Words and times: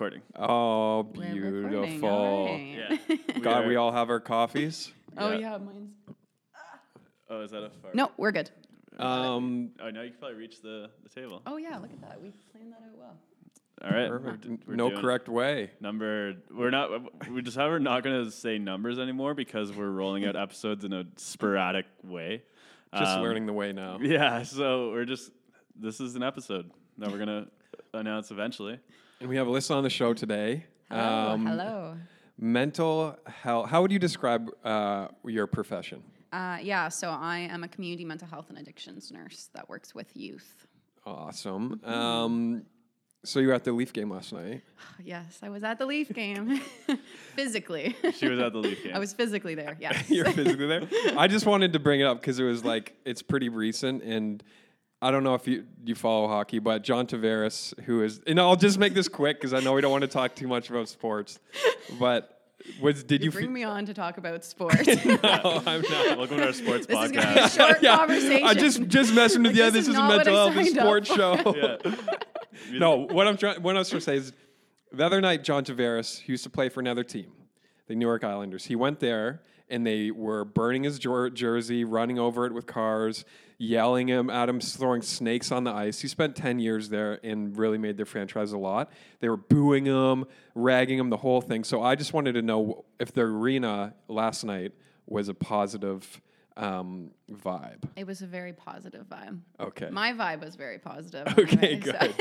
recording. 0.00 0.22
Oh, 0.34 1.02
We're 1.14 1.34
recording, 1.34 1.68
beautiful. 1.68 2.08
all 2.08 2.46
right. 2.46 2.98
Yeah. 3.08 3.16
God, 3.42 3.64
are- 3.64 3.68
we 3.68 3.76
all 3.76 3.92
have 3.92 4.08
our 4.08 4.18
coffees. 4.20 4.90
Oh 5.18 5.32
Yeah. 5.32 5.38
yeah, 5.38 5.58
mine's. 5.58 5.90
Oh, 7.28 7.42
is 7.42 7.50
that 7.50 7.62
a 7.62 7.70
fart? 7.82 7.94
No, 7.94 8.10
we're 8.16 8.32
good. 8.32 8.50
Um, 8.98 9.70
Oh, 9.80 9.90
now 9.90 10.00
you 10.02 10.10
can 10.10 10.18
probably 10.18 10.38
reach 10.38 10.62
the, 10.62 10.88
the 11.02 11.08
table. 11.10 11.42
Oh 11.46 11.58
yeah, 11.58 11.76
look 11.76 11.90
at 11.92 12.00
that. 12.00 12.20
We 12.22 12.30
planned 12.50 12.72
that 12.72 12.82
out 12.82 12.96
well. 12.98 13.16
All 13.82 13.90
right. 13.90 14.08
perfect. 14.08 14.46
we're 14.46 14.56
d- 14.56 14.62
we're 14.66 14.74
no 14.76 14.88
doing 14.88 15.02
correct 15.02 15.28
way. 15.28 15.70
Number. 15.80 16.34
We're 16.50 16.70
not. 16.70 16.90
We 17.30 17.42
just 17.42 17.56
have. 17.58 17.68
We're 17.70 17.78
not 17.78 18.02
going 18.02 18.24
to 18.24 18.30
say 18.30 18.56
numbers 18.58 18.98
anymore 18.98 19.34
because 19.34 19.70
we're 19.72 19.90
rolling 19.90 20.24
out 20.24 20.34
episodes 20.34 20.84
in 20.84 20.92
a 20.94 21.04
sporadic 21.16 21.86
way. 22.02 22.42
Just 22.94 23.16
Um, 23.18 23.22
learning 23.22 23.44
the 23.46 23.52
way 23.52 23.72
now. 23.72 23.98
Yeah. 24.00 24.42
So 24.44 24.90
we're 24.92 25.04
just. 25.04 25.30
This 25.78 26.00
is 26.00 26.14
an 26.14 26.22
episode 26.22 26.70
that 26.98 27.10
we're 27.10 27.18
gonna 27.18 27.46
announce 27.94 28.30
eventually. 28.30 28.78
And 29.20 29.28
we 29.28 29.36
have 29.36 29.46
Alyssa 29.46 29.72
on 29.74 29.82
the 29.82 29.90
show 29.90 30.14
today. 30.14 30.64
Hello, 30.90 31.02
Um, 31.32 31.46
hello. 31.46 31.96
Mental 32.38 33.18
health. 33.26 33.68
How 33.68 33.82
would 33.82 33.92
you 33.92 33.98
describe 33.98 34.50
uh, 34.64 35.08
your 35.26 35.46
profession? 35.46 36.02
Uh, 36.32 36.58
yeah, 36.62 36.88
so 36.88 37.10
I 37.10 37.40
am 37.40 37.62
a 37.62 37.68
community 37.68 38.04
mental 38.04 38.26
health 38.26 38.46
and 38.48 38.56
addictions 38.58 39.12
nurse 39.12 39.50
that 39.52 39.68
works 39.68 39.94
with 39.94 40.16
youth. 40.16 40.66
Awesome. 41.04 41.80
Um, 41.84 42.62
so 43.24 43.40
you 43.40 43.48
were 43.48 43.52
at 43.52 43.64
the 43.64 43.72
Leaf 43.72 43.92
game 43.92 44.10
last 44.10 44.32
night. 44.32 44.62
Yes, 45.04 45.38
I 45.42 45.50
was 45.50 45.62
at 45.64 45.78
the 45.78 45.84
Leaf 45.86 46.10
game 46.14 46.60
physically. 47.36 47.94
She 48.14 48.28
was 48.28 48.38
at 48.38 48.52
the 48.52 48.58
Leaf 48.58 48.82
game. 48.82 48.92
I 48.94 48.98
was 48.98 49.12
physically 49.12 49.54
there. 49.54 49.76
Yes. 49.80 50.08
You're 50.08 50.30
physically 50.32 50.66
there. 50.66 50.88
I 51.18 51.26
just 51.28 51.44
wanted 51.44 51.74
to 51.74 51.78
bring 51.78 52.00
it 52.00 52.04
up 52.04 52.20
because 52.20 52.38
it 52.38 52.44
was 52.44 52.64
like 52.64 52.94
it's 53.04 53.20
pretty 53.22 53.50
recent, 53.50 54.02
and 54.02 54.42
I 55.02 55.10
don't 55.10 55.24
know 55.24 55.34
if 55.34 55.46
you 55.48 55.64
you 55.84 55.94
follow 55.94 56.28
hockey, 56.28 56.58
but 56.58 56.82
John 56.82 57.06
Tavares, 57.06 57.78
who 57.84 58.02
is, 58.02 58.20
and 58.26 58.38
I'll 58.38 58.56
just 58.56 58.78
make 58.78 58.92
this 58.92 59.08
quick 59.08 59.38
because 59.38 59.54
I 59.54 59.60
know 59.60 59.72
we 59.72 59.80
don't 59.80 59.90
want 59.90 60.02
to 60.02 60.08
talk 60.08 60.34
too 60.34 60.46
much 60.46 60.68
about 60.68 60.88
sports, 60.88 61.38
but 61.98 62.36
was 62.82 63.02
did 63.02 63.22
you 63.22 63.26
you? 63.26 63.30
bring 63.32 63.46
fe- 63.46 63.52
me 63.52 63.64
on 63.64 63.86
to 63.86 63.94
talk 63.94 64.18
about 64.18 64.44
sports. 64.44 64.86
no, 64.86 65.62
I'm 65.66 65.80
not. 65.82 65.82
Welcome 66.18 66.36
to 66.36 66.46
our 66.46 66.52
sports 66.52 66.86
this 66.86 66.98
is 67.02 67.12
going 67.12 67.26
to 67.26 67.32
be 67.34 67.40
a 67.40 67.42
podcast. 67.44 67.56
short 67.56 67.78
Yeah, 67.82 67.96
conversation. 67.96 68.46
I 68.46 68.52
just 68.54 68.86
just 68.88 69.14
messing 69.14 69.42
with 69.42 69.52
Like, 69.52 69.56
you. 69.56 69.70
this 69.70 69.72
This 69.72 69.82
is 69.84 69.88
is 69.88 69.94
a 69.94 69.98
not 69.98 70.08
mental 70.16 70.34
health 70.34 70.56
and 70.56 70.66
signed 70.66 70.78
up 70.78 70.84
sports 70.84 71.08
show. 71.14 71.54
yeah. 71.56 72.78
no, 72.78 72.96
what 73.06 73.26
I'm 73.26 73.38
trying, 73.38 73.62
what 73.62 73.76
I 73.76 73.78
was 73.78 73.88
trying 73.88 74.00
to 74.00 74.04
say 74.04 74.16
is, 74.16 74.32
the 74.92 75.06
other 75.06 75.20
night, 75.22 75.44
John 75.44 75.64
Tavares, 75.64 76.20
who 76.20 76.32
used 76.34 76.44
to 76.44 76.50
play 76.50 76.68
for 76.68 76.80
another 76.80 77.04
team, 77.04 77.32
the 77.86 77.94
New 77.94 78.06
York 78.06 78.22
Islanders, 78.22 78.66
he 78.66 78.76
went 78.76 79.00
there 79.00 79.40
and 79.70 79.86
they 79.86 80.10
were 80.10 80.44
burning 80.44 80.84
his 80.84 80.98
jer- 80.98 81.30
jersey, 81.30 81.84
running 81.84 82.18
over 82.18 82.46
it 82.46 82.52
with 82.52 82.66
cars, 82.66 83.24
yelling 83.58 84.08
him 84.08 84.30
at 84.30 84.48
him, 84.48 84.60
throwing 84.60 85.02
snakes 85.02 85.52
on 85.52 85.64
the 85.64 85.70
ice. 85.70 86.00
He 86.00 86.08
spent 86.08 86.34
10 86.34 86.58
years 86.58 86.88
there 86.88 87.20
and 87.22 87.56
really 87.56 87.78
made 87.78 87.96
their 87.96 88.06
franchise 88.06 88.52
a 88.52 88.58
lot. 88.58 88.90
They 89.20 89.28
were 89.28 89.36
booing 89.36 89.84
him, 89.84 90.24
ragging 90.54 90.98
him, 90.98 91.10
the 91.10 91.18
whole 91.18 91.40
thing. 91.40 91.64
So 91.64 91.82
I 91.82 91.94
just 91.94 92.12
wanted 92.12 92.32
to 92.32 92.42
know 92.42 92.84
if 92.98 93.12
the 93.12 93.22
arena 93.22 93.94
last 94.08 94.44
night 94.44 94.72
was 95.06 95.28
a 95.28 95.34
positive 95.34 96.20
um, 96.60 97.10
vibe. 97.32 97.82
It 97.96 98.06
was 98.06 98.20
a 98.20 98.26
very 98.26 98.52
positive 98.52 99.06
vibe. 99.08 99.40
Okay. 99.58 99.88
My 99.90 100.12
vibe 100.12 100.44
was 100.44 100.54
very 100.56 100.78
positive. 100.78 101.26
Okay, 101.40 101.74
anyway, 101.80 101.80
so- 101.80 102.12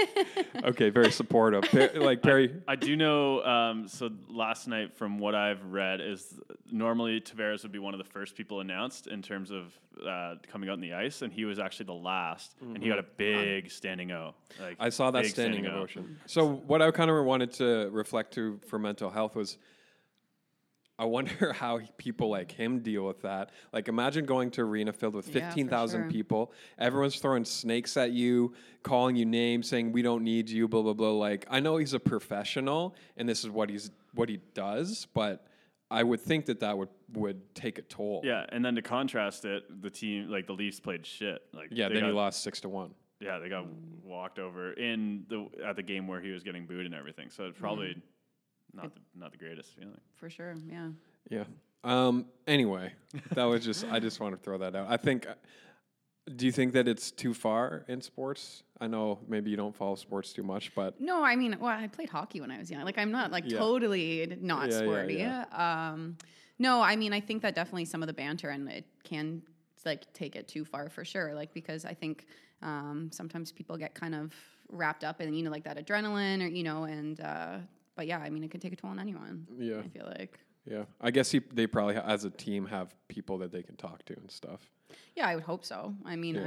good. 0.54 0.64
okay, 0.66 0.90
very 0.90 1.12
supportive. 1.12 1.64
Per- 1.64 1.92
like 1.96 2.22
Perry, 2.22 2.62
I 2.68 2.76
do 2.76 2.96
know. 2.96 3.44
Um, 3.44 3.88
so 3.88 4.09
last 4.30 4.68
night, 4.68 4.96
from 4.96 5.20
what 5.20 5.36
I've 5.36 5.64
read, 5.66 6.00
is 6.00 6.40
normally 6.72 7.20
Tavares 7.20 7.64
would 7.64 7.72
be 7.73 7.80
one 7.80 7.94
of 7.94 7.98
the 7.98 8.09
first 8.09 8.36
people 8.36 8.62
announced 8.62 9.08
in 9.08 9.22
terms 9.22 9.52
of 9.52 9.73
uh, 10.08 10.36
coming 10.48 10.70
out 10.70 10.74
on 10.74 10.80
the 10.81 10.94
ice, 10.94 11.22
and 11.22 11.34
he 11.34 11.44
was 11.44 11.59
actually 11.59 11.88
the 11.88 11.94
last, 11.94 12.56
and 12.62 12.81
he 12.81 12.88
got 12.88 13.00
a 13.00 13.06
big 13.18 13.70
standing 13.70 14.12
O. 14.14 14.34
Like 14.62 14.78
I 14.80 14.88
saw 14.90 15.12
that 15.12 15.24
big 15.24 15.31
standing 15.31 15.68
O. 15.68 15.72
ovation. 15.81 16.18
So 16.28 16.48
what 16.48 16.81
I 16.81 16.90
kind 16.92 17.12
of 17.12 17.26
wanted 17.26 17.52
to 17.53 17.90
reflect 17.92 18.34
to 18.36 18.59
for 18.68 18.80
mental 18.80 19.09
health 19.09 19.36
was 19.36 19.58
I 21.00 21.05
wonder 21.05 21.53
how 21.58 21.80
people 21.97 22.30
like 22.30 22.52
him 22.52 22.80
deal 22.81 23.08
with 23.08 23.22
that. 23.22 23.52
Like 23.72 23.88
imagine 23.88 24.25
going 24.25 24.52
to 24.52 24.61
arena 24.61 24.92
filled 24.92 25.16
with 25.16 25.34
Yeah, 25.34 25.47
15,000 25.47 26.01
sure. 26.01 26.12
people. 26.12 26.51
Everyone's 26.78 27.16
throwing 27.19 27.46
snakes 27.46 27.96
at 27.96 28.12
you, 28.12 28.53
calling 28.84 29.16
you 29.16 29.25
names, 29.25 29.69
saying 29.69 29.94
we 29.94 30.01
don't 30.01 30.24
need 30.24 30.50
you, 30.50 30.68
blah 30.68 30.81
blah 30.81 30.94
blah. 30.94 31.12
Like 31.12 31.46
I 31.50 31.62
know 31.62 31.78
he's 31.78 31.94
a 31.94 32.00
professional 32.00 32.96
and 33.16 33.28
this 33.28 33.44
is 33.44 33.50
what 33.50 33.69
he's 33.69 33.90
what 34.13 34.28
he 34.28 34.41
does, 34.53 35.07
but 35.13 35.47
I 35.90 36.03
would 36.03 36.19
think 36.19 36.46
that 36.47 36.59
that 36.59 36.78
would 36.78 36.90
would 37.13 37.56
take 37.56 37.79
a 37.79 37.84
toll. 37.84 38.22
Yeah, 38.24 38.45
and 38.50 38.63
then 38.63 38.75
to 38.75 38.81
contrast 38.81 39.45
it, 39.45 39.81
the 39.81 39.90
team 39.90 40.29
like 40.29 40.47
the 40.47 40.53
Leafs 40.53 40.79
played 40.81 41.06
shit. 41.06 41.41
Like 41.53 41.69
Yeah, 41.72 41.88
they 41.88 41.95
then 41.95 42.03
got, 42.03 42.09
he 42.09 42.13
lost 42.13 42.44
6 42.44 42.62
to 42.62 42.69
1. 42.69 42.94
Yeah, 43.22 43.40
they 43.40 43.50
got 43.50 43.66
walked 44.03 44.38
over 44.38 44.74
in 44.74 45.25
the 45.29 45.47
at 45.66 45.75
the 45.75 45.84
game 45.84 46.07
where 46.07 46.22
he 46.22 46.31
was 46.31 46.44
getting 46.44 46.66
booed 46.66 46.85
and 46.85 46.94
everything. 46.94 47.29
So 47.29 47.45
it 47.45 47.57
probably 47.57 47.90
mm-hmm. 47.90 48.00
Not 48.74 48.94
the 48.96 49.02
not 49.16 49.31
the 49.31 49.38
greatest 49.38 49.75
feeling. 49.75 50.00
For 50.16 50.30
sure, 50.30 50.56
yeah. 50.69 50.90
Yeah. 51.30 51.44
Um, 51.84 52.25
anyway, 52.47 52.94
that 53.34 53.44
was 53.46 53.63
just 53.63 53.85
I 53.90 54.00
just 54.00 54.19
want 54.19 54.35
to 54.35 54.41
throw 54.41 54.57
that 54.59 54.75
out. 54.75 54.88
I 54.90 54.97
think. 54.97 55.28
Do 56.35 56.46
you 56.46 56.52
think 56.52 56.74
that 56.74 56.88
it's 56.88 57.09
too 57.09 57.34
far 57.34 57.85
in 57.88 58.02
sports? 58.02 58.62
I 58.80 58.85
know 58.85 59.18
maybe 59.28 59.50
you 59.50 59.57
don't 59.57 59.75
follow 59.75 59.96
sports 59.96 60.31
too 60.31 60.44
much, 60.44 60.75
but 60.75 61.02
No, 61.02 61.24
I 61.24 61.35
mean, 61.35 61.57
well, 61.59 61.72
I 61.72 61.88
played 61.88 62.09
hockey 62.09 62.40
when 62.40 62.52
I 62.52 62.59
was 62.59 62.69
young. 62.69 62.84
Like, 62.84 63.00
I'm 63.00 63.09
not 63.12 63.31
like 63.31 63.46
Yeah. 63.47 63.57
totally 63.57 64.38
not 64.40 64.69
Yeah, 64.69 64.75
yeah, 64.75 64.84
sporty. 64.84 65.13
yeah. 65.16 65.46
Um, 65.91 66.18
no, 66.59 66.81
I 66.84 66.96
mean, 66.97 67.13
I 67.13 67.19
think 67.19 67.41
that 67.41 67.56
definitely 67.56 67.86
some 67.86 68.03
of 68.03 68.07
the 68.07 68.13
banter 68.13 68.50
and 68.50 68.69
it 68.69 68.86
can 69.03 69.41
like 69.86 70.12
take 70.13 70.36
it 70.36 70.47
too 70.47 70.66
far 70.66 70.88
for 70.90 71.03
sure. 71.03 71.34
Like 71.34 71.51
because 71.51 71.84
I 71.84 71.96
think 71.96 72.28
um, 72.62 73.09
sometimes 73.12 73.51
people 73.51 73.75
get 73.78 73.96
kind 73.96 74.13
of 74.13 74.31
wrapped 74.72 75.03
up 75.03 75.22
in 75.22 75.34
you 75.34 75.41
know 75.41 75.50
like 75.50 75.63
that 75.63 75.84
adrenaline 75.84 76.44
or 76.44 76.47
you 76.47 76.62
know 76.62 76.84
and 76.84 77.19
uh, 77.22 77.57
but 78.00 78.08
yeah, 78.08 78.20
I 78.20 78.30
mean, 78.30 78.46
it 78.46 78.50
can 78.52 78.62
take 78.62 78.72
a 78.72 78.78
toll 78.78 78.92
on 78.92 79.00
anyone. 79.00 79.46
Yeah. 79.58 79.80
I 79.80 79.88
feel 79.90 80.06
like. 80.18 80.40
yeah, 80.66 80.84
I 81.02 81.12
guess 81.12 81.30
he, 81.30 81.40
they 81.54 81.68
probably 81.68 81.96
ha- 81.96 82.06
as 82.08 82.24
a 82.24 82.30
team 82.30 82.66
have 82.68 82.96
people 83.10 83.38
that 83.40 83.52
they 83.52 83.62
can 83.62 83.76
talk 83.76 84.06
to 84.06 84.14
and 84.16 84.32
stuff. 84.32 84.62
Yeah, 85.18 85.28
I 85.28 85.36
would 85.36 85.44
hope 85.44 85.66
so. 85.66 85.94
I 86.06 86.16
mean, 86.16 86.36
Yeah. 86.36 86.46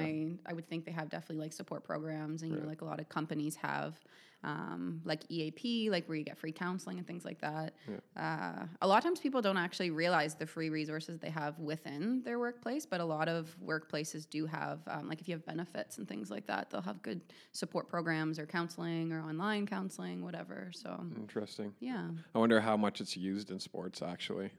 I 0.48 0.50
I 0.50 0.52
would 0.54 0.66
think 0.66 0.86
they 0.86 0.92
have 0.92 1.10
definitely 1.10 1.42
like 1.44 1.52
support 1.52 1.84
programs, 1.84 2.40
and 2.42 2.52
you 2.52 2.58
know, 2.60 2.66
like 2.66 2.80
a 2.80 2.86
lot 2.86 3.00
of 3.00 3.08
companies 3.10 3.54
have, 3.56 4.00
um, 4.44 5.00
like 5.04 5.22
EAP, 5.28 5.90
like 5.90 6.08
where 6.08 6.16
you 6.16 6.24
get 6.24 6.36
free 6.36 6.52
counseling 6.52 6.98
and 6.98 7.06
things 7.06 7.24
like 7.24 7.40
that. 7.40 7.74
Uh, 8.16 8.66
a 8.80 8.86
lot 8.86 8.98
of 8.98 9.04
times, 9.04 9.20
people 9.20 9.40
don't 9.40 9.56
actually 9.56 9.90
realize 9.90 10.34
the 10.34 10.46
free 10.46 10.68
resources 10.70 11.18
they 11.18 11.30
have 11.30 11.58
within 11.58 12.22
their 12.24 12.38
workplace, 12.38 12.84
but 12.84 13.00
a 13.00 13.04
lot 13.04 13.28
of 13.28 13.56
workplaces 13.64 14.28
do 14.28 14.46
have, 14.46 14.80
um, 14.88 15.08
like 15.08 15.20
if 15.20 15.28
you 15.28 15.34
have 15.34 15.46
benefits 15.46 15.98
and 15.98 16.08
things 16.08 16.30
like 16.30 16.46
that, 16.46 16.70
they'll 16.70 16.82
have 16.82 17.00
good 17.02 17.20
support 17.52 17.88
programs 17.88 18.38
or 18.38 18.46
counseling 18.46 19.12
or 19.12 19.20
online 19.22 19.66
counseling, 19.66 20.22
whatever. 20.24 20.70
So 20.74 21.04
Interesting. 21.16 21.72
yeah, 21.80 22.08
I 22.34 22.38
wonder 22.38 22.60
how 22.60 22.76
much 22.76 23.00
it's 23.00 23.16
used 23.16 23.50
in 23.50 23.60
sports 23.60 24.02
actually. 24.02 24.50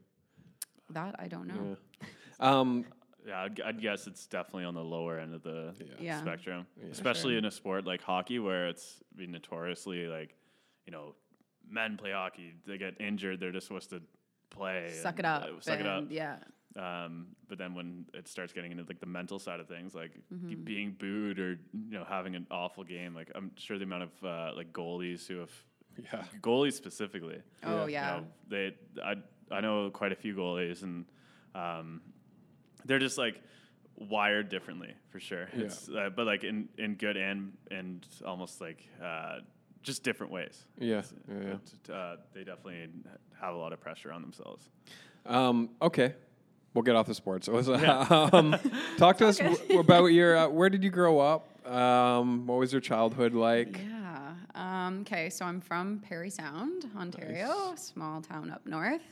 that 0.90 1.14
I 1.18 1.28
don't 1.28 1.46
know. 1.46 1.76
Yeah. 2.00 2.08
Um, 2.40 2.84
Yeah, 3.26 3.42
I'd, 3.42 3.60
I'd 3.60 3.80
guess 3.80 4.06
it's 4.06 4.26
definitely 4.26 4.64
on 4.64 4.74
the 4.74 4.84
lower 4.84 5.18
end 5.18 5.34
of 5.34 5.42
the 5.42 5.72
Yeah. 5.98 6.20
spectrum, 6.20 6.66
Yeah. 6.80 6.90
especially 6.90 7.32
sure. 7.32 7.38
in 7.38 7.44
a 7.46 7.50
sport 7.50 7.86
like 7.86 8.02
hockey 8.02 8.38
where 8.38 8.68
it's 8.68 9.02
been 9.16 9.32
notoriously 9.32 10.06
like, 10.06 10.34
you 10.86 10.92
know, 10.92 11.14
men 11.68 11.96
play 11.96 12.12
hockey, 12.12 12.54
they 12.66 12.76
get 12.76 13.00
injured, 13.00 13.40
they're 13.40 13.52
just 13.52 13.66
supposed 13.66 13.90
to 13.90 14.02
play, 14.50 14.90
Suck 14.92 15.18
it 15.18 15.24
and, 15.24 15.26
up. 15.26 15.42
uh, 15.44 15.60
suck 15.60 15.80
it 15.80 15.86
up. 15.86 16.02
and 16.02 16.10
Yeah. 16.12 16.36
Um, 16.76 17.28
but 17.48 17.56
then 17.56 17.72
when 17.74 18.04
it 18.14 18.26
starts 18.26 18.52
getting 18.52 18.72
into 18.72 18.82
like 18.84 18.98
the 19.00 19.06
mental 19.06 19.38
side 19.38 19.60
of 19.60 19.68
things, 19.68 19.94
like 19.94 20.10
Mm-hmm. 20.32 20.48
g- 20.48 20.54
being 20.56 20.96
booed 20.98 21.38
or 21.38 21.50
you 21.72 21.92
know 21.92 22.04
having 22.04 22.34
an 22.34 22.46
awful 22.50 22.82
game, 22.84 23.14
like 23.14 23.30
I'm 23.34 23.52
sure 23.56 23.78
the 23.78 23.84
amount 23.84 24.02
of 24.02 24.24
uh, 24.24 24.52
like 24.56 24.72
goalies 24.72 25.26
who 25.26 25.38
have 25.38 25.52
yeah. 26.12 26.24
goalies 26.42 26.72
specifically, 26.72 27.40
Oh 27.62 27.86
you 27.86 27.92
yeah. 27.92 28.16
know, 28.16 28.26
they 28.48 28.74
I 29.02 29.14
I 29.52 29.60
know 29.60 29.88
quite 29.90 30.10
a 30.10 30.16
few 30.16 30.34
goalies 30.34 30.82
and 30.82 31.04
um, 31.54 32.00
they're 32.84 32.98
just 32.98 33.18
like 33.18 33.40
wired 33.96 34.48
differently 34.48 34.94
for 35.10 35.20
sure. 35.20 35.48
Yeah. 35.54 35.64
It's 35.64 35.88
uh, 35.88 36.10
but 36.14 36.26
like 36.26 36.44
in 36.44 36.68
in 36.78 36.94
good 36.94 37.16
and 37.16 37.52
and 37.70 38.06
almost 38.24 38.60
like 38.60 38.86
uh, 39.02 39.38
just 39.82 40.02
different 40.02 40.32
ways. 40.32 40.64
Yeah. 40.78 41.02
Yeah. 41.28 41.56
yeah. 41.88 41.94
Uh, 41.94 42.16
they 42.32 42.44
definitely 42.44 42.88
have 43.40 43.54
a 43.54 43.58
lot 43.58 43.72
of 43.72 43.80
pressure 43.80 44.12
on 44.12 44.22
themselves. 44.22 44.68
Um, 45.26 45.70
okay. 45.80 46.14
We'll 46.74 46.82
get 46.82 46.96
off 46.96 47.06
the 47.06 47.14
sports. 47.14 47.48
um, 47.48 48.56
talk 48.96 49.18
to 49.18 49.28
us 49.28 49.38
w- 49.38 49.78
about 49.78 50.06
your. 50.06 50.36
Uh, 50.36 50.48
where 50.48 50.68
did 50.68 50.82
you 50.82 50.90
grow 50.90 51.20
up? 51.20 51.48
Um, 51.70 52.46
what 52.48 52.58
was 52.58 52.72
your 52.72 52.80
childhood 52.80 53.32
like? 53.32 53.78
Yeah. 53.78 54.32
Um, 54.56 55.00
okay, 55.02 55.30
so 55.30 55.44
I'm 55.44 55.60
from 55.60 56.00
Parry 56.00 56.30
Sound, 56.30 56.90
Ontario, 56.96 57.74
small 57.76 58.20
town 58.20 58.50
up 58.50 58.66
north. 58.66 59.02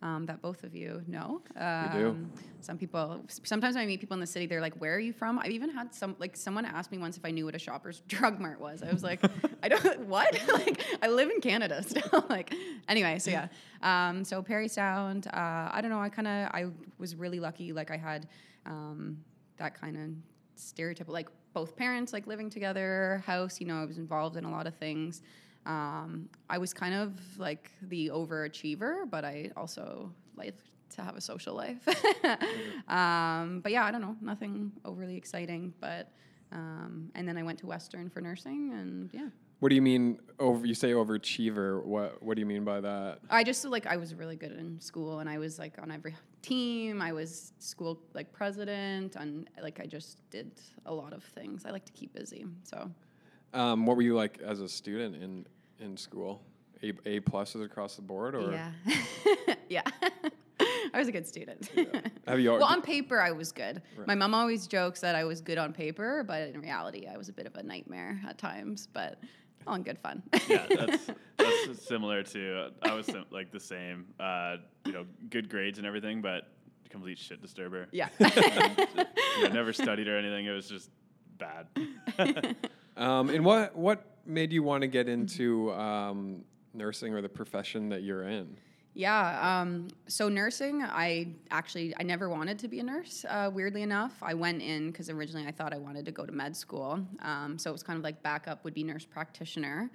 Um, 0.00 0.26
that 0.26 0.40
both 0.40 0.62
of 0.62 0.76
you 0.76 1.02
know. 1.08 1.42
Um, 1.56 1.90
do. 1.92 2.40
Some 2.60 2.78
people, 2.78 3.24
sometimes 3.26 3.74
when 3.74 3.82
I 3.82 3.86
meet 3.86 3.98
people 3.98 4.14
in 4.14 4.20
the 4.20 4.28
city, 4.28 4.46
they're 4.46 4.60
like, 4.60 4.74
"Where 4.80 4.94
are 4.94 5.00
you 5.00 5.12
from?" 5.12 5.40
I've 5.40 5.50
even 5.50 5.70
had 5.70 5.92
some, 5.92 6.14
like, 6.20 6.36
someone 6.36 6.64
asked 6.64 6.92
me 6.92 6.98
once 6.98 7.16
if 7.16 7.24
I 7.24 7.32
knew 7.32 7.44
what 7.44 7.56
a 7.56 7.58
Shoppers 7.58 8.02
Drug 8.08 8.38
Mart 8.38 8.60
was. 8.60 8.84
I 8.84 8.92
was 8.92 9.02
like, 9.02 9.20
"I 9.60 9.68
don't 9.68 10.00
what?" 10.06 10.38
like, 10.52 10.84
I 11.02 11.08
live 11.08 11.30
in 11.30 11.40
Canada 11.40 11.82
still. 11.82 12.24
like, 12.28 12.54
anyway, 12.88 13.18
so 13.18 13.32
yeah. 13.32 13.48
Um, 13.82 14.24
so 14.24 14.40
Parry 14.40 14.68
Sound. 14.68 15.26
Uh, 15.26 15.68
I 15.72 15.80
don't 15.80 15.90
know. 15.90 16.00
I 16.00 16.08
kind 16.08 16.28
of, 16.28 16.48
I 16.52 16.66
was 16.98 17.16
really 17.16 17.40
lucky. 17.40 17.72
Like, 17.72 17.90
I 17.90 17.96
had 17.96 18.28
um, 18.66 19.18
that 19.56 19.74
kind 19.74 19.96
of 19.96 20.10
stereotype, 20.54 21.08
like 21.08 21.28
both 21.52 21.76
parents 21.76 22.12
like 22.12 22.26
living 22.28 22.50
together, 22.50 23.22
house. 23.26 23.60
You 23.60 23.66
know, 23.66 23.82
I 23.82 23.84
was 23.84 23.98
involved 23.98 24.36
in 24.36 24.44
a 24.44 24.50
lot 24.50 24.66
of 24.68 24.74
things. 24.76 25.22
Um, 25.68 26.30
I 26.48 26.56
was 26.56 26.72
kind 26.72 26.94
of 26.94 27.12
like 27.38 27.70
the 27.82 28.08
overachiever, 28.08 29.08
but 29.08 29.24
I 29.24 29.50
also 29.54 30.10
like 30.34 30.54
to 30.96 31.02
have 31.02 31.14
a 31.14 31.20
social 31.20 31.54
life. 31.54 31.86
um, 32.88 33.60
but 33.60 33.70
yeah, 33.70 33.84
I 33.84 33.90
don't 33.90 34.00
know, 34.00 34.16
nothing 34.22 34.72
overly 34.84 35.16
exciting. 35.16 35.74
But 35.78 36.10
um, 36.50 37.10
and 37.14 37.28
then 37.28 37.36
I 37.36 37.42
went 37.42 37.58
to 37.60 37.66
Western 37.66 38.08
for 38.08 38.22
nursing, 38.22 38.72
and 38.72 39.10
yeah. 39.12 39.28
What 39.60 39.68
do 39.68 39.74
you 39.74 39.82
mean 39.82 40.20
over? 40.38 40.66
You 40.66 40.74
say 40.74 40.92
overachiever. 40.92 41.84
What 41.84 42.22
What 42.22 42.36
do 42.36 42.40
you 42.40 42.46
mean 42.46 42.64
by 42.64 42.80
that? 42.80 43.18
I 43.28 43.44
just 43.44 43.62
like 43.66 43.86
I 43.86 43.98
was 43.98 44.14
really 44.14 44.36
good 44.36 44.52
in 44.52 44.80
school, 44.80 45.18
and 45.18 45.28
I 45.28 45.36
was 45.36 45.58
like 45.58 45.74
on 45.82 45.90
every 45.90 46.16
team. 46.40 47.02
I 47.02 47.12
was 47.12 47.52
school 47.58 48.00
like 48.14 48.32
president, 48.32 49.16
and 49.16 49.50
like 49.62 49.80
I 49.80 49.86
just 49.86 50.18
did 50.30 50.52
a 50.86 50.94
lot 50.94 51.12
of 51.12 51.22
things. 51.22 51.66
I 51.66 51.70
like 51.72 51.84
to 51.84 51.92
keep 51.92 52.14
busy, 52.14 52.46
so. 52.62 52.90
Um, 53.54 53.86
what 53.86 53.96
were 53.96 54.02
you 54.02 54.14
like 54.14 54.40
as 54.44 54.60
a 54.60 54.68
student 54.68 55.16
in 55.16 55.46
in 55.80 55.96
school? 55.96 56.42
A 56.82 56.90
A 57.06 57.20
pluses 57.20 57.64
across 57.64 57.96
the 57.96 58.02
board, 58.02 58.34
or 58.34 58.52
Yeah. 58.52 58.72
yeah. 59.68 59.82
I 60.94 60.98
was 60.98 61.08
a 61.08 61.12
good 61.12 61.26
student. 61.26 61.70
have 62.26 62.40
you? 62.40 62.50
well, 62.52 62.64
on 62.64 62.82
paper, 62.82 63.20
I 63.20 63.30
was 63.30 63.52
good. 63.52 63.82
My 64.06 64.14
mom 64.14 64.34
always 64.34 64.66
jokes 64.66 65.00
that 65.00 65.14
I 65.14 65.24
was 65.24 65.40
good 65.40 65.58
on 65.58 65.72
paper, 65.72 66.24
but 66.26 66.48
in 66.48 66.60
reality, 66.60 67.06
I 67.06 67.16
was 67.16 67.28
a 67.28 67.32
bit 67.32 67.46
of 67.46 67.54
a 67.56 67.62
nightmare 67.62 68.20
at 68.26 68.38
times, 68.38 68.88
but 68.92 69.18
all 69.66 69.74
in 69.74 69.82
good 69.82 69.98
fun. 69.98 70.22
yeah, 70.48 70.66
that's 70.68 71.10
that's 71.36 71.86
similar 71.86 72.22
to 72.22 72.70
I 72.82 72.94
was 72.94 73.06
sim- 73.06 73.26
like 73.30 73.52
the 73.52 73.60
same. 73.60 74.06
Uh, 74.18 74.56
you 74.86 74.92
know, 74.92 75.04
good 75.30 75.48
grades 75.48 75.78
and 75.78 75.86
everything, 75.86 76.22
but 76.22 76.48
complete 76.88 77.18
shit 77.18 77.42
disturber. 77.42 77.86
yeah. 77.92 78.08
You 78.18 79.44
know, 79.44 79.52
never 79.52 79.72
studied 79.72 80.08
or 80.08 80.16
anything. 80.16 80.46
It 80.46 80.52
was 80.52 80.68
just 80.68 80.90
bad. 81.38 81.66
Um, 82.96 83.28
and 83.30 83.44
what 83.44 83.76
what 83.76 84.17
made 84.28 84.52
you 84.52 84.62
want 84.62 84.82
to 84.82 84.86
get 84.86 85.08
into 85.08 85.72
um, 85.72 86.44
nursing 86.74 87.14
or 87.14 87.22
the 87.22 87.28
profession 87.28 87.88
that 87.88 88.02
you're 88.02 88.24
in? 88.24 88.56
Yeah. 88.94 89.60
Um, 89.60 89.88
so 90.08 90.28
nursing, 90.28 90.82
I 90.82 91.28
actually 91.50 91.94
I 92.00 92.02
never 92.02 92.28
wanted 92.28 92.58
to 92.60 92.68
be 92.68 92.80
a 92.80 92.82
nurse. 92.82 93.24
Uh, 93.28 93.50
weirdly 93.52 93.82
enough, 93.82 94.14
I 94.22 94.34
went 94.34 94.60
in 94.60 94.90
because 94.90 95.08
originally 95.08 95.46
I 95.46 95.52
thought 95.52 95.72
I 95.72 95.78
wanted 95.78 96.04
to 96.06 96.12
go 96.12 96.26
to 96.26 96.32
med 96.32 96.56
school. 96.56 96.98
Um, 97.22 97.58
so 97.58 97.70
it 97.70 97.72
was 97.72 97.82
kind 97.82 97.96
of 97.96 98.02
like 98.02 98.22
backup 98.22 98.64
would 98.64 98.74
be 98.74 98.82
nurse 98.82 99.04
practitioner. 99.04 99.90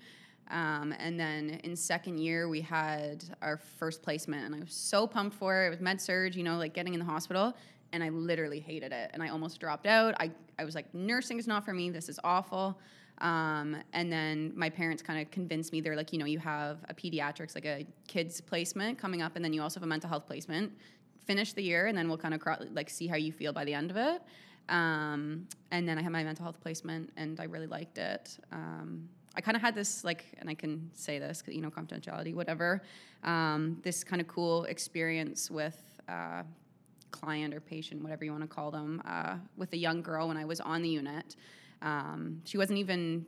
Um, 0.51 0.93
and 0.99 1.19
then 1.19 1.61
in 1.63 1.75
second 1.75 2.19
year 2.19 2.47
we 2.47 2.61
had 2.61 3.23
our 3.41 3.57
first 3.57 4.03
placement, 4.03 4.45
and 4.45 4.55
I 4.55 4.59
was 4.59 4.73
so 4.73 5.05
pumped 5.05 5.35
for 5.35 5.63
it. 5.63 5.67
It 5.67 5.69
was 5.71 5.81
med 5.81 5.99
surg, 5.99 6.35
you 6.35 6.43
know, 6.43 6.57
like 6.57 6.73
getting 6.73 6.93
in 6.93 6.99
the 6.99 7.05
hospital. 7.05 7.53
And 7.91 8.03
I 8.03 8.09
literally 8.09 8.59
hated 8.59 8.91
it, 8.91 9.11
and 9.13 9.21
I 9.21 9.29
almost 9.29 9.59
dropped 9.59 9.85
out. 9.85 10.15
I, 10.19 10.31
I 10.57 10.63
was 10.63 10.75
like, 10.75 10.91
nursing 10.93 11.37
is 11.37 11.45
not 11.45 11.63
for 11.63 11.73
me. 11.73 11.89
This 11.91 12.09
is 12.09 12.19
awful. 12.23 12.79
Um, 13.23 13.77
and 13.93 14.11
then 14.11 14.51
my 14.53 14.69
parents 14.69 15.01
kind 15.01 15.21
of 15.21 15.31
convinced 15.31 15.71
me 15.71 15.79
they're 15.79 15.95
like, 15.95 16.11
you 16.11 16.19
know, 16.19 16.25
you 16.25 16.39
have 16.39 16.79
a 16.89 16.93
pediatrics, 16.93 17.55
like 17.55 17.65
a 17.65 17.87
kids 18.07 18.41
placement 18.41 18.99
coming 18.99 19.21
up, 19.21 19.37
and 19.37 19.43
then 19.43 19.53
you 19.53 19.61
also 19.61 19.79
have 19.79 19.85
a 19.85 19.87
mental 19.87 20.09
health 20.09 20.27
placement. 20.27 20.73
Finish 21.25 21.53
the 21.53 21.63
year, 21.63 21.87
and 21.87 21.97
then 21.97 22.09
we'll 22.09 22.17
kind 22.17 22.33
of 22.33 22.41
cro- 22.41 22.57
like 22.73 22.89
see 22.89 23.07
how 23.07 23.15
you 23.15 23.31
feel 23.31 23.53
by 23.53 23.63
the 23.63 23.73
end 23.73 23.89
of 23.89 23.97
it. 23.97 24.21
Um, 24.67 25.47
and 25.71 25.87
then 25.87 25.97
I 25.97 26.01
had 26.01 26.11
my 26.11 26.23
mental 26.23 26.43
health 26.43 26.59
placement, 26.61 27.11
and 27.15 27.39
I 27.39 27.45
really 27.45 27.67
liked 27.67 27.97
it. 27.97 28.37
Um, 28.51 29.07
I 29.35 29.41
kind 29.41 29.55
of 29.55 29.61
had 29.61 29.73
this 29.73 30.03
like, 30.03 30.25
and 30.39 30.49
I 30.49 30.53
can 30.53 30.91
say 30.93 31.17
this, 31.17 31.41
you 31.47 31.61
know, 31.61 31.71
confidentiality, 31.71 32.35
whatever. 32.35 32.81
Um, 33.23 33.79
this 33.83 34.03
kind 34.03 34.21
of 34.21 34.27
cool 34.27 34.65
experience 34.65 35.49
with. 35.49 35.81
Uh, 36.07 36.43
client 37.11 37.53
or 37.53 37.61
patient, 37.61 38.01
whatever 38.01 38.25
you 38.25 38.31
want 38.31 38.43
to 38.43 38.47
call 38.47 38.71
them, 38.71 38.99
uh, 39.05 39.35
with 39.55 39.71
a 39.73 39.77
young 39.77 40.01
girl 40.01 40.27
when 40.27 40.35
I 40.35 40.43
was 40.43 40.59
on 40.59 40.81
the 40.81 40.89
unit. 40.89 41.35
Um, 41.83 42.41
she 42.45 42.57
wasn't 42.57 42.79
even, 42.79 43.25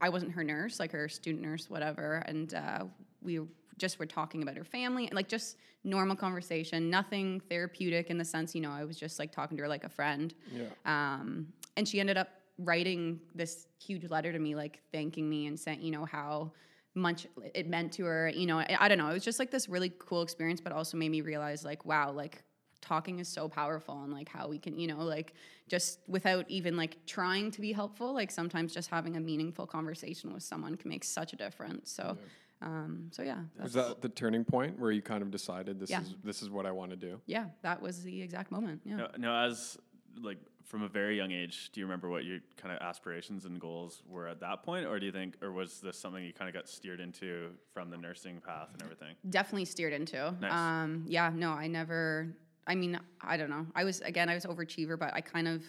I 0.00 0.08
wasn't 0.08 0.32
her 0.32 0.42
nurse, 0.42 0.80
like 0.80 0.90
her 0.92 1.08
student 1.08 1.42
nurse, 1.42 1.70
whatever. 1.70 2.24
And 2.26 2.52
uh, 2.54 2.84
we 3.22 3.40
just 3.76 3.98
were 4.00 4.06
talking 4.06 4.42
about 4.42 4.56
her 4.56 4.64
family 4.64 5.06
and 5.06 5.14
like 5.14 5.28
just 5.28 5.56
normal 5.84 6.16
conversation, 6.16 6.90
nothing 6.90 7.40
therapeutic 7.48 8.10
in 8.10 8.18
the 8.18 8.24
sense, 8.24 8.54
you 8.54 8.60
know, 8.60 8.72
I 8.72 8.84
was 8.84 8.98
just 8.98 9.18
like 9.20 9.30
talking 9.30 9.56
to 9.58 9.62
her 9.62 9.68
like 9.68 9.84
a 9.84 9.88
friend. 9.88 10.34
Yeah. 10.52 10.64
Um, 10.84 11.46
and 11.76 11.86
she 11.86 12.00
ended 12.00 12.16
up 12.16 12.30
writing 12.58 13.20
this 13.34 13.68
huge 13.78 14.10
letter 14.10 14.32
to 14.32 14.38
me, 14.38 14.56
like 14.56 14.80
thanking 14.92 15.28
me 15.28 15.46
and 15.46 15.58
saying, 15.58 15.80
you 15.80 15.92
know, 15.92 16.04
how 16.04 16.50
much 16.94 17.28
it 17.54 17.68
meant 17.68 17.92
to 17.92 18.04
her. 18.04 18.28
You 18.30 18.46
know, 18.46 18.58
I, 18.58 18.76
I 18.80 18.88
don't 18.88 18.98
know. 18.98 19.08
It 19.08 19.14
was 19.14 19.24
just 19.24 19.38
like 19.38 19.52
this 19.52 19.68
really 19.68 19.92
cool 20.00 20.22
experience, 20.22 20.60
but 20.60 20.72
also 20.72 20.96
made 20.96 21.10
me 21.10 21.20
realize, 21.20 21.64
like, 21.64 21.84
wow, 21.84 22.10
like 22.10 22.42
talking 22.80 23.18
is 23.18 23.28
so 23.28 23.48
powerful 23.48 24.02
and 24.02 24.12
like 24.12 24.28
how 24.28 24.48
we 24.48 24.58
can, 24.58 24.78
you 24.78 24.86
know, 24.86 25.02
like 25.02 25.34
just 25.68 26.00
without 26.08 26.44
even 26.48 26.76
like 26.76 26.96
trying 27.06 27.50
to 27.50 27.60
be 27.60 27.72
helpful, 27.72 28.12
like 28.14 28.30
sometimes 28.30 28.72
just 28.72 28.88
having 28.90 29.16
a 29.16 29.20
meaningful 29.20 29.66
conversation 29.66 30.32
with 30.32 30.42
someone 30.42 30.76
can 30.76 30.88
make 30.88 31.04
such 31.04 31.32
a 31.32 31.36
difference. 31.36 31.90
So, 31.90 32.16
um, 32.62 33.08
so 33.12 33.22
yeah, 33.22 33.38
Was 33.62 33.72
that 33.74 34.00
the 34.02 34.08
turning 34.08 34.44
point 34.44 34.78
where 34.78 34.90
you 34.90 35.02
kind 35.02 35.22
of 35.22 35.30
decided 35.30 35.78
this 35.78 35.90
Yeah. 35.90 36.00
is 36.02 36.14
this 36.24 36.42
is 36.42 36.50
what 36.50 36.66
I 36.66 36.70
want 36.72 36.90
to 36.90 36.96
do? 36.96 37.20
yeah, 37.26 37.46
that 37.62 37.80
was 37.80 38.02
the 38.02 38.22
exact 38.22 38.50
moment. 38.50 38.80
Yeah. 38.84 38.96
No, 38.96 39.08
no, 39.18 39.34
as 39.34 39.78
like 40.20 40.38
from 40.64 40.82
a 40.82 40.88
very 40.88 41.16
young 41.16 41.30
age, 41.30 41.70
do 41.72 41.80
you 41.80 41.86
remember 41.86 42.10
what 42.10 42.24
your 42.24 42.40
kind 42.58 42.74
of 42.76 42.82
aspirations 42.82 43.46
and 43.46 43.58
goals 43.58 44.02
were 44.06 44.28
at 44.28 44.38
that 44.40 44.62
point, 44.62 44.84
or 44.86 44.98
do 44.98 45.06
you 45.06 45.12
think, 45.12 45.36
or 45.42 45.50
was 45.50 45.80
this 45.80 45.98
something 45.98 46.22
you 46.22 46.32
kind 46.32 46.46
of 46.48 46.54
got 46.54 46.68
steered 46.68 47.00
into 47.00 47.50
from 47.72 47.88
the 47.88 47.96
nursing 47.96 48.38
path 48.40 48.68
and 48.74 48.82
everything? 48.82 49.14
definitely 49.30 49.64
steered 49.64 49.94
into. 49.94 50.34
Nice. 50.40 50.52
Um, 50.52 51.04
yeah, 51.06 51.30
no, 51.34 51.52
I 51.52 51.68
never. 51.68 52.34
I 52.68 52.74
mean, 52.74 53.00
I 53.20 53.36
don't 53.36 53.50
know. 53.50 53.66
I 53.74 53.84
was 53.84 54.00
again, 54.02 54.28
I 54.28 54.34
was 54.34 54.44
overachiever, 54.44 54.98
but 54.98 55.12
I 55.14 55.20
kind 55.20 55.48
of 55.48 55.64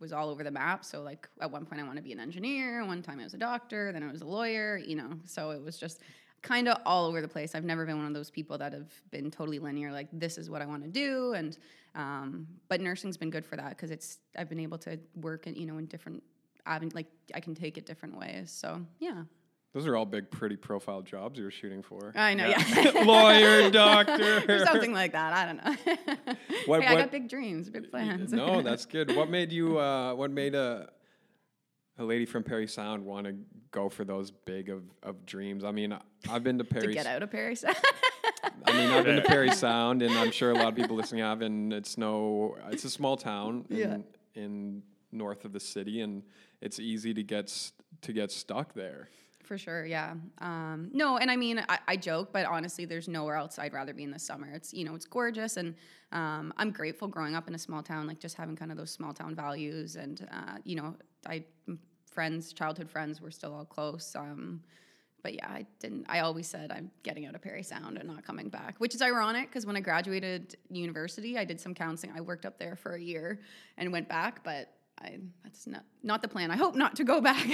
was 0.00 0.12
all 0.12 0.30
over 0.30 0.42
the 0.44 0.50
map. 0.50 0.84
So 0.84 1.02
like 1.02 1.28
at 1.40 1.50
one 1.50 1.66
point, 1.66 1.80
I 1.80 1.84
want 1.84 1.96
to 1.96 2.02
be 2.02 2.12
an 2.12 2.20
engineer. 2.20 2.84
One 2.84 3.02
time, 3.02 3.20
I 3.20 3.24
was 3.24 3.34
a 3.34 3.38
doctor. 3.38 3.92
Then 3.92 4.02
I 4.02 4.10
was 4.10 4.22
a 4.22 4.26
lawyer. 4.26 4.78
You 4.78 4.96
know, 4.96 5.10
so 5.24 5.50
it 5.50 5.62
was 5.62 5.76
just 5.76 6.00
kind 6.42 6.68
of 6.68 6.78
all 6.86 7.06
over 7.06 7.20
the 7.20 7.28
place. 7.28 7.54
I've 7.54 7.64
never 7.64 7.84
been 7.84 7.96
one 7.96 8.06
of 8.06 8.14
those 8.14 8.30
people 8.30 8.56
that 8.58 8.72
have 8.72 8.92
been 9.10 9.30
totally 9.30 9.58
linear. 9.58 9.90
Like 9.90 10.08
this 10.12 10.38
is 10.38 10.48
what 10.48 10.62
I 10.62 10.66
want 10.66 10.84
to 10.84 10.90
do, 10.90 11.32
and 11.32 11.58
um, 11.94 12.46
but 12.68 12.80
nursing's 12.80 13.16
been 13.16 13.30
good 13.30 13.44
for 13.44 13.56
that 13.56 13.70
because 13.70 13.90
it's 13.90 14.18
I've 14.38 14.48
been 14.48 14.60
able 14.60 14.78
to 14.78 14.98
work 15.16 15.46
in 15.46 15.56
you 15.56 15.66
know 15.66 15.78
in 15.78 15.86
different 15.86 16.22
like 16.94 17.06
I 17.34 17.40
can 17.40 17.54
take 17.54 17.78
it 17.78 17.84
different 17.84 18.16
ways. 18.16 18.50
So 18.50 18.80
yeah, 19.00 19.24
Those 19.74 19.86
are 19.88 19.96
all 19.96 20.06
big, 20.06 20.30
pretty 20.30 20.56
profile 20.56 21.02
jobs 21.02 21.38
you're 21.38 21.50
shooting 21.50 21.82
for. 21.82 22.12
I 22.14 22.34
know. 22.34 22.46
Yeah. 22.46 22.62
Yeah. 22.94 23.02
Lawyer, 23.04 23.70
doctor, 23.72 24.42
or 24.48 24.64
something 24.64 24.92
like 24.92 25.12
that. 25.12 25.32
I 25.32 25.46
don't 25.46 25.64
know. 25.64 26.34
What- 26.66 26.82
hey, 26.82 26.94
I 26.96 27.00
got 27.00 27.10
big 27.10 27.28
dreams, 27.28 27.68
big 27.68 27.90
plans. 27.90 28.32
no, 28.32 28.62
that's 28.62 28.86
good. 28.86 29.14
What 29.16 29.28
made 29.28 29.52
you? 29.52 29.78
Uh, 29.78 30.14
what 30.14 30.30
made 30.30 30.54
a 30.54 30.88
a 31.98 32.04
lady 32.04 32.24
from 32.24 32.42
Parry 32.42 32.66
Sound 32.66 33.04
want 33.04 33.26
to 33.26 33.34
go 33.70 33.88
for 33.88 34.04
those 34.04 34.30
big 34.30 34.68
of, 34.70 34.82
of 35.02 35.26
dreams? 35.26 35.62
I 35.64 35.72
mean, 35.72 35.96
I've 36.30 36.42
been 36.44 36.58
to 36.58 36.64
to 36.64 36.70
Parry. 36.70 36.94
get 36.94 37.06
out 37.06 37.22
of 37.22 37.30
Paris. 37.30 37.64
I 38.66 38.72
mean, 38.72 38.90
I've 38.90 39.04
been 39.04 39.16
to 39.16 39.22
Parry 39.22 39.50
Sound, 39.52 40.02
and 40.02 40.12
I'm 40.16 40.30
sure 40.30 40.52
a 40.52 40.54
lot 40.54 40.68
of 40.68 40.74
people 40.76 40.96
listening 40.96 41.22
have. 41.22 41.42
And 41.42 41.72
it's 41.72 41.98
no, 41.98 42.56
it's 42.70 42.84
a 42.84 42.90
small 42.90 43.16
town 43.16 43.64
in, 43.68 43.76
Yeah. 43.76 43.96
in 44.34 44.82
north 45.12 45.44
of 45.44 45.52
the 45.52 45.60
city, 45.60 46.00
and 46.00 46.22
it's 46.60 46.78
easy 46.78 47.12
to 47.14 47.22
get 47.22 47.44
s- 47.44 47.72
to 48.02 48.12
get 48.12 48.30
stuck 48.30 48.72
there. 48.74 49.08
For 49.44 49.58
sure, 49.58 49.84
yeah. 49.84 50.14
Um, 50.38 50.90
no, 50.92 51.18
and 51.18 51.30
I 51.30 51.36
mean, 51.36 51.62
I, 51.68 51.78
I 51.86 51.96
joke, 51.96 52.30
but 52.32 52.46
honestly, 52.46 52.86
there's 52.86 53.08
nowhere 53.08 53.36
else 53.36 53.58
I'd 53.58 53.74
rather 53.74 53.92
be 53.92 54.02
in 54.02 54.10
the 54.10 54.18
summer. 54.18 54.50
It's 54.54 54.72
you 54.72 54.84
know, 54.84 54.94
it's 54.94 55.04
gorgeous, 55.04 55.58
and 55.58 55.74
um, 56.12 56.54
I'm 56.56 56.70
grateful 56.70 57.08
growing 57.08 57.34
up 57.34 57.46
in 57.46 57.54
a 57.54 57.58
small 57.58 57.82
town, 57.82 58.06
like 58.06 58.18
just 58.18 58.36
having 58.36 58.56
kind 58.56 58.70
of 58.70 58.78
those 58.78 58.90
small 58.90 59.12
town 59.12 59.34
values, 59.34 59.96
and 59.96 60.26
uh, 60.32 60.56
you 60.64 60.76
know, 60.76 60.96
I 61.26 61.44
friends, 62.10 62.54
childhood 62.54 62.88
friends, 62.88 63.20
were 63.20 63.30
still 63.30 63.52
all 63.52 63.66
close. 63.66 64.16
Um, 64.16 64.62
but 65.22 65.34
yeah, 65.34 65.48
I 65.48 65.66
didn't. 65.78 66.06
I 66.08 66.20
always 66.20 66.46
said 66.46 66.70
I'm 66.70 66.90
getting 67.02 67.26
out 67.26 67.34
of 67.34 67.42
Parry 67.42 67.62
Sound 67.62 67.98
and 67.98 68.08
not 68.08 68.24
coming 68.24 68.48
back, 68.48 68.76
which 68.78 68.94
is 68.94 69.02
ironic 69.02 69.48
because 69.48 69.66
when 69.66 69.76
I 69.76 69.80
graduated 69.80 70.56
university, 70.70 71.36
I 71.36 71.44
did 71.44 71.60
some 71.60 71.74
counseling. 71.74 72.12
I 72.16 72.20
worked 72.20 72.46
up 72.46 72.58
there 72.58 72.76
for 72.76 72.94
a 72.94 73.00
year 73.00 73.40
and 73.76 73.92
went 73.92 74.08
back, 74.08 74.44
but 74.44 74.70
I 75.00 75.18
that's 75.42 75.66
not 75.66 75.84
not 76.02 76.22
the 76.22 76.28
plan. 76.28 76.50
I 76.50 76.56
hope 76.56 76.74
not 76.74 76.96
to 76.96 77.04
go 77.04 77.20
back, 77.20 77.46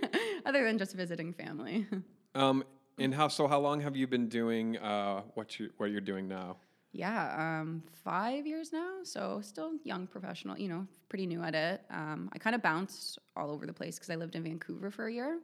other 0.46 0.64
than 0.64 0.78
just 0.78 0.94
visiting 0.94 1.32
family. 1.32 1.86
Um, 2.34 2.64
and 2.98 3.14
how? 3.14 3.28
So, 3.28 3.48
how 3.48 3.60
long 3.60 3.80
have 3.80 3.96
you 3.96 4.06
been 4.06 4.28
doing 4.28 4.76
uh, 4.78 5.22
what 5.34 5.58
you 5.58 5.70
what 5.76 5.90
you're 5.90 6.00
doing 6.00 6.28
now? 6.28 6.56
yeah, 6.92 7.60
um, 7.60 7.82
five 7.92 8.46
years 8.46 8.72
now, 8.72 9.00
so 9.02 9.40
still 9.42 9.72
young 9.84 10.06
professional. 10.06 10.58
You 10.58 10.68
know, 10.68 10.86
pretty 11.08 11.26
new 11.26 11.42
at 11.42 11.54
it. 11.54 11.82
Um, 11.90 12.30
I 12.32 12.38
kind 12.38 12.56
of 12.56 12.62
bounced 12.62 13.18
all 13.36 13.50
over 13.50 13.66
the 13.66 13.72
place 13.72 13.96
because 13.96 14.10
I 14.10 14.16
lived 14.16 14.34
in 14.34 14.42
Vancouver 14.42 14.90
for 14.90 15.06
a 15.06 15.12
year. 15.12 15.38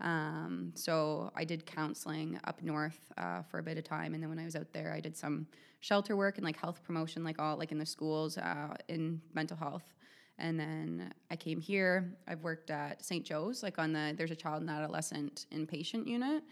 Um, 0.00 0.72
so 0.74 1.30
I 1.34 1.44
did 1.44 1.64
counseling 1.64 2.38
up 2.44 2.62
north 2.62 3.12
uh, 3.16 3.42
for 3.42 3.58
a 3.58 3.62
bit 3.62 3.78
of 3.78 3.84
time, 3.84 4.12
and 4.14 4.22
then 4.22 4.28
when 4.28 4.38
I 4.38 4.44
was 4.44 4.56
out 4.56 4.72
there, 4.72 4.92
I 4.92 5.00
did 5.00 5.16
some 5.16 5.46
shelter 5.80 6.16
work 6.16 6.36
and 6.36 6.44
like 6.44 6.58
health 6.58 6.82
promotion, 6.84 7.24
like 7.24 7.38
all 7.38 7.56
like 7.56 7.72
in 7.72 7.78
the 7.78 7.86
schools 7.86 8.36
uh, 8.36 8.74
in 8.88 9.20
mental 9.32 9.56
health. 9.56 9.93
And 10.38 10.58
then 10.58 11.12
I 11.30 11.36
came 11.36 11.60
here. 11.60 12.16
I've 12.26 12.42
worked 12.42 12.70
at 12.70 13.04
St. 13.04 13.24
Joe's, 13.24 13.62
like 13.62 13.78
on 13.78 13.92
the 13.92 14.14
there's 14.16 14.32
a 14.32 14.36
child 14.36 14.62
and 14.62 14.70
adolescent 14.70 15.46
inpatient 15.52 16.08
unit. 16.08 16.42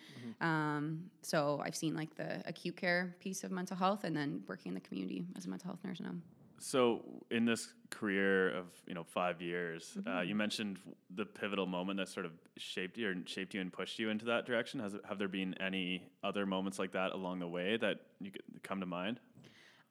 Um, 0.41 1.11
so 1.23 1.61
I've 1.65 1.75
seen 1.75 1.97
like 1.97 2.15
the 2.15 2.43
acute 2.47 2.77
care 2.77 3.17
piece 3.21 3.43
of 3.43 3.51
mental 3.51 3.77
health, 3.77 4.05
and 4.05 4.17
then 4.17 4.43
working 4.47 4.71
in 4.71 4.75
the 4.75 4.81
community 4.81 5.25
as 5.37 5.47
a 5.47 5.51
mental 5.51 5.67
health 5.67 5.81
nurse 5.85 6.01
now. 6.01 6.15
So 6.63 7.03
in 7.33 7.45
this 7.45 7.75
career 7.91 8.51
of 8.57 8.67
you 8.87 8.95
know 8.95 9.03
five 9.03 9.43
years, 9.43 9.99
uh, 10.07 10.21
you 10.21 10.37
mentioned 10.37 10.79
the 11.13 11.25
pivotal 11.25 11.67
moment 11.67 11.99
that 11.99 12.09
sort 12.09 12.25
of 12.25 12.33
shaped 12.57 12.97
you 12.97 13.09
or 13.09 13.15
shaped 13.27 13.53
you 13.53 13.61
and 13.61 13.73
pushed 13.73 13.99
you 13.99 14.11
into 14.11 14.27
that 14.27 14.47
direction. 14.47 14.79
Has 14.79 14.95
have 15.09 15.19
there 15.19 15.27
been 15.27 15.55
any 15.61 16.07
other 16.23 16.47
moments 16.47 16.79
like 16.79 16.93
that 16.93 17.11
along 17.11 17.41
the 17.41 17.49
way 17.49 17.79
that 17.79 17.99
you 18.21 18.31
could 18.31 18.63
come 18.63 18.79
to 18.79 18.87
mind? 18.87 19.19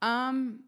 Um, 0.02 0.62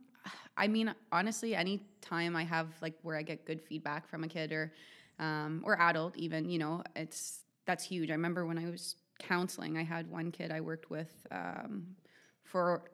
I 0.57 0.67
mean, 0.67 0.93
honestly, 1.11 1.55
any 1.55 1.81
time 2.01 2.35
I 2.35 2.43
have 2.43 2.67
like 2.81 2.93
where 3.01 3.17
I 3.17 3.23
get 3.23 3.45
good 3.45 3.61
feedback 3.61 4.07
from 4.07 4.23
a 4.23 4.27
kid 4.27 4.51
or, 4.51 4.73
um, 5.19 5.61
or 5.65 5.79
adult, 5.79 6.15
even 6.17 6.49
you 6.49 6.59
know, 6.59 6.83
it's 6.95 7.43
that's 7.65 7.83
huge. 7.83 8.09
I 8.09 8.13
remember 8.13 8.45
when 8.45 8.57
I 8.57 8.69
was 8.69 8.95
counseling, 9.19 9.77
I 9.77 9.83
had 9.83 10.09
one 10.09 10.31
kid 10.31 10.51
I 10.51 10.61
worked 10.61 10.89
with 10.89 11.25
um, 11.31 11.87
for 12.43 12.91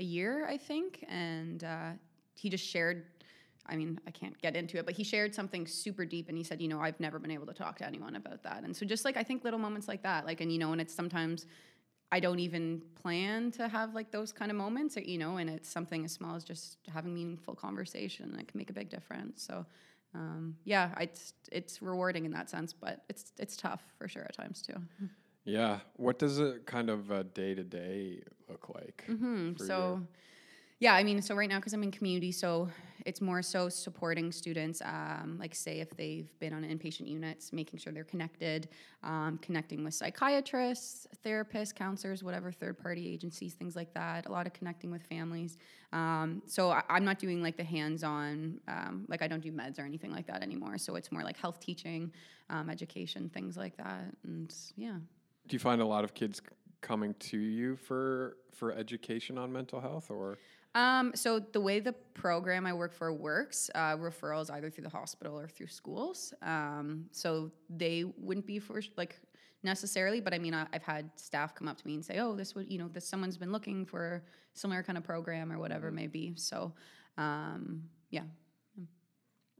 a 0.00 0.02
year, 0.02 0.46
I 0.46 0.56
think, 0.56 1.04
and 1.08 1.62
uh, 1.64 1.90
he 2.34 2.48
just 2.48 2.66
shared. 2.66 3.04
I 3.70 3.76
mean, 3.76 4.00
I 4.06 4.10
can't 4.10 4.40
get 4.40 4.56
into 4.56 4.78
it, 4.78 4.86
but 4.86 4.94
he 4.94 5.04
shared 5.04 5.34
something 5.34 5.66
super 5.66 6.06
deep, 6.06 6.28
and 6.28 6.38
he 6.38 6.42
said, 6.42 6.60
you 6.60 6.68
know, 6.68 6.80
I've 6.80 6.98
never 7.00 7.18
been 7.18 7.30
able 7.30 7.46
to 7.46 7.52
talk 7.52 7.76
to 7.78 7.86
anyone 7.86 8.16
about 8.16 8.42
that, 8.42 8.64
and 8.64 8.76
so 8.76 8.86
just 8.86 9.04
like 9.04 9.16
I 9.16 9.22
think 9.22 9.44
little 9.44 9.58
moments 9.58 9.88
like 9.88 10.02
that, 10.02 10.26
like, 10.26 10.40
and 10.40 10.50
you 10.52 10.58
know, 10.58 10.72
and 10.72 10.80
it's 10.80 10.94
sometimes 10.94 11.46
I 12.10 12.20
don't 12.20 12.38
even 12.38 12.82
plan 12.94 13.50
to 13.52 13.68
have 13.68 13.94
like 13.94 14.10
those 14.10 14.32
kind 14.32 14.50
of 14.50 14.56
moments, 14.56 14.96
or, 14.96 15.00
you 15.00 15.18
know, 15.18 15.36
and 15.36 15.50
it's 15.50 15.68
something 15.68 16.04
as 16.04 16.12
small 16.12 16.36
as 16.36 16.44
just 16.44 16.78
having 16.92 17.14
meaningful 17.14 17.54
conversation 17.54 18.32
that 18.36 18.48
can 18.48 18.58
make 18.58 18.70
a 18.70 18.72
big 18.72 18.88
difference. 18.88 19.42
So, 19.42 19.66
um, 20.14 20.56
yeah, 20.64 20.90
it's 21.00 21.34
it's 21.52 21.82
rewarding 21.82 22.24
in 22.24 22.32
that 22.32 22.48
sense, 22.48 22.72
but 22.72 23.04
it's 23.08 23.32
it's 23.38 23.56
tough 23.56 23.82
for 23.98 24.08
sure 24.08 24.22
at 24.22 24.34
times 24.34 24.62
too. 24.62 24.74
Yeah. 25.44 25.80
What 25.96 26.18
does 26.18 26.40
a 26.40 26.58
kind 26.66 26.90
of 26.90 27.10
a 27.10 27.24
day 27.24 27.54
to 27.54 27.64
day 27.64 28.22
look 28.48 28.68
like? 28.74 29.04
Hmm, 29.06 29.52
for 29.52 29.64
so, 29.64 30.02
yeah, 30.78 30.94
I 30.94 31.04
mean, 31.04 31.20
so 31.22 31.34
right 31.34 31.48
now 31.48 31.56
because 31.56 31.74
I'm 31.74 31.82
in 31.82 31.90
community, 31.90 32.32
so 32.32 32.68
it's 33.08 33.22
more 33.22 33.40
so 33.40 33.70
supporting 33.70 34.30
students. 34.30 34.82
Um, 34.84 35.38
like, 35.40 35.54
say 35.54 35.80
if 35.80 35.96
they've 35.96 36.30
been 36.40 36.52
on 36.52 36.62
inpatient 36.62 37.08
units, 37.08 37.54
making 37.54 37.78
sure 37.78 37.90
they're 37.90 38.04
connected, 38.04 38.68
um, 39.02 39.38
connecting 39.40 39.82
with 39.82 39.94
psychiatrists, 39.94 41.06
therapists, 41.24 41.74
counselors, 41.74 42.22
whatever 42.22 42.52
third 42.52 42.76
party 42.76 43.10
agencies, 43.10 43.54
things 43.54 43.74
like 43.74 43.94
that. 43.94 44.26
A 44.26 44.30
lot 44.30 44.46
of 44.46 44.52
connecting 44.52 44.90
with 44.90 45.02
families. 45.04 45.56
Um, 45.94 46.42
so 46.46 46.70
I, 46.70 46.82
I'm 46.90 47.04
not 47.06 47.18
doing 47.18 47.42
like 47.42 47.56
the 47.56 47.64
hands 47.64 48.04
on, 48.04 48.60
um, 48.68 49.06
like 49.08 49.22
I 49.22 49.26
don't 49.26 49.42
do 49.42 49.52
meds 49.52 49.78
or 49.78 49.86
anything 49.86 50.12
like 50.12 50.26
that 50.26 50.42
anymore. 50.42 50.76
So 50.76 50.96
it's 50.96 51.10
more 51.10 51.22
like 51.22 51.38
health 51.38 51.60
teaching, 51.60 52.12
um, 52.50 52.68
education, 52.68 53.30
things 53.32 53.56
like 53.56 53.74
that, 53.78 54.04
and 54.22 54.54
yeah. 54.76 54.96
Do 55.48 55.54
you 55.54 55.60
find 55.60 55.80
a 55.80 55.86
lot 55.86 56.04
of 56.04 56.12
kids 56.12 56.42
coming 56.82 57.14
to 57.18 57.38
you 57.38 57.74
for 57.76 58.36
for 58.52 58.72
education 58.72 59.38
on 59.38 59.50
mental 59.50 59.80
health 59.80 60.10
or 60.10 60.38
Um, 60.78 61.10
so 61.16 61.40
the 61.40 61.60
way 61.60 61.80
the 61.80 61.92
program 62.14 62.64
I 62.64 62.72
work 62.72 62.92
for 62.92 63.12
works, 63.12 63.68
uh, 63.74 63.96
referrals 63.96 64.48
either 64.48 64.70
through 64.70 64.84
the 64.84 64.90
hospital 64.90 65.36
or 65.36 65.48
through 65.48 65.66
schools. 65.66 66.32
Um, 66.40 67.06
so 67.10 67.50
they 67.68 68.04
wouldn't 68.16 68.46
be 68.46 68.60
for 68.60 68.80
like 68.96 69.18
necessarily, 69.64 70.20
but 70.20 70.32
I 70.32 70.38
mean, 70.38 70.54
I, 70.54 70.66
I've 70.72 70.84
had 70.84 71.10
staff 71.16 71.52
come 71.56 71.66
up 71.66 71.78
to 71.78 71.86
me 71.86 71.94
and 71.94 72.04
say, 72.04 72.18
"Oh, 72.20 72.36
this 72.36 72.54
would 72.54 72.70
you 72.70 72.78
know, 72.78 72.86
this 72.86 73.08
someone's 73.08 73.36
been 73.36 73.50
looking 73.50 73.84
for 73.86 74.22
similar 74.52 74.84
kind 74.84 74.96
of 74.96 75.02
program 75.02 75.50
or 75.50 75.58
whatever 75.58 75.88
it 75.88 75.94
may 75.94 76.06
be." 76.06 76.34
So, 76.36 76.72
um, 77.16 77.82
yeah. 78.10 78.22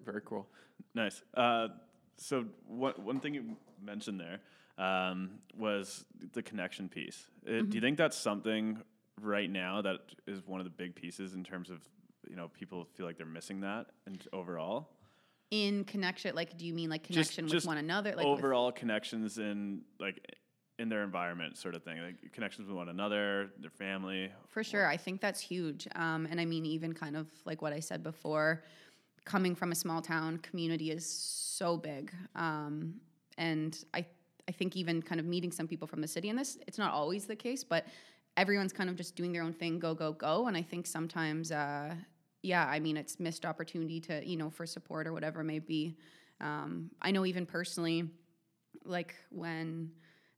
very 0.05 0.23
cool? 0.25 0.47
Nice. 0.95 1.25
Uh, 1.35 1.69
so 2.17 2.45
one 2.65 2.95
one 3.03 3.19
thing 3.19 3.35
you 3.35 3.57
mentioned 3.83 4.21
there 4.21 4.39
um, 4.87 5.41
was 5.57 6.05
the 6.33 6.43
connection 6.45 6.89
piece. 6.89 7.27
Uh, 7.45 7.63
Do 7.63 7.71
you 7.73 7.81
think 7.81 7.99
that's 7.99 8.17
something 8.17 8.79
right 9.25 9.51
now 9.51 9.83
that 9.83 10.01
is 10.27 10.47
one 10.47 10.61
of 10.61 10.65
the 10.65 10.71
big 10.71 10.95
pieces 10.95 11.35
in 11.35 11.45
terms 11.45 11.71
of 11.71 11.79
you 12.29 12.37
know 12.37 12.49
people 12.49 12.85
feel 12.95 13.07
like 13.07 13.17
they're 13.17 13.27
missing 13.27 13.61
that 13.61 13.87
and 14.07 14.27
overall? 14.33 14.91
In 15.51 15.85
connection, 15.85 16.35
like, 16.35 16.59
do 16.59 16.67
you 16.67 16.75
mean 16.75 16.91
like 16.91 17.03
Just- 17.05 17.35
connection 17.35 17.45
with 17.47 17.53
just 17.53 17.67
one 17.67 17.79
another? 17.79 18.11
Like 18.11 18.27
with- 18.27 18.39
overall 18.39 18.71
connections 18.73 19.39
in 19.39 19.83
like 19.99 20.37
in 20.79 20.89
their 20.89 21.03
environment, 21.03 21.57
sort 21.57 21.75
of 21.75 21.83
thing, 21.83 21.99
like 22.01 22.33
connections 22.33 22.69
with 22.69 22.77
one 22.77 22.89
another, 22.89 23.51
their 23.59 23.71
family. 23.71 24.31
For 24.47 24.63
sure. 24.63 24.87
I 24.87 24.97
think 24.97 25.21
that's 25.21 25.41
huge. 25.41 25.89
Um, 25.97 26.27
and 26.31 26.41
I 26.41 26.45
mean, 26.45 26.65
even 26.65 26.93
kind 26.93 27.17
of 27.17 27.27
like 27.45 27.63
what 27.63 27.73
I 27.73 27.81
said 27.81 28.03
before, 28.05 28.63
coming 29.25 29.55
from 29.57 29.73
a 29.73 29.75
small 29.75 30.01
town 30.01 30.39
community 30.39 30.91
is 30.93 31.05
so 31.05 31.77
big. 31.77 32.13
Um, 32.37 32.95
and 33.39 33.77
I, 33.93 34.07
I 34.49 34.53
think 34.53 34.77
even 34.77 35.03
kind 35.03 35.21
of 35.21 35.27
meeting 35.27 35.51
some 35.51 35.67
people 35.67 35.89
from 35.89 36.01
the 36.01 36.09
city, 36.09 36.29
and 36.29 36.39
this, 36.39 36.59
it's 36.69 36.79
not 36.79 36.93
always 36.93 37.27
the 37.27 37.37
case, 37.37 37.65
but 37.65 37.85
everyone's 38.38 38.73
kind 38.73 38.88
of 38.88 38.97
just 38.97 39.16
doing 39.16 39.33
their 39.33 39.42
own 39.42 39.52
thing, 39.52 39.80
go, 39.80 39.95
go, 39.95 40.12
go. 40.12 40.47
And 40.47 40.57
I 40.57 40.62
think 40.62 40.87
sometimes, 40.87 41.50
uh, 41.50 41.95
yeah, 42.42 42.64
I 42.66 42.78
mean, 42.78 42.97
it's 42.97 43.18
missed 43.18 43.45
opportunity 43.45 44.00
to, 44.02 44.25
you 44.25 44.37
know, 44.37 44.49
for 44.49 44.64
support 44.64 45.09
or 45.09 45.12
whatever 45.12 45.40
it 45.40 45.45
may 45.45 45.59
be. 45.59 45.97
Um, 46.40 46.90
I 47.02 47.11
know 47.11 47.26
even 47.26 47.45
personally, 47.45 48.09
like 48.85 49.16
when 49.30 49.90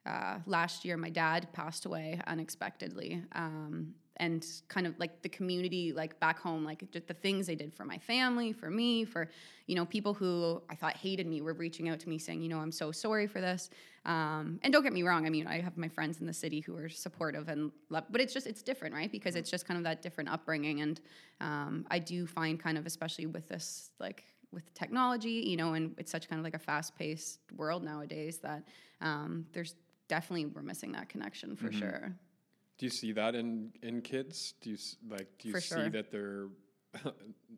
uh, 0.06 0.38
last 0.46 0.84
year 0.86 0.96
my 0.96 1.10
dad 1.10 1.48
passed 1.52 1.84
away 1.84 2.18
unexpectedly 2.26 3.22
um, 3.32 3.94
and 4.20 4.46
kind 4.68 4.86
of 4.86 4.96
like 5.00 5.22
the 5.22 5.28
community 5.28 5.92
like 5.92 6.18
back 6.20 6.38
home 6.38 6.64
like 6.64 6.88
just 6.92 7.08
the 7.08 7.14
things 7.14 7.46
they 7.46 7.56
did 7.56 7.74
for 7.74 7.84
my 7.84 7.98
family 7.98 8.52
for 8.52 8.70
me 8.70 9.04
for 9.04 9.28
you 9.66 9.74
know 9.74 9.84
people 9.84 10.14
who 10.14 10.62
i 10.70 10.74
thought 10.74 10.96
hated 10.96 11.26
me 11.26 11.40
were 11.40 11.54
reaching 11.54 11.88
out 11.88 11.98
to 11.98 12.08
me 12.08 12.18
saying 12.18 12.40
you 12.40 12.48
know 12.48 12.58
i'm 12.58 12.72
so 12.72 12.92
sorry 12.92 13.26
for 13.26 13.40
this. 13.40 13.70
Um, 14.06 14.58
and 14.62 14.72
don't 14.72 14.82
get 14.82 14.94
me 14.94 15.02
wrong 15.02 15.26
i 15.26 15.30
mean 15.30 15.46
i 15.46 15.60
have 15.60 15.76
my 15.76 15.88
friends 15.88 16.20
in 16.20 16.26
the 16.26 16.32
city 16.32 16.60
who 16.60 16.76
are 16.76 16.88
supportive 16.88 17.48
and 17.48 17.72
love 17.90 18.04
but 18.10 18.20
it's 18.20 18.32
just 18.32 18.46
it's 18.46 18.62
different 18.62 18.94
right? 18.94 19.10
Because 19.10 19.34
it's 19.36 19.50
just 19.50 19.66
kind 19.66 19.76
of 19.76 19.84
that 19.84 20.00
different 20.00 20.30
upbringing 20.30 20.80
and 20.80 21.00
um, 21.40 21.84
i 21.90 21.98
do 21.98 22.26
find 22.26 22.60
kind 22.60 22.78
of 22.78 22.86
especially 22.86 23.26
with 23.26 23.48
this 23.48 23.90
like 23.98 24.24
with 24.52 24.72
technology, 24.74 25.44
you 25.46 25.56
know, 25.56 25.74
and 25.74 25.94
it's 25.96 26.10
such 26.10 26.28
kind 26.28 26.40
of 26.40 26.44
like 26.44 26.54
a 26.54 26.58
fast 26.58 26.96
paced 26.96 27.38
world 27.56 27.84
nowadays 27.84 28.38
that 28.38 28.64
um, 29.00 29.46
there's 29.52 29.74
definitely 30.08 30.46
we're 30.46 30.62
missing 30.62 30.92
that 30.92 31.08
connection 31.08 31.54
for 31.56 31.70
sure. 31.72 32.12
Do 32.80 32.86
you 32.86 32.90
see 32.90 33.12
that 33.12 33.34
in 33.34 33.72
in 33.82 34.00
kids? 34.00 34.54
Do 34.62 34.70
you 34.70 34.78
like 35.10 35.28
do 35.38 35.48
you 35.48 35.54
For 35.54 35.60
see 35.60 35.74
sure. 35.74 35.90
that 35.90 36.10
they're 36.10 36.46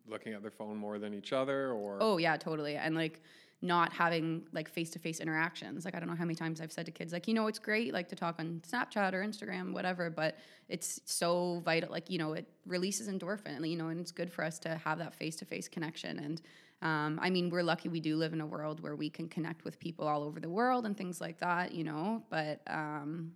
looking 0.09 0.33
at 0.33 0.43
their 0.43 0.50
phone 0.50 0.76
more 0.76 0.99
than 0.99 1.14
each 1.14 1.33
other 1.33 1.71
or 1.71 1.99
Oh 2.00 2.17
yeah, 2.17 2.37
totally. 2.37 2.75
And 2.75 2.97
like 2.97 3.23
not 3.64 3.93
having 3.93 4.49
like 4.50 4.69
face 4.69 4.91
to 4.91 4.99
face 4.99 5.21
interactions. 5.21 5.85
Like 5.85 5.95
I 5.95 6.00
don't 6.00 6.09
know 6.09 6.17
how 6.17 6.25
many 6.25 6.35
times 6.35 6.61
I've 6.61 6.73
said 6.73 6.87
to 6.87 6.91
kids, 6.91 7.12
like, 7.12 7.29
you 7.29 7.35
know, 7.35 7.47
it's 7.47 7.61
great 7.61 7.93
like 7.93 8.09
to 8.09 8.17
talk 8.17 8.35
on 8.41 8.62
Snapchat 8.69 9.12
or 9.12 9.23
Instagram, 9.23 9.73
whatever, 9.73 10.11
but 10.11 10.38
it's 10.69 11.00
so 11.05 11.62
vital. 11.64 11.88
Like, 11.93 12.11
you 12.11 12.19
know, 12.19 12.33
it 12.33 12.49
releases 12.67 13.09
endorphin, 13.09 13.71
you 13.71 13.76
know, 13.76 13.91
and 13.91 14.00
it's 14.00 14.11
good 14.11 14.33
for 14.33 14.43
us 14.43 14.59
to 14.61 14.75
have 14.85 14.99
that 14.99 15.14
face 15.14 15.37
to 15.37 15.45
face 15.45 15.69
connection. 15.69 16.19
And 16.19 16.43
um, 16.83 17.21
I 17.23 17.31
mean, 17.31 17.49
we're 17.49 17.62
lucky 17.62 17.88
we 17.88 18.00
do 18.00 18.17
live 18.17 18.33
in 18.33 18.41
a 18.41 18.47
world 18.47 18.81
where 18.81 18.97
we 18.97 19.09
can 19.09 19.29
connect 19.29 19.62
with 19.62 19.79
people 19.79 20.09
all 20.09 20.25
over 20.25 20.41
the 20.41 20.50
world 20.50 20.85
and 20.85 20.97
things 20.97 21.21
like 21.21 21.38
that, 21.38 21.73
you 21.73 21.85
know. 21.85 22.25
But 22.29 22.61
um, 22.67 23.31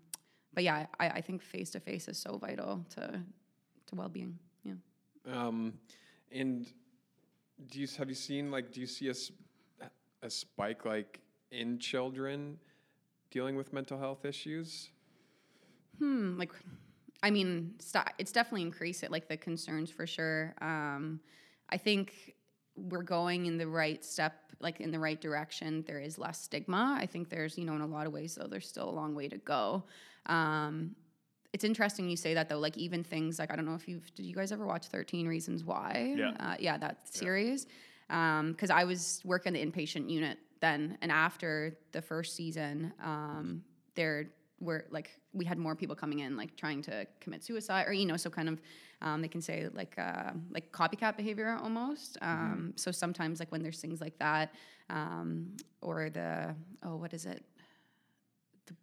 but 0.56 0.64
yeah, 0.64 0.86
I, 0.98 1.08
I 1.08 1.20
think 1.20 1.42
face 1.42 1.70
to 1.70 1.80
face 1.80 2.08
is 2.08 2.18
so 2.18 2.38
vital 2.38 2.84
to 2.96 3.20
to 3.86 3.94
well 3.94 4.08
being. 4.08 4.36
Yeah. 4.64 4.72
Um, 5.32 5.74
and 6.32 6.66
do 7.70 7.80
you 7.80 7.86
have 7.98 8.08
you 8.08 8.16
seen 8.16 8.50
like 8.50 8.72
do 8.72 8.80
you 8.80 8.86
see 8.88 9.08
a, 9.10 9.14
a 10.22 10.30
spike 10.30 10.84
like 10.84 11.20
in 11.52 11.78
children 11.78 12.58
dealing 13.30 13.54
with 13.54 13.72
mental 13.72 13.98
health 13.98 14.24
issues? 14.24 14.88
Hmm, 15.98 16.38
like, 16.38 16.52
I 17.22 17.30
mean, 17.30 17.74
st- 17.78 18.08
it's 18.18 18.32
definitely 18.32 18.62
increased 18.62 19.02
it, 19.02 19.10
like 19.10 19.28
the 19.28 19.36
concerns 19.36 19.90
for 19.90 20.06
sure. 20.06 20.54
Um, 20.60 21.20
I 21.70 21.76
think 21.76 22.34
we're 22.76 23.02
going 23.02 23.46
in 23.46 23.56
the 23.56 23.66
right 23.66 24.04
step, 24.04 24.34
like 24.60 24.80
in 24.80 24.90
the 24.90 24.98
right 24.98 25.20
direction. 25.20 25.84
There 25.86 26.00
is 26.00 26.18
less 26.18 26.40
stigma. 26.40 26.96
I 26.98 27.06
think 27.06 27.30
there's, 27.30 27.56
you 27.56 27.64
know, 27.64 27.74
in 27.74 27.80
a 27.80 27.86
lot 27.86 28.06
of 28.06 28.12
ways, 28.12 28.34
though, 28.34 28.46
there's 28.46 28.68
still 28.68 28.88
a 28.88 28.96
long 28.96 29.14
way 29.14 29.28
to 29.28 29.38
go. 29.38 29.84
Um, 30.26 30.96
it's 31.52 31.64
interesting 31.64 32.08
you 32.08 32.16
say 32.16 32.34
that 32.34 32.48
though. 32.48 32.58
Like 32.58 32.76
even 32.76 33.02
things 33.02 33.38
like 33.38 33.50
I 33.52 33.56
don't 33.56 33.64
know 33.64 33.74
if 33.74 33.88
you've 33.88 34.14
did 34.14 34.26
you 34.26 34.34
guys 34.34 34.52
ever 34.52 34.66
watch 34.66 34.86
Thirteen 34.86 35.26
Reasons 35.26 35.64
Why? 35.64 36.14
Yeah. 36.16 36.32
uh, 36.38 36.56
yeah, 36.58 36.76
that 36.78 37.14
series. 37.14 37.66
Because 38.08 38.70
I 38.70 38.84
was 38.84 39.20
working 39.24 39.54
the 39.54 39.64
inpatient 39.64 40.10
unit 40.10 40.38
then, 40.60 40.98
and 41.02 41.10
after 41.10 41.76
the 41.92 42.02
first 42.02 42.36
season, 42.36 42.92
um, 43.02 43.62
there 43.94 44.26
were 44.60 44.86
like 44.90 45.10
we 45.32 45.44
had 45.44 45.58
more 45.58 45.74
people 45.74 45.94
coming 45.94 46.20
in 46.20 46.36
like 46.36 46.56
trying 46.56 46.80
to 46.82 47.06
commit 47.20 47.44
suicide 47.44 47.86
or 47.86 47.92
you 47.92 48.06
know 48.06 48.16
so 48.16 48.30
kind 48.30 48.48
of 48.48 48.60
um, 49.02 49.20
they 49.20 49.28
can 49.28 49.42
say 49.42 49.68
like 49.74 49.94
uh, 49.98 50.30
like 50.50 50.72
copycat 50.72 51.16
behavior 51.16 51.58
almost 51.62 52.16
um, 52.22 52.72
so 52.76 52.90
sometimes 52.90 53.38
like 53.38 53.52
when 53.52 53.62
there's 53.62 53.80
things 53.80 54.00
like 54.00 54.18
that 54.18 54.54
um, 54.88 55.48
or 55.82 56.08
the 56.08 56.54
oh 56.84 56.96
what 56.96 57.12
is 57.12 57.26
it 57.26 57.44
the, 58.66 58.74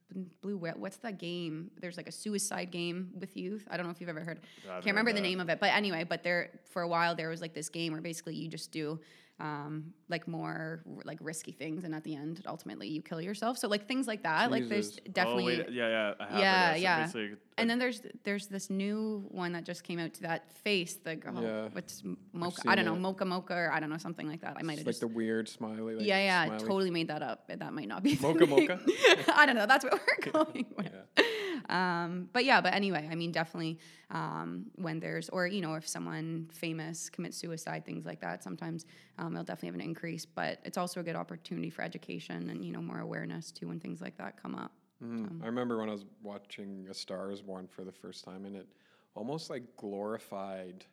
blue 0.42 0.58
whale. 0.58 0.76
What's 0.78 0.98
that 0.98 1.18
game? 1.18 1.72
There's 1.82 1.98
like 1.98 2.08
a 2.08 2.12
suicide 2.12 2.70
game 2.72 3.10
with 3.20 3.36
youth. 3.36 3.68
I 3.70 3.78
don't 3.78 3.86
know 3.88 3.92
if 3.92 4.00
you've 4.00 4.10
ever 4.10 4.22
heard. 4.22 4.42
I've 4.66 4.84
Can't 4.84 4.96
remember 4.96 5.12
the 5.12 5.22
name 5.22 5.40
of 5.40 5.50
it, 5.50 5.60
but 5.60 5.72
anyway, 5.72 6.04
but 6.04 6.24
there 6.24 6.52
for 6.72 6.84
a 6.84 6.88
while 6.88 7.16
there 7.16 7.30
was 7.30 7.42
like 7.42 7.54
this 7.54 7.70
game 7.70 7.94
where 7.94 8.02
basically 8.02 8.36
you 8.36 8.48
just 8.48 8.72
do 8.72 9.00
um, 9.40 9.94
like 10.10 10.28
more 10.28 10.84
like 11.04 11.18
risky 11.22 11.52
things, 11.52 11.84
and 11.84 11.94
at 11.96 12.04
the 12.04 12.16
end, 12.16 12.42
ultimately 12.48 12.88
you 12.88 13.02
kill 13.02 13.20
yourself. 13.22 13.58
So 13.58 13.68
like 13.68 13.88
things 13.88 14.08
like 14.08 14.24
that. 14.24 14.52
Like 14.52 14.70
there's 14.70 14.98
definitely. 15.12 15.44
Oh, 15.56 15.64
wait, 15.66 15.72
yeah, 15.72 15.90
yeah. 15.90 16.14
I 16.20 16.40
Yeah, 16.40 16.76
yeah. 16.76 17.02
basically, 17.02 17.38
and 17.58 17.70
then 17.70 17.80
there's 17.80 18.02
there's 18.24 18.48
this 18.48 18.70
new 18.70 19.26
one 19.30 19.54
that 19.54 19.64
just 19.64 19.84
came 19.84 20.00
out 20.00 20.14
to 20.16 20.22
that 20.24 20.52
face, 20.52 20.96
the 20.96 21.20
oh, 21.36 21.42
Yeah. 21.42 21.68
what's 21.72 22.04
mocha? 22.32 22.62
I 22.68 22.76
don't 22.76 22.86
know, 22.86 22.96
it. 22.96 23.00
mocha 23.00 23.26
mocha 23.26 23.54
or 23.54 23.72
I 23.72 23.80
don't 23.80 23.90
know 23.90 23.98
something 23.98 24.28
like 24.28 24.42
that. 24.42 24.56
I 24.58 24.62
might 24.62 24.78
have 24.78 24.86
like 24.86 24.94
just 24.94 25.02
the 25.02 25.08
weird 25.08 25.50
smiley. 25.50 25.96
Like 25.96 26.06
yeah, 26.06 26.20
yeah, 26.20 26.46
smiley. 26.46 26.60
totally 26.66 26.92
made 26.92 27.08
that 27.10 27.24
up. 27.24 27.48
That 27.48 27.74
might 27.74 27.88
not 27.88 28.04
be 28.04 28.18
Mocha 28.22 28.46
mocha? 28.46 28.80
I 29.36 29.46
don't 29.46 29.56
know. 29.56 29.66
That's 29.66 29.84
what 29.84 29.94
we're 29.94 30.32
going 30.44 30.66
with. 30.78 30.90
Yeah. 31.18 31.24
Um, 31.70 32.30
but 32.34 32.46
yeah, 32.46 32.62
but 32.62 32.74
anyway, 32.74 33.08
I 33.12 33.16
mean, 33.16 33.32
definitely 33.32 33.80
um, 34.10 34.66
when 34.76 35.00
there's, 35.00 35.30
or 35.30 35.48
you 35.48 35.62
know, 35.62 35.74
if 35.76 35.88
someone 35.88 36.50
famous 36.52 37.10
commits 37.10 37.38
suicide, 37.38 37.86
things 37.86 38.06
like 38.06 38.20
that, 38.22 38.44
sometimes 38.44 38.86
um, 39.18 39.34
they'll 39.34 39.44
definitely 39.44 39.68
have 39.68 39.76
an 39.76 39.82
increase. 39.82 40.26
But 40.26 40.60
it's 40.64 40.78
also 40.78 41.00
a 41.00 41.04
good 41.04 41.16
opportunity 41.16 41.70
for 41.70 41.82
education 41.82 42.50
and 42.50 42.64
you 42.64 42.72
know 42.72 42.82
more 42.82 43.00
awareness 43.00 43.52
too 43.52 43.68
when 43.68 43.80
things 43.80 44.02
like 44.02 44.18
that 44.18 44.42
come 44.42 44.56
up. 44.56 44.72
Mhm. 45.04 45.42
I 45.42 45.46
remember 45.48 45.80
when 45.80 45.90
I 45.90 45.94
was 45.94 46.06
watching 46.22 46.88
A 46.90 46.94
Star 46.94 47.32
Is 47.32 47.42
Born 47.42 47.68
for 47.68 47.84
the 47.84 47.92
first 47.92 48.24
time, 48.24 48.46
and 48.46 48.56
it 48.56 48.68
almost 49.16 49.50
like 49.50 49.64
glorified 49.78 50.86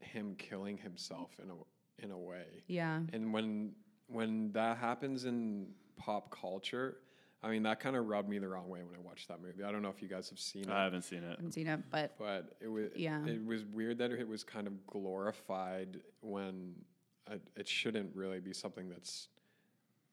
him 0.00 0.34
killing 0.36 0.76
himself 0.78 1.30
in 1.42 1.50
a 1.50 1.54
in 2.04 2.10
a 2.12 2.18
way. 2.18 2.62
Yeah, 2.66 3.00
And 3.12 3.32
when 3.32 3.74
when 4.06 4.52
that 4.52 4.78
happens 4.78 5.24
in 5.24 5.68
pop 5.96 6.30
culture, 6.30 6.98
I 7.42 7.50
mean 7.50 7.62
that 7.64 7.78
kind 7.80 7.94
of 7.96 8.06
rubbed 8.06 8.28
me 8.28 8.38
the 8.38 8.48
wrong 8.48 8.68
way 8.68 8.80
when 8.82 8.94
I 8.94 9.00
watched 9.00 9.28
that 9.28 9.40
movie. 9.40 9.62
I 9.62 9.70
don't 9.70 9.82
know 9.82 9.90
if 9.90 10.02
you 10.02 10.08
guys 10.08 10.28
have 10.30 10.40
seen 10.40 10.64
it, 10.64 10.70
I 10.70 10.84
haven't 10.84 11.02
seen 11.02 11.22
it. 11.22 11.30
haven't 11.30 11.52
seen 11.52 11.66
it, 11.68 11.80
but 11.90 12.14
but 12.18 12.56
it 12.60 12.68
was 12.68 12.90
Yeah. 12.96 13.24
it 13.26 13.44
was 13.44 13.64
weird 13.64 13.98
that 13.98 14.10
it 14.10 14.26
was 14.26 14.42
kind 14.44 14.66
of 14.66 14.86
glorified 14.86 16.00
when 16.20 16.74
it, 17.30 17.42
it 17.56 17.68
shouldn't 17.68 18.14
really 18.16 18.40
be 18.40 18.52
something 18.52 18.88
that's. 18.88 19.28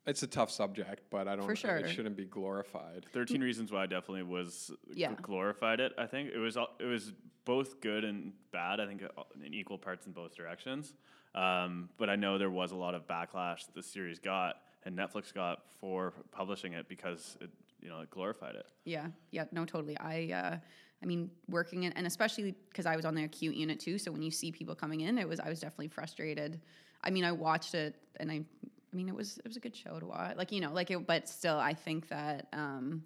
It's 0.07 0.21
a 0.21 0.27
tough 0.27 0.51
subject, 0.51 1.01
but 1.09 1.27
I 1.27 1.35
don't. 1.35 1.47
For 1.47 1.55
sure. 1.55 1.77
It 1.77 1.89
shouldn't 1.89 2.15
be 2.15 2.25
glorified. 2.25 3.07
Thirteen 3.11 3.41
Reasons 3.41 3.71
Why 3.71 3.87
definitely 3.87 4.21
was 4.21 4.69
Yeah. 4.93 5.13
glorified 5.19 5.79
it. 5.79 5.93
I 5.97 6.05
think 6.05 6.29
it 6.31 6.37
was 6.37 6.57
al- 6.57 6.75
it 6.79 6.85
was 6.85 7.11
both 7.43 7.81
good 7.81 8.03
and 8.03 8.33
bad. 8.51 8.79
I 8.79 8.85
think 8.85 9.01
uh, 9.03 9.23
in 9.43 9.51
equal 9.53 9.79
parts 9.79 10.05
in 10.05 10.11
both 10.11 10.35
directions. 10.35 10.93
Um, 11.33 11.89
but 11.97 12.09
I 12.09 12.15
know 12.17 12.37
there 12.37 12.51
was 12.51 12.71
a 12.71 12.75
lot 12.75 12.93
of 12.93 13.07
backlash 13.07 13.61
the 13.73 13.81
series 13.81 14.19
got 14.19 14.57
and 14.85 14.97
Netflix 14.97 15.33
got 15.33 15.63
for 15.79 16.13
publishing 16.31 16.73
it 16.73 16.87
because 16.87 17.37
it 17.41 17.49
you 17.81 17.89
know 17.89 17.99
it 18.01 18.09
glorified 18.09 18.55
it. 18.55 18.65
Yeah, 18.85 19.07
yeah, 19.31 19.45
no, 19.51 19.65
totally. 19.65 19.97
I, 19.97 20.31
uh, 20.31 20.57
I 21.01 21.05
mean, 21.05 21.29
working 21.49 21.83
in, 21.83 21.93
and 21.93 22.07
especially 22.07 22.55
because 22.69 22.85
I 22.85 22.95
was 22.95 23.05
on 23.05 23.15
the 23.15 23.23
acute 23.23 23.55
unit 23.55 23.79
too. 23.79 23.97
So 23.97 24.11
when 24.11 24.21
you 24.21 24.31
see 24.31 24.51
people 24.51 24.75
coming 24.75 25.01
in, 25.01 25.17
it 25.17 25.27
was 25.27 25.39
I 25.39 25.49
was 25.49 25.59
definitely 25.59 25.89
frustrated. 25.89 26.61
I 27.03 27.09
mean, 27.09 27.23
I 27.23 27.31
watched 27.31 27.75
it, 27.75 27.95
and 28.19 28.31
I, 28.31 28.35
I 28.35 28.95
mean, 28.95 29.09
it 29.09 29.15
was 29.15 29.37
it 29.39 29.47
was 29.47 29.57
a 29.57 29.59
good 29.59 29.75
show 29.75 29.99
to 29.99 30.05
watch. 30.05 30.37
Like 30.37 30.51
you 30.51 30.61
know, 30.61 30.71
like 30.71 30.91
it, 30.91 31.05
but 31.05 31.27
still, 31.27 31.57
I 31.57 31.73
think 31.73 32.07
that, 32.09 32.47
um, 32.53 33.03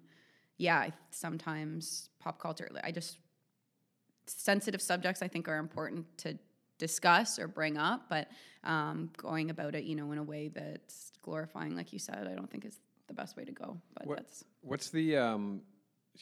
yeah, 0.58 0.90
sometimes 1.10 2.10
pop 2.20 2.38
culture. 2.38 2.68
I 2.84 2.92
just 2.92 3.18
sensitive 4.26 4.80
subjects 4.80 5.22
I 5.22 5.28
think 5.28 5.48
are 5.48 5.58
important 5.58 6.06
to 6.18 6.38
discuss 6.80 7.38
or 7.38 7.46
bring 7.46 7.76
up, 7.78 8.08
but 8.08 8.26
um, 8.64 9.10
going 9.16 9.50
about 9.50 9.74
it, 9.76 9.84
you 9.84 9.94
know, 9.94 10.10
in 10.10 10.18
a 10.18 10.22
way 10.24 10.48
that's 10.48 11.12
glorifying, 11.22 11.76
like 11.76 11.92
you 11.92 11.98
said, 12.00 12.26
I 12.30 12.34
don't 12.34 12.50
think 12.50 12.64
is 12.64 12.80
the 13.06 13.14
best 13.14 13.36
way 13.36 13.44
to 13.44 13.52
go. 13.52 13.76
But 13.94 14.06
What- 14.08 14.16
that's 14.18 14.44
What's 14.62 14.90
the 14.90 15.16
um? 15.16 15.62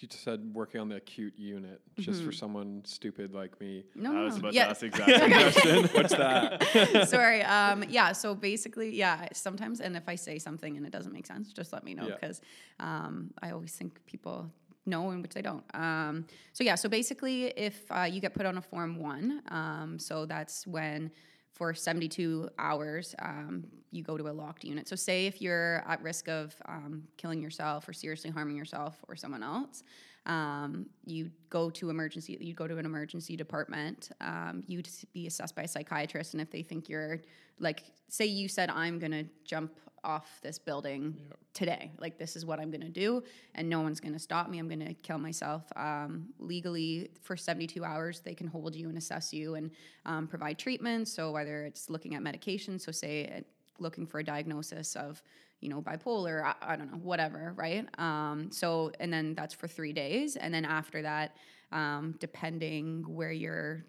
You 0.00 0.06
said 0.10 0.54
working 0.54 0.80
on 0.80 0.88
the 0.90 0.96
acute 0.96 1.32
unit, 1.36 1.80
just 1.98 2.18
Mm-hmm. 2.20 2.26
for 2.28 2.32
someone 2.32 2.82
stupid 2.84 3.34
like 3.34 3.58
me. 3.60 3.84
no, 3.96 4.16
I 4.16 4.22
was 4.24 4.34
no. 4.34 4.40
about 4.40 4.52
yeah. 4.52 4.64
to 4.66 4.70
ask 4.70 4.80
the 4.80 4.86
exact 4.92 5.32
question. 5.32 5.84
What's 5.94 6.14
that? 6.14 7.08
Sorry. 7.16 7.42
Um, 7.42 7.82
yeah. 7.88 8.12
So 8.12 8.34
basically, 8.34 8.94
yeah. 8.94 9.26
Sometimes, 9.32 9.80
and 9.80 9.96
if 9.96 10.06
I 10.08 10.14
say 10.14 10.38
something 10.38 10.76
and 10.76 10.86
it 10.86 10.92
doesn't 10.92 11.12
make 11.12 11.26
sense, 11.26 11.52
just 11.52 11.72
let 11.72 11.82
me 11.82 11.94
know 11.94 12.06
Yeah. 12.06 12.14
because 12.20 12.40
um, 12.78 13.32
I 13.42 13.50
always 13.50 13.72
think 13.72 13.98
people 14.06 14.48
know 14.88 15.10
and 15.10 15.22
which 15.22 15.32
they 15.32 15.42
don't. 15.42 15.64
Um, 15.74 16.26
so 16.52 16.64
yeah. 16.64 16.74
So 16.74 16.88
basically, 16.88 17.46
if 17.46 17.84
uh, 17.90 18.02
you 18.02 18.20
get 18.20 18.34
put 18.34 18.46
on 18.46 18.58
a 18.58 18.62
form 18.62 18.98
one, 18.98 19.42
um, 19.48 19.98
so 19.98 20.26
that's 20.26 20.66
when 20.66 21.10
for 21.52 21.74
72 21.74 22.48
hours 22.58 23.16
um, 23.20 23.64
you 23.90 24.02
go 24.02 24.16
to 24.16 24.28
a 24.28 24.30
locked 24.30 24.64
unit. 24.64 24.86
So 24.86 24.94
say 24.94 25.26
if 25.26 25.42
you're 25.42 25.82
at 25.88 26.00
risk 26.02 26.28
of 26.28 26.54
um, 26.66 27.02
killing 27.16 27.42
yourself 27.42 27.88
or 27.88 27.92
seriously 27.92 28.30
harming 28.30 28.56
yourself 28.56 28.96
or 29.08 29.16
someone 29.16 29.42
else. 29.42 29.82
Um, 30.26 30.86
you 31.06 31.30
go 31.48 31.70
to 31.70 31.90
emergency. 31.90 32.36
You 32.38 32.52
go 32.52 32.68
to 32.68 32.76
an 32.76 32.84
emergency 32.84 33.34
department. 33.34 34.10
Um, 34.20 34.62
you'd 34.66 34.88
be 35.14 35.26
assessed 35.26 35.56
by 35.56 35.62
a 35.62 35.68
psychiatrist, 35.68 36.34
and 36.34 36.40
if 36.42 36.50
they 36.50 36.62
think 36.62 36.88
you're 36.88 37.22
like, 37.58 37.84
say 38.08 38.26
you 38.26 38.46
said, 38.46 38.68
"I'm 38.68 38.98
gonna 38.98 39.24
jump 39.44 39.74
off 40.04 40.40
this 40.42 40.58
building 40.58 41.16
today. 41.54 41.92
Like 41.98 42.18
this 42.18 42.36
is 42.36 42.46
what 42.46 42.60
I'm 42.60 42.70
gonna 42.70 42.88
do, 42.88 43.22
and 43.54 43.68
no 43.68 43.80
one's 43.80 44.00
gonna 44.00 44.18
stop 44.18 44.48
me. 44.48 44.58
I'm 44.58 44.68
gonna 44.68 44.94
kill 44.94 45.18
myself." 45.18 45.64
Um, 45.76 46.28
legally, 46.38 47.10
for 47.22 47.36
72 47.36 47.84
hours, 47.84 48.20
they 48.20 48.34
can 48.34 48.46
hold 48.46 48.74
you 48.74 48.88
and 48.88 48.98
assess 48.98 49.32
you 49.32 49.54
and 49.54 49.70
um, 50.06 50.26
provide 50.26 50.58
treatment. 50.58 51.08
So 51.08 51.32
whether 51.32 51.64
it's 51.64 51.90
looking 51.90 52.14
at 52.14 52.22
medication, 52.22 52.78
so 52.78 52.92
say 52.92 53.32
uh, 53.36 53.40
looking 53.78 54.06
for 54.06 54.20
a 54.20 54.24
diagnosis 54.24 54.96
of 54.96 55.22
you 55.60 55.68
know 55.68 55.82
bipolar 55.82 56.44
I, 56.44 56.54
I 56.72 56.76
don't 56.76 56.90
know 56.92 56.98
whatever 56.98 57.52
right 57.56 57.86
um, 57.98 58.50
so 58.52 58.92
and 59.00 59.12
then 59.12 59.34
that's 59.34 59.54
for 59.54 59.66
three 59.66 59.92
days 59.92 60.36
and 60.36 60.52
then 60.52 60.64
after 60.64 61.02
that 61.02 61.36
um, 61.72 62.14
depending 62.18 63.02
where 63.02 63.32
your 63.32 63.84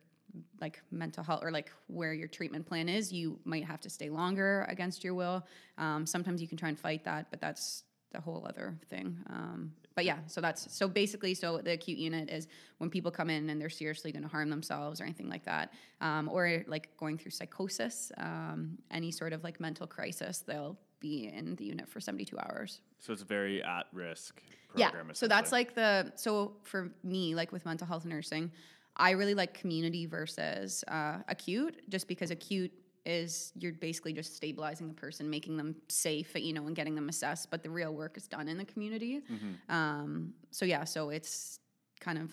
like 0.61 0.81
mental 0.91 1.23
health 1.23 1.43
or 1.43 1.51
like 1.51 1.71
where 1.87 2.13
your 2.13 2.27
treatment 2.27 2.65
plan 2.65 2.89
is 2.89 3.11
you 3.11 3.39
might 3.45 3.65
have 3.65 3.79
to 3.81 3.89
stay 3.89 4.09
longer 4.09 4.65
against 4.69 5.03
your 5.03 5.13
will. 5.13 5.45
Um, 5.77 6.05
sometimes 6.05 6.41
you 6.41 6.47
can 6.47 6.57
try 6.57 6.69
and 6.69 6.79
fight 6.79 7.03
that 7.05 7.27
but 7.29 7.41
that's 7.41 7.83
the 8.11 8.19
whole 8.19 8.45
other 8.47 8.77
thing. 8.89 9.17
Um, 9.29 9.71
but 9.95 10.05
yeah 10.05 10.19
so 10.27 10.39
that's 10.39 10.73
so 10.73 10.87
basically 10.87 11.33
so 11.33 11.57
the 11.57 11.71
acute 11.71 11.97
unit 11.97 12.29
is 12.29 12.47
when 12.77 12.89
people 12.89 13.11
come 13.11 13.29
in 13.29 13.49
and 13.49 13.59
they're 13.59 13.69
seriously 13.69 14.11
going 14.13 14.23
to 14.23 14.29
harm 14.29 14.49
themselves 14.49 15.01
or 15.01 15.03
anything 15.03 15.27
like 15.27 15.43
that 15.43 15.73
um, 15.99 16.29
or 16.29 16.63
like 16.67 16.95
going 16.97 17.17
through 17.17 17.31
psychosis 17.31 18.11
um, 18.17 18.77
any 18.91 19.11
sort 19.11 19.33
of 19.33 19.43
like 19.43 19.59
mental 19.59 19.85
crisis 19.85 20.39
they'll 20.39 20.77
be 21.01 21.31
in 21.33 21.55
the 21.55 21.65
unit 21.65 21.87
for 21.87 21.99
72 21.99 22.37
hours. 22.37 22.81
So 22.99 23.13
it's 23.13 23.21
very 23.21 23.63
at 23.63 23.87
risk 23.93 24.41
yeah 24.75 24.91
so 25.13 25.27
that's 25.27 25.51
like 25.51 25.73
the 25.73 26.11
so 26.15 26.53
for 26.63 26.91
me 27.03 27.33
like 27.33 27.51
with 27.51 27.65
mental 27.65 27.87
health 27.87 28.05
nursing 28.05 28.51
i 28.99 29.11
really 29.11 29.33
like 29.33 29.53
community 29.53 30.05
versus 30.05 30.83
uh, 30.87 31.17
acute 31.27 31.81
just 31.89 32.07
because 32.07 32.29
acute 32.31 32.71
is 33.05 33.51
you're 33.55 33.73
basically 33.73 34.13
just 34.13 34.35
stabilizing 34.35 34.87
the 34.87 34.93
person 34.93 35.29
making 35.29 35.57
them 35.57 35.75
safe 35.87 36.31
you 36.35 36.53
know 36.53 36.67
and 36.67 36.75
getting 36.75 36.93
them 36.95 37.09
assessed 37.09 37.49
but 37.49 37.63
the 37.63 37.69
real 37.69 37.93
work 37.93 38.17
is 38.17 38.27
done 38.27 38.47
in 38.47 38.57
the 38.57 38.65
community 38.65 39.21
Mm-hmm. 39.31 39.75
um, 39.75 40.33
so 40.51 40.65
yeah 40.65 40.83
so 40.83 41.09
it's 41.09 41.59
kind 41.99 42.17
of 42.17 42.31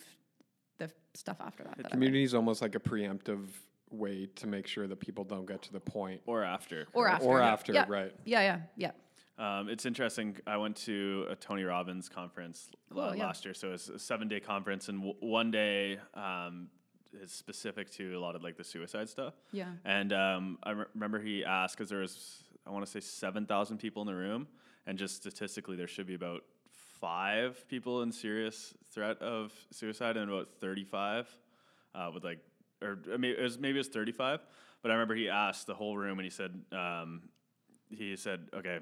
the 0.78 0.90
stuff 1.14 1.38
after 1.40 1.64
that, 1.64 1.76
that 1.78 1.90
Community 1.90 2.22
is 2.22 2.34
almost 2.34 2.60
like 2.62 2.74
a 2.74 2.80
preemptive 2.80 3.48
way 3.90 4.26
to 4.36 4.46
make 4.46 4.66
sure 4.66 4.86
that 4.86 5.00
people 5.00 5.24
don't 5.24 5.46
get 5.46 5.62
to 5.62 5.72
the 5.72 5.80
point. 5.80 6.20
or 6.26 6.44
after. 6.44 6.86
or 6.92 7.04
correct? 7.04 7.16
after 7.22 7.28
Or 7.28 7.38
yeah. 7.40 7.52
after, 7.52 7.72
yeah. 7.72 7.84
right. 7.88 8.12
yeah 8.24 8.40
yeah 8.40 8.58
yeah 8.76 8.90
Um, 9.38 9.68
it's 9.68 9.84
interesting. 9.84 10.36
I 10.46 10.56
went 10.56 10.76
to 10.86 11.26
a 11.30 11.36
Tony 11.36 11.62
Robbins 11.64 12.08
conference 12.08 12.70
l- 12.90 13.08
Cool, 13.08 13.16
yeah. 13.16 13.26
last 13.26 13.44
year, 13.44 13.52
so 13.54 13.72
it's 13.72 13.88
a 13.88 13.98
seven 13.98 14.28
day 14.28 14.40
conference, 14.40 14.88
and 14.88 14.98
w- 14.98 15.16
one 15.20 15.50
day 15.50 15.98
um, 16.14 16.68
is 17.12 17.32
specific 17.32 17.90
to 17.92 18.14
a 18.16 18.20
lot 18.20 18.34
of 18.34 18.42
like 18.42 18.56
the 18.56 18.64
suicide 18.64 19.08
stuff. 19.10 19.34
yeah 19.52 19.72
And 19.84 20.12
um, 20.12 20.58
I 20.62 20.70
re- 20.70 20.84
remember 20.94 21.18
he 21.20 21.44
asked 21.44 21.76
because 21.76 21.90
there 21.90 21.98
was 22.00 22.44
I 22.66 22.70
want 22.70 22.84
to 22.86 22.90
say 22.90 23.00
seven 23.00 23.44
thousand 23.46 23.76
people 23.78 24.00
in 24.02 24.06
the 24.06 24.14
room, 24.14 24.48
and 24.86 24.96
just 24.96 25.16
statistically 25.16 25.76
there 25.76 25.86
should 25.88 26.06
be 26.06 26.14
about 26.14 26.42
five 26.98 27.62
people 27.68 28.02
in 28.02 28.10
serious 28.12 28.72
threat 28.90 29.18
of 29.20 29.52
suicide, 29.70 30.16
and 30.16 30.30
about 30.30 30.48
thirty 30.60 30.84
five 30.84 31.28
uh, 31.94 32.10
with 32.12 32.24
like 32.24 32.38
or 32.82 32.98
I 33.12 33.18
mean, 33.18 33.34
it 33.38 33.42
was 33.42 33.58
maybe 33.58 33.76
it 33.76 33.80
was 33.80 33.88
thirty 33.88 34.12
five. 34.12 34.40
But 34.82 34.90
I 34.92 34.94
remember 34.94 35.14
he 35.14 35.28
asked 35.28 35.66
the 35.66 35.74
whole 35.74 35.98
room, 35.98 36.18
and 36.18 36.24
he 36.24 36.30
said. 36.30 36.52
Um, 36.72 37.28
he 37.90 38.16
said, 38.16 38.48
"Okay, 38.54 38.78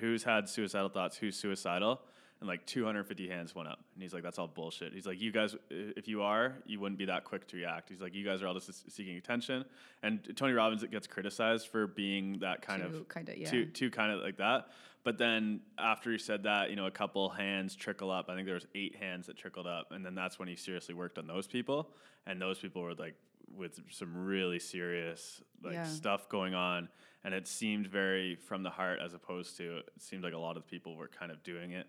who's 0.00 0.22
had 0.24 0.48
suicidal 0.48 0.88
thoughts? 0.88 1.16
Who's 1.16 1.36
suicidal?" 1.36 2.00
And 2.38 2.46
like 2.46 2.66
250 2.66 3.28
hands 3.28 3.54
went 3.54 3.66
up, 3.68 3.80
and 3.94 4.02
he's 4.02 4.12
like, 4.12 4.22
"That's 4.22 4.38
all 4.38 4.46
bullshit." 4.48 4.92
He's 4.92 5.06
like, 5.06 5.20
"You 5.20 5.32
guys, 5.32 5.56
if 5.70 6.06
you 6.06 6.22
are, 6.22 6.54
you 6.66 6.78
wouldn't 6.80 6.98
be 6.98 7.06
that 7.06 7.24
quick 7.24 7.46
to 7.48 7.56
react." 7.56 7.88
He's 7.88 8.00
like, 8.00 8.14
"You 8.14 8.24
guys 8.24 8.42
are 8.42 8.46
all 8.46 8.54
just 8.54 8.90
seeking 8.90 9.16
attention." 9.16 9.64
And 10.02 10.36
Tony 10.36 10.52
Robbins 10.52 10.84
gets 10.84 11.06
criticized 11.06 11.68
for 11.68 11.86
being 11.86 12.38
that 12.40 12.60
kind 12.62 12.82
Too 12.82 12.88
of 12.98 13.08
kinda, 13.08 13.38
yeah. 13.38 13.50
too 13.50 13.66
too 13.66 13.90
kind 13.90 14.12
of 14.12 14.20
like 14.20 14.36
that. 14.36 14.68
But 15.02 15.16
then 15.18 15.60
after 15.78 16.10
he 16.12 16.18
said 16.18 16.42
that, 16.42 16.68
you 16.68 16.76
know, 16.76 16.86
a 16.86 16.90
couple 16.90 17.28
hands 17.30 17.74
trickle 17.76 18.10
up. 18.10 18.28
I 18.28 18.34
think 18.34 18.44
there 18.44 18.54
was 18.56 18.66
eight 18.74 18.96
hands 18.96 19.28
that 19.28 19.36
trickled 19.38 19.66
up, 19.66 19.92
and 19.92 20.04
then 20.04 20.14
that's 20.14 20.38
when 20.38 20.48
he 20.48 20.56
seriously 20.56 20.94
worked 20.94 21.16
on 21.16 21.26
those 21.26 21.46
people, 21.46 21.92
and 22.26 22.42
those 22.42 22.58
people 22.58 22.82
were 22.82 22.94
like 22.94 23.14
with 23.54 23.80
some 23.90 24.14
really 24.26 24.58
serious 24.58 25.40
like 25.62 25.74
Yeah. 25.74 25.84
stuff 25.84 26.28
going 26.28 26.54
on 26.54 26.88
and 27.26 27.34
it 27.34 27.46
seemed 27.46 27.88
very 27.88 28.36
from 28.36 28.62
the 28.62 28.70
heart 28.70 29.00
as 29.04 29.12
opposed 29.12 29.56
to 29.58 29.78
it 29.78 29.90
seemed 29.98 30.24
like 30.24 30.32
a 30.32 30.38
lot 30.38 30.56
of 30.56 30.66
people 30.66 30.96
were 30.96 31.08
kind 31.08 31.30
of 31.30 31.42
doing 31.42 31.72
it 31.72 31.86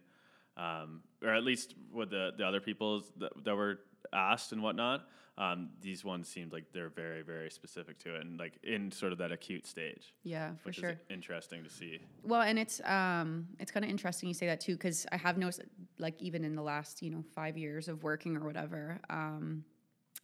um, 0.58 1.02
or 1.23 1.34
at 1.34 1.43
least 1.43 1.76
with 1.93 2.10
the 2.10 2.32
the 2.38 2.45
other 2.45 2.60
people 2.60 3.04
that, 3.17 3.32
that 3.45 3.56
were 3.56 3.80
asked 4.13 4.52
and 4.52 4.62
whatnot. 4.62 5.08
Um, 5.38 5.69
these 5.82 6.04
ones 6.04 6.28
seemed 6.28 6.52
like 6.52 6.63
they're 6.73 6.89
very 6.89 7.21
very 7.21 7.52
specific 7.52 8.00
to 8.00 8.15
it 8.15 8.21
and 8.21 8.39
like 8.39 8.54
in 8.63 8.91
sort 8.91 9.12
of 9.12 9.19
that 9.19 9.32
acute 9.32 9.67
stage, 9.67 10.15
Yeah, 10.23 10.56
for 10.56 10.69
which 10.69 10.78
sure. 10.78 10.89
is 10.89 10.97
interesting 11.12 11.63
to 11.63 11.69
see. 11.69 12.00
Well, 12.23 12.41
and 12.41 12.58
it's 12.58 12.82
um, 12.84 13.47
it's 13.60 13.71
kind 13.71 13.86
of 13.86 13.91
interesting 13.91 14.28
you 14.30 14.34
say 14.34 14.47
that 14.47 14.60
too, 14.60 14.73
because 14.73 15.06
I 15.12 15.17
have 15.17 15.38
noticed, 15.38 15.62
like 16.00 16.19
even 16.19 16.43
in 16.43 16.56
the 16.56 16.63
last 16.63 17.04
you 17.04 17.12
know 17.12 17.23
five 17.36 17.56
years 17.56 17.88
of 17.88 18.02
working 18.02 18.36
or 18.36 18.45
whatever, 18.47 19.00
um, 19.12 19.63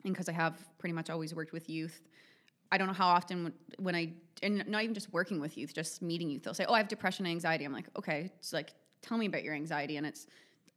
and 0.03 0.13
because 0.13 0.27
I 0.27 0.33
have 0.33 0.55
pretty 0.79 0.93
much 0.93 1.11
always 1.11 1.35
worked 1.35 1.53
with 1.53 1.69
youth, 1.69 2.01
I 2.73 2.77
don't 2.77 2.87
know 2.87 2.93
how 2.93 3.07
often 3.07 3.53
when, 3.77 3.95
I 3.95 4.13
and 4.41 4.67
not 4.67 4.83
even 4.83 4.95
just 4.95 5.13
working 5.13 5.39
with 5.39 5.57
youth, 5.57 5.73
just 5.73 6.01
meeting 6.01 6.27
youth, 6.29 6.43
they'll 6.43 6.55
say, 6.55 6.65
"Oh, 6.67 6.73
I 6.73 6.79
have 6.79 6.87
depression 6.87 7.25
and 7.25 7.31
anxiety." 7.31 7.65
I'm 7.65 7.71
like, 7.71 7.87
"Okay, 7.95 8.31
it's 8.39 8.51
like 8.51 8.73
tell 9.03 9.17
me 9.17 9.27
about 9.27 9.43
your 9.43 9.53
anxiety," 9.53 9.97
and 9.97 10.07
it's 10.07 10.25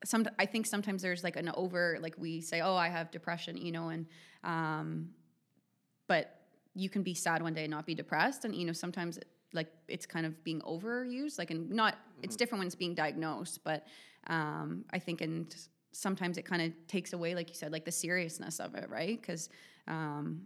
some. 0.04 0.26
I 0.38 0.44
think 0.44 0.66
sometimes 0.66 1.00
there's 1.00 1.24
like 1.24 1.36
an 1.36 1.50
over 1.54 1.98
like 2.02 2.14
we 2.18 2.42
say, 2.42 2.60
"Oh, 2.60 2.76
I 2.76 2.88
have 2.88 3.10
depression," 3.10 3.56
you 3.56 3.72
know, 3.72 3.88
and 3.88 4.06
um, 4.44 5.08
but 6.06 6.38
you 6.74 6.90
can 6.90 7.02
be 7.02 7.14
sad 7.14 7.42
one 7.42 7.54
day 7.54 7.64
and 7.64 7.70
not 7.70 7.86
be 7.86 7.94
depressed 7.94 8.44
and 8.44 8.54
you 8.54 8.66
know 8.66 8.72
sometimes 8.72 9.18
like 9.54 9.68
it's 9.88 10.04
kind 10.04 10.26
of 10.26 10.44
being 10.44 10.60
overused 10.60 11.38
like 11.38 11.50
and 11.50 11.70
not 11.70 11.96
it's 12.22 12.36
different 12.36 12.60
when 12.60 12.66
it's 12.66 12.76
being 12.76 12.94
diagnosed 12.94 13.64
but 13.64 13.86
um, 14.26 14.84
i 14.90 14.98
think 14.98 15.22
and 15.22 15.56
sometimes 15.92 16.36
it 16.36 16.44
kind 16.44 16.60
of 16.60 16.72
takes 16.86 17.14
away 17.14 17.34
like 17.34 17.48
you 17.48 17.54
said 17.54 17.72
like 17.72 17.86
the 17.86 17.92
seriousness 17.92 18.60
of 18.60 18.74
it 18.74 18.88
right 18.90 19.20
because 19.20 19.48
um, 19.88 20.42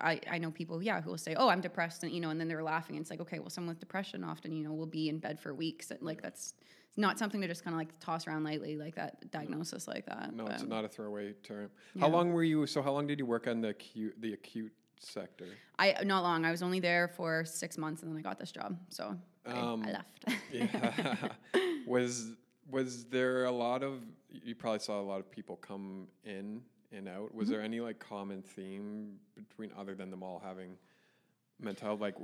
I, 0.00 0.20
I 0.30 0.38
know 0.38 0.50
people 0.50 0.82
yeah 0.82 1.00
who 1.00 1.10
will 1.10 1.18
say 1.18 1.34
oh 1.36 1.48
i'm 1.48 1.60
depressed 1.60 2.02
and 2.02 2.12
you 2.12 2.20
know 2.20 2.30
and 2.30 2.38
then 2.38 2.48
they're 2.48 2.62
laughing 2.62 2.96
and 2.96 3.02
it's 3.02 3.10
like 3.10 3.20
okay 3.20 3.38
well 3.38 3.48
someone 3.50 3.70
with 3.70 3.80
depression 3.80 4.24
often 4.24 4.52
you 4.52 4.62
know 4.62 4.72
will 4.72 4.86
be 4.86 5.08
in 5.08 5.18
bed 5.18 5.40
for 5.40 5.54
weeks 5.54 5.90
and, 5.90 6.02
like 6.02 6.20
that's 6.20 6.54
not 6.96 7.18
something 7.18 7.40
to 7.40 7.48
just 7.48 7.62
kind 7.64 7.74
of 7.74 7.78
like 7.78 7.98
toss 8.00 8.26
around 8.26 8.44
lightly 8.44 8.76
like 8.76 8.94
that 8.94 9.30
diagnosis 9.30 9.86
like 9.86 10.06
that 10.06 10.34
No, 10.34 10.46
it's 10.46 10.62
not 10.62 10.84
a 10.84 10.88
throwaway 10.88 11.32
term. 11.42 11.70
How 12.00 12.08
long 12.08 12.32
were 12.32 12.42
you? 12.42 12.66
So 12.66 12.82
how 12.82 12.92
long 12.92 13.06
did 13.06 13.18
you 13.18 13.26
work 13.26 13.46
on 13.46 13.60
the 13.60 13.68
acute 13.68 14.14
the 14.20 14.32
acute 14.32 14.72
sector? 14.98 15.46
I 15.78 15.94
not 16.04 16.22
long. 16.22 16.44
I 16.44 16.50
was 16.50 16.62
only 16.62 16.80
there 16.80 17.08
for 17.08 17.44
six 17.44 17.76
months, 17.76 18.02
and 18.02 18.10
then 18.10 18.18
I 18.18 18.22
got 18.22 18.38
this 18.38 18.50
job, 18.50 18.78
so 18.88 19.14
I, 19.46 19.50
Um, 19.52 19.84
I 19.84 19.92
left. 19.92 20.24
Yeah. 20.50 21.16
was 21.86 22.32
was 22.70 23.04
there 23.04 23.44
a 23.44 23.50
lot 23.52 23.82
of 23.82 24.00
you 24.30 24.54
probably 24.54 24.80
saw 24.80 24.98
a 25.00 25.02
lot 25.02 25.20
of 25.20 25.30
people 25.30 25.56
come 25.56 26.08
in 26.24 26.62
and 26.92 27.08
out. 27.08 27.34
Was 27.34 27.48
there 27.48 27.62
any 27.62 27.80
like 27.80 27.98
common 27.98 28.42
theme 28.42 29.16
between 29.34 29.70
other 29.78 29.94
than 29.94 30.10
them 30.10 30.22
all 30.22 30.40
having 30.44 30.76
mental 31.60 31.88
health, 31.88 32.00
like 32.00 32.16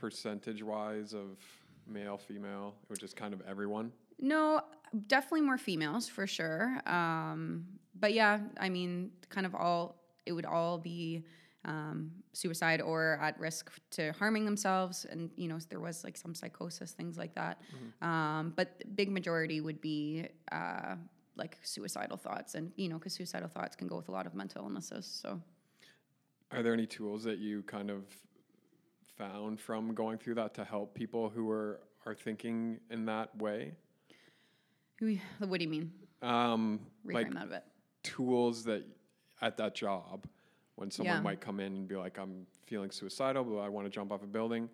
percentage 0.00 0.62
wise 0.62 1.12
of 1.14 1.38
male, 1.86 2.16
female? 2.18 2.74
It 2.84 2.90
was 2.90 2.98
just 2.98 3.16
kind 3.16 3.34
of 3.34 3.42
everyone. 3.48 3.92
no, 4.18 4.60
definitely 5.08 5.42
more 5.42 5.58
females 5.58 6.08
for 6.08 6.26
sure. 6.26 6.80
Um, 6.86 7.66
but 7.98 8.12
yeah, 8.14 8.40
I 8.58 8.68
mean, 8.68 9.10
kind 9.28 9.46
of 9.46 9.54
all 9.54 9.96
it 10.26 10.32
would 10.32 10.46
all 10.46 10.78
be 10.78 11.24
um, 11.64 12.10
suicide 12.32 12.80
or 12.80 13.18
at 13.20 13.38
risk 13.40 13.70
to 13.92 14.12
harming 14.12 14.44
themselves, 14.44 15.04
and 15.10 15.30
you 15.36 15.48
know, 15.48 15.58
there 15.68 15.80
was 15.80 16.04
like 16.04 16.16
some 16.16 16.34
psychosis, 16.34 16.92
things 16.92 17.18
like 17.18 17.34
that. 17.34 17.60
Um, 18.02 18.52
but 18.56 18.78
the 18.78 18.86
big 18.86 19.10
majority 19.10 19.60
would 19.60 19.80
be. 19.80 20.28
Uh, 20.52 20.96
like 21.36 21.58
suicidal 21.62 22.16
thoughts, 22.16 22.54
and 22.54 22.72
you 22.76 22.88
know, 22.88 22.98
because 22.98 23.12
suicidal 23.14 23.48
thoughts 23.48 23.76
can 23.76 23.86
go 23.86 23.96
with 23.96 24.08
a 24.08 24.12
lot 24.12 24.26
of 24.26 24.34
mental 24.34 24.62
illnesses. 24.64 25.06
So, 25.06 25.40
Are 26.50 26.62
there 26.62 26.72
any 26.72 26.86
tools 26.86 27.24
that 27.24 27.38
you 27.38 27.62
kind 27.62 27.90
of 27.90 28.04
found 29.16 29.60
from 29.60 29.94
going 29.94 30.18
through 30.18 30.34
that 30.36 30.54
to 30.54 30.64
help 30.64 30.94
people 30.94 31.28
who 31.28 31.50
are 31.50 31.80
are 32.04 32.14
thinking 32.14 32.78
in 32.90 33.04
that 33.06 33.36
way? 33.36 33.74
What 35.38 35.58
do 35.58 35.64
you 35.64 35.68
mean? 35.70 35.92
Um, 36.22 36.80
Reframe 37.04 37.14
like 37.14 37.34
that 37.34 37.44
a 37.44 37.46
bit. 37.48 37.64
tools 38.02 38.64
that 38.64 38.84
at 39.42 39.56
that 39.58 39.74
job 39.74 40.26
when 40.76 40.90
someone 40.90 41.16
Yeah. 41.16 41.22
might 41.22 41.40
come 41.40 41.60
in 41.60 41.72
and 41.74 41.88
be 41.88 41.96
like 41.96 42.18
i'm 42.18 42.46
feeling 42.64 42.90
suicidal 42.90 43.44
but 43.44 43.58
i 43.58 43.68
want 43.68 43.84
to 43.86 43.90
jump 43.90 44.10
off 44.12 44.22
a 44.22 44.26
building 44.26 44.70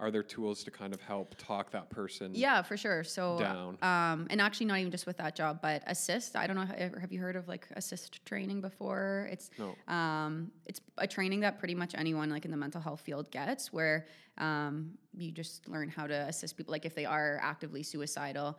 are 0.00 0.10
there 0.10 0.22
tools 0.22 0.64
to 0.64 0.70
kind 0.70 0.92
of 0.92 1.00
help 1.00 1.34
talk 1.38 1.70
that 1.70 1.88
person 1.88 2.32
Yeah, 2.34 2.62
for 2.62 2.76
sure. 2.76 3.04
So, 3.04 3.38
Down. 3.38 3.78
um, 3.80 4.26
and 4.28 4.40
actually, 4.40 4.66
not 4.66 4.78
even 4.80 4.90
just 4.90 5.06
with 5.06 5.16
that 5.18 5.36
job, 5.36 5.60
but 5.62 5.86
ASIST. 5.86 6.34
I 6.36 6.46
don't 6.46 6.56
know. 6.56 6.66
Have 7.00 7.12
you 7.12 7.20
heard 7.20 7.36
of 7.36 7.46
like 7.46 7.68
ASIST 7.76 8.18
training 8.24 8.60
before? 8.60 9.28
It's 9.30 9.50
No. 9.58 9.74
um, 9.92 10.50
it's 10.66 10.80
a 10.98 11.06
training 11.06 11.40
that 11.40 11.58
pretty 11.58 11.74
much 11.76 11.94
anyone 11.96 12.28
like 12.28 12.44
in 12.44 12.50
the 12.50 12.56
mental 12.56 12.80
health 12.80 13.02
field 13.02 13.30
gets, 13.30 13.72
where 13.72 14.06
um, 14.38 14.90
you 15.16 15.30
just 15.30 15.68
learn 15.68 15.88
how 15.88 16.06
to 16.08 16.14
assist 16.14 16.56
people, 16.56 16.72
like 16.72 16.84
if 16.84 16.94
they 16.94 17.04
are 17.04 17.38
actively 17.42 17.82
suicidal. 17.84 18.58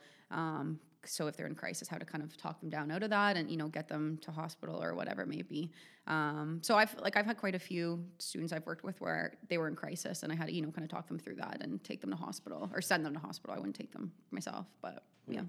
So 1.07 1.27
if 1.27 1.35
they're 1.35 1.47
in 1.47 1.55
crisis, 1.55 1.87
how 1.87 1.97
to 1.97 2.05
kind 2.05 2.23
of 2.23 2.35
talk 2.37 2.59
them 2.59 2.69
down 2.69 2.91
out 2.91 3.03
of 3.03 3.09
that, 3.09 3.37
and 3.37 3.49
you 3.49 3.57
know, 3.57 3.67
get 3.67 3.87
them 3.87 4.17
to 4.21 4.31
hospital 4.31 4.81
or 4.81 4.93
whatever 4.95 5.21
it 5.21 5.27
may 5.27 5.41
be. 5.41 5.71
Um, 6.07 6.59
so 6.61 6.75
I've 6.75 6.95
like 6.99 7.17
I've 7.17 7.25
had 7.25 7.37
quite 7.37 7.55
a 7.55 7.59
few 7.59 8.03
students 8.19 8.53
I've 8.53 8.65
worked 8.65 8.83
with 8.83 8.99
where 9.01 9.33
they 9.49 9.57
were 9.57 9.67
in 9.67 9.75
crisis, 9.75 10.23
and 10.23 10.31
I 10.31 10.35
had 10.35 10.47
to 10.47 10.53
you 10.53 10.61
know 10.61 10.71
kind 10.71 10.83
of 10.83 10.89
talk 10.89 11.07
them 11.07 11.19
through 11.19 11.35
that 11.35 11.57
and 11.61 11.83
take 11.83 12.01
them 12.01 12.11
to 12.11 12.15
hospital 12.15 12.69
or 12.73 12.81
send 12.81 13.05
them 13.05 13.13
to 13.13 13.19
hospital. 13.19 13.55
I 13.55 13.57
wouldn't 13.57 13.75
take 13.75 13.91
them 13.91 14.11
myself, 14.31 14.67
but 14.81 15.03
yeah. 15.27 15.41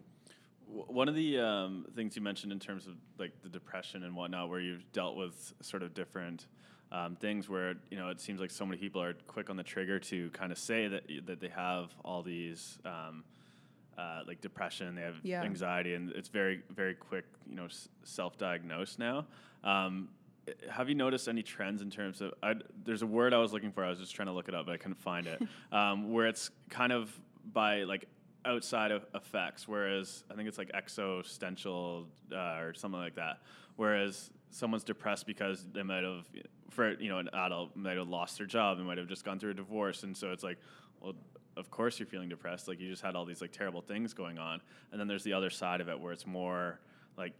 One 0.68 1.08
of 1.08 1.14
the 1.14 1.38
um, 1.38 1.86
things 1.94 2.16
you 2.16 2.22
mentioned 2.22 2.50
in 2.50 2.58
terms 2.58 2.86
of 2.86 2.94
like 3.18 3.32
the 3.42 3.48
depression 3.48 4.02
and 4.02 4.16
whatnot, 4.16 4.48
where 4.48 4.60
you've 4.60 4.90
dealt 4.92 5.16
with 5.16 5.54
sort 5.62 5.82
of 5.82 5.94
different 5.94 6.46
um, 6.90 7.16
things, 7.16 7.48
where 7.48 7.74
you 7.90 7.96
know 7.96 8.08
it 8.08 8.20
seems 8.20 8.40
like 8.40 8.50
so 8.50 8.66
many 8.66 8.80
people 8.80 9.00
are 9.00 9.14
quick 9.26 9.48
on 9.48 9.56
the 9.56 9.62
trigger 9.62 9.98
to 10.00 10.30
kind 10.30 10.50
of 10.50 10.58
say 10.58 10.88
that 10.88 11.04
that 11.26 11.40
they 11.40 11.48
have 11.48 11.90
all 12.04 12.22
these 12.22 12.78
um, 12.84 13.24
uh, 13.98 14.22
like 14.26 14.40
depression, 14.40 14.94
they 14.94 15.02
have 15.02 15.16
Yeah. 15.22 15.42
anxiety, 15.42 15.94
and 15.94 16.10
it's 16.10 16.28
very 16.28 16.62
very 16.70 16.94
quick, 16.94 17.24
you 17.48 17.54
know, 17.56 17.64
s- 17.66 17.88
self-diagnosed 18.04 18.98
now. 18.98 19.26
Um, 19.64 20.08
have 20.70 20.88
you 20.88 20.94
noticed 20.94 21.26
any 21.28 21.42
trends 21.42 21.82
in 21.82 21.90
terms 21.90 22.20
of? 22.20 22.32
i 22.42 22.54
there's 22.84 23.02
a 23.02 23.06
word 23.06 23.34
I 23.34 23.38
was 23.38 23.52
looking 23.52 23.72
for. 23.72 23.84
I 23.84 23.90
was 23.90 23.98
just 23.98 24.14
trying 24.14 24.26
to 24.26 24.32
look 24.32 24.48
it 24.48 24.54
up, 24.54 24.66
but 24.66 24.72
I 24.72 24.76
couldn't 24.76 24.98
find 25.00 25.26
it. 25.26 25.42
um, 25.72 26.12
where 26.12 26.26
it's 26.26 26.50
kind 26.70 26.92
of 26.92 27.10
by 27.52 27.82
like 27.84 28.06
outside 28.44 28.92
of 28.92 29.04
effects, 29.14 29.66
whereas 29.66 30.24
I 30.30 30.34
think 30.34 30.46
it's 30.48 30.58
like 30.58 30.70
existential 30.74 32.06
uh, 32.32 32.58
or 32.60 32.74
something 32.74 33.00
like 33.00 33.16
that. 33.16 33.40
Whereas 33.76 34.30
someone's 34.50 34.84
depressed 34.84 35.26
because 35.26 35.66
they 35.72 35.82
might 35.82 36.04
have, 36.04 36.26
for 36.70 36.92
you 37.00 37.08
know, 37.08 37.18
an 37.18 37.28
adult 37.32 37.76
might 37.76 37.96
have 37.96 38.08
lost 38.08 38.38
their 38.38 38.46
job 38.46 38.78
and 38.78 38.86
might 38.86 38.98
have 38.98 39.08
just 39.08 39.24
gone 39.24 39.38
through 39.38 39.50
a 39.50 39.54
divorce, 39.54 40.02
and 40.04 40.16
so 40.16 40.30
it's 40.32 40.44
like, 40.44 40.58
well, 41.00 41.14
of 41.56 41.70
course 41.70 41.98
you're 41.98 42.06
feeling 42.06 42.28
depressed. 42.28 42.68
Like 42.68 42.80
you 42.80 42.90
just 42.90 43.02
had 43.02 43.16
all 43.16 43.24
these 43.24 43.40
like 43.40 43.52
terrible 43.52 43.80
things 43.80 44.12
going 44.12 44.38
on, 44.38 44.60
and 44.92 45.00
then 45.00 45.08
there's 45.08 45.24
the 45.24 45.32
other 45.32 45.50
side 45.50 45.80
of 45.80 45.88
it 45.88 45.98
where 45.98 46.12
it's 46.12 46.26
more 46.26 46.80
like 47.16 47.32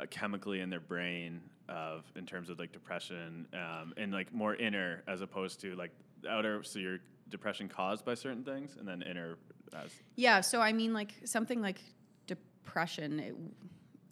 uh, 0.00 0.06
chemically 0.10 0.60
in 0.60 0.70
their 0.70 0.80
brain 0.80 1.40
of 1.68 2.04
in 2.16 2.26
terms 2.26 2.50
of 2.50 2.58
like 2.58 2.72
depression 2.72 3.46
um, 3.54 3.94
and 3.96 4.12
like 4.12 4.32
more 4.32 4.54
inner 4.56 5.02
as 5.06 5.20
opposed 5.20 5.60
to 5.60 5.74
like 5.76 5.92
outer. 6.28 6.62
So 6.62 6.78
your 6.78 6.98
depression 7.28 7.68
caused 7.68 8.04
by 8.04 8.14
certain 8.14 8.44
things, 8.44 8.76
and 8.78 8.86
then 8.86 9.02
inner 9.02 9.38
as 9.74 9.90
Yeah, 10.16 10.40
so 10.40 10.60
I 10.60 10.72
mean, 10.72 10.92
like 10.92 11.14
something 11.24 11.60
like 11.62 11.80
depression. 12.26 13.20
It, 13.20 13.34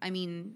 I 0.03 0.11
mean, 0.11 0.55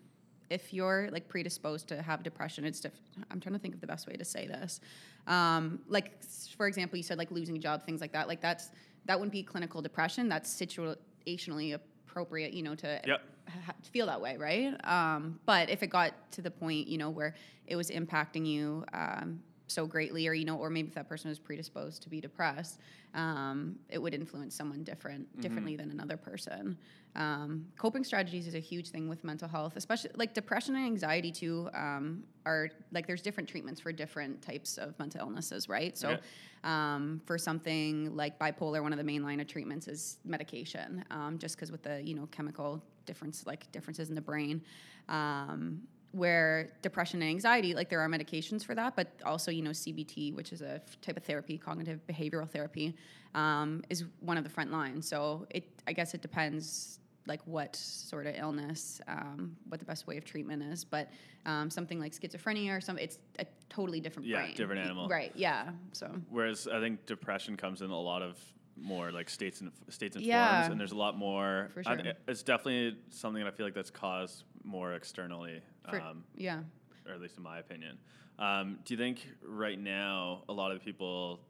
if 0.54 0.72
you're 0.72 1.08
like 1.10 1.26
predisposed 1.28 1.88
to 1.88 2.00
have 2.00 2.22
depression, 2.22 2.64
it's. 2.64 2.80
Diff- 2.80 3.00
I'm 3.30 3.40
trying 3.40 3.54
to 3.54 3.58
think 3.58 3.74
of 3.74 3.80
the 3.80 3.86
best 3.86 4.06
way 4.06 4.14
to 4.14 4.24
say 4.24 4.46
this. 4.46 4.80
Um, 5.26 5.80
like, 5.88 6.22
for 6.56 6.66
example, 6.66 6.96
you 6.96 7.02
said 7.02 7.18
like 7.18 7.30
losing 7.30 7.56
a 7.56 7.58
job, 7.58 7.84
things 7.84 8.00
like 8.00 8.12
that. 8.12 8.28
Like 8.28 8.40
that's 8.40 8.70
that 9.06 9.18
wouldn't 9.18 9.32
be 9.32 9.42
clinical 9.42 9.82
depression. 9.82 10.28
That's 10.28 10.48
situationally 10.62 11.74
appropriate, 11.74 12.52
you 12.54 12.62
know, 12.62 12.74
to 12.76 13.00
Yep. 13.06 13.20
ha- 13.66 13.74
feel 13.90 14.06
that 14.06 14.20
way, 14.20 14.36
right? 14.36 14.74
Um, 14.86 15.40
but 15.44 15.68
if 15.70 15.82
it 15.82 15.88
got 15.88 16.12
to 16.32 16.42
the 16.42 16.50
point, 16.50 16.86
you 16.88 16.98
know, 16.98 17.10
where 17.10 17.34
it 17.66 17.76
was 17.76 17.90
impacting 17.90 18.46
you 18.46 18.84
um, 18.92 19.40
so 19.74 19.86
greatly, 19.86 20.28
or 20.28 20.34
you 20.34 20.44
know, 20.44 20.56
or 20.56 20.70
maybe 20.70 20.88
if 20.88 20.94
that 20.94 21.08
person 21.08 21.28
was 21.28 21.38
predisposed 21.38 22.02
to 22.04 22.08
be 22.08 22.20
depressed, 22.20 22.78
um, 23.14 23.76
it 23.88 23.98
would 23.98 24.14
influence 24.14 24.54
someone 24.54 24.84
different 24.84 25.40
differently 25.40 25.76
than 25.76 25.90
another 25.90 26.16
person. 26.16 26.78
Um, 27.16 27.66
coping 27.78 28.02
strategies 28.04 28.46
is 28.46 28.54
a 28.54 28.60
huge 28.60 28.90
thing 28.90 29.08
with 29.08 29.22
mental 29.24 29.48
health, 29.48 29.76
especially 29.76 30.10
like 30.16 30.34
depression 30.34 30.76
and 30.76 30.86
anxiety 30.86 31.30
too. 31.30 31.68
Um, 31.74 32.24
are 32.46 32.70
like 32.92 33.06
there's 33.06 33.22
different 33.22 33.48
treatments 33.48 33.80
for 33.80 33.92
different 33.92 34.40
types 34.42 34.78
of 34.78 34.98
mental 34.98 35.20
illnesses, 35.20 35.68
right? 35.68 35.96
So. 35.98 36.10
Okay. 36.10 36.20
Um, 36.64 37.20
for 37.26 37.36
something 37.36 38.16
like 38.16 38.38
bipolar, 38.38 38.82
one 38.82 38.90
of 38.90 38.96
the 38.96 39.04
main 39.04 39.22
line 39.22 39.38
of 39.38 39.46
treatments 39.46 39.86
is 39.86 40.16
medication, 40.24 41.04
um, 41.10 41.36
just 41.36 41.56
because 41.56 41.70
with 41.70 41.82
the 41.82 42.00
you 42.02 42.14
know 42.14 42.26
chemical 42.30 42.82
difference, 43.04 43.46
like 43.46 43.70
differences 43.70 44.08
in 44.08 44.14
the 44.14 44.22
brain. 44.22 44.62
Um, 45.10 45.82
where 46.14 46.70
depression 46.80 47.20
and 47.20 47.28
anxiety, 47.30 47.74
like 47.74 47.88
there 47.88 48.00
are 48.00 48.08
medications 48.08 48.64
for 48.64 48.74
that, 48.74 48.94
but 48.94 49.08
also 49.24 49.50
you 49.50 49.62
know 49.62 49.70
CBT, 49.70 50.34
which 50.34 50.52
is 50.52 50.62
a 50.62 50.80
type 51.02 51.16
of 51.16 51.24
therapy, 51.24 51.58
cognitive 51.58 52.00
behavioral 52.06 52.48
therapy, 52.48 52.94
um, 53.34 53.82
is 53.90 54.04
one 54.20 54.38
of 54.38 54.44
the 54.44 54.50
front 54.50 54.70
lines. 54.70 55.08
So 55.08 55.46
it, 55.50 55.64
I 55.88 55.92
guess 55.92 56.14
it 56.14 56.22
depends 56.22 57.00
like 57.26 57.40
what 57.46 57.74
sort 57.74 58.26
of 58.26 58.34
illness, 58.36 59.00
um, 59.08 59.56
what 59.68 59.80
the 59.80 59.86
best 59.86 60.06
way 60.06 60.16
of 60.18 60.24
treatment 60.24 60.62
is. 60.62 60.84
But 60.84 61.10
um, 61.46 61.68
something 61.70 61.98
like 61.98 62.12
schizophrenia 62.12 62.76
or 62.76 62.80
some, 62.80 62.98
it's 62.98 63.18
a 63.38 63.46
totally 63.70 63.98
different 63.98 64.28
Yeah, 64.28 64.42
brain. 64.42 64.54
different 64.54 64.82
animal. 64.82 65.08
Right. 65.08 65.32
Yeah. 65.34 65.70
So. 65.92 66.10
Whereas 66.30 66.68
I 66.68 66.80
think 66.80 67.06
depression 67.06 67.56
comes 67.56 67.80
in 67.82 67.90
a 67.90 67.98
lot 67.98 68.22
of 68.22 68.38
more 68.76 69.10
like 69.10 69.30
states 69.30 69.62
and 69.62 69.72
states 69.88 70.16
and 70.16 70.24
Yeah. 70.24 70.60
forms, 70.60 70.70
and 70.72 70.78
there's 70.80 70.92
a 70.92 70.96
lot 70.96 71.16
more. 71.16 71.70
For 71.74 71.82
I- 71.86 71.96
sure. 72.02 72.12
it's 72.28 72.42
definitely 72.42 72.98
something 73.10 73.42
that 73.42 73.52
I 73.52 73.56
feel 73.56 73.66
like 73.66 73.74
that's 73.74 73.90
caused 73.90 74.44
more 74.64 74.94
externally, 74.94 75.60
For, 75.88 76.00
um, 76.00 76.24
yeah. 76.36 76.60
or 77.06 77.12
at 77.14 77.20
least 77.20 77.36
in 77.36 77.42
my 77.42 77.58
opinion. 77.58 77.98
Um, 78.38 78.78
do 78.84 78.94
you 78.94 78.98
think 78.98 79.28
right 79.46 79.78
now 79.78 80.42
a 80.48 80.52
lot 80.52 80.72
of 80.72 80.82
people 80.84 81.40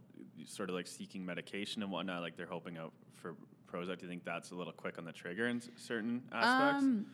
sort 0.47 0.69
of 0.69 0.75
like 0.75 0.87
seeking 0.87 1.25
medication 1.25 1.83
and 1.83 1.91
whatnot, 1.91 2.21
like 2.23 2.37
they're 2.37 2.47
hoping 2.47 2.77
out 2.77 2.93
for 3.15 3.35
Prozac? 3.73 3.99
Do 3.99 4.05
you 4.05 4.09
think 4.11 4.25
that's 4.25 4.51
a 4.51 4.55
little 4.55 4.73
quick 4.73 4.99
on 4.99 5.05
the 5.05 5.13
trigger 5.13 5.49
in 5.49 5.63
certain 5.77 6.23
aspects, 6.33 6.85
Um, 6.85 7.07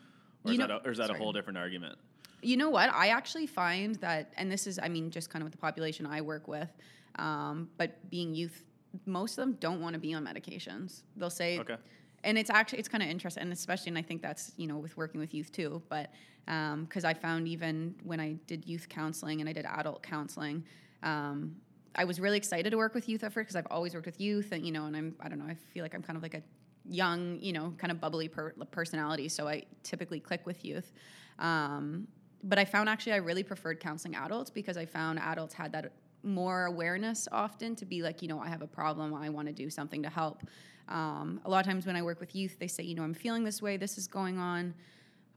or 0.43 0.51
is 0.51 0.57
know- 0.57 0.67
that 0.67 0.81
a, 0.83 0.87
or 0.87 0.91
is 0.91 0.97
that 0.97 1.07
sorry. 1.07 1.19
a 1.19 1.21
whole 1.23 1.31
different 1.31 1.57
argument? 1.57 1.97
You 2.43 2.57
know 2.57 2.71
what? 2.71 2.89
I 2.91 3.09
actually 3.09 3.45
find 3.45 3.95
that, 3.97 4.33
and 4.35 4.51
this 4.51 4.65
is, 4.65 4.79
I 4.81 4.89
mean, 4.89 5.11
just 5.11 5.29
kind 5.29 5.43
of 5.43 5.45
with 5.45 5.51
the 5.51 5.59
population 5.59 6.07
I 6.07 6.21
work 6.21 6.47
with, 6.47 6.69
um, 7.15 7.69
but 7.77 8.09
being 8.09 8.33
youth, 8.33 8.65
most 9.05 9.37
of 9.37 9.43
them 9.43 9.53
don't 9.59 9.79
want 9.79 9.93
to 9.93 9.99
be 9.99 10.13
on 10.15 10.25
medications. 10.25 11.03
They'll 11.15 11.29
say, 11.29 11.59
Okay. 11.59 11.77
And 12.23 12.37
it's 12.37 12.49
actually 12.49 12.79
it's 12.79 12.87
kind 12.87 13.03
of 13.03 13.09
interesting, 13.09 13.43
and 13.43 13.53
especially, 13.53 13.89
and 13.89 13.97
I 13.97 14.01
think 14.01 14.21
that's 14.21 14.51
you 14.57 14.67
know 14.67 14.77
with 14.77 14.95
working 14.97 15.19
with 15.19 15.33
youth 15.33 15.51
too. 15.51 15.81
But 15.89 16.11
because 16.45 17.05
I 17.05 17.13
found 17.13 17.47
even 17.47 17.95
when 18.03 18.19
I 18.19 18.33
did 18.47 18.65
youth 18.65 18.89
counseling 18.89 19.41
and 19.41 19.49
I 19.49 19.53
did 19.53 19.65
adult 19.65 20.03
counseling, 20.03 20.63
um, 21.03 21.55
I 21.95 22.03
was 22.03 22.19
really 22.19 22.37
excited 22.37 22.71
to 22.71 22.77
work 22.77 22.93
with 22.93 23.07
youth 23.09 23.21
first 23.21 23.35
because 23.35 23.55
I've 23.55 23.67
always 23.69 23.93
worked 23.93 24.05
with 24.05 24.19
youth, 24.19 24.51
and 24.51 24.65
you 24.65 24.71
know, 24.71 24.85
and 24.85 24.95
I'm 24.95 25.15
I 25.19 25.29
don't 25.29 25.39
know, 25.39 25.45
I 25.45 25.55
feel 25.73 25.83
like 25.83 25.95
I'm 25.95 26.03
kind 26.03 26.17
of 26.17 26.23
like 26.23 26.33
a 26.33 26.43
young, 26.85 27.39
you 27.39 27.53
know, 27.53 27.73
kind 27.77 27.91
of 27.91 27.99
bubbly 27.99 28.27
per- 28.27 28.53
personality, 28.71 29.29
so 29.29 29.47
I 29.47 29.63
typically 29.83 30.19
click 30.19 30.45
with 30.45 30.65
youth. 30.65 30.91
Um, 31.39 32.07
but 32.43 32.57
I 32.57 32.65
found 32.65 32.89
actually 32.89 33.13
I 33.13 33.17
really 33.17 33.43
preferred 33.43 33.79
counseling 33.79 34.15
adults 34.15 34.49
because 34.49 34.77
I 34.77 34.85
found 34.85 35.19
adults 35.19 35.53
had 35.53 35.71
that 35.73 35.91
more 36.23 36.65
awareness 36.65 37.27
often 37.31 37.75
to 37.75 37.85
be 37.85 38.01
like, 38.01 38.21
you 38.21 38.27
know, 38.27 38.39
I 38.39 38.47
have 38.47 38.61
a 38.61 38.67
problem, 38.67 39.13
I 39.13 39.29
want 39.29 39.47
to 39.47 39.53
do 39.53 39.69
something 39.69 40.03
to 40.03 40.09
help. 40.09 40.43
Um, 40.87 41.41
a 41.45 41.49
lot 41.49 41.59
of 41.59 41.65
times 41.65 41.85
when 41.85 41.95
I 41.95 42.01
work 42.01 42.19
with 42.19 42.35
youth, 42.35 42.57
they 42.59 42.67
say, 42.67 42.83
you 42.83 42.95
know, 42.95 43.03
I'm 43.03 43.13
feeling 43.13 43.43
this 43.43 43.61
way, 43.61 43.77
this 43.77 43.97
is 43.97 44.07
going 44.07 44.37
on. 44.37 44.73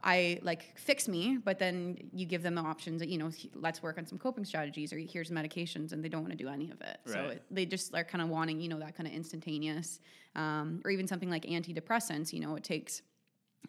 I 0.07 0.39
like 0.43 0.79
fix 0.79 1.09
me, 1.09 1.39
but 1.43 1.59
then 1.59 1.97
you 2.13 2.27
give 2.27 2.43
them 2.43 2.55
the 2.55 2.61
options 2.61 3.01
that, 3.01 3.09
you 3.09 3.17
know, 3.17 3.31
let's 3.55 3.83
work 3.83 3.97
on 3.97 4.07
some 4.07 4.19
coping 4.19 4.45
strategies 4.45 4.93
or 4.93 4.99
here's 4.99 5.31
medications 5.31 5.93
and 5.93 6.05
they 6.05 6.11
don't 6.11 6.21
want 6.21 6.33
to 6.33 6.37
do 6.37 6.49
any 6.49 6.71
of 6.71 6.81
it. 6.83 6.99
So 7.07 7.29
it, 7.29 7.43
they 7.51 7.65
just 7.65 7.95
are 7.95 8.05
kind 8.05 8.21
of 8.21 8.29
wanting, 8.29 8.61
you 8.61 8.69
know, 8.69 8.79
that 8.81 8.95
kind 8.95 9.07
of 9.07 9.15
instantaneous 9.15 10.01
um, 10.37 10.83
or 10.85 10.91
even 10.91 11.07
something 11.09 11.31
like 11.31 11.45
antidepressants, 11.47 12.35
you 12.35 12.41
know, 12.41 12.55
it 12.55 12.65
takes 12.65 13.01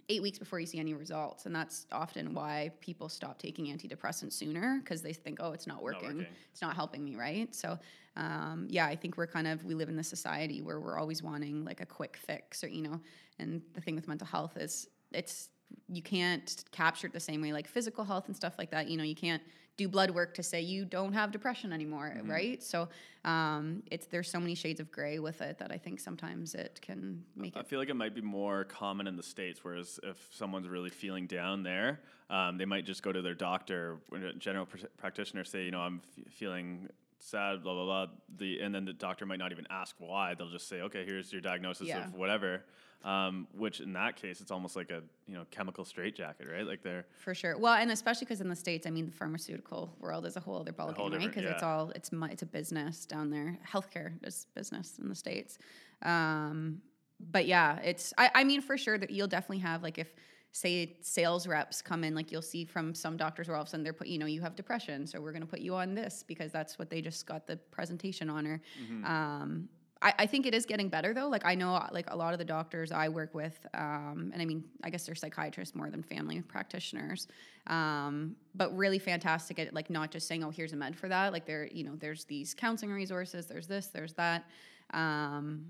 eight 0.10 0.22
weeks 0.22 0.38
before 0.38 0.60
you 0.60 0.66
see 0.66 0.80
any 0.80 0.94
results. 0.94 1.46
And 1.46 1.56
that's 1.56 1.88
often 1.92 2.34
why 2.34 2.72
people 2.82 3.10
stop 3.10 3.40
taking 3.40 3.66
antidepressants 3.66 4.34
sooner 4.34 4.80
because 4.84 5.02
they 5.02 5.14
think, 5.14 5.40
oh, 5.42 5.52
it's 5.52 5.68
not 5.68 5.82
working. 5.82 6.18
working. 6.18 6.28
It's 6.52 6.62
not 6.62 6.76
helping 6.76 7.04
me, 7.04 7.16
right? 7.16 7.54
So, 7.54 7.78
um, 8.16 8.68
yeah, 8.70 8.86
I 8.86 8.96
think 8.96 9.18
we're 9.18 9.28
kind 9.28 9.48
of, 9.48 9.64
we 9.64 9.74
live 9.74 9.90
in 9.90 9.96
this 9.96 10.08
society 10.08 10.62
where 10.62 10.80
we're 10.80 10.98
always 10.98 11.22
wanting 11.24 11.66
like 11.66 11.82
a 11.82 11.86
quick 11.86 12.18
fix 12.18 12.64
or, 12.64 12.68
you 12.68 12.82
know, 12.82 13.00
and 13.40 13.62
the 13.74 13.82
thing 13.82 13.96
with 13.96 14.08
mental 14.08 14.28
health 14.28 14.58
is 14.58 14.88
it's, 15.12 15.50
you 15.90 16.02
can't 16.02 16.64
capture 16.72 17.08
it 17.08 17.14
the 17.14 17.20
same 17.20 17.42
way 17.42 17.52
like 17.52 17.68
physical 17.68 18.04
health 18.04 18.28
and 18.28 18.36
stuff 18.36 18.54
like 18.58 18.72
that. 18.72 18.88
You 18.88 18.98
know, 18.98 19.04
you 19.04 19.16
can't 19.16 19.42
do 19.78 19.88
blood 19.90 20.12
work 20.12 20.34
to 20.36 20.44
say 20.44 20.62
you 20.62 20.86
don't 20.86 21.14
have 21.14 21.32
depression 21.32 21.74
anymore, 21.74 22.16
right? 22.26 22.64
So 22.64 22.88
um, 23.26 23.84
it's 23.92 24.06
there's 24.08 24.30
so 24.30 24.40
many 24.40 24.56
shades 24.56 24.80
of 24.80 24.90
gray 24.92 25.20
with 25.20 25.42
it 25.42 25.58
that 25.58 25.72
I 25.72 25.78
think 25.78 26.00
sometimes 26.00 26.56
it 26.56 26.80
can 26.82 27.24
make 27.36 27.58
I 27.58 27.60
it 27.60 27.68
feel 27.68 27.80
like 27.80 27.90
it 27.90 27.96
might 27.96 28.16
be 28.16 28.22
more 28.22 28.64
common 28.64 29.08
in 29.08 29.18
the 29.18 29.24
states, 29.24 29.60
whereas 29.64 30.00
if 30.04 30.18
someone's 30.32 30.68
really 30.70 30.90
feeling 30.90 31.28
down 31.28 31.64
there, 31.64 32.00
um, 32.30 32.58
they 32.58 32.66
might 32.66 32.86
just 32.86 33.04
go 33.04 33.12
to 33.12 33.22
their 33.22 33.34
doctor, 33.34 33.98
general 34.38 34.66
pr- 34.66 34.86
practitioner, 34.98 35.44
say, 35.44 35.66
you 35.66 35.72
know, 35.72 35.82
I'm 35.82 36.02
f- 36.18 36.32
feeling 36.32 36.88
sad, 37.20 37.62
blah 37.64 37.74
blah 37.74 37.86
blah. 37.86 38.08
The 38.38 38.62
and 38.62 38.74
then 38.74 38.86
the 38.86 38.94
doctor 38.94 39.26
might 39.26 39.40
not 39.40 39.52
even 39.52 39.68
ask 39.70 39.96
why. 40.00 40.36
They'll 40.36 40.50
just 40.52 40.70
say, 40.70 40.82
okay, 40.82 41.04
here's 41.06 41.32
your 41.34 41.42
diagnosis 41.42 41.88
Yeah. 41.88 42.06
of 42.06 42.14
whatever. 42.14 42.64
Um, 43.04 43.48
which 43.56 43.82
in 43.82 43.94
that 43.94 44.16
case, 44.16 44.42
it's 44.42 44.50
almost 44.50 44.76
like 44.76 44.90
a 44.90 45.04
you 45.28 45.36
know 45.36 45.46
chemical 45.52 45.86
straitjacket, 45.86 46.48
right? 46.52 46.66
Like 46.66 46.82
they're 46.82 47.06
For 47.20 47.36
sure. 47.36 47.56
Well, 47.58 47.76
and 47.76 47.92
especially 47.92 48.26
because 48.26 48.42
in 48.42 48.50
the 48.50 48.56
states, 48.56 48.88
I 48.88 48.90
mean, 48.90 49.06
the 49.06 49.12
pharmaceutical 49.12 49.96
world 50.00 50.26
is 50.26 50.38
a 50.38 50.40
whole 50.40 50.60
other 50.60 50.72
ballgame, 50.72 51.12
right? 51.12 51.22
Because 51.22 51.46
it's 51.46 51.62
all 51.62 51.92
it's 51.92 52.10
it's 52.12 52.42
a 52.42 52.48
business 52.48 53.06
down 53.06 53.30
there. 53.30 53.60
Healthcare 53.72 54.14
is 54.24 54.48
business 54.56 54.98
in 55.00 55.08
the 55.08 55.16
states. 55.16 55.60
Um, 56.02 56.82
but 57.20 57.46
yeah, 57.46 57.80
it's 57.84 58.14
I, 58.18 58.32
I 58.34 58.44
mean 58.44 58.62
for 58.62 58.78
sure 58.78 58.98
that 58.98 59.12
you'll 59.12 59.28
definitely 59.28 59.60
have 59.60 59.84
like 59.84 59.98
if 59.98 60.14
say 60.56 60.96
sales 61.02 61.48
reps 61.48 61.82
come 61.82 62.06
in, 62.06 62.16
like 62.16 62.32
you'll 62.32 62.42
see 62.42 62.64
from 62.64 62.96
some 62.96 63.18
doctors 63.18 63.50
where 63.50 63.58
all 63.58 63.64
of 63.64 63.68
a 63.68 63.72
sudden 63.72 63.84
they're 63.84 63.92
put 63.92 64.08
you 64.08 64.18
know 64.18 64.26
you 64.26 64.42
have 64.42 64.56
depression, 64.56 65.06
so 65.06 65.20
we're 65.20 65.34
going 65.34 65.42
to 65.42 65.48
put 65.48 65.60
you 65.60 65.76
on 65.76 65.94
this 65.94 66.24
because 66.26 66.52
that's 66.52 66.80
what 66.80 66.90
they 66.90 67.02
just 67.02 67.26
got 67.26 67.46
the 67.46 67.58
presentation 67.72 68.30
on. 68.30 68.48
Or 68.48 68.62
um, 69.06 69.68
I, 70.02 70.14
I 70.20 70.26
think 70.26 70.46
it 70.46 70.54
is 70.54 70.66
getting 70.66 70.90
better 70.90 71.14
though. 71.14 71.28
Like 71.28 71.46
I 71.46 71.56
know 71.56 71.82
like 71.92 72.06
a 72.12 72.16
lot 72.16 72.34
of 72.34 72.40
the 72.40 72.46
doctors 72.46 72.92
I 72.92 73.10
work 73.10 73.34
with, 73.34 73.58
um, 73.74 74.32
and 74.34 74.42
I 74.42 74.46
mean 74.46 74.64
I 74.84 74.90
guess 74.90 75.06
they're 75.06 75.16
psychiatrists 75.16 75.76
more 75.76 75.90
than 75.90 76.04
family 76.04 76.42
practitioners, 76.42 77.28
um, 77.68 78.36
but 78.54 78.76
really 78.76 79.00
fantastic 79.00 79.60
at 79.60 79.74
like 79.74 79.90
not 79.90 80.12
just 80.12 80.28
saying 80.28 80.44
oh 80.44 80.50
here's 80.50 80.74
a 80.74 80.76
med 80.76 80.96
for 80.96 81.08
that. 81.10 81.34
Like 81.34 81.46
there 81.46 81.68
you 81.72 81.84
know 81.84 81.96
there's 81.96 82.26
these 82.26 82.54
counseling 82.54 82.92
resources, 82.92 83.46
there's 83.46 83.68
this, 83.68 83.88
there's 83.88 84.14
that. 84.14 84.46
Um, 84.94 85.66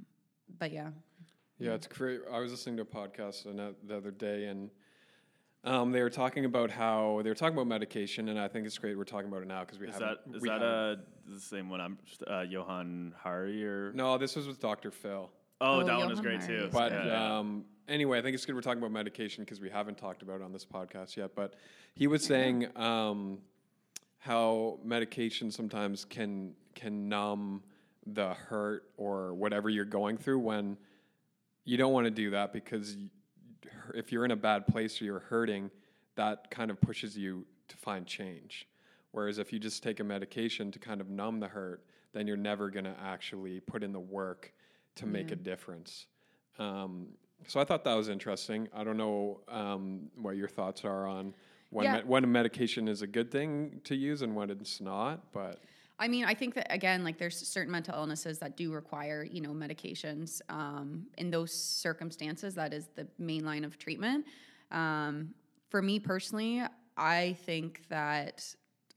but 0.59 0.71
yeah, 0.71 0.89
Yeah, 1.59 1.73
it's 1.73 1.88
great. 1.88 2.21
I 2.31 2.39
was 2.39 2.51
listening 2.51 2.77
to 2.77 2.81
a 2.81 2.85
podcast 2.85 3.43
the 3.88 3.95
other 3.95 4.11
day, 4.11 4.45
and 4.45 4.69
um, 5.65 5.91
they 5.91 6.01
were 6.01 6.10
talking 6.10 6.45
about 6.45 6.69
how 6.71 7.21
they 7.23 7.30
were 7.30 7.36
talking 7.36 7.56
about 7.56 7.67
medication, 7.67 8.30
and 8.30 8.39
I 8.39 8.47
think 8.47 8.65
it's 8.65 8.78
great 8.78 8.97
we're 8.97 9.04
talking 9.04 9.28
about 9.30 9.41
it 9.41 9.47
now 9.47 9.62
because 9.62 9.80
we 9.80 9.88
is 9.88 9.93
haven't. 9.93 10.19
that 10.30 10.36
is 10.38 10.41
we 10.41 10.49
that 10.49 10.62
haven't- 10.62 10.99
uh, 10.99 11.34
the 11.34 11.39
same 11.39 11.69
one? 11.69 11.82
I'm 11.82 11.97
uh, 12.28 12.41
Johan 12.41 13.13
Hari 13.21 13.65
or 13.65 13.91
no? 13.93 14.17
This 14.17 14.36
was 14.36 14.47
with 14.47 14.60
Dr. 14.60 14.91
Phil. 14.91 15.30
oh, 15.62 15.82
Oh, 15.82 15.84
that 15.84 15.97
one 15.97 16.10
was 16.10 16.19
great 16.21 16.41
Hari 16.41 16.47
too. 16.62 16.69
But. 16.71 16.91
Yeah. 16.91 17.38
um, 17.39 17.65
anyway, 17.88 18.19
I 18.19 18.21
think 18.21 18.36
it's 18.36 18.45
good 18.45 18.56
we're 18.56 18.62
talking 18.62 18.80
about 18.80 18.91
medication 18.91 19.43
because 19.43 19.60
we 19.60 19.69
haven't 19.69 19.97
talked 19.97 20.21
about 20.21 20.36
it 20.41 20.43
on 20.43 20.51
this 20.54 20.65
podcast 20.65 21.15
yet. 21.17 21.32
But 21.36 21.56
he 21.95 22.08
was 22.08 22.23
saying 22.23 22.67
um, 22.78 23.39
how 24.19 24.80
medication 24.84 25.51
sometimes 25.51 26.06
can 26.06 26.54
can 26.75 27.08
numb 27.10 27.63
the 28.06 28.34
hurt 28.36 28.84
or 28.97 29.34
whatever 29.34 29.69
you're 29.69 29.86
going 29.86 30.17
through 30.17 30.38
when 30.39 30.78
you 31.63 31.78
don't 31.78 31.93
want 31.93 32.06
to 32.06 32.12
do 32.12 32.30
that 32.32 32.54
because 32.54 32.95
y- 32.97 33.08
if 33.93 34.11
you're 34.11 34.25
in 34.25 34.31
a 34.31 34.35
bad 34.35 34.67
place 34.67 35.01
or 35.01 35.05
you're 35.05 35.19
hurting, 35.19 35.69
that 36.15 36.49
kind 36.49 36.71
of 36.71 36.79
pushes 36.81 37.17
you 37.17 37.45
to 37.67 37.77
find 37.77 38.05
change. 38.05 38.67
Whereas 39.11 39.37
if 39.37 39.53
you 39.53 39.59
just 39.59 39.83
take 39.83 39.99
a 39.99 40.03
medication 40.03 40.71
to 40.71 40.79
kind 40.79 41.01
of 41.01 41.09
numb 41.09 41.39
the 41.39 41.47
hurt, 41.47 41.83
then 42.13 42.27
you're 42.27 42.37
never 42.37 42.69
going 42.69 42.85
to 42.85 42.95
actually 43.01 43.59
put 43.59 43.83
in 43.83 43.91
the 43.91 43.99
work 43.99 44.53
to 44.95 45.05
make 45.05 45.31
a 45.31 45.35
difference. 45.35 46.07
Um, 46.59 47.07
so 47.47 47.59
I 47.59 47.65
thought 47.65 47.83
that 47.83 47.93
was 47.95 48.07
interesting. 48.09 48.69
I 48.73 48.83
don't 48.83 48.97
know 48.97 49.41
um, 49.49 50.09
what 50.15 50.37
your 50.37 50.47
thoughts 50.47 50.85
are 50.85 51.05
on 51.05 51.33
when 51.69 51.83
Yeah. 51.85 51.97
me- 51.97 52.03
when 52.05 52.23
a 52.23 52.27
medication 52.27 52.87
is 52.87 53.01
a 53.01 53.07
good 53.07 53.29
thing 53.31 53.81
to 53.83 53.95
use 53.95 54.21
and 54.21 54.35
when 54.35 54.49
it's 54.49 54.79
not, 54.79 55.31
but. 55.33 55.59
I 55.97 56.08
mean, 56.08 56.25
I 56.25 56.34
think 56.34 56.55
that 56.55 56.67
again, 56.73 57.03
like 57.03 57.17
there's 57.17 57.38
certain 57.38 57.71
mental 57.71 57.95
illnesses 57.95 58.39
that 58.39 58.58
do 58.58 58.73
require, 58.73 59.23
you 59.23 59.41
know, 59.41 59.51
medications. 59.51 60.41
Um, 60.49 61.08
in 61.17 61.31
those 61.31 61.53
circumstances, 61.53 62.55
that 62.55 62.73
is 62.73 62.89
the 62.95 63.08
main 63.17 63.45
line 63.45 63.63
of 63.63 63.77
treatment. 63.77 64.25
Um, 64.71 65.34
for 65.69 65.81
me 65.81 65.99
personally, 65.99 66.63
I 66.97 67.38
think 67.45 67.81
that 67.89 68.45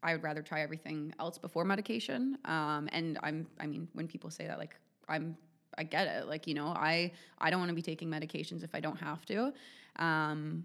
I 0.02 0.12
would 0.12 0.22
rather 0.22 0.42
try 0.42 0.60
everything 0.62 1.12
else 1.18 1.38
before 1.38 1.64
medication. 1.64 2.38
Um, 2.44 2.88
and 2.92 3.18
I'm, 3.22 3.46
I 3.60 3.66
mean, 3.66 3.88
when 3.92 4.06
people 4.06 4.30
say 4.30 4.46
that, 4.46 4.58
like 4.58 4.76
I'm, 5.08 5.36
I 5.76 5.84
get 5.84 6.08
it. 6.08 6.26
Like 6.26 6.46
you 6.48 6.54
know, 6.54 6.68
I 6.68 7.12
I 7.38 7.50
don't 7.50 7.60
want 7.60 7.70
to 7.70 7.74
be 7.74 7.82
taking 7.82 8.08
medications 8.08 8.64
if 8.64 8.74
I 8.74 8.80
don't 8.80 8.98
have 8.98 9.24
to. 9.26 9.52
Um, 9.96 10.64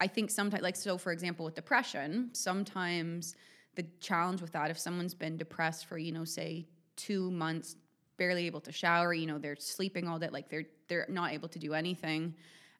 I 0.00 0.06
think 0.06 0.30
sometimes, 0.30 0.62
like, 0.62 0.76
so 0.76 0.96
for 0.98 1.12
example, 1.12 1.44
with 1.44 1.54
depression, 1.54 2.30
sometimes 2.32 3.36
the 3.74 3.84
challenge 4.00 4.40
with 4.40 4.52
that, 4.52 4.70
if 4.70 4.78
someone's 4.78 5.14
been 5.14 5.36
depressed 5.36 5.86
for, 5.86 5.98
you 5.98 6.12
know, 6.12 6.24
say 6.24 6.66
two 6.96 7.30
months, 7.30 7.76
barely 8.16 8.46
able 8.46 8.60
to 8.60 8.72
shower, 8.72 9.14
you 9.14 9.26
know, 9.26 9.38
they're 9.38 9.56
sleeping 9.56 10.08
all 10.08 10.18
day, 10.18 10.28
like 10.28 10.48
they're 10.48 10.66
they're 10.88 11.06
not 11.08 11.32
able 11.32 11.48
to 11.48 11.58
do 11.58 11.72
anything. 11.74 12.34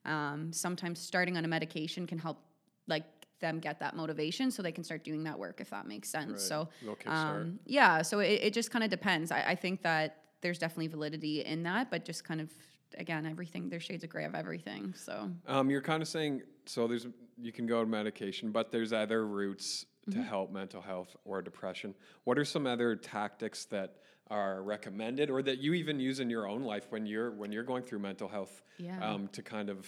Um, 0.05 0.51
sometimes 0.51 0.99
starting 0.99 1.37
on 1.37 1.45
a 1.45 1.47
medication 1.47 2.05
can 2.07 2.17
help, 2.17 2.39
like 2.87 3.05
them 3.39 3.59
get 3.59 3.79
that 3.79 3.95
motivation 3.95 4.51
so 4.51 4.61
they 4.61 4.71
can 4.71 4.83
start 4.83 5.03
doing 5.03 5.23
that 5.23 5.37
work 5.37 5.61
if 5.61 5.69
that 5.69 5.87
makes 5.87 6.09
sense. 6.09 6.31
Right. 6.31 6.39
So 6.39 6.69
um, 7.07 7.59
yeah, 7.65 8.01
so 8.01 8.19
it, 8.19 8.39
it 8.43 8.53
just 8.53 8.71
kind 8.71 8.83
of 8.83 8.89
depends. 8.89 9.31
I, 9.31 9.41
I 9.47 9.55
think 9.55 9.81
that 9.81 10.17
there's 10.41 10.59
definitely 10.59 10.87
validity 10.87 11.43
in 11.45 11.63
that, 11.63 11.89
but 11.89 12.05
just 12.05 12.23
kind 12.23 12.41
of 12.41 12.49
again, 12.97 13.25
everything 13.25 13.69
there's 13.69 13.83
shades 13.83 14.03
of 14.03 14.09
gray 14.09 14.25
of 14.25 14.35
everything. 14.35 14.93
So 14.95 15.31
Um, 15.47 15.69
you're 15.69 15.81
kind 15.81 16.01
of 16.01 16.07
saying 16.07 16.41
so. 16.65 16.87
There's 16.87 17.07
you 17.39 17.51
can 17.51 17.65
go 17.65 17.79
to 17.81 17.89
medication, 17.89 18.51
but 18.51 18.71
there's 18.71 18.93
other 18.93 19.25
routes 19.25 19.85
Mm-hmm. 20.09 20.19
to 20.19 20.25
help 20.27 20.51
mental 20.51 20.81
health 20.81 21.15
or 21.25 21.43
depression. 21.43 21.93
What 22.23 22.39
are 22.39 22.45
some 22.45 22.65
other 22.65 22.95
tactics 22.95 23.65
that 23.65 23.97
are 24.31 24.63
recommended, 24.63 25.29
or 25.29 25.43
that 25.43 25.59
you 25.59 25.73
even 25.75 25.99
use 25.99 26.19
in 26.19 26.27
your 26.27 26.47
own 26.47 26.63
life 26.63 26.87
when 26.89 27.05
you're 27.05 27.29
when 27.31 27.51
you're 27.51 27.63
going 27.63 27.83
through 27.83 27.99
mental 27.99 28.27
health? 28.27 28.63
Yeah. 28.79 28.97
Um, 28.99 29.27
to 29.33 29.43
kind 29.43 29.69
of 29.69 29.85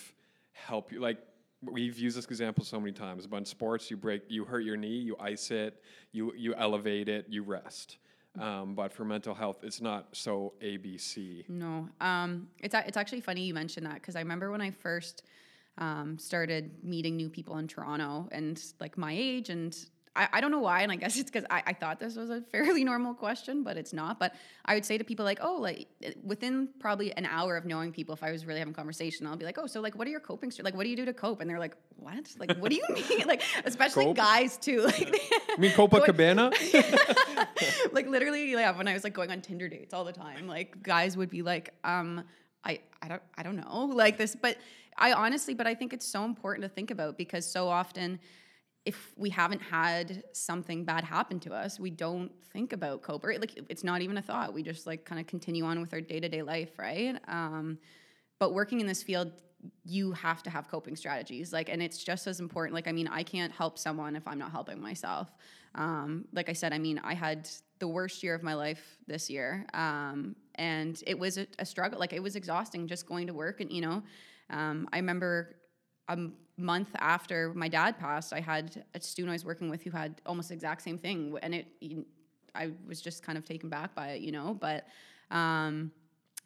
help 0.51 0.91
you, 0.91 0.99
like 0.99 1.17
we've 1.63 1.97
used 1.97 2.15
this 2.15 2.25
example 2.25 2.63
so 2.63 2.79
many 2.79 2.91
times. 2.91 3.25
But 3.25 3.37
in 3.37 3.45
sports, 3.45 3.89
you 3.89 3.97
break, 3.97 4.21
you 4.27 4.45
hurt 4.45 4.59
your 4.63 4.77
knee, 4.77 4.97
you 4.99 5.15
ice 5.19 5.49
it, 5.49 5.81
you 6.11 6.31
you 6.37 6.53
elevate 6.53 7.09
it, 7.09 7.25
you 7.29 7.41
rest. 7.41 7.97
Um, 8.39 8.75
but 8.75 8.93
for 8.93 9.05
mental 9.05 9.33
health, 9.33 9.63
it's 9.63 9.81
not 9.81 10.07
so 10.11 10.53
ABC. 10.61 11.45
No, 11.49 11.87
um, 12.01 12.49
it's 12.59 12.75
a- 12.75 12.83
it's 12.87 12.97
actually 12.97 13.21
funny 13.21 13.45
you 13.45 13.53
mentioned 13.55 13.85
that 13.87 13.95
because 13.95 14.15
I 14.15 14.19
remember 14.19 14.51
when 14.51 14.61
I 14.61 14.69
first 14.69 15.23
um, 15.79 16.19
started 16.19 16.83
meeting 16.83 17.15
new 17.15 17.29
people 17.29 17.57
in 17.57 17.67
Toronto 17.67 18.27
and 18.31 18.63
like 18.79 18.95
my 18.95 19.11
age 19.17 19.49
and. 19.49 19.75
I, 20.15 20.27
I 20.33 20.41
don't 20.41 20.51
know 20.51 20.59
why, 20.59 20.81
and 20.81 20.91
I 20.91 20.95
guess 20.95 21.17
it's 21.17 21.31
because 21.31 21.45
I, 21.49 21.63
I 21.67 21.73
thought 21.73 21.99
this 21.99 22.15
was 22.15 22.29
a 22.29 22.41
fairly 22.41 22.83
normal 22.83 23.13
question, 23.15 23.63
but 23.63 23.77
it's 23.77 23.93
not. 23.93 24.19
But 24.19 24.35
I 24.65 24.75
would 24.75 24.85
say 24.85 24.97
to 24.97 25.03
people 25.03 25.25
like, 25.25 25.39
oh, 25.41 25.55
like 25.55 25.87
within 26.23 26.69
probably 26.79 27.15
an 27.17 27.25
hour 27.25 27.57
of 27.57 27.65
knowing 27.65 27.91
people, 27.91 28.13
if 28.13 28.21
I 28.21 28.31
was 28.31 28.45
really 28.45 28.59
having 28.59 28.73
a 28.73 28.77
conversation, 28.77 29.25
I'll 29.25 29.37
be 29.37 29.45
like, 29.45 29.57
oh, 29.57 29.65
so 29.65 29.81
like, 29.81 29.95
what 29.95 30.07
are 30.07 30.11
your 30.11 30.19
coping? 30.19 30.51
St- 30.51 30.63
like, 30.63 30.75
what 30.75 30.83
do 30.83 30.89
you 30.89 30.95
do 30.95 31.05
to 31.05 31.13
cope? 31.13 31.41
And 31.41 31.49
they're 31.49 31.59
like, 31.59 31.75
what? 31.97 32.29
Like, 32.37 32.57
what 32.57 32.69
do 32.69 32.75
you 32.77 32.83
mean? 33.09 33.27
Like, 33.27 33.41
especially 33.65 34.05
Cope? 34.05 34.17
guys 34.17 34.57
too. 34.57 34.81
Like, 34.81 35.19
I 35.49 35.57
mean, 35.57 35.71
Copacabana? 35.71 36.51
like 37.91 38.07
literally 38.07 38.51
yeah 38.51 38.75
when 38.75 38.87
i 38.87 38.93
was 38.93 39.03
like 39.03 39.13
going 39.13 39.31
on 39.31 39.41
tinder 39.41 39.67
dates 39.67 39.93
all 39.93 40.03
the 40.03 40.11
time 40.11 40.47
like 40.47 40.81
guys 40.81 41.15
would 41.15 41.29
be 41.29 41.41
like 41.41 41.73
um 41.83 42.23
i 42.63 42.79
i 43.01 43.07
don't 43.07 43.21
i 43.37 43.43
don't 43.43 43.55
know 43.55 43.85
like 43.93 44.17
this 44.17 44.35
but 44.35 44.57
i 44.97 45.13
honestly 45.13 45.53
but 45.53 45.67
i 45.67 45.75
think 45.75 45.93
it's 45.93 46.05
so 46.05 46.25
important 46.25 46.63
to 46.63 46.69
think 46.69 46.91
about 46.91 47.17
because 47.17 47.45
so 47.49 47.67
often 47.67 48.19
if 48.85 49.13
we 49.15 49.29
haven't 49.29 49.61
had 49.61 50.23
something 50.33 50.83
bad 50.83 51.03
happen 51.03 51.39
to 51.39 51.53
us 51.53 51.79
we 51.79 51.89
don't 51.89 52.31
think 52.51 52.73
about 52.73 53.01
cope 53.01 53.23
or 53.23 53.33
like 53.39 53.59
it's 53.69 53.83
not 53.83 54.01
even 54.01 54.17
a 54.17 54.21
thought. 54.21 54.53
We 54.53 54.63
just 54.63 54.85
like 54.85 55.05
kind 55.05 55.19
of 55.21 55.27
continue 55.27 55.63
on 55.65 55.79
with 55.81 55.93
our 55.93 56.01
day-to-day 56.01 56.41
life 56.41 56.77
right? 56.77 57.17
Um 57.27 57.77
but 58.39 58.53
working 58.53 58.81
in 58.81 58.87
this 58.87 59.01
field 59.03 59.31
you 59.85 60.11
have 60.11 60.43
to 60.43 60.49
have 60.49 60.67
coping 60.67 60.95
strategies. 60.95 61.53
Like 61.53 61.69
and 61.69 61.81
it's 61.81 62.03
just 62.03 62.27
as 62.27 62.39
important 62.39 62.73
like 62.75 62.87
i 62.87 62.91
mean 62.91 63.07
i 63.07 63.23
can't 63.23 63.51
help 63.51 63.79
someone 63.79 64.15
if 64.15 64.27
i'm 64.27 64.37
not 64.39 64.51
helping 64.51 64.81
myself. 64.81 65.29
Um, 65.75 66.25
like 66.33 66.49
i 66.49 66.53
said 66.53 66.73
i 66.73 66.77
mean 66.77 66.99
i 67.03 67.13
had 67.13 67.49
the 67.79 67.87
worst 67.87 68.23
year 68.23 68.35
of 68.35 68.43
my 68.43 68.53
life 68.53 68.97
this 69.07 69.29
year. 69.29 69.65
Um, 69.73 70.35
and 70.55 71.01
it 71.07 71.17
was 71.17 71.37
a, 71.37 71.47
a 71.59 71.65
struggle 71.65 71.99
like 71.99 72.13
it 72.13 72.21
was 72.21 72.35
exhausting 72.35 72.87
just 72.87 73.07
going 73.07 73.27
to 73.27 73.33
work 73.33 73.59
and 73.61 73.71
you 73.71 73.81
know 73.81 74.03
um, 74.49 74.87
i 74.93 74.97
remember 74.97 75.55
a 76.09 76.11
m- 76.11 76.33
month 76.57 76.89
after 76.99 77.51
my 77.55 77.67
dad 77.67 77.97
passed 77.97 78.31
i 78.31 78.39
had 78.39 78.85
a 78.93 79.01
student 79.01 79.31
i 79.31 79.33
was 79.33 79.45
working 79.45 79.69
with 79.69 79.81
who 79.81 79.89
had 79.89 80.21
almost 80.25 80.49
the 80.49 80.53
exact 80.53 80.81
same 80.81 80.97
thing 80.97 81.35
and 81.41 81.55
it 81.55 81.67
i 82.53 82.69
was 82.87 83.01
just 83.01 83.23
kind 83.23 83.37
of 83.37 83.43
taken 83.43 83.69
back 83.69 83.95
by 83.95 84.09
it 84.09 84.21
you 84.21 84.31
know 84.31 84.55
but 84.59 84.87
um, 85.31 85.91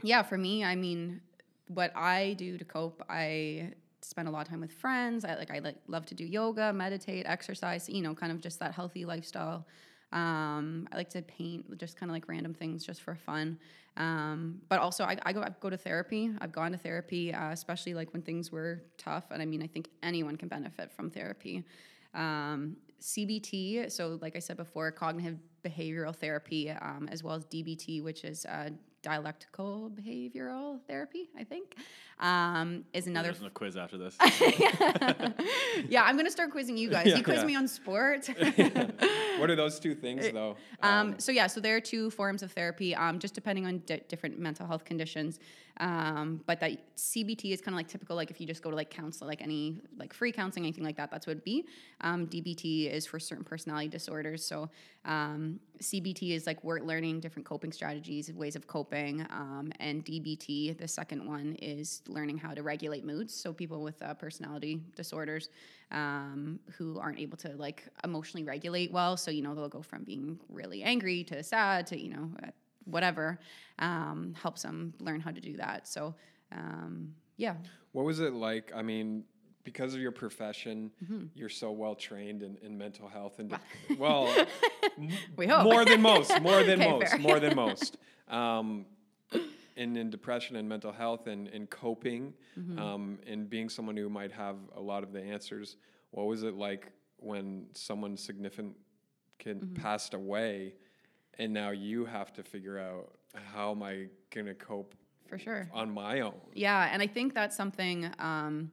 yeah 0.03 0.23
for 0.23 0.37
me 0.37 0.63
i 0.63 0.75
mean 0.75 1.19
what 1.67 1.91
I 1.95 2.33
do 2.37 2.57
to 2.57 2.65
cope, 2.65 3.03
I 3.09 3.73
spend 4.01 4.27
a 4.27 4.31
lot 4.31 4.41
of 4.41 4.49
time 4.49 4.61
with 4.61 4.71
friends. 4.71 5.25
I 5.25 5.35
like 5.35 5.51
I 5.51 5.59
like 5.59 5.75
love 5.87 6.05
to 6.07 6.15
do 6.15 6.25
yoga, 6.25 6.71
meditate, 6.73 7.25
exercise. 7.25 7.89
You 7.89 8.01
know, 8.01 8.13
kind 8.13 8.31
of 8.31 8.41
just 8.41 8.59
that 8.59 8.73
healthy 8.73 9.05
lifestyle. 9.05 9.65
Um, 10.13 10.87
I 10.91 10.95
like 10.95 11.09
to 11.11 11.21
paint, 11.21 11.77
just 11.77 11.97
kind 11.97 12.09
of 12.09 12.13
like 12.13 12.27
random 12.27 12.53
things, 12.53 12.85
just 12.85 13.01
for 13.01 13.15
fun. 13.15 13.59
Um, 13.97 14.61
but 14.69 14.79
also, 14.79 15.03
I, 15.03 15.17
I 15.23 15.33
go 15.33 15.41
I 15.41 15.49
go 15.59 15.69
to 15.69 15.77
therapy. 15.77 16.31
I've 16.39 16.51
gone 16.51 16.71
to 16.71 16.77
therapy, 16.77 17.33
uh, 17.33 17.51
especially 17.51 17.93
like 17.93 18.13
when 18.13 18.21
things 18.21 18.51
were 18.51 18.83
tough. 18.97 19.25
And 19.31 19.41
I 19.41 19.45
mean, 19.45 19.61
I 19.63 19.67
think 19.67 19.89
anyone 20.03 20.37
can 20.37 20.47
benefit 20.47 20.91
from 20.91 21.09
therapy. 21.09 21.65
Um, 22.13 22.77
CBT, 23.01 23.91
so 23.91 24.17
like 24.21 24.35
I 24.35 24.39
said 24.39 24.57
before, 24.57 24.91
cognitive 24.91 25.39
behavioral 25.63 26.15
therapy, 26.15 26.69
um, 26.69 27.09
as 27.11 27.23
well 27.23 27.35
as 27.35 27.45
DBT, 27.45 28.03
which 28.03 28.23
is 28.23 28.45
uh, 28.45 28.69
dialectical 29.07 29.89
behavioral 29.95 30.81
therapy, 30.85 31.29
I 31.39 31.45
think, 31.45 31.75
um, 32.19 32.83
is 32.93 33.07
another. 33.07 33.29
There's 33.29 33.41
no 33.41 33.49
quiz 33.49 33.77
after 33.77 33.97
this. 33.97 34.17
yeah, 35.87 36.03
I'm 36.03 36.17
gonna 36.17 36.29
start 36.29 36.51
quizzing 36.51 36.77
you 36.77 36.89
guys. 36.89 37.05
Yeah, 37.07 37.17
you 37.17 37.23
quiz 37.23 37.39
yeah. 37.39 37.45
me 37.45 37.55
on 37.55 37.69
sports. 37.69 38.27
what 39.37 39.49
are 39.49 39.55
those 39.55 39.79
two 39.79 39.95
things, 39.95 40.29
though? 40.33 40.57
Um, 40.81 41.17
so 41.19 41.31
yeah, 41.31 41.47
so 41.47 41.61
there 41.61 41.77
are 41.77 41.79
two 41.79 42.09
forms 42.11 42.43
of 42.43 42.51
therapy, 42.51 42.93
um, 42.93 43.17
just 43.17 43.33
depending 43.33 43.65
on 43.65 43.81
di- 43.85 44.01
different 44.09 44.37
mental 44.39 44.67
health 44.67 44.83
conditions. 44.83 45.39
Um, 45.79 46.41
but 46.45 46.59
that 46.59 46.95
CBT 46.95 47.53
is 47.53 47.61
kind 47.61 47.73
of 47.73 47.77
like 47.77 47.87
typical, 47.87 48.15
like 48.15 48.31
if 48.31 48.41
you 48.41 48.47
just 48.47 48.61
go 48.61 48.69
to 48.69 48.75
like 48.75 48.89
counselor, 48.89 49.27
like 49.27 49.41
any 49.41 49.81
like 49.97 50.13
free 50.13 50.31
counseling, 50.31 50.65
anything 50.65 50.83
like 50.83 50.97
that, 50.97 51.11
that's 51.11 51.27
what 51.27 51.31
it'd 51.31 51.43
be. 51.43 51.65
Um, 52.01 52.27
DBT 52.27 52.91
is 52.91 53.05
for 53.05 53.19
certain 53.19 53.43
personality 53.43 53.87
disorders. 53.87 54.45
So 54.45 54.69
um, 55.05 55.59
CBT 55.81 56.31
is 56.31 56.47
like 56.47 56.63
we're 56.63 56.79
learning 56.79 57.19
different 57.19 57.45
coping 57.45 57.71
strategies, 57.71 58.31
ways 58.33 58.55
of 58.55 58.67
coping, 58.67 59.21
um, 59.29 59.71
and 59.79 60.03
DBT, 60.03 60.77
the 60.77 60.87
second 60.87 61.25
one, 61.25 61.55
is 61.61 62.01
learning 62.07 62.37
how 62.37 62.53
to 62.53 62.63
regulate 62.63 63.05
moods. 63.05 63.33
So 63.33 63.53
people 63.53 63.83
with 63.83 64.01
uh, 64.01 64.13
personality 64.15 64.81
disorders 64.95 65.49
um, 65.91 66.59
who 66.77 66.99
aren't 66.99 67.19
able 67.19 67.37
to 67.37 67.49
like 67.55 67.83
emotionally 68.03 68.43
regulate 68.43 68.91
well. 68.91 69.15
So, 69.15 69.31
you 69.31 69.41
know, 69.41 69.55
they'll 69.55 69.69
go 69.69 69.81
from 69.81 70.03
being 70.03 70.39
really 70.49 70.83
angry 70.83 71.23
to 71.25 71.41
sad 71.43 71.87
to, 71.87 71.99
you 71.99 72.09
know, 72.09 72.31
whatever, 72.87 73.39
um, 73.79 74.33
helps 74.41 74.61
them 74.63 74.93
learn 74.99 75.19
how 75.21 75.31
to 75.31 75.41
do 75.41 75.57
that. 75.57 75.87
So, 75.87 76.15
um, 76.51 77.13
yeah. 77.37 77.55
What 77.91 78.05
was 78.05 78.19
it 78.19 78.33
like? 78.33 78.71
I 78.75 78.81
mean, 78.81 79.23
because 79.63 79.93
of 79.93 79.99
your 79.99 80.11
profession, 80.11 80.91
Mm-hmm. 81.03 81.25
you're 81.35 81.49
so 81.49 81.71
well 81.71 81.93
trained 81.95 82.41
in, 82.43 82.57
in 82.63 82.77
mental 82.77 83.07
health 83.07 83.39
and 83.39 83.53
well, 83.97 84.33
We 85.37 85.45
hope. 85.47 85.63
more 85.63 85.85
than 85.85 86.01
most, 86.01 86.39
more 86.41 86.63
than 86.63 86.81
Okay, 86.81 86.89
most, 86.91 87.09
fair. 87.11 87.19
more 87.19 87.39
than 87.39 87.55
most. 87.65 87.97
Um, 88.29 88.85
in, 89.75 89.95
in 89.95 90.09
depression 90.09 90.55
and 90.55 90.67
mental 90.67 90.91
health 90.91 91.27
and, 91.27 91.47
and 91.49 91.69
coping, 91.69 92.33
Mm-hmm. 92.59 92.79
um, 92.79 93.19
and 93.27 93.47
being 93.49 93.69
someone 93.69 93.95
who 93.95 94.09
might 94.09 94.31
have 94.31 94.55
a 94.75 94.81
lot 94.81 95.03
of 95.03 95.11
the 95.13 95.21
answers. 95.21 95.75
What 96.11 96.25
was 96.25 96.41
it 96.43 96.55
like 96.55 96.91
when 97.17 97.67
someone 97.73 98.17
significant 98.17 98.75
Mm-hmm. 99.45 99.75
passed 99.75 100.13
away, 100.15 100.73
and 101.39 101.53
now 101.53 101.71
you 101.71 102.05
have 102.05 102.33
to 102.33 102.43
figure 102.43 102.79
out 102.79 103.13
how 103.53 103.71
am 103.71 103.83
I 103.83 104.07
gonna 104.33 104.53
cope 104.53 104.95
For 105.27 105.37
sure. 105.37 105.69
on 105.73 105.91
my 105.91 106.21
own? 106.21 106.35
Yeah, 106.53 106.89
and 106.91 107.01
I 107.01 107.07
think 107.07 107.33
that's 107.33 107.55
something. 107.55 108.09
Um, 108.19 108.71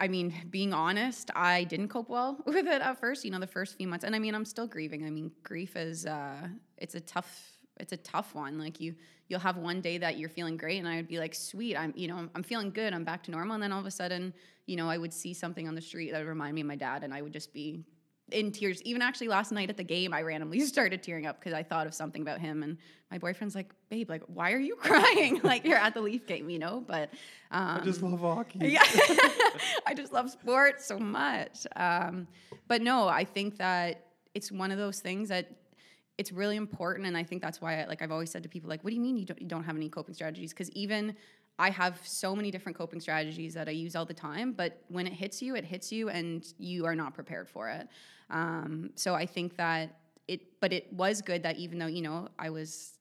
I 0.00 0.06
mean, 0.06 0.32
being 0.50 0.72
honest, 0.72 1.30
I 1.34 1.64
didn't 1.64 1.88
cope 1.88 2.08
well 2.08 2.40
with 2.46 2.66
it 2.66 2.82
at 2.82 3.00
first. 3.00 3.24
You 3.24 3.30
know, 3.30 3.40
the 3.40 3.46
first 3.46 3.76
few 3.76 3.88
months, 3.88 4.04
and 4.04 4.14
I 4.14 4.18
mean, 4.18 4.34
I'm 4.34 4.44
still 4.44 4.66
grieving. 4.66 5.04
I 5.04 5.10
mean, 5.10 5.32
grief 5.42 5.76
is 5.76 6.06
uh, 6.06 6.48
it's 6.76 6.94
a 6.94 7.00
tough 7.00 7.52
it's 7.80 7.92
a 7.92 7.96
tough 7.96 8.34
one. 8.34 8.58
Like 8.58 8.80
you 8.80 8.94
you'll 9.28 9.40
have 9.40 9.56
one 9.56 9.80
day 9.80 9.98
that 9.98 10.18
you're 10.18 10.28
feeling 10.28 10.56
great, 10.56 10.78
and 10.78 10.88
I 10.88 10.96
would 10.96 11.08
be 11.08 11.18
like, 11.18 11.34
sweet, 11.34 11.76
I'm 11.76 11.92
you 11.96 12.08
know 12.08 12.16
I'm, 12.16 12.30
I'm 12.34 12.42
feeling 12.42 12.70
good, 12.70 12.92
I'm 12.92 13.04
back 13.04 13.22
to 13.24 13.30
normal, 13.30 13.54
and 13.54 13.62
then 13.62 13.72
all 13.72 13.80
of 13.80 13.86
a 13.86 13.90
sudden, 13.90 14.32
you 14.66 14.76
know, 14.76 14.88
I 14.88 14.98
would 14.98 15.12
see 15.12 15.34
something 15.34 15.66
on 15.66 15.74
the 15.74 15.80
street 15.80 16.12
that 16.12 16.18
would 16.18 16.28
remind 16.28 16.54
me 16.54 16.60
of 16.60 16.66
my 16.66 16.76
dad, 16.76 17.02
and 17.02 17.12
I 17.12 17.22
would 17.22 17.32
just 17.32 17.52
be 17.52 17.84
in 18.32 18.52
tears. 18.52 18.82
Even 18.82 19.02
actually 19.02 19.28
last 19.28 19.52
night 19.52 19.70
at 19.70 19.76
the 19.76 19.84
game, 19.84 20.12
I 20.12 20.22
randomly 20.22 20.60
started 20.66 21.02
tearing 21.02 21.26
up 21.26 21.38
because 21.38 21.52
I 21.52 21.62
thought 21.62 21.86
of 21.86 21.94
something 21.94 22.22
about 22.22 22.40
him, 22.40 22.62
and 22.62 22.78
my 23.10 23.18
boyfriend's 23.18 23.54
like, 23.54 23.72
"Babe, 23.88 24.08
like, 24.10 24.22
why 24.26 24.52
are 24.52 24.58
you 24.58 24.76
crying? 24.80 25.40
like, 25.44 25.64
you're 25.64 25.78
at 25.78 25.94
the 25.94 26.00
Leaf 26.00 26.26
game, 26.26 26.50
you 26.50 26.58
know?" 26.58 26.84
But 26.86 27.10
um, 27.50 27.80
I 27.80 27.84
just 27.84 28.02
love 28.02 28.20
hockey. 28.20 28.58
yeah, 28.60 28.82
I 29.86 29.94
just 29.94 30.12
love 30.12 30.30
sports 30.30 30.86
so 30.86 30.98
much. 30.98 31.66
Um, 31.76 32.26
but 32.66 32.82
no, 32.82 33.08
I 33.08 33.24
think 33.24 33.58
that 33.58 34.06
it's 34.34 34.52
one 34.52 34.70
of 34.70 34.78
those 34.78 35.00
things 35.00 35.28
that 35.30 35.50
it's 36.18 36.32
really 36.32 36.56
important, 36.56 37.06
and 37.06 37.16
I 37.16 37.22
think 37.22 37.42
that's 37.42 37.60
why, 37.60 37.82
I, 37.82 37.86
like, 37.86 38.02
I've 38.02 38.10
always 38.10 38.30
said 38.30 38.42
to 38.42 38.48
people, 38.48 38.68
like, 38.68 38.82
"What 38.82 38.90
do 38.90 38.96
you 38.96 39.02
mean 39.02 39.16
you 39.16 39.24
don't, 39.24 39.40
you 39.40 39.48
don't 39.48 39.64
have 39.64 39.76
any 39.76 39.88
coping 39.88 40.14
strategies?" 40.14 40.52
Because 40.52 40.70
even 40.72 41.14
I 41.58 41.70
have 41.70 42.00
so 42.04 42.36
many 42.36 42.50
different 42.50 42.78
coping 42.78 43.00
strategies 43.00 43.54
that 43.54 43.68
I 43.68 43.72
use 43.72 43.96
all 43.96 44.04
the 44.04 44.14
time, 44.14 44.52
but 44.52 44.82
when 44.88 45.06
it 45.06 45.12
hits 45.12 45.42
you, 45.42 45.56
it 45.56 45.64
hits 45.64 45.90
you, 45.90 46.08
and 46.08 46.46
you 46.58 46.84
are 46.86 46.94
not 46.94 47.14
prepared 47.14 47.48
for 47.48 47.68
it. 47.68 47.88
Um, 48.30 48.90
so 48.94 49.14
I 49.14 49.26
think 49.26 49.56
that 49.56 49.98
it, 50.28 50.60
but 50.60 50.72
it 50.72 50.92
was 50.92 51.22
good 51.22 51.42
that 51.42 51.56
even 51.56 51.78
though 51.78 51.86
you 51.86 52.02
know 52.02 52.28
I 52.38 52.50
was 52.50 52.98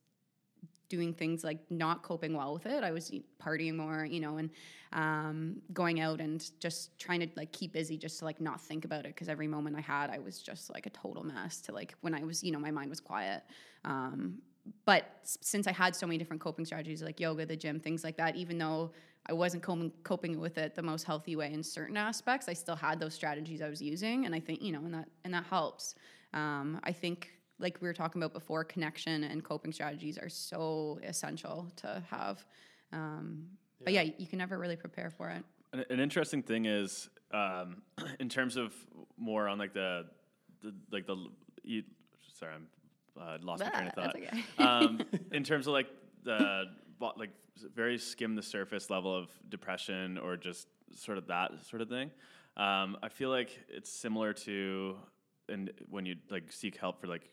doing 0.90 1.14
things 1.14 1.44
like 1.44 1.60
not 1.70 2.04
coping 2.04 2.34
well 2.34 2.54
with 2.54 2.66
it. 2.66 2.84
I 2.84 2.92
was 2.92 3.12
partying 3.42 3.76
more, 3.76 4.06
you 4.06 4.20
know, 4.20 4.38
and 4.38 4.50
um, 4.94 5.62
going 5.74 6.00
out 6.00 6.22
and 6.22 6.50
just 6.60 6.98
trying 6.98 7.20
to 7.20 7.28
like 7.36 7.52
keep 7.52 7.74
busy 7.74 7.98
just 7.98 8.20
to 8.20 8.26
like 8.26 8.40
not 8.40 8.62
think 8.62 8.86
about 8.86 9.06
it 9.06 9.10
because 9.10 9.30
every 9.30 9.48
moment 9.48 9.76
I 9.76 9.82
had, 9.82 10.10
I 10.10 10.20
was 10.20 10.42
just 10.42 10.74
like 10.74 10.86
a 10.86 10.90
total 10.92 11.24
mess 11.24 11.62
to 11.62 11.74
like 11.74 11.96
when 12.02 12.14
I 12.14 12.24
was, 12.24 12.44
you 12.44 12.52
know, 12.52 12.60
my 12.60 12.72
mind 12.72 12.90
was 12.90 13.00
quiet. 13.00 13.44
Um, 13.84 14.40
but 14.86 15.20
since 15.24 15.68
I 15.68 15.72
had 15.72 15.96
so 15.96 16.08
many 16.08 16.18
different 16.18 16.42
coping 16.42 16.66
strategies 16.66 17.02
like 17.02 17.20
yoga, 17.20 17.46
the 17.46 17.56
gym, 17.56 17.80
things 17.80 18.04
like 18.04 18.18
that, 18.18 18.36
even 18.36 18.58
though 18.58 18.92
I 19.28 19.34
wasn't 19.34 19.64
coping, 19.64 19.92
coping 20.04 20.40
with 20.40 20.58
it 20.58 20.76
the 20.76 20.82
most 20.82 21.04
healthy 21.04 21.36
way 21.36 21.52
in 21.52 21.64
certain 21.64 21.98
aspects, 21.98 22.48
I 22.48 22.54
still 22.54 22.76
had 22.76 23.00
those 23.00 23.14
strategies 23.14 23.62
I 23.62 23.70
was 23.70 23.82
using, 23.82 24.26
and 24.26 24.34
I 24.34 24.40
think 24.40 24.62
you 24.62 24.72
know, 24.72 24.80
and 24.80 24.94
that 24.94 25.08
and 25.24 25.34
that 25.34 25.46
helps. 25.46 25.96
Um, 26.34 26.80
I 26.84 26.92
think 26.92 27.32
like 27.60 27.78
we 27.82 27.88
were 27.88 27.94
talking 27.94 28.22
about 28.22 28.34
before, 28.34 28.64
connection 28.64 29.24
and 29.24 29.44
coping 29.44 29.72
strategies 29.72 30.18
are 30.18 30.30
so 30.30 31.00
essential 31.04 31.68
to 31.78 32.04
have. 32.10 32.46
Um, 32.94 33.48
But 33.84 33.94
yeah, 33.94 34.04
you 34.18 34.28
can 34.28 34.38
never 34.40 34.58
really 34.58 34.76
prepare 34.76 35.10
for 35.10 35.30
it. 35.30 35.44
An, 35.74 35.84
an 35.90 36.00
interesting 36.00 36.44
thing 36.44 36.66
is, 36.66 37.10
um, 37.32 37.82
in 38.20 38.30
terms 38.30 38.58
of 38.58 38.74
more 39.18 39.48
on 39.48 39.58
like 39.58 39.74
the, 39.74 40.06
the 40.62 40.74
like 40.92 41.06
the 41.08 41.18
you, 41.64 41.84
sorry, 42.40 42.54
I'm 42.54 42.68
uh, 43.20 43.38
lost 43.42 43.64
my 43.64 43.70
train 43.70 43.88
of 43.88 43.94
thought. 43.94 44.16
okay. 44.16 44.44
um, 44.60 45.02
in 45.32 45.44
terms 45.44 45.68
of 45.68 45.74
like 45.74 45.88
the 46.24 46.66
like 47.18 47.32
very 47.74 47.98
skim 47.98 48.36
the 48.36 48.44
surface 48.44 48.90
level 48.90 49.16
of 49.16 49.30
depression 49.50 50.18
or 50.18 50.38
just 50.38 50.68
sort 50.96 51.18
of 51.18 51.28
that 51.28 51.52
sort 51.70 51.82
of 51.82 51.90
thing. 51.90 52.12
Um, 52.56 52.98
I 53.04 53.10
feel 53.10 53.30
like 53.30 53.60
it's 53.70 53.92
similar 53.92 54.34
to 54.34 54.96
and 55.50 55.72
when 55.90 56.06
you 56.06 56.16
like 56.30 56.52
seek 56.52 56.78
help 56.78 57.00
for 57.00 57.08
like 57.08 57.30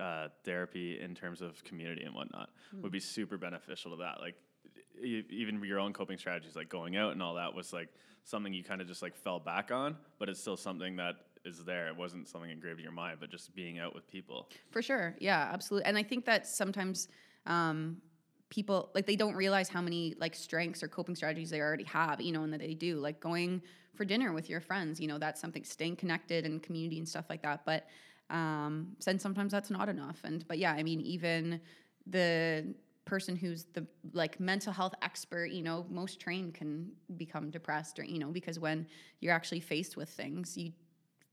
uh, 0.00 0.28
therapy 0.44 1.00
in 1.00 1.14
terms 1.14 1.40
of 1.40 1.62
community 1.64 2.04
and 2.04 2.14
whatnot 2.14 2.50
would 2.82 2.92
be 2.92 3.00
super 3.00 3.38
beneficial 3.38 3.92
to 3.92 3.96
that. 3.98 4.20
Like 4.20 4.34
e- 5.02 5.24
even 5.30 5.62
your 5.64 5.80
own 5.80 5.92
coping 5.92 6.18
strategies, 6.18 6.56
like 6.56 6.68
going 6.68 6.96
out 6.96 7.12
and 7.12 7.22
all 7.22 7.34
that, 7.34 7.54
was 7.54 7.72
like 7.72 7.88
something 8.24 8.52
you 8.52 8.62
kind 8.62 8.80
of 8.80 8.86
just 8.86 9.02
like 9.02 9.16
fell 9.16 9.38
back 9.38 9.70
on, 9.70 9.96
but 10.18 10.28
it's 10.28 10.40
still 10.40 10.56
something 10.56 10.96
that 10.96 11.16
is 11.46 11.64
there. 11.64 11.86
It 11.88 11.96
wasn't 11.96 12.28
something 12.28 12.50
engraved 12.50 12.78
in 12.78 12.84
your 12.84 12.92
mind, 12.92 13.18
but 13.20 13.30
just 13.30 13.54
being 13.54 13.78
out 13.78 13.94
with 13.94 14.08
people. 14.10 14.48
For 14.70 14.82
sure. 14.82 15.14
Yeah, 15.20 15.48
absolutely. 15.52 15.86
And 15.86 15.96
I 15.96 16.02
think 16.02 16.24
that 16.26 16.46
sometimes 16.46 17.08
um, 17.46 17.98
people 18.50 18.90
like 18.94 19.06
they 19.06 19.16
don't 19.16 19.34
realize 19.34 19.68
how 19.68 19.80
many 19.80 20.14
like 20.18 20.34
strengths 20.34 20.82
or 20.82 20.88
coping 20.88 21.14
strategies 21.14 21.50
they 21.50 21.60
already 21.60 21.84
have, 21.84 22.20
you 22.20 22.32
know, 22.32 22.42
and 22.42 22.52
that 22.52 22.60
they 22.60 22.74
do. 22.74 22.98
Like 22.98 23.20
going 23.20 23.62
for 23.94 24.04
dinner 24.04 24.32
with 24.32 24.50
your 24.50 24.60
friends, 24.60 25.00
you 25.00 25.08
know, 25.08 25.18
that's 25.18 25.40
something 25.40 25.64
staying 25.64 25.96
connected 25.96 26.44
and 26.44 26.62
community 26.62 26.98
and 26.98 27.08
stuff 27.08 27.26
like 27.30 27.42
that. 27.42 27.64
But 27.64 27.86
um 28.28 28.96
sometimes 28.98 29.52
that's 29.52 29.70
not 29.70 29.88
enough. 29.88 30.20
And 30.24 30.46
but 30.48 30.58
yeah, 30.58 30.72
I 30.72 30.82
mean, 30.82 31.00
even 31.00 31.60
the 32.06 32.74
person 33.04 33.36
who's 33.36 33.64
the 33.72 33.86
like 34.12 34.38
mental 34.40 34.72
health 34.72 34.94
expert, 35.00 35.46
you 35.46 35.62
know, 35.62 35.86
most 35.88 36.20
trained 36.20 36.54
can 36.54 36.90
become 37.16 37.50
depressed 37.50 37.98
or, 37.98 38.04
you 38.04 38.18
know, 38.18 38.28
because 38.28 38.58
when 38.58 38.86
you're 39.20 39.32
actually 39.32 39.60
faced 39.60 39.96
with 39.96 40.08
things, 40.08 40.56
you 40.56 40.72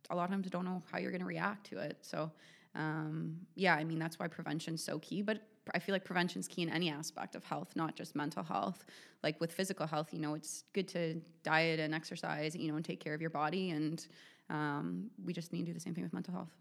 a 0.09 0.15
lot 0.15 0.25
of 0.25 0.29
times 0.31 0.49
don't 0.49 0.65
know 0.65 0.81
how 0.91 0.97
you're 0.97 1.11
going 1.11 1.21
to 1.21 1.27
react 1.27 1.67
to 1.67 1.79
it. 1.79 1.97
So, 2.01 2.31
um, 2.75 3.37
yeah, 3.55 3.75
I 3.75 3.83
mean, 3.83 3.99
that's 3.99 4.19
why 4.19 4.27
prevention's 4.27 4.83
so 4.83 4.99
key. 4.99 5.21
But 5.21 5.41
I 5.73 5.79
feel 5.79 5.93
like 5.93 6.03
prevention's 6.03 6.47
key 6.47 6.61
in 6.61 6.69
any 6.69 6.89
aspect 6.89 7.35
of 7.35 7.43
health, 7.43 7.75
not 7.75 7.95
just 7.95 8.15
mental 8.15 8.43
health. 8.43 8.85
Like 9.23 9.39
with 9.39 9.53
physical 9.53 9.87
health, 9.87 10.09
you 10.11 10.19
know, 10.19 10.33
it's 10.33 10.63
good 10.73 10.87
to 10.89 11.21
diet 11.43 11.79
and 11.79 11.93
exercise, 11.95 12.55
you 12.55 12.69
know, 12.69 12.75
and 12.75 12.83
take 12.83 12.99
care 12.99 13.13
of 13.13 13.21
your 13.21 13.29
body. 13.29 13.71
And 13.71 14.05
um, 14.49 15.09
we 15.23 15.31
just 15.33 15.53
need 15.53 15.61
to 15.61 15.65
do 15.67 15.73
the 15.73 15.79
same 15.79 15.93
thing 15.93 16.03
with 16.03 16.13
mental 16.13 16.33
health. 16.33 16.51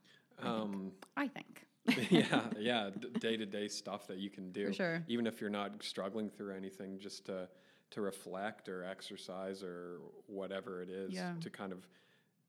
Um, 0.40 0.92
I 1.16 1.28
think. 1.28 1.66
yeah, 2.10 2.42
yeah, 2.58 2.90
day 3.18 3.36
to 3.36 3.44
day 3.44 3.66
stuff 3.66 4.06
that 4.06 4.18
you 4.18 4.30
can 4.30 4.52
do. 4.52 4.68
For 4.68 4.72
sure. 4.72 5.04
Even 5.08 5.26
if 5.26 5.40
you're 5.40 5.50
not 5.50 5.82
struggling 5.82 6.30
through 6.30 6.54
anything, 6.54 6.98
just 7.00 7.26
to 7.26 7.48
to 7.90 8.00
reflect 8.00 8.68
or 8.70 8.84
exercise 8.84 9.62
or 9.62 9.98
whatever 10.26 10.80
it 10.80 10.88
is 10.88 11.12
Yeah. 11.12 11.34
to 11.40 11.50
kind 11.50 11.72
of 11.72 11.86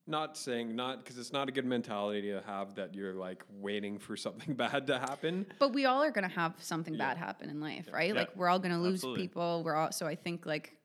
not 0.06 0.38
saying 0.38 0.76
not 0.76 1.04
because 1.04 1.18
it's 1.18 1.32
not 1.32 1.48
a 1.48 1.52
good 1.52 1.66
mentality 1.66 2.22
to 2.32 2.42
have 2.46 2.76
that 2.76 2.94
you're 2.94 3.14
like 3.14 3.44
waiting 3.50 3.98
for 3.98 4.18
something 4.18 4.54
bad 4.56 4.88
to 4.88 5.00
happen. 5.00 5.46
But 5.60 5.74
we 5.74 5.86
all 5.86 6.04
are 6.04 6.12
going 6.12 6.28
to 6.28 6.36
have 6.36 6.56
something 6.60 6.98
bad 6.98 7.18
happen 7.18 7.50
in 7.50 7.60
life, 7.60 7.88
right? 7.92 8.10
Yeah. 8.10 8.22
Like 8.22 8.36
we're 8.36 8.50
all 8.50 8.60
going 8.60 8.74
to 8.74 8.80
lose 8.80 8.96
Absolutely. 8.96 9.24
people. 9.24 9.64
We're 9.64 9.76
all 9.76 9.92
so 9.92 10.06
I 10.06 10.16
think 10.16 10.46
like 10.46 10.78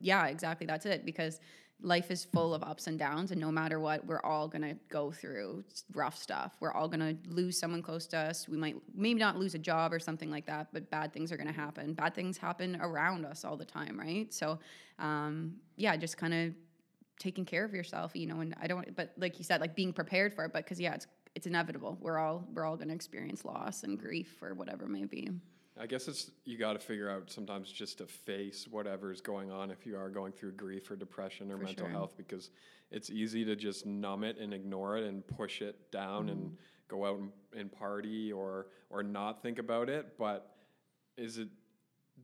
yeah, 0.00 0.26
exactly 0.26 0.66
that's 0.66 0.86
it 0.86 1.04
because 1.04 1.40
life 1.82 2.10
is 2.10 2.24
full 2.24 2.54
of 2.54 2.62
ups 2.62 2.86
and 2.86 2.98
downs 2.98 3.30
and 3.30 3.40
no 3.40 3.52
matter 3.52 3.78
what, 3.78 4.04
we're 4.06 4.22
all 4.22 4.48
going 4.48 4.62
to 4.62 4.74
go 4.88 5.12
through 5.12 5.62
rough 5.94 6.16
stuff. 6.16 6.56
We're 6.58 6.72
all 6.72 6.88
going 6.88 7.00
to 7.00 7.16
lose 7.30 7.58
someone 7.58 7.82
close 7.82 8.06
to 8.08 8.16
us. 8.16 8.48
We 8.48 8.56
might 8.56 8.76
maybe 8.94 9.20
not 9.20 9.36
lose 9.36 9.54
a 9.54 9.58
job 9.58 9.92
or 9.92 9.98
something 9.98 10.30
like 10.30 10.46
that, 10.46 10.68
but 10.72 10.90
bad 10.90 11.12
things 11.12 11.30
are 11.32 11.36
going 11.36 11.48
to 11.48 11.52
happen. 11.52 11.92
Bad 11.92 12.14
things 12.14 12.38
happen 12.38 12.78
around 12.80 13.26
us 13.26 13.44
all 13.44 13.56
the 13.56 13.64
time, 13.64 13.98
right? 13.98 14.32
So 14.32 14.58
um 14.98 15.56
yeah, 15.76 15.96
just 15.96 16.16
kind 16.16 16.32
of 16.32 16.54
taking 17.18 17.44
care 17.44 17.64
of 17.64 17.72
yourself, 17.74 18.14
you 18.14 18.26
know, 18.26 18.40
and 18.40 18.54
I 18.60 18.66
don't 18.66 18.94
but 18.96 19.12
like 19.18 19.38
you 19.38 19.44
said 19.44 19.60
like 19.60 19.74
being 19.74 19.92
prepared 19.92 20.32
for 20.34 20.44
it, 20.44 20.52
but 20.52 20.66
cuz 20.66 20.78
yeah, 20.80 20.94
it's 20.94 21.06
it's 21.34 21.46
inevitable. 21.46 21.98
We're 22.00 22.18
all 22.18 22.46
we're 22.54 22.64
all 22.64 22.76
going 22.76 22.88
to 22.88 22.94
experience 22.94 23.44
loss 23.44 23.82
and 23.82 23.98
grief 23.98 24.42
or 24.42 24.54
whatever 24.54 24.84
it 24.86 24.90
may 24.90 25.04
be. 25.04 25.30
I 25.78 25.86
guess 25.86 26.08
it's 26.08 26.30
you 26.46 26.56
got 26.56 26.72
to 26.72 26.78
figure 26.78 27.10
out 27.10 27.30
sometimes 27.30 27.70
just 27.70 27.98
to 27.98 28.06
face 28.06 28.66
whatever's 28.66 29.20
going 29.20 29.50
on 29.50 29.70
if 29.70 29.84
you 29.84 29.96
are 29.98 30.08
going 30.08 30.32
through 30.32 30.52
grief 30.52 30.90
or 30.90 30.96
depression 30.96 31.50
or 31.52 31.58
For 31.58 31.64
mental 31.64 31.84
sure. 31.84 31.90
health 31.90 32.14
because 32.16 32.50
it's 32.90 33.10
easy 33.10 33.44
to 33.44 33.54
just 33.56 33.84
numb 33.84 34.24
it 34.24 34.38
and 34.38 34.54
ignore 34.54 34.96
it 34.96 35.04
and 35.04 35.26
push 35.26 35.60
it 35.60 35.90
down 35.90 36.28
and 36.30 36.40
Mm-hmm. 36.40 36.54
go 36.88 37.04
out 37.04 37.18
and, 37.18 37.30
and 37.54 37.70
party 37.72 38.32
or 38.32 38.68
or 38.90 39.02
not 39.02 39.42
think 39.42 39.58
about 39.58 39.90
it. 39.90 40.16
But 40.18 40.54
is 41.18 41.36
it 41.36 41.48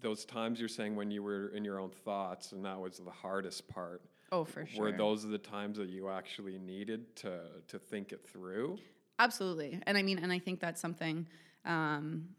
those 0.01 0.25
times 0.25 0.59
you're 0.59 0.69
saying 0.69 0.97
when 0.97 1.11
you 1.11 1.23
were 1.23 1.49
in 1.49 1.65
your 1.65 1.79
own 1.79 1.91
thoughts 1.91 2.53
and 2.53 2.65
that 2.65 2.81
was 2.81 2.97
the 2.99 3.11
hardest 3.11 3.69
part? 3.69 4.01
Oh, 4.33 4.45
for 4.45 4.65
sure. 4.65 4.87
Were 4.87 4.93
those 4.93 5.29
the 5.29 5.37
times 5.37 5.77
that 5.77 5.91
you 5.91 6.09
actually 6.09 6.59
needed 6.59 7.15
to 7.17 7.43
to 7.69 7.79
think 7.79 8.13
it 8.13 8.27
through? 8.27 8.79
Absolutely. 9.19 9.79
And 9.87 9.99
I 9.99 10.03
mean, 10.03 10.19
and 10.19 10.33
I 10.33 10.39
think 10.39 10.59
that's 10.59 10.81
something, 10.81 11.29
um, 11.67 12.31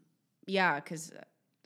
yeah, 0.46 0.80
because 0.80 1.12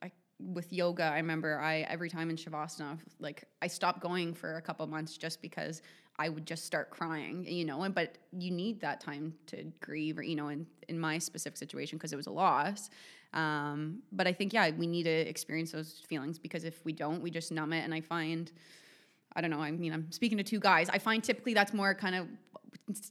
I 0.03 0.13
with 0.39 0.71
yoga, 0.71 1.05
I 1.05 1.17
remember 1.17 1.59
I 1.59 1.81
every 1.81 2.11
time 2.11 2.29
in 2.29 2.37
shavasana, 2.37 2.99
like 3.19 3.45
I 3.63 3.69
stopped 3.69 4.01
going 4.01 4.35
for 4.35 4.57
a 4.57 4.63
couple 4.63 4.87
months 4.87 5.17
just 5.17 5.41
because 5.41 5.81
I 6.19 6.29
would 6.29 6.45
just 6.47 6.67
start 6.67 6.91
crying, 6.91 7.47
you 7.49 7.65
know. 7.65 7.83
And 7.83 7.95
but 7.95 8.19
you 8.37 8.51
need 8.51 8.81
that 8.83 9.01
time 9.01 9.33
to 9.47 9.65
grieve, 9.81 10.19
or 10.19 10.23
you 10.23 10.37
know, 10.37 10.49
in 10.49 10.67
in 10.91 11.01
my 11.01 11.17
specific 11.17 11.57
situation 11.57 11.97
because 11.97 12.13
it 12.13 12.17
was 12.17 12.27
a 12.27 12.33
loss. 12.33 12.91
Um, 13.33 14.03
but 14.13 14.27
I 14.27 14.35
think 14.35 14.53
yeah, 14.53 14.71
we 14.77 14.87
need 14.87 15.05
to 15.05 15.11
experience 15.11 15.73
those 15.73 16.03
feelings 16.07 16.39
because 16.39 16.65
if 16.65 16.85
we 16.85 16.93
don't, 16.93 17.23
we 17.23 17.31
just 17.31 17.51
numb 17.51 17.73
it. 17.73 17.83
And 17.83 17.95
I 17.95 18.03
find. 18.03 18.53
I 19.35 19.41
don't 19.41 19.51
know. 19.51 19.61
I 19.61 19.71
mean, 19.71 19.93
I'm 19.93 20.11
speaking 20.11 20.39
to 20.39 20.45
two 20.45 20.61
guys. 20.61 20.89
I 20.89 20.99
find 20.99 21.23
typically 21.23 21.55
that's 21.55 21.73
more 21.73 21.95
kind 21.95 22.15
of. 22.15 22.27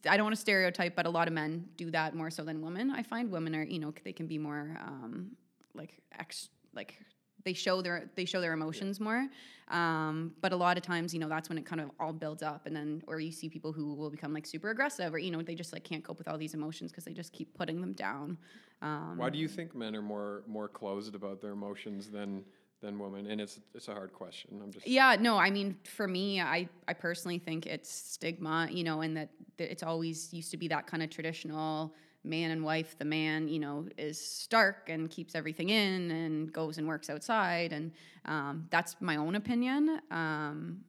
I 0.09 0.17
don't 0.17 0.25
want 0.25 0.35
to 0.35 0.41
stereotype, 0.41 0.95
but 0.95 1.05
a 1.05 1.09
lot 1.09 1.27
of 1.27 1.33
men 1.33 1.65
do 1.77 1.91
that 1.91 2.15
more 2.15 2.31
so 2.31 2.43
than 2.43 2.61
women. 2.61 2.89
I 2.91 3.03
find 3.03 3.29
women 3.29 3.55
are, 3.55 3.63
you 3.63 3.79
know, 3.79 3.93
they 4.03 4.11
can 4.11 4.25
be 4.25 4.39
more 4.39 4.75
um, 4.81 5.31
like 5.75 6.01
ex, 6.19 6.49
like 6.73 6.99
they 7.43 7.53
show 7.53 7.81
their 7.81 8.09
they 8.15 8.25
show 8.25 8.41
their 8.41 8.53
emotions 8.53 8.99
more. 8.99 9.27
Um, 9.69 10.33
but 10.41 10.51
a 10.51 10.55
lot 10.55 10.77
of 10.77 10.83
times, 10.83 11.13
you 11.13 11.19
know, 11.19 11.29
that's 11.29 11.47
when 11.49 11.57
it 11.57 11.65
kind 11.65 11.81
of 11.81 11.91
all 11.99 12.13
builds 12.13 12.43
up, 12.43 12.65
and 12.65 12.75
then 12.75 13.03
or 13.07 13.19
you 13.19 13.31
see 13.31 13.49
people 13.49 13.71
who 13.71 13.93
will 13.93 14.09
become 14.09 14.33
like 14.33 14.45
super 14.45 14.69
aggressive, 14.69 15.13
or 15.13 15.19
you 15.19 15.31
know, 15.31 15.41
they 15.41 15.55
just 15.55 15.73
like 15.73 15.83
can't 15.83 16.03
cope 16.03 16.17
with 16.17 16.27
all 16.27 16.37
these 16.37 16.53
emotions 16.53 16.91
because 16.91 17.05
they 17.05 17.13
just 17.13 17.31
keep 17.33 17.53
putting 17.57 17.79
them 17.79 17.93
down. 17.93 18.37
Um, 18.81 19.17
Why 19.17 19.29
do 19.29 19.37
you 19.37 19.47
think 19.47 19.75
men 19.75 19.95
are 19.95 20.01
more 20.01 20.43
more 20.47 20.67
closed 20.67 21.15
about 21.15 21.41
their 21.41 21.51
emotions 21.51 22.09
than 22.09 22.43
than 22.81 22.99
women? 22.99 23.27
And 23.27 23.41
it's 23.41 23.59
it's 23.73 23.87
a 23.87 23.93
hard 23.93 24.13
question. 24.13 24.59
I'm 24.63 24.71
just 24.71 24.87
Yeah, 24.87 25.15
no, 25.19 25.37
I 25.37 25.49
mean, 25.49 25.77
for 25.83 26.07
me, 26.07 26.41
I, 26.41 26.69
I 26.87 26.93
personally 26.93 27.39
think 27.39 27.65
it's 27.65 27.91
stigma, 27.91 28.67
you 28.71 28.83
know, 28.83 29.01
and 29.01 29.17
that, 29.17 29.29
that 29.57 29.71
it's 29.71 29.83
always 29.83 30.33
used 30.33 30.51
to 30.51 30.57
be 30.57 30.67
that 30.69 30.87
kind 30.87 31.03
of 31.03 31.09
traditional 31.09 31.93
man 32.23 32.51
and 32.51 32.63
wife. 32.63 32.97
The 32.97 33.05
man, 33.05 33.47
you 33.47 33.59
know, 33.59 33.87
is 33.97 34.19
stark 34.19 34.89
and 34.89 35.09
keeps 35.09 35.35
everything 35.35 35.69
in 35.69 36.11
and 36.11 36.51
goes 36.51 36.77
and 36.77 36.87
works 36.87 37.09
outside. 37.09 37.73
And 37.73 37.91
um, 38.25 38.67
that's 38.69 38.95
my 38.99 39.15
own 39.15 39.35
opinion. 39.35 40.01
Um, 40.11 40.81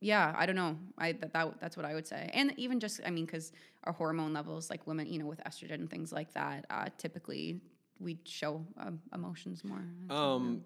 yeah, 0.00 0.34
I 0.36 0.44
don't 0.44 0.56
know. 0.56 0.76
I 0.98 1.12
that, 1.12 1.32
that 1.32 1.60
that's 1.60 1.76
what 1.76 1.86
I 1.86 1.94
would 1.94 2.06
say. 2.06 2.30
And 2.34 2.52
even 2.58 2.78
just, 2.78 3.00
I 3.06 3.10
mean, 3.10 3.24
because 3.24 3.52
our 3.84 3.92
hormone 3.92 4.34
levels, 4.34 4.68
like 4.68 4.86
women, 4.86 5.06
you 5.06 5.18
know, 5.18 5.26
with 5.26 5.42
estrogen 5.44 5.74
and 5.74 5.90
things 5.90 6.12
like 6.12 6.34
that, 6.34 6.66
uh, 6.68 6.88
typically 6.98 7.60
we 7.98 8.18
show 8.24 8.64
um, 8.78 9.00
emotions 9.14 9.64
more. 9.64 9.84
Um, 10.10 10.62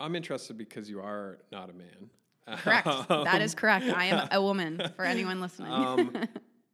I'm 0.00 0.14
interested 0.14 0.56
because 0.56 0.88
you 0.88 1.00
are 1.00 1.38
not 1.50 1.70
a 1.70 1.72
man. 1.72 2.10
Correct. 2.58 2.86
that 3.08 3.42
is 3.42 3.54
correct. 3.54 3.86
I 3.86 4.06
am 4.06 4.28
a 4.30 4.40
woman 4.42 4.80
for 4.96 5.04
anyone 5.04 5.40
listening. 5.40 5.70
Um, 5.72 6.14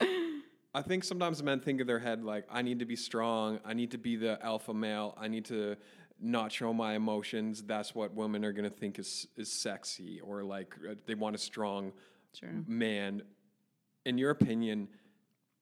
I 0.76 0.82
think 0.82 1.04
sometimes 1.04 1.40
men 1.40 1.60
think 1.60 1.80
in 1.80 1.86
their 1.86 2.00
head 2.00 2.24
like, 2.24 2.46
I 2.50 2.62
need 2.62 2.80
to 2.80 2.84
be 2.84 2.96
strong. 2.96 3.60
I 3.64 3.74
need 3.74 3.92
to 3.92 3.98
be 3.98 4.16
the 4.16 4.44
alpha 4.44 4.74
male. 4.74 5.16
I 5.16 5.28
need 5.28 5.44
to 5.46 5.76
not 6.20 6.50
show 6.50 6.72
my 6.72 6.94
emotions. 6.94 7.62
That's 7.62 7.94
what 7.94 8.12
women 8.14 8.44
are 8.44 8.52
gonna 8.52 8.70
think 8.70 8.98
is 8.98 9.28
is 9.36 9.50
sexy 9.52 10.20
or 10.20 10.42
like 10.42 10.74
uh, 10.88 10.94
they 11.06 11.14
want 11.14 11.36
a 11.36 11.38
strong 11.38 11.92
Sure. 12.38 12.50
man. 12.66 13.22
In 14.04 14.18
your 14.18 14.30
opinion, 14.30 14.88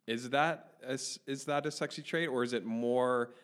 is 0.06 0.30
that 0.30 0.72
a, 0.86 0.94
is 0.94 1.44
that 1.46 1.66
a 1.66 1.70
sexy 1.70 2.00
trait 2.02 2.28
or 2.28 2.42
is 2.42 2.54
it 2.54 2.64
more? 2.64 3.34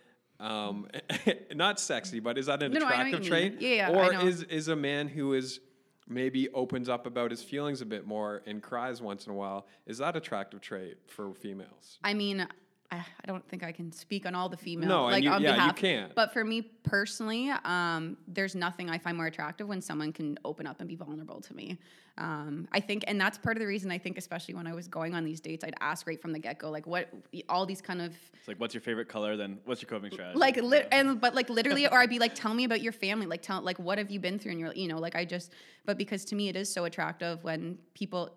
Um, 0.41 0.87
not 1.55 1.81
sexy, 1.81 2.21
but 2.21 2.39
is 2.39 2.47
that 2.47 2.63
an 2.63 2.73
No, 2.73 2.81
no, 2.81 2.87
attractive 2.87 3.25
you 3.25 3.29
trait? 3.31 3.61
Yeah, 3.61 3.91
or 3.91 4.27
is 4.27 4.43
is 4.45 4.69
a 4.69 4.77
man 4.77 5.09
who 5.09 5.35
is 5.35 5.61
maybe 6.09 6.49
opens 6.51 6.89
up 6.89 7.07
about 7.07 7.31
his 7.31 7.43
feelings 7.43 7.81
a 7.81 7.87
bit 7.87 8.07
more 8.07 8.43
and 8.47 8.63
cries 8.63 9.03
once 9.03 9.27
in 9.27 9.33
a 9.33 9.35
while 9.35 9.67
is 9.87 9.99
that 9.99 10.17
attractive 10.17 10.61
trait 10.61 10.97
for 11.07 11.35
females? 11.35 11.99
I 12.03 12.15
mean, 12.15 12.47
I, 12.91 12.97
I 12.97 13.27
don't 13.27 13.47
think 13.49 13.63
I 13.63 13.73
can 13.73 13.93
speak 13.93 14.25
on 14.25 14.35
all 14.35 14.49
the 14.49 14.57
female. 14.57 14.89
No, 14.89 15.05
like 15.05 15.23
you- 15.23 15.31
on 15.31 15.43
yeah, 15.43 15.51
you 15.51 15.55
behalf. 15.57 15.77
can't. 15.77 16.15
But 16.15 16.33
for 16.33 16.43
me 16.43 16.63
personally, 16.63 17.51
um, 17.65 18.17
there's 18.27 18.55
nothing 18.55 18.89
I 18.89 18.97
find 18.99 19.17
more 19.17 19.27
attractive 19.27 19.69
when 19.69 19.83
someone 19.83 20.13
can 20.13 20.39
open 20.45 20.67
up 20.67 20.81
and 20.81 20.89
be 20.89 20.97
vulnerable 20.97 21.41
to 21.43 21.55
me. 21.55 21.79
Um, 22.17 22.67
I 22.73 22.81
think, 22.81 23.05
and 23.07 23.21
that's 23.21 23.39
part 23.39 23.57
of 23.57 23.61
the 23.61 23.67
reason 23.67 23.91
I 23.93 23.99
think, 23.99 24.19
especially 24.19 24.55
when 24.55 24.67
I 24.67 24.73
was 24.75 24.89
going 24.89 25.15
on 25.15 25.23
these 25.25 25.41
dates, 25.41 25.63
I'd 25.65 25.75
ask 25.81 26.07
right 26.07 26.21
from 26.21 26.33
the 26.33 26.39
get 26.39 26.59
go, 26.59 26.71
like 26.71 26.87
what 26.87 27.09
all 27.49 27.65
these 27.67 27.81
kind 27.81 28.01
of 28.01 28.13
It's 28.39 28.49
like, 28.49 28.59
what's 28.59 28.75
your 28.75 28.81
favorite 28.81 29.09
color? 29.09 29.37
Then 29.37 29.59
what's 29.67 29.83
your 29.83 29.89
coping 29.89 30.11
strategy? 30.11 30.39
like 30.39 30.57
li- 30.57 30.83
and 30.91 31.21
but 31.21 31.35
like 31.35 31.49
literally 31.49 31.87
or 31.87 31.99
i'd 31.99 32.11
be 32.11 32.19
like 32.19 32.35
tell 32.43 32.55
me 32.55 32.65
about 32.65 32.81
your 32.81 32.93
family 32.93 33.27
like 33.27 33.43
tell 33.43 33.61
like 33.63 33.79
what 33.79 33.99
have 33.99 34.11
you 34.11 34.19
been 34.19 34.39
through 34.39 34.53
in 34.53 34.59
your 34.59 34.73
you 34.75 34.89
know 34.89 34.99
like 34.99 35.15
i 35.15 35.25
just 35.25 35.53
but 35.85 35.97
because 35.97 36.25
to 36.25 36.35
me 36.35 36.49
it 36.49 36.57
is 36.57 36.73
so 36.73 36.85
attractive 36.87 37.43
when 37.45 37.79
people 37.95 38.31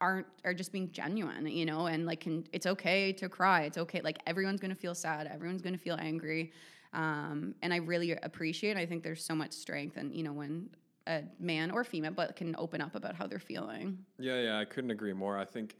aren't 0.00 0.26
are 0.44 0.54
just 0.54 0.72
being 0.72 0.90
genuine 0.92 1.46
you 1.46 1.64
know 1.64 1.86
and 1.86 2.06
like 2.06 2.20
can 2.20 2.44
it's 2.52 2.66
okay 2.66 3.12
to 3.12 3.28
cry 3.28 3.62
it's 3.62 3.78
okay 3.78 4.00
like 4.02 4.18
everyone's 4.26 4.60
gonna 4.60 4.74
feel 4.74 4.94
sad 4.94 5.26
everyone's 5.32 5.62
gonna 5.62 5.78
feel 5.78 5.96
angry 6.00 6.52
um, 6.92 7.54
and 7.62 7.72
i 7.72 7.76
really 7.76 8.12
appreciate 8.12 8.76
i 8.76 8.84
think 8.84 9.02
there's 9.02 9.24
so 9.24 9.34
much 9.34 9.52
strength 9.52 9.96
and 9.96 10.14
you 10.14 10.22
know 10.22 10.32
when 10.32 10.68
a 11.08 11.22
man 11.40 11.70
or 11.70 11.84
female 11.84 12.12
but 12.12 12.36
can 12.36 12.54
open 12.58 12.80
up 12.80 12.94
about 12.94 13.14
how 13.14 13.26
they're 13.26 13.38
feeling 13.38 13.98
yeah 14.18 14.40
yeah 14.40 14.58
i 14.58 14.64
couldn't 14.64 14.90
agree 14.90 15.12
more 15.12 15.38
i 15.38 15.44
think 15.44 15.76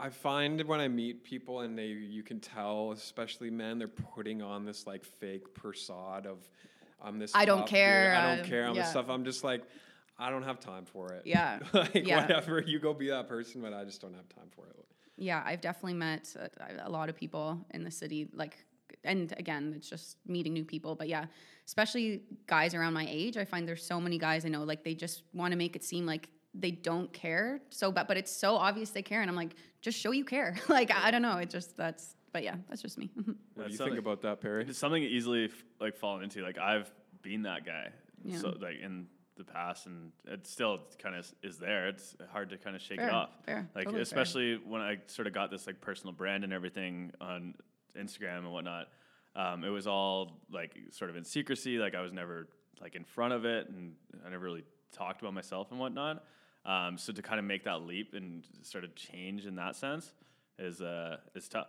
I 0.00 0.10
find 0.10 0.62
when 0.62 0.78
I 0.78 0.86
meet 0.86 1.24
people 1.24 1.60
and 1.60 1.76
they, 1.76 1.86
you 1.86 2.22
can 2.22 2.38
tell, 2.38 2.92
especially 2.92 3.50
men, 3.50 3.78
they're 3.78 3.88
putting 3.88 4.42
on 4.42 4.64
this 4.64 4.86
like 4.86 5.04
fake 5.04 5.52
persona 5.54 6.28
of, 6.28 6.48
I'm 7.02 7.18
this. 7.18 7.32
I 7.34 7.44
don't 7.44 7.66
care, 7.66 8.10
dude, 8.10 8.18
I 8.18 8.32
uh, 8.32 8.36
don't 8.36 8.44
care. 8.46 8.66
I'm 8.66 8.74
yeah. 8.76 8.82
this 8.82 8.90
stuff. 8.90 9.08
I'm 9.08 9.24
just 9.24 9.42
like, 9.42 9.64
I 10.18 10.30
don't 10.30 10.42
have 10.42 10.58
time 10.58 10.84
for 10.84 11.12
it. 11.12 11.22
Yeah, 11.24 11.60
like 11.72 11.94
yeah. 11.94 12.22
whatever, 12.22 12.60
you 12.60 12.78
go 12.78 12.92
be 12.92 13.08
that 13.08 13.28
person, 13.28 13.60
but 13.60 13.72
I 13.72 13.84
just 13.84 14.00
don't 14.00 14.14
have 14.14 14.28
time 14.28 14.48
for 14.50 14.66
it. 14.66 14.84
Yeah, 15.16 15.42
I've 15.44 15.60
definitely 15.60 15.94
met 15.94 16.34
a, 16.36 16.88
a 16.88 16.90
lot 16.90 17.08
of 17.08 17.16
people 17.16 17.64
in 17.74 17.84
the 17.84 17.90
city. 17.90 18.28
Like, 18.32 18.56
and 19.04 19.32
again, 19.36 19.74
it's 19.76 19.88
just 19.88 20.16
meeting 20.26 20.52
new 20.52 20.64
people. 20.64 20.94
But 20.94 21.08
yeah, 21.08 21.26
especially 21.66 22.22
guys 22.46 22.74
around 22.74 22.94
my 22.94 23.06
age, 23.08 23.36
I 23.36 23.44
find 23.44 23.66
there's 23.66 23.84
so 23.84 24.00
many 24.00 24.18
guys 24.18 24.44
I 24.44 24.48
know 24.48 24.64
like 24.64 24.84
they 24.84 24.94
just 24.94 25.22
want 25.32 25.52
to 25.52 25.58
make 25.58 25.76
it 25.76 25.84
seem 25.84 26.06
like 26.06 26.28
they 26.54 26.70
don't 26.70 27.12
care. 27.12 27.60
So, 27.70 27.92
but 27.92 28.08
but 28.08 28.16
it's 28.16 28.32
so 28.34 28.56
obvious 28.56 28.90
they 28.90 29.02
care, 29.02 29.20
and 29.20 29.30
I'm 29.30 29.36
like, 29.36 29.54
just 29.82 29.98
show 29.98 30.10
you 30.10 30.24
care. 30.24 30.56
like 30.68 30.92
I 30.92 31.10
don't 31.10 31.22
know, 31.22 31.38
it 31.38 31.50
just 31.50 31.76
that's. 31.76 32.16
But 32.30 32.42
yeah, 32.42 32.56
that's 32.68 32.82
just 32.82 32.98
me. 32.98 33.10
What 33.54 33.66
do 33.66 33.72
you 33.72 33.78
think 33.78 33.98
about 33.98 34.22
that, 34.22 34.40
Parry? 34.40 34.66
It's 34.68 34.78
something 34.78 35.02
easily 35.02 35.46
f- 35.46 35.64
like 35.80 35.96
fall 35.96 36.20
into. 36.20 36.42
Like 36.42 36.58
I've 36.58 36.92
been 37.22 37.42
that 37.42 37.64
guy. 37.64 37.88
Yeah. 38.22 38.38
So 38.38 38.54
like 38.60 38.80
in 38.80 39.06
the 39.38 39.44
past, 39.44 39.86
and 39.86 40.12
it 40.26 40.46
still 40.46 40.80
kind 40.98 41.14
of 41.14 41.32
is 41.42 41.58
there. 41.58 41.88
It's 41.88 42.16
hard 42.32 42.50
to 42.50 42.58
kind 42.58 42.76
of 42.76 42.82
shake 42.82 42.98
Fair, 42.98 43.08
it 43.08 43.14
off. 43.14 43.30
fair, 43.46 43.68
Like 43.74 43.84
totally 43.84 43.94
fair. 43.94 44.02
especially 44.02 44.56
when 44.66 44.82
I 44.82 44.98
sort 45.06 45.26
of 45.26 45.32
got 45.32 45.50
this 45.50 45.66
like 45.66 45.80
personal 45.80 46.12
brand 46.12 46.44
and 46.44 46.52
everything 46.52 47.12
on 47.20 47.54
Instagram 47.96 48.38
and 48.38 48.52
whatnot. 48.52 48.88
Um, 49.36 49.64
it 49.64 49.68
was 49.70 49.86
all 49.86 50.40
like 50.50 50.76
sort 50.90 51.10
of 51.10 51.16
in 51.16 51.24
secrecy. 51.24 51.78
Like 51.78 51.94
I 51.94 52.00
was 52.02 52.12
never 52.12 52.48
like 52.80 52.94
in 52.96 53.04
front 53.04 53.32
of 53.32 53.44
it, 53.44 53.68
and 53.68 53.94
I 54.26 54.30
never 54.30 54.44
really 54.44 54.64
talked 54.92 55.20
about 55.22 55.32
myself 55.34 55.70
and 55.70 55.78
whatnot. 55.80 56.24
Um, 56.66 56.98
so 56.98 57.12
to 57.12 57.22
kind 57.22 57.38
of 57.38 57.44
make 57.46 57.64
that 57.64 57.82
leap 57.82 58.14
and 58.14 58.44
sort 58.62 58.84
of 58.84 58.94
change 58.94 59.46
in 59.46 59.54
that 59.56 59.76
sense 59.76 60.12
is 60.58 60.82
uh, 60.82 61.18
is 61.34 61.48
tough. 61.48 61.68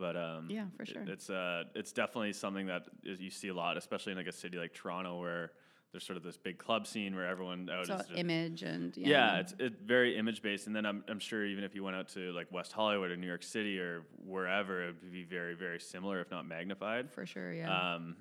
But 0.00 0.16
um, 0.16 0.46
Yeah, 0.50 0.64
for 0.74 0.82
it- 0.84 0.88
sure. 0.88 1.02
it's 1.06 1.28
uh, 1.28 1.64
it's 1.74 1.92
definitely 1.92 2.32
something 2.32 2.66
that 2.66 2.86
is, 3.04 3.20
you 3.20 3.30
see 3.30 3.48
a 3.48 3.54
lot, 3.54 3.76
especially 3.76 4.12
in 4.12 4.18
like 4.18 4.26
a 4.26 4.32
city 4.32 4.56
like 4.56 4.72
Toronto, 4.72 5.20
where 5.20 5.50
there's 5.96 6.04
sort 6.04 6.18
of 6.18 6.22
this 6.22 6.36
big 6.36 6.58
club 6.58 6.86
scene 6.86 7.16
where 7.16 7.26
everyone 7.26 7.70
out 7.70 7.86
So 7.86 7.94
is 7.94 8.06
just, 8.06 8.18
image 8.18 8.62
and 8.62 8.94
yeah, 8.98 9.08
yeah, 9.08 9.38
it's 9.40 9.54
it's 9.58 9.80
very 9.80 10.18
image 10.18 10.42
based. 10.42 10.66
And 10.66 10.76
then 10.76 10.84
I'm 10.84 11.02
I'm 11.08 11.18
sure 11.18 11.42
even 11.46 11.64
if 11.64 11.74
you 11.74 11.82
went 11.82 11.96
out 11.96 12.08
to 12.08 12.32
like 12.32 12.52
West 12.52 12.72
Hollywood 12.72 13.10
or 13.10 13.16
New 13.16 13.26
York 13.26 13.42
City 13.42 13.78
or 13.80 14.02
wherever, 14.22 14.82
it 14.82 14.96
would 15.02 15.10
be 15.10 15.24
very 15.24 15.54
very 15.54 15.80
similar, 15.80 16.20
if 16.20 16.30
not 16.30 16.44
magnified. 16.46 17.10
for 17.10 17.24
sure. 17.24 17.50
Yeah, 17.50 17.94
Um, 17.94 18.16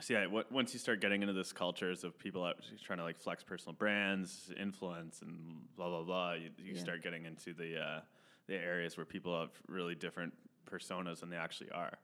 so 0.00 0.14
yeah, 0.14 0.26
what, 0.26 0.50
once 0.50 0.72
you 0.72 0.80
start 0.80 1.00
getting 1.00 1.22
into 1.22 1.34
this 1.34 1.52
cultures 1.52 2.02
of 2.02 2.18
people 2.18 2.42
out 2.44 2.56
trying 2.82 2.98
to 2.98 3.04
like 3.04 3.16
flex 3.16 3.44
personal 3.44 3.74
brands, 3.74 4.52
influence, 4.60 5.22
and 5.22 5.68
blah 5.76 5.88
blah 5.88 6.02
blah, 6.02 6.32
you, 6.32 6.50
you 6.58 6.74
Yeah. 6.74 6.80
start 6.80 7.04
getting 7.04 7.26
into 7.26 7.54
the 7.54 7.78
uh, 7.80 8.00
the 8.48 8.56
areas 8.56 8.96
where 8.96 9.06
people 9.06 9.38
have 9.38 9.50
really 9.68 9.94
different 9.94 10.34
personas 10.68 11.20
than 11.20 11.30
they 11.30 11.36
actually 11.36 11.70
are. 11.70 11.96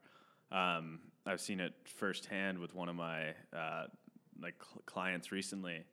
Um, 0.53 0.99
I've 1.25 1.41
seen 1.41 1.59
it 1.59 1.73
firsthand 1.83 2.59
with 2.59 2.73
one 2.73 2.87
of 2.87 2.95
my 2.95 3.33
uh, 3.51 3.87
like 4.41 4.55
cl- 4.63 4.81
clients 4.85 5.31
recently, 5.31 5.83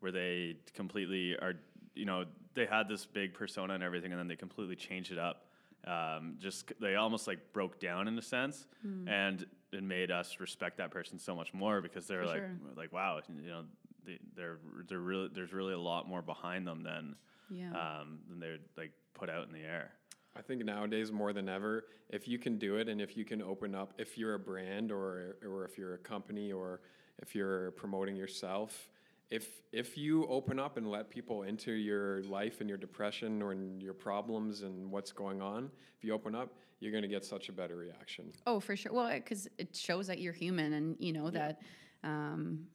where 0.00 0.12
they 0.12 0.56
completely 0.74 1.36
are, 1.36 1.54
you 1.94 2.04
know, 2.04 2.24
they 2.54 2.66
had 2.66 2.88
this 2.88 3.06
big 3.06 3.34
persona 3.34 3.74
and 3.74 3.82
everything, 3.82 4.12
and 4.12 4.18
then 4.18 4.28
they 4.28 4.36
completely 4.36 4.76
changed 4.76 5.12
it 5.12 5.18
up. 5.18 5.46
Um, 5.86 6.36
just 6.38 6.72
they 6.80 6.96
almost 6.96 7.26
like 7.26 7.52
broke 7.52 7.80
down 7.80 8.06
in 8.08 8.18
a 8.18 8.22
sense, 8.22 8.66
Hmm. 8.82 9.08
and 9.08 9.46
it 9.72 9.82
made 9.82 10.10
us 10.10 10.38
respect 10.40 10.76
that 10.78 10.90
person 10.90 11.18
so 11.18 11.34
much 11.34 11.54
more 11.54 11.80
because 11.80 12.06
they're 12.06 12.26
like, 12.26 12.42
sure. 12.42 12.50
like 12.76 12.92
wow, 12.92 13.20
you 13.28 13.48
know, 13.50 13.64
they, 14.04 14.18
they're 14.36 14.58
they're 14.88 14.98
really 14.98 15.28
there's 15.32 15.52
really 15.52 15.72
a 15.72 15.78
lot 15.78 16.08
more 16.08 16.22
behind 16.22 16.66
them 16.66 16.82
than 16.82 17.16
yeah. 17.48 17.70
um, 17.70 18.18
than 18.28 18.40
they're 18.40 18.58
like 18.76 18.92
put 19.14 19.30
out 19.30 19.46
in 19.46 19.52
the 19.52 19.60
air. 19.60 19.92
I 20.36 20.42
think 20.42 20.64
nowadays 20.64 21.10
more 21.10 21.32
than 21.32 21.48
ever, 21.48 21.86
if 22.08 22.28
you 22.28 22.38
can 22.38 22.56
do 22.58 22.76
it 22.76 22.88
and 22.88 23.00
if 23.00 23.16
you 23.16 23.24
can 23.24 23.42
open 23.42 23.74
up, 23.74 23.94
if 23.98 24.16
you're 24.16 24.34
a 24.34 24.38
brand 24.38 24.92
or 24.92 25.36
or 25.44 25.64
if 25.64 25.78
you're 25.78 25.94
a 25.94 25.98
company 25.98 26.52
or 26.52 26.80
if 27.20 27.34
you're 27.34 27.70
promoting 27.72 28.16
yourself, 28.16 28.88
if 29.30 29.62
if 29.72 29.96
you 29.96 30.26
open 30.26 30.58
up 30.58 30.76
and 30.76 30.90
let 30.90 31.08
people 31.08 31.44
into 31.44 31.72
your 31.72 32.22
life 32.24 32.60
and 32.60 32.68
your 32.68 32.78
depression 32.78 33.42
or 33.42 33.52
in 33.52 33.80
your 33.80 33.94
problems 33.94 34.62
and 34.62 34.90
what's 34.90 35.12
going 35.12 35.40
on, 35.40 35.70
if 35.96 36.04
you 36.04 36.12
open 36.12 36.34
up, 36.34 36.54
you're 36.80 36.90
going 36.90 37.02
to 37.02 37.08
get 37.08 37.24
such 37.24 37.48
a 37.48 37.52
better 37.52 37.76
reaction. 37.76 38.32
Oh, 38.46 38.58
for 38.58 38.74
sure. 38.74 38.92
Well, 38.92 39.10
because 39.12 39.48
it 39.58 39.76
shows 39.76 40.06
that 40.08 40.18
you're 40.18 40.32
human, 40.32 40.72
and 40.72 40.96
you 40.98 41.12
know 41.12 41.30
that. 41.30 41.60
Um, 42.02 42.66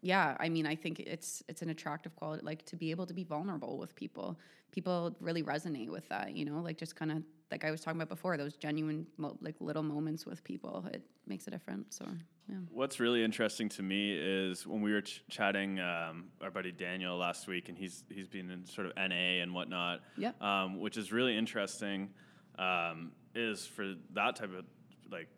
yeah, 0.00 0.36
I 0.38 0.48
mean, 0.48 0.64
I 0.64 0.76
think 0.76 1.00
it's 1.00 1.42
it's 1.48 1.62
an 1.62 1.70
attractive 1.70 2.14
quality, 2.14 2.44
like 2.44 2.64
to 2.66 2.76
be 2.76 2.90
able 2.90 3.06
to 3.06 3.14
be 3.14 3.24
vulnerable 3.24 3.78
with 3.78 3.94
people. 3.96 4.38
People 4.70 5.16
really 5.20 5.42
resonate 5.42 5.90
with 5.90 6.08
that, 6.08 6.36
you 6.36 6.44
know, 6.44 6.60
like 6.60 6.78
just 6.78 6.94
kind 6.94 7.10
of 7.10 7.22
like 7.50 7.64
I 7.64 7.70
was 7.70 7.80
talking 7.80 8.00
about 8.00 8.08
before, 8.08 8.36
those 8.36 8.56
genuine, 8.56 9.06
mo- 9.16 9.36
like 9.40 9.54
little 9.60 9.82
moments 9.82 10.26
with 10.26 10.44
people. 10.44 10.84
It 10.92 11.02
makes 11.26 11.46
a 11.46 11.50
difference. 11.50 11.96
So, 11.96 12.06
yeah. 12.48 12.56
What's 12.70 13.00
really 13.00 13.24
interesting 13.24 13.68
to 13.70 13.82
me 13.82 14.12
is 14.12 14.66
when 14.66 14.82
we 14.82 14.92
were 14.92 15.00
ch- 15.00 15.22
chatting 15.30 15.80
um, 15.80 16.26
our 16.42 16.50
buddy 16.50 16.72
Daniel 16.72 17.16
last 17.16 17.48
week, 17.48 17.68
and 17.68 17.78
he's 17.78 18.04
he's 18.10 18.28
been 18.28 18.50
in 18.50 18.66
sort 18.66 18.86
of 18.86 18.92
NA 18.96 19.42
and 19.42 19.54
whatnot. 19.54 20.00
Yeah. 20.16 20.32
Um, 20.40 20.80
which 20.80 20.96
is 20.96 21.12
really 21.12 21.36
interesting. 21.36 22.10
Um, 22.58 23.12
is 23.34 23.66
for 23.66 23.94
that 24.14 24.36
type 24.36 24.52
of 24.52 24.64
like 25.10 25.28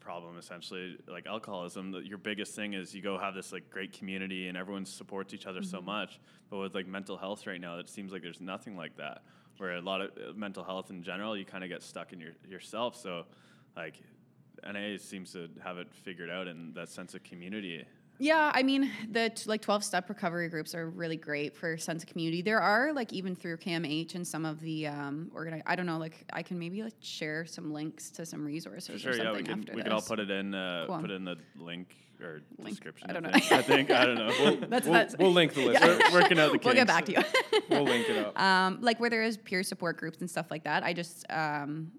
problem 0.00 0.36
essentially 0.36 0.98
like 1.08 1.26
alcoholism 1.26 1.90
that 1.90 2.04
your 2.04 2.18
biggest 2.18 2.54
thing 2.54 2.74
is 2.74 2.94
you 2.94 3.00
go 3.00 3.16
have 3.18 3.34
this 3.34 3.52
like 3.52 3.70
great 3.70 3.90
community 3.96 4.48
and 4.48 4.56
everyone 4.56 4.84
supports 4.84 5.32
each 5.32 5.46
other 5.46 5.62
so 5.62 5.80
much 5.80 6.20
but 6.50 6.58
with 6.58 6.74
like 6.74 6.86
mental 6.86 7.16
health 7.16 7.46
right 7.46 7.60
now 7.60 7.78
it 7.78 7.88
seems 7.88 8.12
like 8.12 8.20
there's 8.20 8.40
nothing 8.40 8.76
like 8.76 8.94
that 8.98 9.22
where 9.58 9.76
a 9.76 9.80
lot 9.80 10.00
of 10.00 10.10
uh, 10.10 10.32
mental 10.34 10.64
health 10.64 10.90
in 10.90 11.02
general 11.02 11.36
you 11.36 11.44
kind 11.44 11.64
of 11.64 11.70
get 11.70 11.82
stuck 11.82 12.12
in 12.12 12.20
your 12.20 12.32
yourself 12.48 12.96
so 12.96 13.24
like 13.76 13.94
NA 14.66 14.96
seems 14.98 15.32
to 15.32 15.48
have 15.62 15.78
it 15.78 15.88
figured 15.92 16.30
out 16.30 16.48
in 16.48 16.72
that 16.74 16.88
sense 16.88 17.14
of 17.14 17.22
community. 17.22 17.84
Yeah, 18.18 18.52
I 18.54 18.62
mean, 18.62 18.90
the 19.10 19.30
t- 19.30 19.48
like 19.48 19.60
12 19.60 19.82
step 19.82 20.08
recovery 20.08 20.48
groups 20.48 20.74
are 20.74 20.88
really 20.88 21.16
great 21.16 21.56
for 21.56 21.76
sense 21.76 22.02
of 22.04 22.08
community. 22.08 22.42
There 22.42 22.60
are 22.60 22.92
like 22.92 23.12
even 23.12 23.34
through 23.34 23.56
CAMH 23.56 24.14
and 24.14 24.26
some 24.26 24.44
of 24.44 24.60
the 24.60 24.86
um 24.86 25.30
organi- 25.34 25.62
I 25.66 25.74
don't 25.76 25.86
know, 25.86 25.98
like 25.98 26.24
I 26.32 26.42
can 26.42 26.58
maybe 26.58 26.82
like 26.82 26.94
share 27.00 27.44
some 27.44 27.72
links 27.72 28.10
to 28.12 28.24
some 28.24 28.44
resources 28.44 29.02
For 29.02 29.10
or 29.10 29.12
sure, 29.14 29.24
something 29.24 29.26
yeah, 29.34 29.36
we 29.36 29.42
can 29.42 29.58
after 29.60 29.72
we 29.72 29.76
this. 29.78 29.84
can 29.84 29.92
all 29.92 30.00
put 30.02 30.20
it 30.20 30.30
in 30.30 30.54
uh, 30.54 30.84
Cool. 30.86 31.00
put 31.00 31.10
in 31.10 31.24
the 31.24 31.36
link 31.58 31.96
or 32.20 32.40
Link. 32.58 32.70
description. 32.76 33.10
I 33.10 33.12
don't 33.12 33.24
know. 33.24 33.32
think. 33.32 33.52
I 33.52 33.62
think 33.62 33.90
I 33.90 34.06
don't 34.06 34.14
know. 34.14 34.56
That's 34.68 34.84
We'll, 34.86 34.94
that's 34.94 35.16
we'll 35.18 35.32
link 35.32 35.52
the 35.54 35.66
list. 35.66 35.82
Yeah. 35.82 35.98
We're 36.12 36.20
working 36.22 36.38
out 36.38 36.52
the 36.52 36.58
We'll 36.64 36.74
get 36.74 36.86
back 36.86 37.04
to 37.06 37.12
you. 37.12 37.18
We'll 37.68 37.82
link 37.82 38.08
it 38.08 38.24
up. 38.24 38.40
um, 38.40 38.78
like 38.80 39.00
where 39.00 39.10
there 39.10 39.24
is 39.24 39.36
peer 39.36 39.64
support 39.64 39.96
groups 39.96 40.20
and 40.20 40.30
stuff 40.30 40.46
like 40.50 40.62
that. 40.64 40.84
I 40.84 40.92
just, 40.92 41.26
um, 41.30 41.90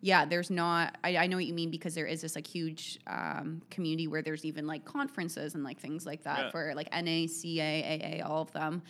yeah, 0.00 0.24
there's 0.24 0.50
not. 0.50 0.96
I, 1.02 1.16
I 1.16 1.26
know 1.26 1.36
what 1.36 1.46
you 1.46 1.54
mean 1.54 1.70
because 1.70 1.94
there 1.94 2.06
is 2.06 2.20
this 2.20 2.34
like 2.36 2.46
huge 2.46 2.98
um, 3.06 3.62
community 3.70 4.06
where 4.08 4.22
there's 4.22 4.44
even 4.44 4.66
like 4.66 4.84
conferences 4.84 5.54
and 5.54 5.64
like 5.64 5.80
things 5.80 6.04
like 6.06 6.22
that 6.24 6.38
Yeah. 6.38 6.50
for 6.50 6.72
like 6.74 6.88
NA, 6.92 7.26
CA, 7.26 8.20
AA, 8.22 8.26
all 8.28 8.42
of 8.42 8.52
them. 8.52 8.82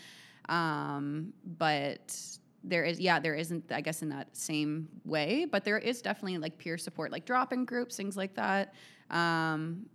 Um, 0.49 1.33
but 1.59 2.17
there 2.65 2.85
is, 2.85 2.99
yeah, 3.01 3.21
there 3.21 3.35
isn't, 3.35 3.71
I 3.71 3.81
guess, 3.81 4.03
in 4.03 4.09
that 4.11 4.37
same 4.37 4.89
way. 5.05 5.47
But 5.51 5.65
there 5.65 5.79
is 5.79 6.03
definitely 6.03 6.39
like 6.39 6.59
peer 6.59 6.77
support, 6.79 7.13
like 7.13 7.25
drop-in 7.25 7.65
groups, 7.65 7.97
things 7.97 8.17
like 8.17 8.35
that. 8.35 8.75
Um, 9.11 9.87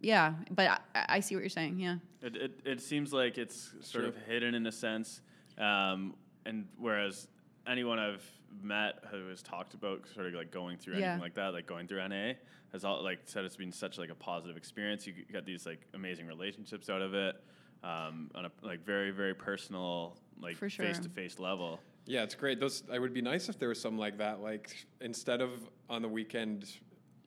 yeah, 0.00 0.34
but 0.50 0.80
I, 0.94 1.04
I 1.16 1.20
see 1.20 1.34
what 1.34 1.40
you're 1.40 1.50
saying. 1.50 1.78
Yeah. 1.80 1.96
It, 2.22 2.36
it, 2.36 2.60
it 2.64 2.80
seems 2.80 3.12
like 3.12 3.36
it's 3.38 3.72
sort 3.80 4.04
of 4.04 4.16
hidden 4.28 4.54
in 4.54 4.66
a 4.66 4.72
sense, 4.72 5.20
um, 5.58 6.14
and 6.46 6.66
whereas 6.78 7.28
anyone 7.66 7.98
I've 7.98 8.24
met 8.62 9.04
who 9.10 9.28
has 9.28 9.42
talked 9.42 9.74
about 9.74 10.00
sort 10.14 10.26
of 10.26 10.34
like 10.34 10.50
going 10.50 10.76
through 10.76 10.94
Yeah. 10.98 11.06
anything 11.12 11.22
like 11.22 11.34
that, 11.34 11.52
like 11.52 11.66
going 11.66 11.86
through 11.86 12.06
NA, 12.08 12.34
has 12.72 12.84
all 12.84 13.02
like 13.02 13.20
said 13.26 13.44
it's 13.44 13.56
been 13.56 13.72
such 13.72 13.98
like 13.98 14.10
a 14.10 14.14
positive 14.14 14.56
experience. 14.56 15.06
You 15.06 15.14
got 15.32 15.44
these 15.44 15.66
like 15.66 15.86
amazing 15.94 16.26
relationships 16.26 16.88
out 16.90 17.02
of 17.02 17.14
it, 17.14 17.36
um, 17.84 18.30
on 18.34 18.46
a 18.46 18.50
like 18.62 18.84
very 18.84 19.10
very 19.10 19.34
personal 19.34 20.16
like 20.40 20.56
face 20.56 20.98
to 20.98 21.08
face 21.08 21.38
level. 21.38 21.80
Yeah, 22.06 22.22
it's 22.22 22.34
great. 22.34 22.58
Those 22.60 22.82
it 22.92 22.98
would 22.98 23.12
be 23.14 23.22
nice 23.22 23.48
if 23.48 23.58
there 23.58 23.68
was 23.68 23.80
something 23.80 23.98
like 23.98 24.18
that. 24.18 24.40
Like 24.40 24.74
instead 25.00 25.40
of 25.40 25.50
on 25.88 26.02
the 26.02 26.08
weekend, 26.08 26.66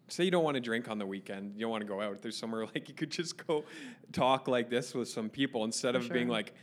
say 0.07 0.23
you 0.25 0.31
don't 0.31 0.43
want 0.43 0.55
to 0.55 0.61
drink 0.61 0.89
on 0.89 0.97
the 0.97 1.05
weekend, 1.05 1.53
you 1.55 1.61
don't 1.61 1.71
want 1.71 1.81
to 1.81 1.87
go 1.87 2.01
out. 2.01 2.21
There's 2.21 2.37
somewhere 2.37 2.65
like 2.75 2.89
you 2.89 2.95
could 2.95 3.11
just 3.11 3.45
go 3.45 3.63
talk 4.11 4.47
like 4.47 4.69
this 4.69 4.93
with 4.93 5.07
some 5.07 5.29
people 5.29 5.63
instead 5.63 5.93
For 5.95 6.01
of 6.01 6.11
being 6.11 6.27
like, 6.27 6.53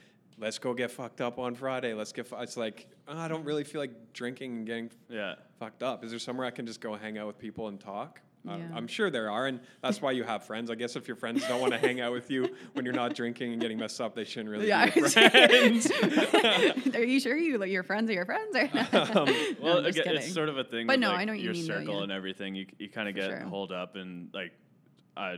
let's 0.40 0.58
go 0.58 0.74
get 0.74 0.90
fucked 0.90 1.20
up 1.20 1.38
on 1.38 1.54
Friday. 1.54 1.94
Let's 1.94 2.12
get. 2.12 2.26
Fu-. 2.26 2.36
It's 2.36 2.56
like 2.56 2.88
oh, 3.08 3.16
I 3.18 3.28
don't 3.28 3.44
really 3.44 3.64
feel 3.64 3.80
like 3.80 4.12
drinking 4.12 4.52
and 4.58 4.66
getting 4.66 4.90
Yeah. 5.08 5.34
fucked 5.58 5.82
up. 5.82 6.04
Is 6.04 6.10
there 6.10 6.18
somewhere 6.18 6.46
I 6.46 6.50
can 6.50 6.66
just 6.66 6.80
go 6.80 6.94
hang 6.94 7.18
out 7.18 7.26
with 7.26 7.38
people 7.38 7.68
and 7.68 7.78
talk? 7.78 8.20
Yeah. 8.42 8.56
I'm 8.74 8.86
sure 8.86 9.10
there 9.10 9.30
are, 9.30 9.48
and 9.48 9.60
that's 9.82 10.00
why 10.00 10.12
you 10.12 10.24
have 10.24 10.44
friends. 10.44 10.70
I 10.70 10.74
guess 10.74 10.96
if 10.96 11.06
your 11.06 11.16
friends 11.16 11.46
don't 11.46 11.60
want 11.60 11.74
to 11.74 11.78
hang 11.78 12.00
out 12.00 12.12
with 12.12 12.30
you 12.30 12.48
when 12.72 12.86
you're 12.86 12.94
not 12.94 13.14
drinking 13.14 13.52
and 13.52 13.60
getting 13.60 13.76
messed 13.76 14.00
up, 14.00 14.14
they 14.14 14.24
shouldn't 14.24 14.48
really 14.48 14.66
Yeah. 14.66 14.86
be 14.88 15.00
your 15.00 15.08
friends. 15.10 15.90
are 16.94 17.04
you 17.04 17.20
sure 17.20 17.36
you 17.36 17.58
like 17.58 17.70
your 17.70 17.82
friends 17.82 18.08
are 18.08 18.14
your 18.14 18.24
friends? 18.24 18.56
Or? 18.56 18.70
Well, 18.72 19.26
No, 19.62 19.78
I'm 19.80 19.84
again, 19.84 20.16
it's 20.16 20.32
sort 20.32 20.48
of 20.48 20.56
a 20.56 20.64
thing. 20.64 20.86
But 20.86 20.94
with, 20.94 21.00
no, 21.00 21.08
like, 21.10 21.18
I 21.18 21.24
know 21.26 21.32
what 21.32 21.38
you 21.40 21.44
your 21.44 21.52
mean, 21.52 21.66
though, 21.66 21.78
circle 21.80 21.96
yeah. 21.98 22.02
and 22.04 22.12
everything. 22.12 22.54
You 22.54 22.64
you 22.78 22.88
kind 22.88 23.10
of 23.10 23.14
get 23.14 23.28
sure. 23.28 23.40
holed 23.40 23.72
up 23.72 23.96
and 23.96 24.30
like, 24.32 24.52
uh, 25.18 25.36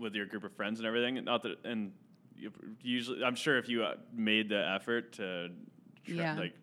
with 0.00 0.16
your 0.16 0.26
group 0.26 0.42
of 0.42 0.52
friends 0.56 0.80
and 0.80 0.86
everything. 0.88 1.22
Not 1.22 1.44
that, 1.44 1.58
and 1.64 1.92
you, 1.92 1.92
usually, 2.82 3.24
I'm 3.24 3.34
sure 3.34 3.58
if 3.58 3.68
you 3.68 3.84
uh, 3.84 3.94
made 4.12 4.48
the 4.48 4.66
effort 4.68 5.12
to, 5.14 5.48
try, 6.04 6.14
Yeah. 6.14 6.34
like, 6.38 6.54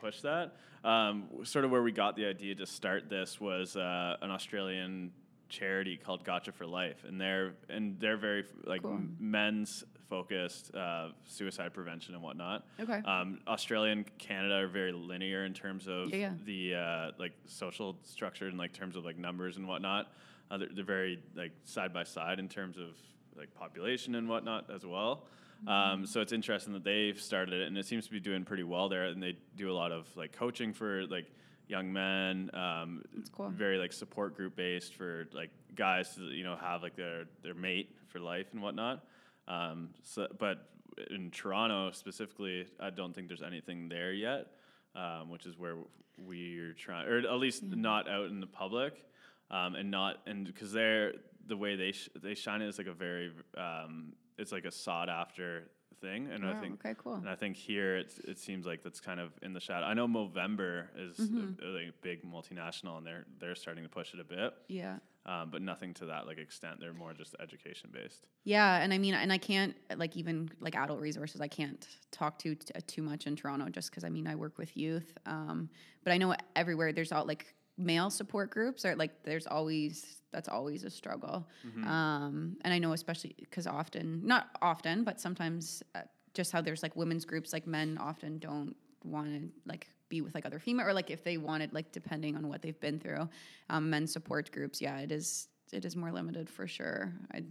push 0.00 0.20
that. 0.20 0.56
Um, 0.84 1.28
sort 1.44 1.64
of 1.64 1.70
where 1.70 1.82
we 1.82 1.92
got 1.92 2.14
the 2.16 2.26
idea 2.26 2.54
to 2.56 2.66
start 2.66 3.08
this 3.08 3.40
was 3.40 3.74
uh, 3.76 4.16
an 4.20 4.30
Australian 4.30 5.12
charity 5.48 5.96
called 5.96 6.24
Gotcha 6.24 6.52
for 6.52 6.66
Life, 6.66 7.04
and 7.08 7.18
they're 7.20 7.54
and 7.70 7.98
they're 8.00 8.18
very 8.18 8.44
like 8.64 8.82
Cool. 8.82 9.00
men's 9.18 9.84
focused 10.10 10.74
uh, 10.74 11.08
suicide 11.26 11.72
prevention 11.72 12.14
and 12.14 12.22
whatnot. 12.22 12.66
Okay. 12.78 13.00
Um, 13.06 13.40
Australia 13.48 13.92
and 13.92 14.18
Canada 14.18 14.56
are 14.56 14.68
very 14.68 14.92
linear 14.92 15.46
in 15.46 15.54
terms 15.54 15.86
of 15.88 16.10
Yeah, 16.10 16.16
yeah. 16.16 16.32
the 16.44 16.74
uh, 16.74 17.10
like 17.18 17.32
social 17.46 17.96
structure 18.02 18.48
and 18.48 18.58
like 18.58 18.74
terms 18.74 18.96
of 18.96 19.04
like 19.06 19.16
numbers 19.16 19.56
and 19.56 19.66
whatnot. 19.66 20.12
Uh, 20.50 20.58
they're, 20.58 20.68
they're 20.74 20.84
very 20.84 21.22
like 21.34 21.52
side 21.64 21.94
by 21.94 22.04
side 22.04 22.38
in 22.38 22.48
terms 22.48 22.76
of 22.76 22.88
like 23.36 23.54
population 23.54 24.14
and 24.14 24.28
whatnot 24.28 24.70
as 24.70 24.84
well. 24.84 25.26
Mm-hmm. 25.60 25.68
Um, 25.68 26.06
so 26.06 26.20
it's 26.20 26.32
interesting 26.32 26.72
that 26.74 26.84
they've 26.84 27.20
started 27.20 27.54
it 27.62 27.68
and 27.68 27.78
it 27.78 27.86
seems 27.86 28.06
to 28.06 28.10
be 28.10 28.20
doing 28.20 28.44
pretty 28.44 28.64
well 28.64 28.88
there. 28.88 29.04
And 29.04 29.22
they 29.22 29.36
do 29.56 29.70
a 29.70 29.74
lot 29.74 29.92
of 29.92 30.06
like 30.16 30.32
coaching 30.32 30.72
for 30.72 31.06
like 31.06 31.26
young 31.68 31.92
men. 31.92 32.50
Um, 32.52 33.02
That's 33.14 33.30
cool. 33.30 33.48
Very 33.50 33.78
like 33.78 33.92
support 33.92 34.36
group 34.36 34.56
based 34.56 34.94
for 34.94 35.26
like 35.32 35.50
guys 35.74 36.14
to 36.16 36.22
you 36.22 36.44
know 36.44 36.56
have 36.56 36.82
like 36.82 36.96
their 36.96 37.24
their 37.42 37.54
mate 37.54 37.96
for 38.08 38.20
life 38.20 38.46
and 38.52 38.62
whatnot. 38.62 39.04
Um, 39.48 39.90
so, 40.02 40.26
but 40.38 40.68
in 41.10 41.30
Toronto 41.30 41.90
specifically, 41.92 42.66
I 42.80 42.90
don't 42.90 43.14
think 43.14 43.28
there's 43.28 43.42
anything 43.42 43.88
there 43.88 44.12
yet, 44.12 44.46
um, 44.94 45.30
which 45.30 45.46
is 45.46 45.58
where 45.58 45.76
we're 46.18 46.72
trying, 46.72 47.08
or 47.08 47.18
at 47.18 47.38
least 47.38 47.62
not 47.62 48.08
out 48.08 48.30
in 48.30 48.40
the 48.40 48.46
public, 48.46 49.04
um, 49.50 49.74
and 49.74 49.90
not 49.90 50.18
and 50.26 50.46
because 50.46 50.72
they're 50.72 51.14
the 51.46 51.56
way 51.56 51.76
they 51.76 51.92
sh- 51.92 52.08
they 52.20 52.34
shine 52.34 52.62
it 52.62 52.68
is 52.68 52.78
like 52.78 52.86
a 52.86 52.92
very 52.94 53.32
um, 53.56 54.12
it's 54.38 54.52
like 54.52 54.64
a 54.64 54.70
sought 54.70 55.08
after 55.08 55.70
thing, 56.00 56.28
and 56.30 56.44
I 56.44 56.60
think 56.60 56.74
okay, 56.84 56.94
cool. 56.98 57.14
and 57.14 57.28
I 57.28 57.34
think 57.36 57.56
here 57.56 57.96
it's, 57.96 58.18
it 58.18 58.38
seems 58.38 58.66
like 58.66 58.82
that's 58.82 59.00
kind 59.00 59.20
of 59.20 59.30
in 59.42 59.52
the 59.52 59.60
shadow. 59.60 59.86
I 59.86 59.94
know 59.94 60.06
Movember 60.08 60.86
is 60.96 61.16
Mm-hmm. 61.18 61.64
a, 61.64 61.88
a, 61.88 61.92
big 62.02 62.24
multinational, 62.24 62.98
and 62.98 63.06
they're 63.06 63.24
they're 63.40 63.54
starting 63.54 63.84
to 63.84 63.88
push 63.90 64.12
it 64.12 64.20
a 64.20 64.24
bit, 64.24 64.52
Yeah. 64.68 64.96
um, 65.24 65.50
but 65.50 65.62
nothing 65.62 65.94
to 65.94 66.06
that 66.06 66.26
like 66.26 66.38
extent. 66.38 66.80
They're 66.80 66.92
more 66.92 67.12
just 67.14 67.36
education 67.40 67.90
based. 67.92 68.26
Yeah, 68.42 68.82
and 68.82 68.92
I 68.92 68.98
mean, 68.98 69.14
and 69.14 69.32
I 69.32 69.38
can't 69.38 69.74
like 69.96 70.16
even 70.16 70.50
like 70.60 70.74
adult 70.74 71.00
resources. 71.00 71.40
I 71.40 71.48
can't 71.48 71.86
talk 72.10 72.38
to 72.40 72.54
t- 72.54 72.72
too 72.86 73.02
much 73.02 73.26
in 73.26 73.36
Toronto 73.36 73.68
just 73.70 73.90
because 73.90 74.04
I 74.04 74.10
mean 74.10 74.26
I 74.26 74.34
work 74.34 74.58
with 74.58 74.76
youth. 74.76 75.16
Um, 75.26 75.70
but 76.02 76.12
I 76.12 76.18
know 76.18 76.34
everywhere 76.56 76.92
there's 76.92 77.12
all 77.12 77.24
like 77.24 77.53
male 77.76 78.10
support 78.10 78.50
groups 78.50 78.84
are 78.84 78.94
like 78.96 79.22
there's 79.24 79.46
always 79.46 80.16
that's 80.32 80.48
always 80.48 80.84
a 80.84 80.90
struggle. 80.90 81.46
Um, 81.88 82.56
and 82.62 82.74
I 82.74 82.78
know 82.78 82.92
especially 82.92 83.34
because 83.38 83.66
often, 83.66 84.20
not 84.26 84.48
often, 84.60 85.04
but 85.04 85.20
sometimes 85.20 85.82
uh, 85.94 86.00
just 86.34 86.50
how 86.52 86.60
there's 86.60 86.82
like 86.82 86.96
women's 86.96 87.24
groups, 87.24 87.52
like 87.52 87.66
men 87.66 87.98
often 87.98 88.38
don't 88.38 88.74
want 89.04 89.28
to 89.28 89.48
like 89.66 89.86
be 90.08 90.20
with 90.22 90.34
like 90.34 90.44
other 90.46 90.58
female 90.58 90.86
or 90.86 90.92
like 90.92 91.10
if 91.10 91.22
they 91.22 91.36
wanted 91.36 91.72
like 91.72 91.92
depending 91.92 92.36
on 92.36 92.48
what 92.48 92.62
they've 92.62 92.80
been 92.80 92.98
through, 92.98 93.28
um, 93.70 93.90
men's 93.90 94.12
support 94.12 94.50
groups. 94.50 94.80
Yeah, 94.80 94.98
it 94.98 95.12
is 95.12 95.48
it 95.72 95.84
is 95.84 95.94
more 95.96 96.10
limited 96.12 96.48
for 96.50 96.66
sure. 96.66 97.12
I 97.32 97.44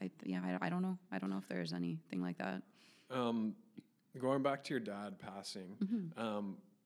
I 0.00 0.10
yeah, 0.24 0.40
I, 0.60 0.66
I 0.66 0.68
don't 0.70 0.82
know. 0.82 0.98
I 1.12 1.18
don't 1.18 1.30
know 1.30 1.38
if 1.38 1.48
there's 1.48 1.72
anything 1.72 2.20
like 2.20 2.38
that. 2.38 2.62
Um, 3.10 3.54
going 4.20 4.42
back 4.42 4.64
to 4.64 4.70
your 4.74 4.80
dad 4.80 5.18
passing, 5.18 5.76
Mm-hmm. 5.84 6.20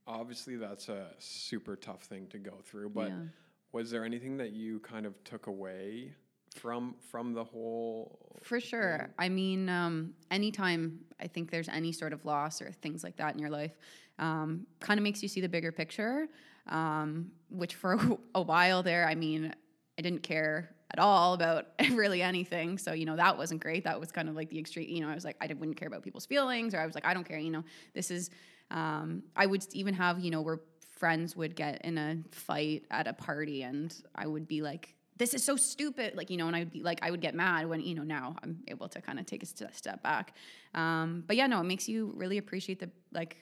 Obviously 0.06 0.56
that's 0.56 0.88
a 0.88 1.08
super 1.18 1.76
tough 1.76 2.02
thing 2.02 2.26
to 2.28 2.38
go 2.38 2.54
through. 2.64 2.90
But 2.90 3.08
Yeah. 3.10 3.26
was 3.72 3.90
there 3.90 4.04
anything 4.04 4.36
that 4.38 4.52
you 4.52 4.80
kind 4.80 5.06
of 5.06 5.22
took 5.24 5.46
away 5.46 6.14
from 6.56 6.94
from 7.00 7.32
the 7.32 7.44
whole? 7.44 8.38
For 8.42 8.60
sure. 8.60 9.10
I 9.18 9.28
mean, 9.28 9.68
um, 9.68 10.14
anytime 10.30 11.04
I 11.20 11.26
think 11.28 11.50
there's 11.50 11.68
any 11.68 11.92
sort 11.92 12.12
of 12.12 12.24
loss 12.24 12.60
or 12.60 12.72
things 12.72 13.02
like 13.04 13.16
that 13.16 13.34
in 13.34 13.40
your 13.40 13.50
life, 13.50 13.78
um, 14.18 14.66
kind 14.80 14.98
of 14.98 15.04
makes 15.04 15.22
you 15.22 15.28
see 15.28 15.40
the 15.40 15.48
bigger 15.48 15.72
picture. 15.72 16.28
Um, 16.68 17.32
which 17.50 17.74
for 17.74 17.98
a 18.34 18.42
while 18.42 18.82
there, 18.82 19.08
I 19.08 19.14
mean, 19.14 19.52
I 19.98 20.02
didn't 20.02 20.22
care 20.22 20.74
at 20.92 20.98
all 20.98 21.34
about 21.34 21.66
really 21.92 22.22
anything. 22.22 22.78
So 22.78 22.92
you 22.92 23.06
know 23.06 23.16
that 23.16 23.36
wasn't 23.38 23.60
great. 23.62 23.84
That 23.84 23.98
was 23.98 24.12
kind 24.12 24.28
of 24.28 24.36
like 24.36 24.50
the 24.50 24.58
extreme. 24.58 24.88
You 24.88 25.00
know, 25.00 25.08
I 25.08 25.14
was 25.14 25.24
like 25.24 25.36
I 25.40 25.46
didn't, 25.46 25.60
wouldn't 25.60 25.78
care 25.78 25.88
about 25.88 26.02
people's 26.02 26.26
feelings, 26.26 26.74
or 26.74 26.80
I 26.80 26.86
was 26.86 26.94
like 26.94 27.06
I 27.06 27.14
don't 27.14 27.24
care. 27.24 27.38
You 27.38 27.50
know, 27.50 27.64
this 27.94 28.10
is. 28.10 28.30
Um, 28.72 29.22
I 29.36 29.46
would 29.46 29.64
even 29.72 29.94
have 29.94 30.18
you 30.18 30.30
know 30.30 30.40
where 30.40 30.60
friends 30.90 31.36
would 31.36 31.54
get 31.54 31.84
in 31.84 31.98
a 31.98 32.18
fight 32.30 32.84
at 32.90 33.06
a 33.06 33.12
party, 33.12 33.62
and 33.62 33.94
I 34.14 34.26
would 34.26 34.48
be 34.48 34.62
like, 34.62 34.94
this 35.22 35.34
is 35.34 35.44
so 35.44 35.56
stupid 35.56 36.16
like 36.16 36.30
you 36.30 36.36
know 36.36 36.46
and 36.48 36.56
i'd 36.56 36.72
be 36.72 36.82
like 36.82 36.98
i 37.02 37.10
would 37.10 37.20
get 37.20 37.34
mad 37.34 37.68
when 37.68 37.80
you 37.80 37.94
know 37.94 38.02
now 38.02 38.34
i'm 38.42 38.58
able 38.68 38.88
to 38.88 39.00
kind 39.00 39.20
of 39.20 39.26
take 39.26 39.42
a 39.42 39.46
st- 39.46 39.74
step 39.76 40.02
back. 40.02 40.34
Um, 40.74 41.22
but 41.26 41.36
yeah 41.36 41.46
no 41.46 41.60
it 41.60 41.64
makes 41.64 41.88
you 41.88 42.12
really 42.16 42.38
appreciate 42.38 42.80
the 42.80 42.90
like 43.12 43.36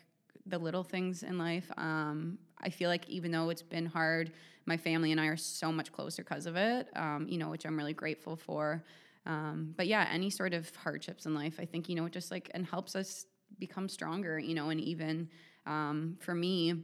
the 0.46 0.58
little 0.58 0.82
things 0.82 1.22
in 1.22 1.38
life. 1.38 1.70
Um, 1.76 2.38
i 2.60 2.68
feel 2.68 2.90
like 2.90 3.08
even 3.08 3.30
though 3.30 3.50
it's 3.50 3.62
been 3.62 3.86
hard 3.86 4.32
my 4.66 4.76
family 4.76 5.10
and 5.12 5.20
i 5.20 5.26
are 5.26 5.36
so 5.36 5.72
much 5.72 5.92
closer 5.92 6.22
because 6.22 6.46
of 6.46 6.56
it 6.56 6.88
um, 6.96 7.26
you 7.28 7.38
know 7.38 7.48
which 7.50 7.64
i'm 7.64 7.76
really 7.76 7.94
grateful 7.94 8.36
for. 8.36 8.84
Um, 9.26 9.74
but 9.76 9.86
yeah 9.86 10.08
any 10.10 10.30
sort 10.30 10.54
of 10.54 10.74
hardships 10.76 11.24
in 11.26 11.34
life 11.34 11.56
i 11.58 11.64
think 11.64 11.88
you 11.88 11.94
know 11.94 12.04
it 12.06 12.12
just 12.12 12.30
like 12.30 12.50
and 12.52 12.66
helps 12.66 12.96
us 12.96 13.26
become 13.58 13.88
stronger 13.88 14.38
you 14.38 14.54
know 14.54 14.70
and 14.70 14.80
even 14.80 15.28
um, 15.66 16.16
for 16.20 16.34
me 16.34 16.74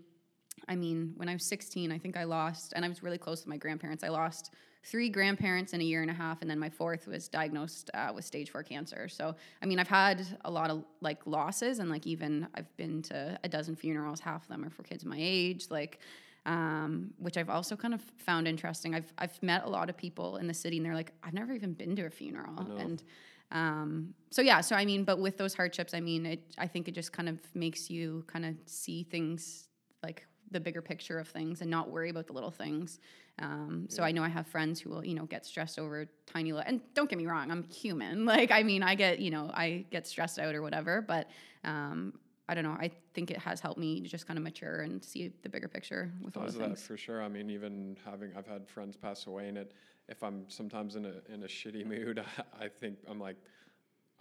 I 0.68 0.76
mean, 0.76 1.12
when 1.16 1.28
I 1.28 1.34
was 1.34 1.44
16, 1.44 1.92
I 1.92 1.98
think 1.98 2.16
I 2.16 2.24
lost, 2.24 2.72
and 2.74 2.84
I 2.84 2.88
was 2.88 3.02
really 3.02 3.18
close 3.18 3.42
to 3.42 3.48
my 3.48 3.56
grandparents. 3.56 4.02
I 4.02 4.08
lost 4.08 4.54
three 4.84 5.08
grandparents 5.08 5.72
in 5.72 5.80
a 5.80 5.84
year 5.84 6.02
and 6.02 6.10
a 6.10 6.14
half, 6.14 6.42
and 6.42 6.50
then 6.50 6.58
my 6.58 6.70
fourth 6.70 7.06
was 7.06 7.28
diagnosed 7.28 7.90
uh, 7.94 8.12
with 8.14 8.24
stage 8.24 8.50
four 8.50 8.62
cancer. 8.62 9.08
So, 9.08 9.34
I 9.62 9.66
mean, 9.66 9.78
I've 9.78 9.88
had 9.88 10.26
a 10.44 10.50
lot 10.50 10.70
of 10.70 10.84
like 11.00 11.26
losses, 11.26 11.78
and 11.78 11.90
like 11.90 12.06
even 12.06 12.48
I've 12.54 12.74
been 12.76 13.02
to 13.02 13.38
a 13.42 13.48
dozen 13.48 13.76
funerals. 13.76 14.20
Half 14.20 14.42
of 14.42 14.48
them 14.48 14.64
are 14.64 14.70
for 14.70 14.82
kids 14.82 15.04
my 15.04 15.18
age, 15.18 15.66
like, 15.70 16.00
um, 16.46 17.10
which 17.18 17.36
I've 17.36 17.50
also 17.50 17.76
kind 17.76 17.94
of 17.94 18.00
found 18.18 18.48
interesting. 18.48 18.94
I've 18.94 19.12
I've 19.18 19.40
met 19.42 19.64
a 19.64 19.68
lot 19.68 19.90
of 19.90 19.96
people 19.96 20.36
in 20.36 20.46
the 20.46 20.54
city, 20.54 20.78
and 20.78 20.86
they're 20.86 20.94
like, 20.94 21.12
I've 21.22 21.34
never 21.34 21.52
even 21.52 21.72
been 21.72 21.96
to 21.96 22.06
a 22.06 22.10
funeral, 22.10 22.58
and 22.78 23.02
um, 23.50 24.14
so 24.30 24.42
yeah. 24.42 24.60
So 24.60 24.76
I 24.76 24.84
mean, 24.84 25.04
but 25.04 25.18
with 25.18 25.38
those 25.38 25.54
hardships, 25.54 25.94
I 25.94 26.00
mean, 26.00 26.26
it. 26.26 26.54
I 26.58 26.66
think 26.66 26.88
it 26.88 26.92
just 26.92 27.12
kind 27.12 27.28
of 27.28 27.38
makes 27.54 27.90
you 27.90 28.24
kind 28.26 28.44
of 28.44 28.54
see 28.66 29.04
things 29.04 29.68
like 30.02 30.26
the 30.50 30.60
bigger 30.60 30.82
picture 30.82 31.18
of 31.18 31.28
things 31.28 31.60
and 31.60 31.70
not 31.70 31.90
worry 31.90 32.10
about 32.10 32.26
the 32.26 32.32
little 32.32 32.50
things. 32.50 33.00
Um, 33.38 33.86
so 33.90 34.02
I 34.02 34.12
know 34.12 34.22
I 34.22 34.28
have 34.28 34.46
friends 34.46 34.80
who 34.80 34.90
will, 34.90 35.04
you 35.04 35.14
know, 35.14 35.26
get 35.26 35.44
stressed 35.44 35.78
over 35.78 36.06
tiny 36.26 36.52
little, 36.52 36.66
and 36.66 36.80
don't 36.94 37.10
get 37.10 37.18
me 37.18 37.26
wrong, 37.26 37.50
I'm 37.50 37.64
human. 37.64 38.24
Like, 38.36 38.50
I 38.50 38.62
mean, 38.62 38.82
I 38.82 38.94
get, 38.94 39.18
you 39.18 39.30
know, 39.30 39.50
I 39.52 39.84
get 39.90 40.06
stressed 40.06 40.38
out 40.38 40.54
or 40.54 40.62
whatever, 40.62 41.00
but, 41.00 41.28
um, 41.64 42.14
I 42.48 42.54
don't 42.54 42.64
know. 42.64 42.76
I 42.78 42.92
think 43.12 43.30
it 43.30 43.38
has 43.38 43.60
helped 43.60 43.78
me 43.78 44.00
to 44.00 44.08
just 44.08 44.26
kind 44.26 44.38
of 44.38 44.44
mature 44.44 44.82
and 44.82 45.04
see 45.04 45.32
the 45.42 45.48
bigger 45.48 45.66
picture 45.68 46.12
with 46.22 46.36
all 46.36 46.46
the 46.46 46.52
that 46.52 46.58
things. 46.58 46.82
for 46.82 46.96
sure? 46.96 47.20
I 47.20 47.28
mean, 47.28 47.50
even 47.50 47.96
having 48.04 48.30
I've 48.36 48.46
had 48.46 48.68
friends 48.68 48.96
pass 48.96 49.26
away, 49.26 49.48
and 49.48 49.58
it 49.58 49.72
if 50.08 50.22
I'm 50.22 50.44
sometimes 50.48 50.96
in 50.96 51.04
a 51.04 51.14
in 51.32 51.42
a 51.42 51.46
shitty 51.46 51.84
mood, 51.86 52.22
I 52.60 52.68
think 52.68 52.98
I'm 53.08 53.20
like, 53.20 53.36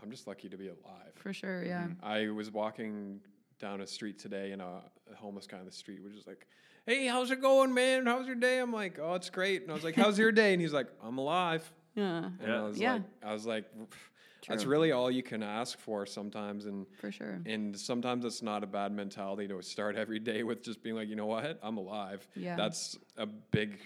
I'm 0.01 0.11
just 0.11 0.27
lucky 0.27 0.49
to 0.49 0.57
be 0.57 0.67
alive. 0.67 1.13
For 1.15 1.33
sure, 1.33 1.63
yeah. 1.63 1.83
Mm-hmm. 1.83 2.05
I 2.05 2.29
was 2.29 2.51
walking 2.51 3.19
down 3.59 3.81
a 3.81 3.87
street 3.87 4.19
today, 4.19 4.51
and 4.51 4.61
a, 4.61 4.81
a 5.11 5.15
homeless 5.15 5.47
guy 5.47 5.59
on 5.59 5.65
the 5.65 5.71
street 5.71 6.03
was 6.03 6.13
just 6.13 6.27
like, 6.27 6.47
"Hey, 6.85 7.07
how's 7.07 7.31
it 7.31 7.41
going, 7.41 7.73
man? 7.73 8.05
How's 8.05 8.25
your 8.27 8.35
day?" 8.35 8.59
I'm 8.59 8.73
like, 8.73 8.99
"Oh, 8.99 9.13
it's 9.15 9.29
great." 9.29 9.61
And 9.61 9.71
I 9.71 9.73
was 9.73 9.83
like, 9.83 9.95
"How's 9.95 10.17
your 10.19 10.31
day?" 10.31 10.53
And 10.53 10.61
he's 10.61 10.73
like, 10.73 10.87
"I'm 11.03 11.17
alive." 11.17 11.71
Yeah, 11.95 12.25
And 12.25 12.35
Yeah. 12.47 12.59
I 12.59 12.63
was 12.63 12.77
Yeah. 12.79 12.93
like, 12.93 13.01
I 13.23 13.33
was 13.33 13.45
like, 13.45 13.65
that's 14.53 14.65
really 14.65 14.91
all 14.91 15.09
you 15.11 15.23
can 15.23 15.41
ask 15.43 15.79
for 15.79 16.05
sometimes, 16.05 16.65
and 16.65 16.85
for 16.99 17.11
sure. 17.11 17.41
and 17.45 17.77
sometimes 17.79 18.25
it's 18.25 18.41
not 18.41 18.63
a 18.63 18.67
bad 18.67 18.91
mentality 18.91 19.47
to 19.47 19.61
start 19.61 19.95
every 20.03 20.19
day 20.19 20.43
with 20.43 20.61
just 20.63 20.81
being 20.83 20.95
like, 20.95 21.07
you 21.07 21.15
know 21.15 21.25
what, 21.25 21.59
I'm 21.63 21.77
alive. 21.77 22.27
Yeah. 22.35 22.55
That's 22.55 22.97
a 23.17 23.25
big 23.25 23.79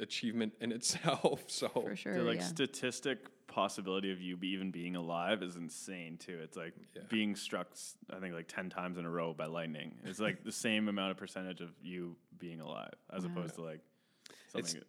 achievement 0.00 0.52
in 0.60 0.72
itself. 0.72 1.40
So 1.48 1.68
For 1.68 1.96
sure, 1.96 2.14
the 2.14 2.22
like 2.22 2.38
yeah. 2.38 2.46
statistic 2.46 3.18
possibility 3.46 4.10
of 4.10 4.20
you 4.20 4.36
be 4.36 4.48
even 4.48 4.70
being 4.70 4.96
alive 4.96 5.42
is 5.42 5.56
insane 5.56 6.16
too. 6.16 6.38
It's 6.42 6.56
like 6.56 6.72
Yeah. 6.96 7.02
being 7.10 7.36
struck, 7.36 7.68
I 8.10 8.18
think 8.18 8.34
like 8.34 8.48
ten 8.48 8.70
times 8.70 8.96
in 8.98 9.04
a 9.04 9.10
row 9.10 9.34
by 9.34 9.46
lightning. 9.46 9.96
It's 10.04 10.18
like 10.20 10.42
the 10.44 10.52
same 10.52 10.88
amount 10.88 11.10
of 11.10 11.16
percentage 11.18 11.60
of 11.60 11.70
you 11.82 12.16
being 12.38 12.60
alive 12.60 12.94
as 13.12 13.24
opposed 13.24 13.56
to 13.56 13.62
like 13.62 13.80
something. 14.52 14.76
It's- 14.76 14.84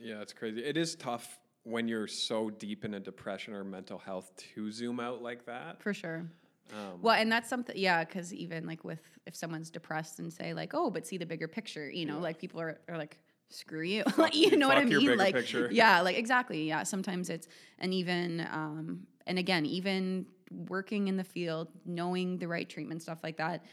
yeah, 0.00 0.20
it's 0.22 0.32
crazy. 0.32 0.60
It 0.64 0.76
is 0.76 0.94
tough 0.96 1.38
when 1.64 1.88
you're 1.88 2.06
so 2.06 2.50
deep 2.50 2.84
in 2.84 2.94
a 2.94 3.00
depression 3.00 3.54
or 3.54 3.64
mental 3.64 3.98
health 3.98 4.30
to 4.54 4.70
zoom 4.70 5.00
out 5.00 5.22
like 5.22 5.46
that. 5.46 5.82
For 5.82 5.92
sure. 5.94 6.24
Um, 6.72 7.00
Well, 7.02 7.14
and 7.14 7.30
that's 7.30 7.48
something, 7.48 7.76
yeah, 7.76 8.04
because 8.04 8.32
even 8.32 8.66
like 8.66 8.84
with 8.84 9.00
if 9.26 9.34
someone's 9.34 9.70
depressed 9.70 10.18
and 10.18 10.32
say 10.32 10.54
like, 10.54 10.72
oh, 10.74 10.90
but 10.90 11.06
see 11.06 11.16
the 11.16 11.26
bigger 11.26 11.48
picture, 11.48 11.90
you 11.90 12.06
know, 12.06 12.18
like 12.18 12.38
people 12.38 12.60
are, 12.60 12.78
are 12.88 12.98
like, 12.98 13.18
screw 13.48 13.82
you, 13.82 14.02
like, 14.16 14.34
you 14.34 14.56
know 14.56 14.68
what 14.68 14.78
I 14.78 14.84
mean? 14.84 15.16
Like, 15.16 15.34
picture. 15.34 15.68
yeah, 15.72 16.00
like 16.00 16.16
exactly, 16.16 16.68
yeah. 16.68 16.82
Sometimes 16.82 17.30
it's, 17.30 17.48
and 17.78 17.94
even, 17.94 18.46
um, 18.50 19.06
and 19.26 19.38
again, 19.38 19.64
even 19.64 20.26
working 20.68 21.08
in 21.08 21.16
the 21.16 21.24
field, 21.24 21.68
knowing 21.86 22.38
the 22.38 22.48
right 22.48 22.68
treatment, 22.68 23.02
stuff 23.02 23.18
like 23.22 23.38
that. 23.38 23.64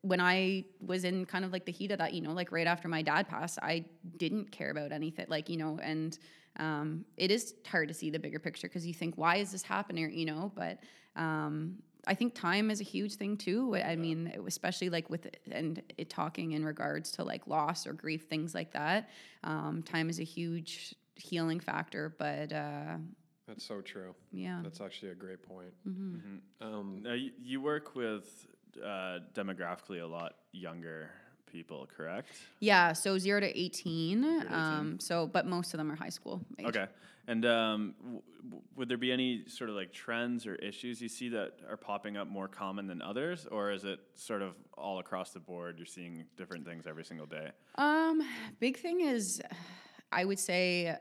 When 0.00 0.20
I 0.20 0.64
was 0.80 1.04
in 1.04 1.24
kind 1.24 1.44
of 1.44 1.52
like 1.52 1.64
the 1.64 1.72
heat 1.72 1.90
of 1.90 1.98
that, 1.98 2.12
you 2.12 2.20
know, 2.20 2.32
like 2.32 2.52
right 2.52 2.66
after 2.66 2.88
my 2.88 3.00
dad 3.02 3.26
passed, 3.28 3.58
I 3.62 3.86
didn't 4.18 4.50
care 4.50 4.70
about 4.70 4.92
anything, 4.92 5.26
like 5.28 5.48
you 5.48 5.56
know, 5.56 5.78
and 5.82 6.18
um, 6.58 7.04
it 7.16 7.30
is 7.30 7.54
hard 7.66 7.88
to 7.88 7.94
see 7.94 8.10
the 8.10 8.18
bigger 8.18 8.38
picture 8.38 8.68
because 8.68 8.86
you 8.86 8.94
think, 8.94 9.16
why 9.16 9.36
is 9.36 9.50
this 9.52 9.62
happening? 9.62 10.12
You 10.12 10.26
know, 10.26 10.52
but 10.54 10.78
um, 11.16 11.76
I 12.06 12.14
think 12.14 12.34
time 12.34 12.70
is 12.70 12.80
a 12.80 12.84
huge 12.84 13.14
thing 13.14 13.36
too. 13.36 13.76
I 13.76 13.96
mean, 13.96 14.32
especially 14.46 14.90
like 14.90 15.10
with 15.10 15.28
and 15.50 15.82
it 15.96 16.10
talking 16.10 16.52
in 16.52 16.64
regards 16.64 17.12
to 17.12 17.24
like 17.24 17.46
loss 17.46 17.86
or 17.86 17.92
grief, 17.92 18.24
things 18.28 18.54
like 18.54 18.72
that. 18.72 19.08
Um, 19.42 19.82
time 19.82 20.08
is 20.10 20.20
a 20.20 20.24
huge 20.24 20.94
healing 21.16 21.60
factor, 21.60 22.14
but 22.18 22.52
uh, 22.52 22.96
That's 23.46 23.64
so 23.64 23.80
true. 23.80 24.14
yeah, 24.32 24.60
That's 24.62 24.80
actually 24.80 25.12
a 25.12 25.14
great 25.14 25.42
point. 25.42 25.72
Mm-hmm. 25.88 26.66
Um, 26.66 27.00
Now, 27.02 27.14
you, 27.14 27.30
you 27.40 27.60
work 27.60 27.94
with 27.94 28.46
uh, 28.84 29.20
demographically 29.32 30.02
a 30.02 30.06
lot 30.06 30.34
younger 30.52 31.10
people, 31.54 31.88
correct? 31.96 32.32
yeah. 32.60 32.92
So 32.92 33.16
zero 33.16 33.40
to 33.40 33.58
eighteen. 33.58 34.22
to 34.22 34.40
18. 34.40 34.52
Um, 34.52 35.00
so, 35.00 35.26
but 35.26 35.46
most 35.46 35.72
of 35.72 35.78
them 35.78 35.90
are 35.90 35.96
high 35.96 36.10
school. 36.10 36.40
Age. 36.58 36.66
Okay. 36.66 36.86
And 37.26 37.46
um, 37.46 37.94
w- 38.44 38.62
would 38.76 38.88
there 38.90 38.98
be 38.98 39.10
any 39.10 39.44
sort 39.46 39.70
of 39.70 39.76
like 39.76 39.92
trends 39.92 40.46
or 40.46 40.56
issues 40.56 41.00
you 41.00 41.08
see 41.08 41.30
that 41.30 41.52
are 41.70 41.76
popping 41.78 42.18
up 42.18 42.28
more 42.28 42.48
common 42.48 42.86
than 42.86 43.00
others, 43.00 43.46
or 43.50 43.70
is 43.70 43.84
it 43.84 44.00
sort 44.14 44.42
of 44.42 44.54
all 44.76 44.98
across 44.98 45.30
the 45.30 45.40
board? 45.40 45.76
You're 45.78 45.86
seeing 45.86 46.24
different 46.36 46.66
things 46.66 46.86
every 46.86 47.04
single 47.04 47.26
day. 47.26 47.50
Um, 47.76 48.20
big 48.60 48.76
thing 48.76 49.00
is, 49.00 49.40
I 50.12 50.24
would 50.26 50.38
say, 50.38 50.96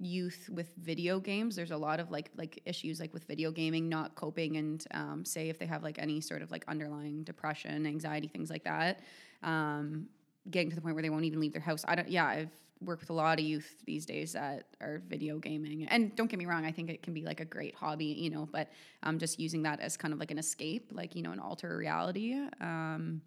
youth 0.00 0.50
with 0.52 0.74
video 0.76 1.20
games. 1.20 1.54
There's 1.54 1.70
a 1.70 1.76
lot 1.76 2.00
of 2.00 2.10
like 2.10 2.30
like 2.36 2.60
issues 2.64 2.98
like 2.98 3.14
with 3.14 3.24
video 3.24 3.52
gaming, 3.52 3.88
not 3.88 4.16
coping, 4.16 4.56
and 4.56 4.84
um, 4.90 5.24
say 5.24 5.48
if 5.50 5.58
they 5.60 5.66
have 5.66 5.84
like 5.84 5.98
any 6.00 6.20
sort 6.20 6.42
of 6.42 6.50
like 6.50 6.64
underlying 6.66 7.22
depression, 7.22 7.86
anxiety, 7.86 8.26
things 8.26 8.50
like 8.50 8.64
that. 8.64 9.00
Um, 9.42 10.08
getting 10.50 10.70
to 10.70 10.76
the 10.76 10.82
point 10.82 10.94
where 10.94 11.02
they 11.02 11.10
won't 11.10 11.24
even 11.24 11.40
leave 11.40 11.52
their 11.52 11.62
house. 11.62 11.84
I 11.86 11.94
don't. 11.94 12.08
Yeah, 12.08 12.26
I've 12.26 12.52
worked 12.80 13.02
with 13.02 13.10
a 13.10 13.14
lot 13.14 13.38
of 13.38 13.44
youth 13.44 13.82
these 13.86 14.06
days 14.06 14.32
that 14.32 14.64
are 14.80 15.02
video 15.08 15.38
gaming, 15.38 15.86
and 15.88 16.14
don't 16.16 16.30
get 16.30 16.38
me 16.38 16.46
wrong, 16.46 16.64
I 16.64 16.72
think 16.72 16.90
it 16.90 17.02
can 17.02 17.12
be 17.12 17.22
like 17.22 17.40
a 17.40 17.44
great 17.44 17.74
hobby, 17.74 18.06
you 18.06 18.30
know. 18.30 18.48
But 18.50 18.70
um, 19.02 19.18
just 19.18 19.38
using 19.38 19.62
that 19.62 19.80
as 19.80 19.96
kind 19.96 20.14
of 20.14 20.20
like 20.20 20.30
an 20.30 20.38
escape, 20.38 20.90
like 20.92 21.14
you 21.14 21.22
know, 21.22 21.32
an 21.32 21.40
alter 21.40 21.76
reality. 21.76 22.34
Um, 22.60 23.22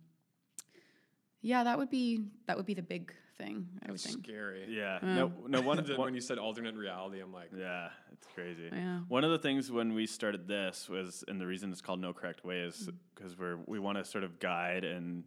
yeah, 1.41 1.63
that 1.63 1.77
would 1.77 1.89
be 1.89 2.25
that 2.47 2.57
would 2.57 2.65
be 2.65 2.73
the 2.73 2.81
big 2.81 3.13
thing. 3.37 3.67
I 3.83 3.91
would 3.91 3.99
that's 3.99 4.05
think. 4.05 4.25
scary. 4.25 4.65
Yeah. 4.69 4.99
No. 5.01 5.31
No. 5.47 5.61
One. 5.61 5.77
when 5.83 5.97
one 5.97 6.13
you 6.13 6.21
said 6.21 6.37
alternate 6.37 6.75
reality, 6.75 7.19
I'm 7.19 7.33
like, 7.33 7.49
yeah, 7.57 7.89
it's 8.11 8.27
crazy. 8.33 8.69
Yeah. 8.71 8.99
One 9.07 9.23
of 9.23 9.31
the 9.31 9.39
things 9.39 9.71
when 9.71 9.93
we 9.93 10.05
started 10.05 10.47
this 10.47 10.87
was, 10.87 11.23
and 11.27 11.41
the 11.41 11.47
reason 11.47 11.71
it's 11.71 11.81
called 11.81 11.99
No 11.99 12.13
Correct 12.13 12.45
Way 12.45 12.59
is 12.59 12.89
because 13.15 13.37
we're 13.37 13.57
we 13.65 13.79
want 13.79 13.97
to 13.97 14.05
sort 14.05 14.23
of 14.23 14.39
guide 14.39 14.83
and 14.83 15.23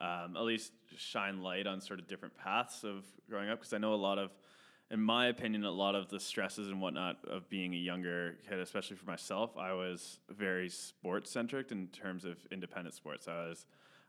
um, 0.00 0.36
at 0.36 0.42
least 0.42 0.72
shine 0.96 1.42
light 1.42 1.66
on 1.66 1.80
sort 1.80 2.00
of 2.00 2.06
different 2.06 2.36
paths 2.36 2.84
of 2.84 3.04
growing 3.28 3.48
up. 3.48 3.60
Because 3.60 3.72
I 3.72 3.78
know 3.78 3.94
a 3.94 3.96
lot 3.96 4.18
of, 4.18 4.30
in 4.90 5.00
my 5.00 5.26
opinion, 5.26 5.64
a 5.64 5.70
lot 5.70 5.94
of 5.94 6.08
the 6.08 6.20
stresses 6.20 6.68
and 6.68 6.80
whatnot 6.80 7.18
of 7.26 7.48
being 7.48 7.74
a 7.74 7.78
younger 7.78 8.36
kid, 8.48 8.58
especially 8.58 8.96
for 8.96 9.06
myself, 9.06 9.56
I 9.56 9.72
was 9.72 10.18
very 10.28 10.68
sports 10.68 11.30
centric 11.30 11.70
in 11.72 11.88
terms 11.88 12.24
of 12.24 12.36
independent 12.50 12.94
sports. 12.94 13.28
I 13.28 13.48
was 13.48 13.66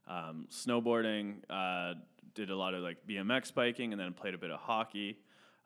um, 0.08 0.48
snowboarding, 0.52 1.36
uh, 1.50 1.96
did 2.34 2.50
a 2.50 2.56
lot 2.56 2.74
of 2.74 2.84
like 2.84 2.98
BMX 3.08 3.54
biking, 3.54 3.92
and 3.94 4.00
then 4.00 4.14
played 4.14 4.34
a 4.34 4.38
bit 4.38 4.52
of 4.52 4.60
hockey, 4.60 5.18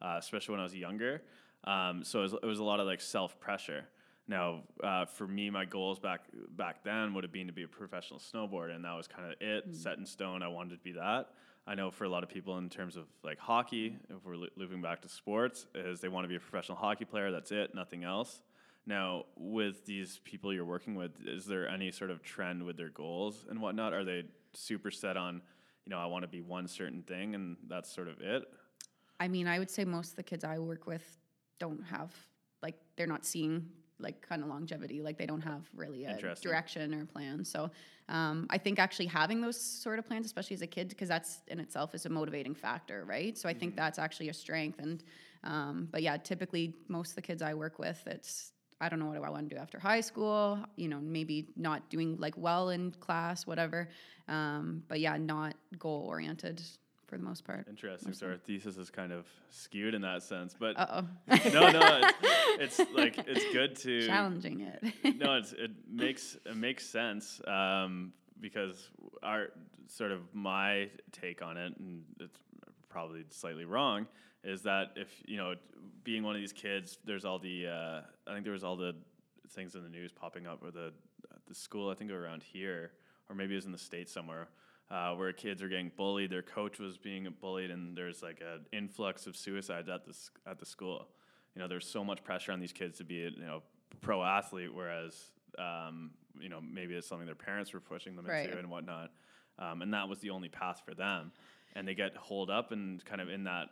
uh, 0.02 0.16
especially 0.18 0.54
when 0.54 0.62
I 0.62 0.64
was 0.64 0.76
younger. 0.76 1.22
Um, 1.66 2.04
so 2.04 2.20
it 2.20 2.24
was, 2.24 2.34
it 2.34 2.46
was 2.46 2.60
a 2.60 2.64
lot 2.64 2.80
of 2.80 2.88
like 2.88 3.02
self 3.02 3.40
pressure. 3.40 3.86
Now, 4.30 4.62
uh, 4.84 5.06
for 5.06 5.28
me, 5.28 5.50
my 5.50 5.66
goals 5.66 5.98
back 5.98 6.22
back 6.56 6.84
then 6.84 7.16
would 7.16 7.24
have 7.24 7.34
been 7.34 7.48
to 7.48 7.54
be 7.54 7.64
a 7.64 7.68
professional 7.68 8.20
snowboarder, 8.20 8.76
and 8.76 8.86
that 8.86 8.96
was 8.96 9.08
kind 9.08 9.28
of 9.28 9.36
it, 9.42 9.76
set 9.76 9.98
in 9.98 10.06
stone. 10.06 10.44
I 10.44 10.48
wanted 10.48 10.76
to 10.76 10.84
be 10.84 10.92
that. 10.92 11.32
I 11.66 11.74
know 11.74 11.90
for 11.90 12.04
a 12.04 12.10
lot 12.10 12.22
of 12.22 12.30
people, 12.30 12.60
in 12.60 12.70
terms 12.70 12.96
of 12.96 13.06
like 13.24 13.40
hockey, 13.40 13.98
if 14.08 14.24
we're 14.24 14.36
lo- 14.36 14.48
looping 14.56 14.84
back 14.84 15.02
to 15.02 15.10
sports, 15.10 15.66
is 15.74 16.00
they 16.00 16.10
want 16.10 16.26
to 16.26 16.28
be 16.30 16.36
a 16.36 16.40
professional 16.40 16.78
hockey 16.78 17.06
player. 17.06 17.32
That's 17.32 17.52
it, 17.52 17.74
nothing 17.74 18.04
else. 18.04 18.44
Now, 18.86 19.26
with 19.36 19.84
these 19.88 20.20
people 20.24 20.54
you're 20.54 20.64
working 20.64 20.94
with, 20.94 21.12
is 21.26 21.46
there 21.46 21.68
any 21.68 21.92
sort 21.92 22.12
of 22.12 22.22
trend 22.22 22.64
with 22.64 22.78
their 22.78 22.90
goals 22.90 23.48
and 23.50 23.60
whatnot? 23.60 23.94
Are 23.94 24.04
they 24.04 24.26
super 24.54 24.92
set 24.92 25.18
on, 25.18 25.42
you 25.86 25.90
know, 25.90 25.98
I 25.98 26.06
want 26.06 26.22
to 26.22 26.28
be 26.28 26.42
one 26.42 26.68
certain 26.68 27.02
thing, 27.02 27.34
and 27.34 27.58
that's 27.68 27.92
sort 27.92 28.08
of 28.08 28.22
it? 28.22 28.44
I 29.20 29.28
mean, 29.28 29.48
I 29.48 29.58
would 29.58 29.72
say 29.72 29.86
most 29.86 30.12
of 30.12 30.16
the 30.18 30.24
kids 30.24 30.44
I 30.44 30.60
work 30.60 30.86
with 30.86 31.04
don't 31.58 31.84
have 31.86 32.14
like 32.62 32.76
they're 32.96 33.08
not 33.08 33.26
seeing 33.26 33.66
like 34.00 34.28
kind 34.28 34.42
of 34.42 34.50
longevity. 34.50 35.02
Like 35.02 35.18
they 35.18 35.26
don't 35.26 35.42
have 35.42 35.62
really 35.76 36.06
a 36.06 36.18
direction 36.42 36.94
or 36.94 37.06
plan. 37.06 37.44
So 37.44 37.70
um, 38.08 38.48
I 38.50 38.58
think 38.58 38.80
actually 38.80 39.06
having 39.06 39.42
those 39.42 39.60
sort 39.60 40.00
of 40.00 40.08
plans, 40.08 40.26
especially 40.26 40.56
as 40.56 40.62
a 40.62 40.68
kid, 40.68 40.90
because 40.90 41.08
that's 41.08 41.42
in 41.48 41.60
itself 41.60 41.94
is 41.94 42.06
a 42.06 42.10
motivating 42.10 42.56
factor, 42.56 43.06
right? 43.06 43.38
So 43.38 43.48
I 43.48 43.54
think 43.54 43.76
that's 43.76 44.00
actually 44.00 44.30
a 44.30 44.34
strength. 44.34 44.80
And 44.80 45.04
um, 45.44 45.88
but 45.92 46.02
yeah, 46.02 46.18
typically 46.18 46.74
most 46.88 47.12
of 47.12 47.16
the 47.16 47.22
kids 47.22 47.42
I 47.42 47.54
work 47.54 47.80
with, 47.80 48.02
it's 48.06 48.52
I 48.82 48.90
don't 48.90 49.00
know 49.00 49.08
what 49.08 49.16
do 49.16 49.24
I 49.24 49.30
want 49.30 49.50
to 49.50 49.56
do 49.56 49.62
after 49.62 49.78
high 49.80 50.02
school. 50.02 50.60
You 50.76 50.88
know, 50.88 51.00
maybe 51.00 51.50
not 51.56 51.90
doing 51.90 52.18
like 52.18 52.36
well 52.38 52.70
in 52.70 52.92
class, 52.92 53.46
whatever. 53.46 53.90
Um, 54.28 54.84
but 54.88 55.00
yeah, 55.00 55.18
not 55.18 55.56
goal 55.78 56.06
oriented 56.08 56.62
for 57.10 57.18
the 57.18 57.24
most 57.24 57.44
part. 57.44 57.66
Interesting. 57.68 58.14
So 58.14 58.28
our 58.28 58.38
thesis 58.38 58.78
is 58.78 58.90
kind 58.90 59.12
of 59.12 59.26
skewed 59.50 59.96
in 59.96 60.02
that 60.04 60.22
sense, 60.22 60.56
but 60.58 60.78
no, 61.28 61.72
no, 61.72 62.02
it's, 62.60 62.80
it's 62.80 62.92
like 62.94 63.18
it's 63.28 63.52
good 63.52 63.76
to 63.78 64.06
challenging 64.06 64.62
it. 64.62 65.18
no, 65.18 65.34
it's, 65.38 65.54
it 65.54 65.72
makes 65.90 66.38
it 66.46 66.56
makes 66.56 66.86
sense 66.86 67.42
um, 67.48 68.14
because 68.40 68.90
our 69.24 69.48
sort 69.88 70.12
of 70.12 70.22
my 70.34 70.90
take 71.12 71.42
on 71.42 71.58
it, 71.58 71.74
and 71.80 72.04
it's 72.20 72.40
probably 72.90 73.24
slightly 73.32 73.66
wrong, 73.66 74.06
is 74.44 74.62
that 74.64 74.92
if 74.96 75.10
you 75.26 75.38
know, 75.38 75.56
being 76.04 76.24
one 76.24 76.36
of 76.36 76.42
these 76.42 76.54
kids, 76.54 77.00
there's 77.06 77.26
all 77.26 77.40
the 77.40 77.68
uh, 77.68 78.02
I 78.28 78.34
think 78.34 78.44
there 78.44 78.54
was 78.54 78.64
all 78.64 78.76
the 78.76 78.96
things 79.50 79.74
in 79.74 79.82
the 79.82 79.90
news 79.90 80.12
popping 80.12 80.46
up 80.46 80.62
where 80.62 80.72
the 80.72 80.94
the 81.48 81.56
school 81.56 81.90
I 81.90 81.96
think 81.96 82.12
around 82.12 82.44
here 82.44 82.92
or 83.30 83.36
maybe 83.36 83.54
it 83.54 83.58
was 83.58 83.66
in 83.66 83.72
the 83.72 83.78
states 83.78 84.12
somewhere. 84.12 84.48
Uh, 84.92 85.14
where 85.14 85.32
kids 85.32 85.62
are 85.62 85.70
getting 85.70 85.92
bullied, 85.96 86.32
their 86.32 86.42
coach 86.42 86.80
was 86.80 86.98
being 86.98 87.28
bullied, 87.40 87.70
and 87.70 87.96
there's 87.96 88.24
like 88.24 88.42
an 88.42 88.66
influx 88.72 89.28
of 89.28 89.36
suicides 89.36 89.88
at 89.88 90.04
the 90.04 90.16
at 90.50 90.58
the 90.58 90.66
school. 90.66 91.08
You 91.54 91.62
know, 91.62 91.68
there's 91.68 91.86
so 91.86 92.04
much 92.04 92.24
pressure 92.24 92.52
on 92.52 92.60
these 92.60 92.74
kids 92.74 92.98
to 92.98 93.04
be 93.04 93.24
a 93.24 93.30
you 93.30 93.46
know 93.46 93.62
pro 94.02 94.24
athlete, 94.24 94.74
whereas 94.74 95.30
um, 95.60 96.10
you 96.40 96.50
know 96.50 96.60
maybe 96.60 96.96
it's 96.96 97.08
something 97.08 97.28
their 97.28 97.36
parents 97.36 97.72
were 97.72 97.80
pushing 97.80 98.16
them 98.16 98.26
Right. 98.26 98.46
into 98.46 98.58
and 98.58 98.68
whatnot, 98.72 99.12
um, 99.60 99.84
and 99.84 99.94
that 99.94 100.10
was 100.10 100.20
the 100.22 100.32
only 100.32 100.50
path 100.50 100.82
for 100.84 100.96
them, 100.96 101.32
and 101.76 101.88
they 101.88 101.94
get 101.94 102.16
holed 102.16 102.50
up 102.50 102.72
and 102.72 103.06
kind 103.06 103.22
of 103.22 103.30
in 103.30 103.44
that 103.44 103.68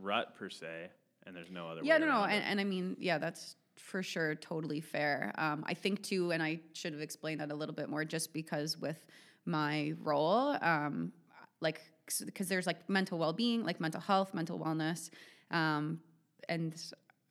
rut 0.00 0.36
per 0.36 0.50
se, 0.50 0.88
and 1.26 1.34
there's 1.34 1.50
no 1.50 1.68
other. 1.68 1.80
Way. 1.80 1.88
Yeah, 1.88 1.98
no, 1.98 2.06
no, 2.06 2.22
and, 2.22 2.44
and 2.44 2.60
I 2.60 2.64
mean, 2.64 2.96
yeah, 3.00 3.18
that's 3.18 3.56
for 3.76 4.04
sure 4.04 4.36
totally 4.36 4.80
fair. 4.80 5.32
Um, 5.36 5.64
I 5.66 5.74
think 5.74 6.04
too, 6.04 6.30
and 6.30 6.40
I 6.40 6.60
should 6.74 6.92
have 6.92 7.02
explained 7.02 7.40
that 7.40 7.50
a 7.50 7.54
little 7.56 7.74
bit 7.74 7.88
more, 7.88 8.04
just 8.04 8.32
because 8.32 8.78
with 8.78 9.04
my 9.46 9.94
role, 10.02 10.56
um, 10.62 11.12
like 11.60 11.80
because 12.24 12.48
there's 12.48 12.66
like 12.66 12.88
mental 12.88 13.18
well-being, 13.18 13.64
like 13.64 13.80
mental 13.80 14.00
health, 14.00 14.34
mental 14.34 14.58
wellness, 14.58 15.10
um, 15.50 16.00
and 16.48 16.74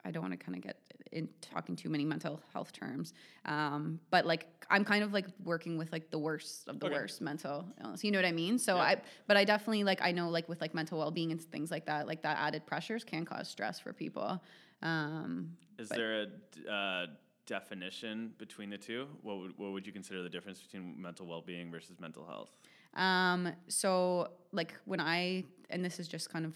I 0.05 0.11
don't 0.11 0.23
want 0.23 0.33
to 0.33 0.37
kind 0.37 0.55
of 0.55 0.61
get 0.63 0.77
in 1.11 1.27
talking 1.41 1.75
too 1.75 1.89
many 1.89 2.05
mental 2.05 2.39
health 2.53 2.71
terms, 2.71 3.13
um, 3.45 3.99
but 4.11 4.25
like 4.25 4.45
I'm 4.69 4.85
kind 4.85 5.03
of 5.03 5.11
like 5.11 5.25
working 5.43 5.77
with 5.77 5.91
like 5.91 6.11
the 6.11 6.19
worst 6.19 6.67
of 6.67 6.79
the 6.79 6.85
Okay. 6.85 6.93
worst 6.95 7.19
mental 7.21 7.65
illness. 7.83 8.03
You 8.03 8.11
know 8.11 8.19
what 8.19 8.25
I 8.25 8.31
mean? 8.31 8.59
So 8.59 8.75
Yeah. 8.75 8.83
I, 8.83 8.97
but 9.27 9.35
I 9.35 9.43
definitely 9.43 9.83
like 9.83 9.99
I 10.01 10.11
know 10.11 10.29
like 10.29 10.47
with 10.47 10.61
like 10.61 10.73
mental 10.73 10.99
well-being 10.99 11.31
and 11.31 11.41
things 11.41 11.71
like 11.71 11.85
that, 11.87 12.07
like 12.07 12.21
that 12.21 12.37
added 12.39 12.65
pressures 12.65 13.03
can 13.03 13.25
cause 13.25 13.49
stress 13.49 13.79
for 13.79 13.91
people. 13.91 14.41
Um, 14.81 15.57
Is 15.77 15.89
there 15.89 16.21
a 16.67 16.71
uh, 16.71 17.07
definition 17.49 18.31
between 18.37 18.69
the 18.69 18.77
two? 18.77 19.07
What 19.23 19.39
would, 19.39 19.57
what 19.57 19.71
would 19.73 19.85
you 19.85 19.91
consider 19.91 20.21
the 20.21 20.29
difference 20.29 20.61
between 20.61 21.01
mental 21.01 21.25
well-being 21.25 21.71
versus 21.71 21.99
mental 21.99 22.25
health? 22.25 22.51
Um, 22.93 23.51
so 23.67 24.29
like 24.51 24.75
when 24.85 25.01
I 25.01 25.43
and 25.69 25.83
this 25.83 25.99
is 25.99 26.07
just 26.07 26.31
kind 26.31 26.45
of 26.45 26.55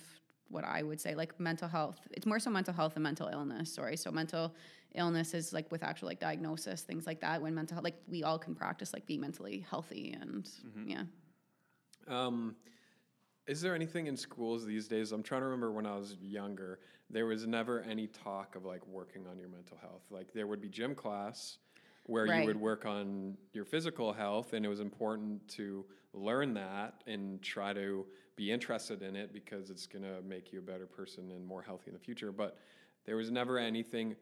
what 0.50 0.64
I 0.64 0.84
would 0.84 1.02
say, 1.02 1.16
like 1.16 1.40
mental 1.40 1.68
health. 1.68 2.00
It's 2.12 2.26
more 2.26 2.40
so 2.40 2.50
mental 2.50 2.74
health 2.74 2.94
and 2.96 3.04
mental 3.04 3.28
illness. 3.28 3.74
Sorry, 3.74 3.98
so 3.98 4.12
mental 4.12 4.54
illness 4.96 5.34
is 5.34 5.52
like 5.52 5.72
with 5.72 5.82
actual 5.84 6.08
like 6.08 6.20
diagnosis, 6.20 6.84
things 6.84 7.08
like 7.08 7.20
that. 7.22 7.42
When 7.42 7.56
mental 7.56 7.76
health, 7.76 7.84
like 7.84 8.00
we 8.08 8.24
all 8.24 8.38
can 8.38 8.54
practice 8.54 8.94
like 8.94 9.06
being 9.08 9.22
mentally 9.22 9.66
healthy 9.70 10.16
and 10.22 10.48
yeah. 10.86 11.04
Um, 12.08 12.56
is 13.48 13.62
there 13.62 13.76
anything 13.76 14.08
in 14.08 14.16
schools 14.16 14.66
these 14.66 14.88
days? 14.88 15.12
I'm 15.12 15.24
trying 15.24 15.42
to 15.42 15.46
remember 15.46 15.72
when 15.72 15.86
I 15.86 15.96
was 15.96 16.16
younger, 16.22 16.80
there 17.10 17.26
was 17.26 17.46
never 17.46 17.82
any 17.82 18.08
talk 18.08 18.56
of 18.56 18.66
like 18.66 18.86
working 18.88 19.28
on 19.28 19.38
your 19.38 19.50
mental 19.50 19.78
health. 19.82 20.04
Like 20.10 20.34
there 20.34 20.48
would 20.48 20.62
be 20.62 20.70
gym 20.70 20.96
class 20.96 21.58
where 22.06 22.26
you 22.26 22.46
would 22.46 22.60
work 22.60 22.86
on 22.86 23.38
your 23.54 23.64
physical 23.64 24.12
health, 24.12 24.54
and 24.54 24.66
it 24.66 24.70
was 24.70 24.82
important 24.82 25.48
to 25.48 25.86
learn 26.14 26.54
that 26.54 27.02
and 27.08 27.42
try 27.42 27.74
to 27.74 28.06
be 28.36 28.52
interested 28.52 29.02
in 29.02 29.16
it 29.16 29.32
because 29.34 29.70
it's 29.70 29.88
going 29.88 30.04
to 30.04 30.22
make 30.28 30.52
you 30.52 30.60
a 30.60 30.62
better 30.62 30.86
person 30.86 31.32
and 31.32 31.46
more 31.46 31.62
healthy 31.62 31.86
in 31.88 31.94
the 31.94 32.00
future. 32.00 32.32
But 32.32 32.58
there 33.06 33.16
was 33.16 33.32
never 33.32 33.58
anything. 33.58 34.16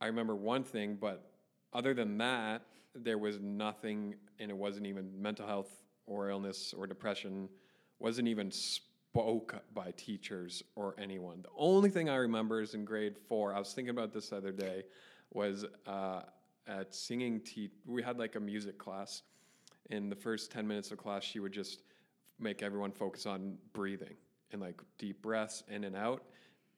I 0.00 0.06
remember 0.06 0.34
one 0.34 0.64
thing, 0.64 0.96
but 1.00 1.30
other 1.72 1.94
than 1.94 2.16
that, 2.18 2.62
there 2.94 3.18
was 3.18 3.38
nothing, 3.40 4.14
and 4.38 4.50
it 4.50 4.56
wasn't 4.56 4.86
even 4.86 5.10
mental 5.20 5.46
health 5.46 5.70
or 6.06 6.30
illness 6.30 6.74
or 6.76 6.86
depression, 6.86 7.48
wasn't 7.98 8.28
even 8.28 8.50
spoke 8.50 9.54
by 9.72 9.92
teachers 9.96 10.62
or 10.74 10.94
anyone. 10.98 11.42
The 11.42 11.48
only 11.56 11.90
thing 11.90 12.08
I 12.08 12.16
remember 12.16 12.60
is 12.60 12.74
in 12.74 12.84
grade 12.84 13.16
four, 13.28 13.54
I 13.54 13.58
was 13.58 13.72
thinking 13.72 13.90
about 13.90 14.12
this 14.12 14.30
the 14.30 14.36
other 14.36 14.52
day, 14.52 14.84
was 15.32 15.64
uh, 15.86 16.22
at 16.66 16.94
singing 16.94 17.40
te- 17.40 17.70
we 17.86 18.02
had 18.02 18.18
like 18.18 18.36
a 18.36 18.40
music 18.40 18.78
class. 18.78 19.22
In 19.90 20.08
the 20.08 20.16
first 20.16 20.50
10 20.50 20.66
minutes 20.66 20.90
of 20.90 20.98
class, 20.98 21.22
she 21.22 21.38
would 21.40 21.52
just 21.52 21.82
make 22.38 22.62
everyone 22.62 22.90
focus 22.90 23.26
on 23.26 23.56
breathing 23.72 24.14
and 24.50 24.60
like 24.60 24.80
deep 24.98 25.20
breaths 25.22 25.62
in 25.68 25.84
and 25.84 25.94
out. 25.94 26.24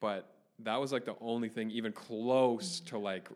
But 0.01 0.35
that 0.61 0.81
was 0.81 0.93
like 0.93 1.05
the 1.05 1.17
only 1.21 1.49
thing 1.49 1.71
even 1.71 1.93
close 1.93 2.81
to 2.81 2.99
like 2.99 3.29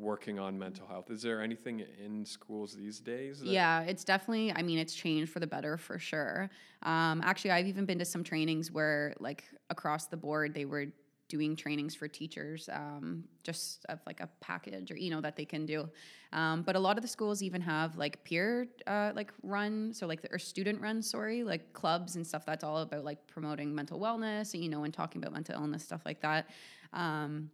working 0.00 0.38
on 0.38 0.58
mental 0.58 0.86
health. 0.86 1.10
Is 1.10 1.22
there 1.22 1.42
anything 1.42 1.84
in 2.02 2.24
schools 2.24 2.74
these 2.74 3.00
days? 3.00 3.42
Yeah, 3.42 3.82
it's 3.82 4.04
definitely. 4.04 4.52
I 4.52 4.62
mean, 4.62 4.78
it's 4.78 4.94
changed 4.94 5.30
for 5.30 5.40
the 5.40 5.46
better 5.46 5.76
for 5.76 5.98
sure. 5.98 6.50
Um, 6.82 7.20
actually, 7.24 7.52
I've 7.52 7.66
even 7.66 7.84
been 7.84 7.98
to 7.98 8.04
some 8.04 8.24
trainings 8.24 8.72
where, 8.72 9.14
like, 9.20 9.44
across 9.68 10.06
the 10.06 10.16
board, 10.16 10.54
they 10.54 10.64
were 10.64 10.86
doing 11.28 11.54
trainings 11.54 11.94
for 11.94 12.08
teachers, 12.08 12.68
um, 12.72 13.22
just 13.44 13.86
of 13.88 14.00
like 14.04 14.18
a 14.18 14.28
package 14.40 14.90
or 14.90 14.96
you 14.96 15.10
know 15.10 15.20
that 15.20 15.36
they 15.36 15.44
can 15.44 15.64
do. 15.64 15.88
Um, 16.32 16.62
but 16.62 16.74
a 16.74 16.78
lot 16.80 16.98
of 16.98 17.02
the 17.02 17.08
schools 17.08 17.40
even 17.40 17.60
have 17.60 17.96
like 17.96 18.24
peer, 18.24 18.66
uh, 18.88 19.12
like 19.14 19.32
run, 19.44 19.94
so 19.94 20.08
like 20.08 20.22
the, 20.22 20.32
or 20.32 20.40
student 20.40 20.80
run, 20.80 21.00
sorry, 21.00 21.44
like 21.44 21.72
clubs 21.72 22.16
and 22.16 22.26
stuff. 22.26 22.44
That's 22.44 22.64
all 22.64 22.78
about 22.78 23.04
like 23.04 23.26
promoting 23.28 23.72
mental 23.72 24.00
wellness, 24.00 24.54
and 24.54 24.62
you 24.64 24.68
know, 24.68 24.82
and 24.82 24.92
talking 24.92 25.22
about 25.22 25.32
mental 25.32 25.54
illness 25.54 25.84
stuff 25.84 26.02
like 26.04 26.20
that. 26.20 26.50
Um, 26.92 27.50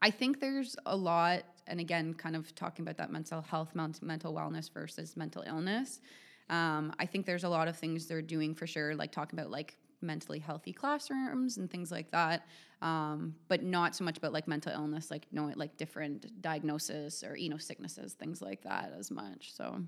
I 0.00 0.10
think 0.10 0.40
there's 0.40 0.76
a 0.86 0.96
lot, 0.96 1.42
and 1.66 1.80
again, 1.80 2.14
kind 2.14 2.36
of 2.36 2.54
talking 2.54 2.84
about 2.84 2.96
that 2.98 3.10
mental 3.10 3.42
health, 3.42 3.74
mental 3.74 4.34
wellness 4.34 4.72
versus 4.72 5.16
mental 5.16 5.42
illness. 5.46 6.00
Um, 6.48 6.92
I 6.98 7.06
think 7.06 7.26
there's 7.26 7.44
a 7.44 7.48
lot 7.48 7.68
of 7.68 7.76
things 7.76 8.06
they're 8.06 8.22
doing 8.22 8.54
for 8.54 8.66
sure, 8.66 8.94
like 8.94 9.12
talking 9.12 9.38
about 9.38 9.50
like 9.50 9.76
mentally 10.02 10.38
healthy 10.38 10.72
classrooms 10.72 11.58
and 11.58 11.70
things 11.70 11.92
like 11.92 12.10
that, 12.10 12.46
um, 12.82 13.34
but 13.48 13.62
not 13.62 13.94
so 13.94 14.04
much 14.04 14.18
about 14.18 14.32
like 14.32 14.48
mental 14.48 14.72
illness, 14.72 15.10
like 15.10 15.26
knowing 15.32 15.54
like 15.56 15.76
different 15.76 16.42
diagnosis 16.42 17.22
or 17.22 17.36
you 17.36 17.48
know 17.48 17.58
sicknesses, 17.58 18.14
things 18.14 18.42
like 18.42 18.62
that 18.62 18.92
as 18.98 19.10
much. 19.10 19.54
So. 19.54 19.82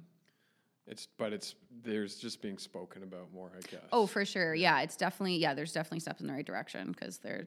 It's 0.87 1.07
but 1.17 1.33
it's 1.33 1.55
there's 1.85 2.17
just 2.17 2.43
being 2.43 2.59
spoken 2.59 3.05
about 3.05 3.33
more, 3.33 3.53
I 3.57 3.61
guess. 3.71 3.89
Oh, 3.93 4.05
for 4.05 4.25
sure. 4.25 4.53
Yeah, 4.53 4.81
it's 4.83 4.97
definitely 4.97 5.37
yeah. 5.37 5.55
There's 5.55 5.73
definitely 5.73 6.01
steps 6.01 6.21
in 6.21 6.27
the 6.27 6.33
right 6.33 6.45
direction 6.45 6.91
because 6.91 7.19
they're 7.19 7.47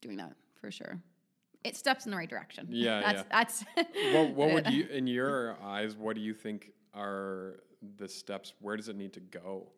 doing 0.00 0.16
that 0.16 0.32
for 0.58 0.70
sure. 0.70 0.98
It 1.62 1.76
steps 1.76 2.06
in 2.06 2.10
the 2.10 2.16
right 2.16 2.28
direction. 2.28 2.68
Yeah, 2.70 3.00
that's 3.00 3.18
yeah. 3.18 3.24
that's. 3.30 3.64
what, 4.14 4.30
what 4.30 4.52
would 4.52 4.66
you, 4.68 4.86
in 4.90 5.06
your 5.06 5.56
eyes, 5.62 5.94
what 5.94 6.16
do 6.16 6.22
you 6.22 6.34
think 6.34 6.72
are 6.94 7.60
the 7.96 8.08
steps? 8.08 8.54
Where 8.60 8.76
does 8.76 8.88
it 8.88 8.96
need 8.96 9.12
to 9.14 9.20
go 9.20 9.68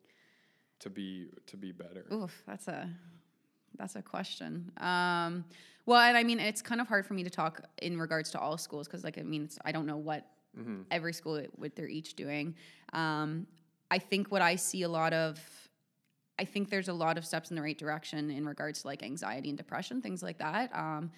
to 0.79 0.89
be 0.89 1.29
to 1.47 1.57
be 1.57 1.71
better? 1.71 2.05
Oof, 2.11 2.43
that's 2.47 2.67
a 2.67 2.89
that's 3.77 3.95
a 3.95 4.01
question. 4.01 4.71
Um, 4.77 5.45
well, 5.85 5.99
and 5.99 6.15
I 6.15 6.23
mean, 6.23 6.39
it's 6.39 6.61
kind 6.61 6.79
of 6.79 6.87
hard 6.87 7.05
for 7.05 7.13
me 7.13 7.23
to 7.23 7.29
talk 7.29 7.61
in 7.81 7.99
regards 7.99 8.31
to 8.31 8.39
all 8.39 8.57
schools 8.57 8.87
because, 8.87 9.03
like, 9.03 9.17
I 9.17 9.23
mean, 9.23 9.43
it's, 9.43 9.59
I 9.65 9.71
don't 9.71 9.85
know 9.85 9.97
what 9.97 10.27
every 10.91 11.13
school 11.13 11.41
what 11.55 11.75
they're 11.75 11.87
each 11.87 12.15
doing. 12.15 12.55
Um, 12.93 13.47
I 13.89 13.97
think 13.97 14.31
what 14.31 14.41
I 14.41 14.55
see 14.55 14.83
a 14.83 14.89
lot 14.89 15.13
of. 15.13 15.39
I 16.39 16.45
think 16.45 16.71
there's 16.71 16.87
a 16.87 16.93
lot 16.93 17.19
of 17.19 17.25
steps 17.25 17.51
in 17.51 17.55
the 17.55 17.61
right 17.61 17.77
direction 17.77 18.31
in 18.31 18.43
regards 18.43 18.81
to 18.81 18.87
like 18.87 19.03
anxiety 19.03 19.49
and 19.49 19.57
depression, 19.57 20.01
things 20.01 20.23
like 20.23 20.39
that. 20.39 20.71
Um, 20.75 21.11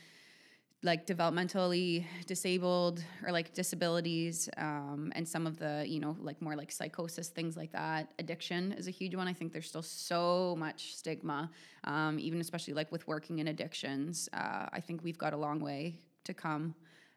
like 0.85 1.05
developmentally 1.05 2.05
disabled 2.25 3.03
or 3.25 3.31
like 3.31 3.53
disabilities 3.53 4.47
um, 4.57 5.11
and 5.15 5.27
some 5.27 5.45
of 5.47 5.57
the 5.57 5.83
you 5.87 5.99
know 5.99 6.15
like 6.21 6.41
more 6.41 6.55
like 6.55 6.71
psychosis 6.71 7.27
things 7.29 7.57
like 7.57 7.71
that 7.71 8.13
addiction 8.19 8.71
is 8.73 8.87
a 8.87 8.91
huge 8.91 9.15
one. 9.15 9.27
I 9.27 9.33
think 9.33 9.51
there's 9.51 9.67
still 9.67 9.81
so 9.81 10.55
much 10.57 10.95
stigma 10.95 11.49
um, 11.83 12.17
even 12.19 12.39
especially 12.39 12.73
like 12.73 12.91
with 12.91 13.07
working 13.07 13.39
in 13.39 13.47
addictions 13.47 14.29
uh, 14.33 14.65
i 14.71 14.79
think 14.79 15.03
we've 15.03 15.17
got 15.17 15.33
a 15.33 15.37
long 15.37 15.59
way 15.59 15.99
to 16.23 16.33
come. 16.33 16.75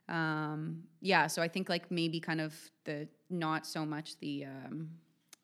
Um, 0.09 0.85
yeah 1.01 1.27
so 1.27 1.43
i 1.43 1.49
think 1.49 1.69
like 1.69 1.91
maybe 1.91 2.19
kind 2.19 2.41
of 2.41 2.55
the 2.85 3.07
not 3.29 3.67
so 3.67 3.85
much 3.85 4.19
the 4.21 4.47
um, 4.47 4.89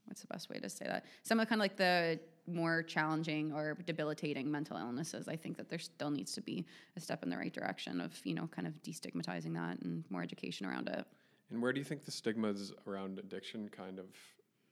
what's 0.06 0.20
the 0.20 0.26
best 0.26 0.48
way 0.48 0.58
to 0.58 0.68
say 0.68 0.86
that? 0.86 1.04
Some 1.22 1.40
of 1.40 1.48
kind 1.48 1.60
of 1.60 1.64
like 1.64 1.76
the 1.76 2.18
more 2.46 2.82
challenging 2.82 3.52
or 3.52 3.76
debilitating 3.86 4.50
mental 4.50 4.76
illnesses 4.76 5.28
i 5.28 5.36
think 5.36 5.56
that 5.56 5.68
there 5.68 5.78
still 5.78 6.10
needs 6.10 6.32
to 6.32 6.40
be 6.40 6.64
a 6.96 7.00
step 7.00 7.22
in 7.22 7.30
the 7.30 7.36
right 7.36 7.52
direction 7.52 8.00
of 8.00 8.14
you 8.24 8.34
know 8.34 8.46
kind 8.48 8.66
of 8.68 8.74
destigmatizing 8.82 9.54
that 9.54 9.78
and 9.80 10.04
more 10.10 10.22
education 10.22 10.66
around 10.66 10.88
it 10.88 11.06
And 11.50 11.62
where 11.62 11.72
do 11.72 11.78
you 11.78 11.84
think 11.84 12.04
the 12.04 12.10
stigmas 12.10 12.72
around 12.86 13.18
addiction 13.18 13.68
kind 13.68 13.98
of 13.98 14.06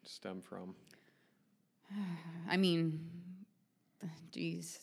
stem 0.05 0.41
from? 0.43 0.75
i 2.49 2.57
mean 2.57 3.09
geez 4.31 4.79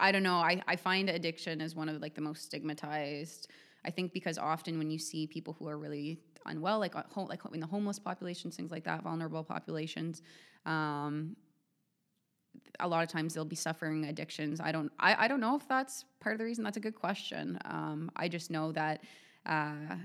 i 0.00 0.12
don't 0.12 0.22
know 0.22 0.36
I, 0.36 0.62
I 0.66 0.76
find 0.76 1.10
addiction 1.10 1.60
is 1.60 1.74
one 1.74 1.88
of 1.88 2.00
like 2.00 2.14
the 2.14 2.20
most 2.20 2.44
stigmatized 2.44 3.48
i 3.84 3.90
think 3.90 4.12
because 4.12 4.38
often 4.38 4.78
when 4.78 4.90
you 4.90 4.98
see 4.98 5.26
people 5.26 5.54
who 5.58 5.68
are 5.68 5.78
really 5.78 6.18
unwell 6.46 6.78
like 6.78 6.94
uh, 6.94 7.02
like 7.16 7.40
in 7.52 7.60
the 7.60 7.66
homeless 7.66 7.98
populations 7.98 8.56
things 8.56 8.70
like 8.70 8.84
that 8.84 9.02
vulnerable 9.02 9.42
populations 9.42 10.22
um, 10.66 11.36
a 12.80 12.88
lot 12.88 13.02
of 13.02 13.08
times 13.08 13.34
they'll 13.34 13.44
be 13.44 13.56
suffering 13.56 14.04
addictions. 14.06 14.60
I 14.60 14.72
don't 14.72 14.90
I, 14.98 15.24
I 15.24 15.28
don't 15.28 15.40
know 15.40 15.56
if 15.56 15.66
that's 15.68 16.04
part 16.20 16.34
of 16.34 16.38
the 16.38 16.44
reason. 16.44 16.64
That's 16.64 16.76
a 16.76 16.80
good 16.80 16.94
question. 16.94 17.58
Um, 17.64 18.10
I 18.16 18.28
just 18.28 18.50
know 18.50 18.72
that 18.72 19.02
uh, 19.46 19.96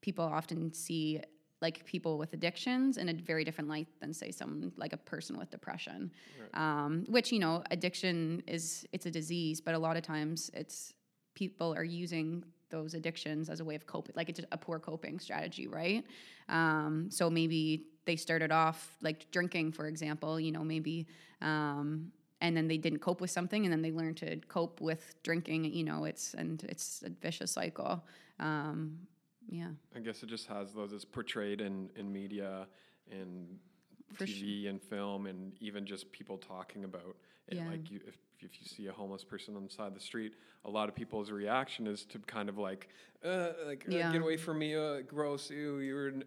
people 0.00 0.24
often 0.24 0.72
see 0.72 1.20
like 1.60 1.84
people 1.84 2.18
with 2.18 2.32
addictions 2.34 2.98
in 2.98 3.08
a 3.08 3.12
very 3.14 3.42
different 3.44 3.68
light 3.68 3.88
than 4.00 4.14
say 4.14 4.30
someone 4.30 4.72
like 4.76 4.92
a 4.92 4.96
person 4.96 5.36
with 5.36 5.50
depression. 5.50 6.12
Um, 6.54 7.04
which 7.08 7.32
you 7.32 7.40
know, 7.40 7.62
addiction 7.70 8.42
is 8.46 8.86
it's 8.92 9.06
a 9.06 9.10
disease, 9.10 9.60
but 9.60 9.74
a 9.74 9.78
lot 9.78 9.96
of 9.96 10.02
times 10.02 10.50
it's 10.54 10.94
people 11.34 11.74
are 11.74 11.84
using 11.84 12.44
those 12.70 12.94
addictions 12.94 13.48
as 13.48 13.60
a 13.60 13.64
way 13.64 13.74
of 13.74 13.86
coping, 13.86 14.12
like 14.16 14.28
it's 14.28 14.40
a 14.52 14.56
poor 14.56 14.78
coping 14.78 15.18
strategy, 15.18 15.66
right? 15.66 16.04
Um, 16.48 17.08
so 17.10 17.30
maybe 17.30 17.86
they 18.04 18.16
started 18.16 18.52
off 18.52 18.96
like 19.00 19.30
drinking, 19.30 19.72
for 19.72 19.86
example, 19.86 20.38
you 20.38 20.52
know, 20.52 20.64
maybe, 20.64 21.06
um, 21.40 22.12
and 22.40 22.56
then 22.56 22.68
they 22.68 22.78
didn't 22.78 23.00
cope 23.00 23.20
with 23.20 23.30
something, 23.30 23.64
and 23.64 23.72
then 23.72 23.82
they 23.82 23.90
learned 23.92 24.16
to 24.18 24.36
cope 24.48 24.80
with 24.80 25.14
drinking. 25.22 25.64
You 25.64 25.84
know, 25.84 26.04
it's 26.04 26.34
and 26.34 26.62
it's 26.64 27.02
a 27.04 27.10
vicious 27.10 27.52
cycle. 27.52 28.04
Um, 28.38 28.98
yeah, 29.50 29.70
I 29.96 30.00
guess 30.00 30.22
it 30.22 30.28
just 30.28 30.46
has 30.46 30.72
those 30.72 30.92
as 30.92 31.04
portrayed 31.04 31.60
in, 31.60 31.90
in 31.96 32.12
media 32.12 32.66
and 33.10 33.58
For 34.12 34.26
TV 34.26 34.68
and 34.68 34.80
film 34.82 35.26
and 35.26 35.52
even 35.60 35.86
just 35.86 36.12
people 36.12 36.36
talking 36.38 36.84
about 36.84 37.16
it. 37.48 37.56
Yeah. 37.56 37.66
Like 37.70 37.90
you, 37.90 38.00
if, 38.06 38.18
if 38.40 38.60
you 38.60 38.66
see 38.66 38.86
a 38.88 38.92
homeless 38.92 39.24
person 39.24 39.56
on 39.56 39.64
the 39.64 39.70
side 39.70 39.86
of 39.86 39.94
the 39.94 40.00
street, 40.00 40.34
a 40.66 40.70
lot 40.70 40.90
of 40.90 40.94
people's 40.94 41.30
reaction 41.30 41.86
is 41.86 42.04
to 42.06 42.18
kind 42.18 42.50
of 42.50 42.58
like, 42.58 42.88
uh, 43.24 43.52
like 43.66 43.86
uh, 43.88 43.96
Yeah. 43.96 44.12
get 44.12 44.20
away 44.20 44.36
from 44.36 44.58
me, 44.58 44.74
uh, 44.76 45.00
gross, 45.00 45.50
ew, 45.50 45.78
you're 45.78 46.08
an, 46.08 46.24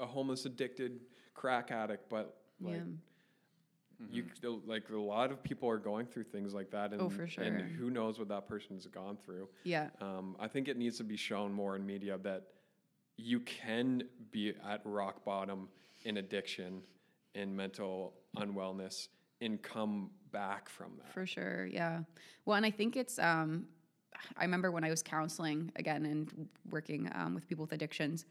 a 0.00 0.04
homeless 0.06 0.44
addicted 0.44 0.98
crack 1.32 1.70
addict. 1.70 2.08
But 2.10 2.36
like, 2.60 2.74
yeah. 2.74 2.80
You 4.10 4.24
like 4.66 4.88
a 4.90 4.96
lot 4.96 5.30
of 5.30 5.42
people 5.42 5.68
are 5.68 5.78
going 5.78 6.06
through 6.06 6.24
things 6.24 6.54
like 6.54 6.70
that, 6.70 6.92
and 6.92 7.00
Oh, 7.00 7.08
for 7.08 7.26
sure. 7.26 7.44
and 7.44 7.60
who 7.60 7.90
knows 7.90 8.18
what 8.18 8.28
that 8.28 8.46
person's 8.48 8.86
gone 8.86 9.16
through. 9.24 9.48
Yeah. 9.64 9.90
Um, 10.00 10.36
I 10.38 10.48
think 10.48 10.68
it 10.68 10.76
needs 10.76 10.96
to 10.98 11.04
be 11.04 11.16
shown 11.16 11.52
more 11.52 11.76
in 11.76 11.84
media 11.86 12.18
that 12.18 12.44
you 13.16 13.40
can 13.40 14.02
be 14.32 14.54
at 14.68 14.80
rock 14.84 15.24
bottom 15.24 15.68
in 16.04 16.16
addiction, 16.18 16.82
in 17.34 17.54
mental 17.54 18.14
unwellness, 18.36 19.08
and 19.40 19.62
come 19.62 20.10
back 20.32 20.68
from 20.68 20.92
that. 20.98 21.12
For 21.12 21.26
sure, 21.26 21.66
yeah. 21.66 22.00
Well, 22.44 22.56
and 22.56 22.66
I 22.66 22.70
think 22.70 22.96
it's. 22.96 23.18
Um, 23.18 23.66
I 24.36 24.42
remember 24.44 24.70
when 24.70 24.84
I 24.84 24.90
was 24.90 25.02
counseling 25.02 25.70
again 25.76 26.06
and 26.06 26.48
working 26.70 27.10
um, 27.14 27.34
with 27.34 27.46
people 27.46 27.64
with 27.64 27.72
addictions, 27.72 28.24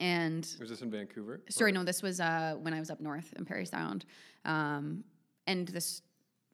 and 0.00 0.42
Was 0.60 0.70
this 0.70 0.82
in 0.82 0.90
Vancouver? 0.90 1.40
sorry, 1.48 1.70
Or- 1.70 1.74
no, 1.74 1.84
this 1.84 2.02
was 2.02 2.20
uh, 2.20 2.56
when 2.60 2.72
I 2.74 2.80
was 2.80 2.90
up 2.90 3.00
north 3.00 3.32
in 3.36 3.44
Parry 3.44 3.66
Sound, 3.66 4.04
um, 4.44 5.04
and 5.46 5.68
this 5.68 6.02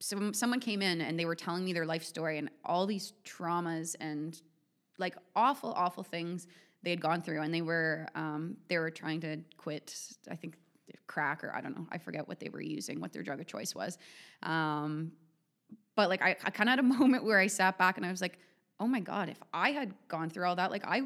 some, 0.01 0.32
someone 0.32 0.61
came 0.61 0.80
in 0.80 1.01
and 1.01 1.18
they 1.18 1.24
were 1.24 1.34
telling 1.34 1.64
me 1.64 1.72
their 1.72 1.86
life 1.86 2.05
story 2.05 2.39
and 2.39 2.49
all 2.64 2.86
these 2.86 3.14
traumas 3.24 3.97
and 4.01 4.41
like 4.99 5.16
awful, 5.34 5.72
awful 5.72 6.03
things 6.05 6.47
they 6.84 6.91
had 6.91 7.01
gone 7.01 7.20
through, 7.20 7.41
and 7.43 7.53
they 7.53 7.62
were 7.62 8.07
um, 8.14 8.57
they 8.68 8.78
were 8.78 8.91
trying 8.91 9.20
to 9.22 9.39
quit. 9.57 9.97
I 10.30 10.36
think 10.36 10.55
crack 11.07 11.43
or 11.45 11.55
I 11.55 11.61
don't 11.61 11.76
know. 11.76 11.86
I 11.91 11.99
forget 11.99 12.26
what 12.28 12.39
they 12.41 12.49
were 12.49 12.61
using, 12.62 13.01
what 13.01 13.12
their 13.12 13.22
drug 13.22 13.41
of 13.41 13.47
choice 13.47 13.74
was. 13.74 13.99
Um, 14.43 15.12
but 15.97 16.09
like 16.09 16.22
I, 16.22 16.36
I 16.45 16.51
kind 16.51 16.68
of 16.68 16.72
had 16.72 16.78
a 16.78 16.82
moment 16.99 17.24
where 17.24 17.39
I 17.39 17.47
sat 17.49 17.76
back 17.78 17.97
and 17.97 18.07
I 18.07 18.11
was 18.11 18.20
like, 18.20 18.39
oh 18.80 18.86
my 18.86 19.01
god, 19.01 19.28
if 19.28 19.39
I 19.53 19.72
had 19.72 19.93
gone 20.09 20.30
through 20.30 20.47
all 20.47 20.57
that, 20.57 20.70
like 20.70 20.84
I 20.86 21.03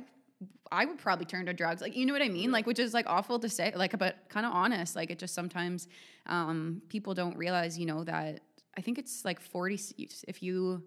I 0.70 0.86
would 0.86 0.98
probably 0.98 1.26
turn 1.26 1.46
to 1.46 1.52
drugs. 1.52 1.82
Like, 1.82 1.96
you 1.96 2.06
know 2.06 2.12
what 2.12 2.22
I 2.22 2.28
mean? 2.28 2.50
Like, 2.50 2.66
which 2.66 2.78
is 2.78 2.94
like 2.94 3.06
awful 3.08 3.38
to 3.40 3.48
say, 3.48 3.72
like, 3.74 3.98
but 3.98 4.16
kind 4.28 4.46
of 4.46 4.52
honest. 4.52 4.96
Like, 4.96 5.10
it 5.10 5.18
just 5.18 5.34
sometimes 5.34 5.88
um, 6.26 6.82
people 6.88 7.14
don't 7.14 7.36
realize, 7.36 7.78
you 7.78 7.86
know, 7.86 8.04
that 8.04 8.40
I 8.76 8.80
think 8.80 8.98
it's 8.98 9.24
like 9.24 9.40
40, 9.40 9.78
if 10.26 10.42
you 10.42 10.82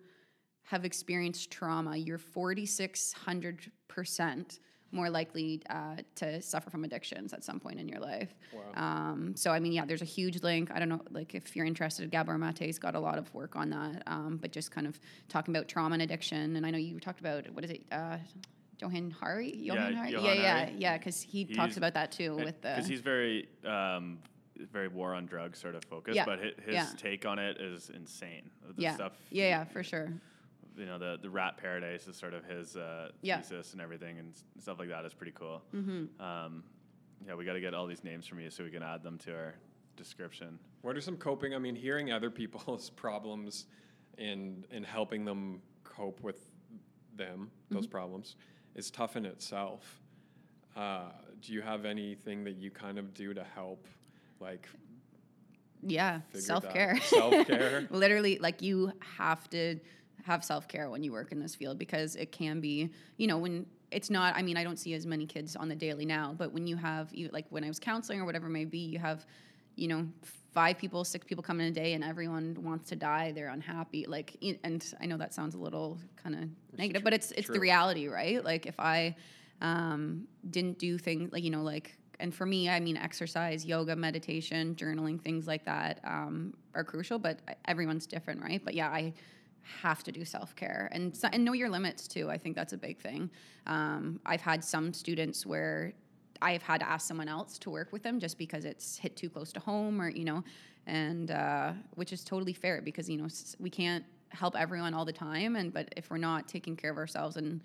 have 0.63 0.83
experienced 0.85 1.51
trauma, 1.51 1.95
you're 1.95 2.17
4,600% 2.17 4.59
more 4.91 5.09
likely 5.09 5.61
uh, 5.69 5.95
to 6.15 6.41
suffer 6.41 6.69
from 6.69 6.83
addictions 6.83 7.33
at 7.33 7.43
some 7.43 7.59
point 7.59 7.79
in 7.79 7.87
your 7.87 7.99
life. 7.99 8.33
Um, 8.75 9.35
so, 9.35 9.51
I 9.51 9.59
mean, 9.59 9.73
yeah, 9.73 9.85
there's 9.85 10.01
a 10.01 10.05
huge 10.05 10.41
link. 10.41 10.71
I 10.73 10.79
don't 10.79 10.89
know, 10.89 11.01
like, 11.11 11.35
if 11.35 11.55
you're 11.55 11.65
interested, 11.65 12.09
Gabor 12.09 12.37
Mate's 12.37 12.79
got 12.79 12.95
a 12.95 12.99
lot 12.99 13.17
of 13.19 13.31
work 13.33 13.55
on 13.55 13.69
that, 13.71 14.03
um, 14.07 14.37
but 14.41 14.51
just 14.51 14.71
kind 14.71 14.87
of 14.87 14.99
talking 15.29 15.55
about 15.55 15.67
trauma 15.67 15.93
and 15.93 16.01
addiction. 16.01 16.55
And 16.55 16.65
I 16.65 16.71
know 16.71 16.77
you 16.77 16.99
talked 16.99 17.19
about, 17.19 17.49
what 17.51 17.63
is 17.63 17.71
it? 17.71 17.83
Uh, 17.91 18.17
Johan 18.81 19.11
Hari, 19.11 19.55
Yeah, 19.55 19.73
Johan 19.75 19.93
Hari, 19.95 20.11
Johan 20.11 20.25
yeah, 20.25 20.33
yeah, 20.33 20.59
Hari. 20.65 20.75
yeah, 20.77 20.97
because 20.97 21.21
he 21.21 21.45
talks 21.45 21.77
about 21.77 21.93
that 21.93 22.11
too 22.11 22.35
with 22.35 22.61
the 22.61 22.69
because 22.69 22.87
he's 22.87 23.01
very 23.01 23.47
um, 23.65 24.19
very 24.71 24.87
war 24.87 25.13
on 25.13 25.25
drugs 25.25 25.59
sort 25.59 25.75
of 25.75 25.83
focus, 25.85 26.15
Yeah, 26.15 26.25
but 26.25 26.39
his, 26.39 26.53
his 26.65 26.73
yeah. 26.75 26.87
take 26.97 27.25
on 27.25 27.39
it 27.39 27.59
is 27.59 27.89
insane. 27.89 28.49
The 28.75 28.81
yeah, 28.81 28.95
stuff, 28.95 29.13
yeah, 29.31 29.47
yeah, 29.49 29.63
for 29.65 29.83
sure. 29.83 30.11
You 30.77 30.85
know, 30.85 30.97
the 30.97 31.17
the 31.21 31.29
rat 31.29 31.57
paradise 31.57 32.07
is 32.07 32.17
sort 32.17 32.33
of 32.33 32.43
his 32.45 32.75
uh, 32.75 33.09
Yeah. 33.21 33.39
thesis 33.41 33.73
and 33.73 33.81
everything, 33.81 34.19
and 34.19 34.33
stuff 34.59 34.77
like 34.79 34.89
that 34.89 35.05
is 35.05 35.13
pretty 35.13 35.33
cool. 35.33 35.61
Mm-hmm. 35.73 36.21
Um, 36.21 36.63
yeah, 37.25 37.33
we 37.35 37.45
got 37.45 37.53
to 37.53 37.61
get 37.61 37.73
all 37.73 37.87
these 37.87 38.03
names 38.03 38.27
from 38.27 38.39
you 38.39 38.49
so 38.49 38.63
we 38.63 38.69
can 38.71 38.83
add 38.83 39.01
them 39.03 39.17
to 39.19 39.33
our 39.33 39.55
description. 39.95 40.59
What 40.81 40.97
are 40.97 41.01
some 41.01 41.15
coping? 41.17 41.55
I 41.55 41.59
mean, 41.59 41.75
hearing 41.75 42.11
other 42.11 42.29
people's 42.29 42.89
problems 42.95 43.67
and 44.17 44.65
and 44.69 44.85
helping 44.85 45.23
them 45.23 45.61
cope 45.85 46.21
with 46.21 46.45
them, 47.15 47.49
those 47.71 47.87
problems, 47.87 48.35
is 48.75 48.91
tough 48.91 49.15
in 49.15 49.25
itself. 49.25 50.01
Uh, 50.75 51.11
do 51.41 51.53
you 51.53 51.61
have 51.61 51.85
anything 51.85 52.43
that 52.43 52.55
you 52.57 52.69
kind 52.69 52.97
of 52.97 53.13
do 53.13 53.33
to 53.33 53.43
help, 53.55 53.87
like 54.39 54.67
Yeah, 55.81 56.21
self 56.33 56.71
care. 56.71 56.99
self-care? 57.01 57.87
Literally, 57.91 58.37
like 58.39 58.61
you 58.61 58.91
have 59.17 59.49
to 59.51 59.79
have 60.23 60.43
self 60.43 60.67
care 60.67 60.89
when 60.89 61.03
you 61.03 61.11
work 61.11 61.31
in 61.31 61.39
this 61.39 61.55
field 61.55 61.77
because 61.77 62.15
it 62.15 62.31
can 62.31 62.59
be, 62.59 62.89
you 63.17 63.27
know, 63.27 63.37
when 63.37 63.65
it's 63.91 64.09
not. 64.09 64.35
I 64.35 64.41
mean, 64.41 64.57
I 64.57 64.63
don't 64.63 64.77
see 64.79 64.93
as 64.93 65.05
many 65.05 65.25
kids 65.25 65.55
on 65.55 65.69
the 65.69 65.75
daily 65.75 66.05
now, 66.05 66.35
but 66.37 66.51
when 66.51 66.67
you 66.67 66.75
have, 66.75 67.13
you 67.13 67.29
like 67.31 67.45
when 67.49 67.63
I 67.63 67.67
was 67.67 67.79
counseling 67.79 68.19
or 68.19 68.25
whatever 68.25 68.47
it 68.47 68.51
may 68.51 68.65
be, 68.65 68.79
you 68.79 68.99
have, 68.99 69.25
you 69.75 69.87
know, 69.87 70.07
five 70.55 70.79
people, 70.79 71.03
six 71.03 71.27
people 71.27 71.43
come 71.43 71.59
in 71.59 71.67
a 71.67 71.71
day, 71.71 71.93
and 71.93 72.03
everyone 72.03 72.57
wants 72.63 72.89
to 72.89 72.95
die. 72.95 73.31
They're 73.33 73.49
unhappy. 73.49 74.05
Like, 74.07 74.37
and 74.63 74.83
I 74.99 75.05
know 75.05 75.17
that 75.17 75.33
sounds 75.33 75.53
a 75.53 75.59
little 75.59 75.99
kind 76.15 76.35
of 76.35 76.49
negative, 76.79 77.03
but 77.03 77.13
it's 77.13 77.31
it's 77.31 77.49
the 77.49 77.59
reality, 77.59 78.07
right? 78.07 78.43
Like, 78.43 78.65
if 78.65 78.79
I 78.79 79.15
um, 79.61 80.27
didn't 80.49 80.79
do 80.79 80.97
things 80.97 81.31
like 81.31 81.43
you 81.43 81.49
know 81.49 81.63
like 81.63 81.97
and 82.19 82.33
for 82.33 82.45
me 82.45 82.69
i 82.69 82.79
mean 82.79 82.97
exercise 82.97 83.65
yoga 83.65 83.95
meditation 83.95 84.75
journaling 84.75 85.21
things 85.21 85.47
like 85.47 85.65
that 85.65 85.99
um, 86.03 86.53
are 86.73 86.83
crucial 86.83 87.17
but 87.19 87.39
everyone's 87.67 88.05
different 88.05 88.41
right 88.41 88.61
but 88.63 88.73
yeah 88.73 88.89
i 88.89 89.13
have 89.81 90.03
to 90.03 90.11
do 90.11 90.23
self-care 90.23 90.89
and 90.91 91.17
and 91.31 91.43
know 91.43 91.53
your 91.53 91.69
limits 91.69 92.07
too 92.07 92.29
i 92.29 92.37
think 92.37 92.55
that's 92.55 92.73
a 92.73 92.77
big 92.77 92.99
thing 92.99 93.29
um, 93.65 94.19
i've 94.25 94.41
had 94.41 94.63
some 94.63 94.93
students 94.93 95.45
where 95.45 95.93
i've 96.45 96.63
had 96.63 96.79
to 96.79 96.87
ask 96.87 97.07
someone 97.07 97.27
else 97.27 97.57
to 97.57 97.69
work 97.69 97.91
with 97.91 98.03
them 98.03 98.19
just 98.19 98.37
because 98.37 98.65
it's 98.65 98.97
hit 98.97 99.15
too 99.15 99.29
close 99.29 99.51
to 99.51 99.59
home 99.59 100.01
or 100.01 100.09
you 100.09 100.25
know 100.25 100.43
and 100.87 101.31
uh, 101.31 101.71
which 101.95 102.13
is 102.13 102.23
totally 102.23 102.53
fair 102.53 102.81
because 102.81 103.09
you 103.09 103.17
know 103.17 103.27
we 103.59 103.69
can't 103.69 104.05
help 104.29 104.55
everyone 104.55 104.93
all 104.93 105.05
the 105.05 105.13
time 105.13 105.55
and 105.55 105.73
but 105.73 105.91
if 105.97 106.09
we're 106.09 106.17
not 106.17 106.47
taking 106.47 106.75
care 106.75 106.91
of 106.91 106.97
ourselves 106.97 107.37
and 107.37 107.61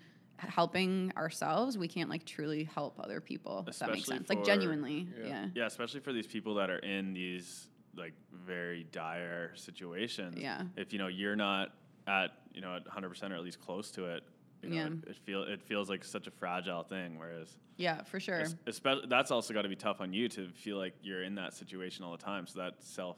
helping 0.49 1.11
ourselves, 1.17 1.77
we 1.77 1.87
can't 1.87 2.09
like 2.09 2.25
truly 2.25 2.63
help 2.63 2.99
other 2.99 3.21
people. 3.21 3.65
If 3.67 3.79
that 3.79 3.91
makes 3.91 4.07
sense. 4.07 4.29
Like 4.29 4.43
genuinely, 4.43 5.07
yeah. 5.19 5.27
yeah. 5.27 5.47
Yeah, 5.55 5.65
especially 5.65 5.99
for 5.99 6.13
these 6.13 6.27
people 6.27 6.55
that 6.55 6.69
are 6.69 6.79
in 6.79 7.13
these 7.13 7.67
like 7.95 8.13
very 8.45 8.85
dire 8.91 9.51
situations. 9.55 10.37
Yeah. 10.37 10.63
If 10.75 10.93
you 10.93 10.99
know 10.99 11.07
you're 11.07 11.35
not 11.35 11.73
at 12.07 12.31
you 12.53 12.61
know 12.61 12.75
at 12.75 12.85
100 12.85 13.09
percent 13.09 13.33
or 13.33 13.35
at 13.35 13.43
least 13.43 13.59
close 13.59 13.91
to 13.91 14.05
it, 14.05 14.23
you 14.63 14.69
know, 14.69 14.75
Yeah. 14.75 14.85
it, 14.87 15.09
it 15.09 15.15
feel 15.17 15.43
it 15.43 15.61
feels 15.61 15.89
like 15.89 16.03
such 16.03 16.27
a 16.27 16.31
fragile 16.31 16.83
thing. 16.83 17.17
Whereas, 17.17 17.57
Yeah, 17.77 18.03
for 18.03 18.19
sure. 18.19 18.45
especially 18.67 19.05
that's 19.07 19.31
also 19.31 19.53
got 19.53 19.63
to 19.63 19.69
be 19.69 19.75
tough 19.75 20.01
on 20.01 20.13
you 20.13 20.27
to 20.29 20.49
feel 20.49 20.77
like 20.77 20.93
you're 21.01 21.23
in 21.23 21.35
that 21.35 21.53
situation 21.53 22.03
all 22.03 22.11
the 22.11 22.23
time. 22.23 22.47
So 22.47 22.59
that 22.59 22.75
self 22.83 23.17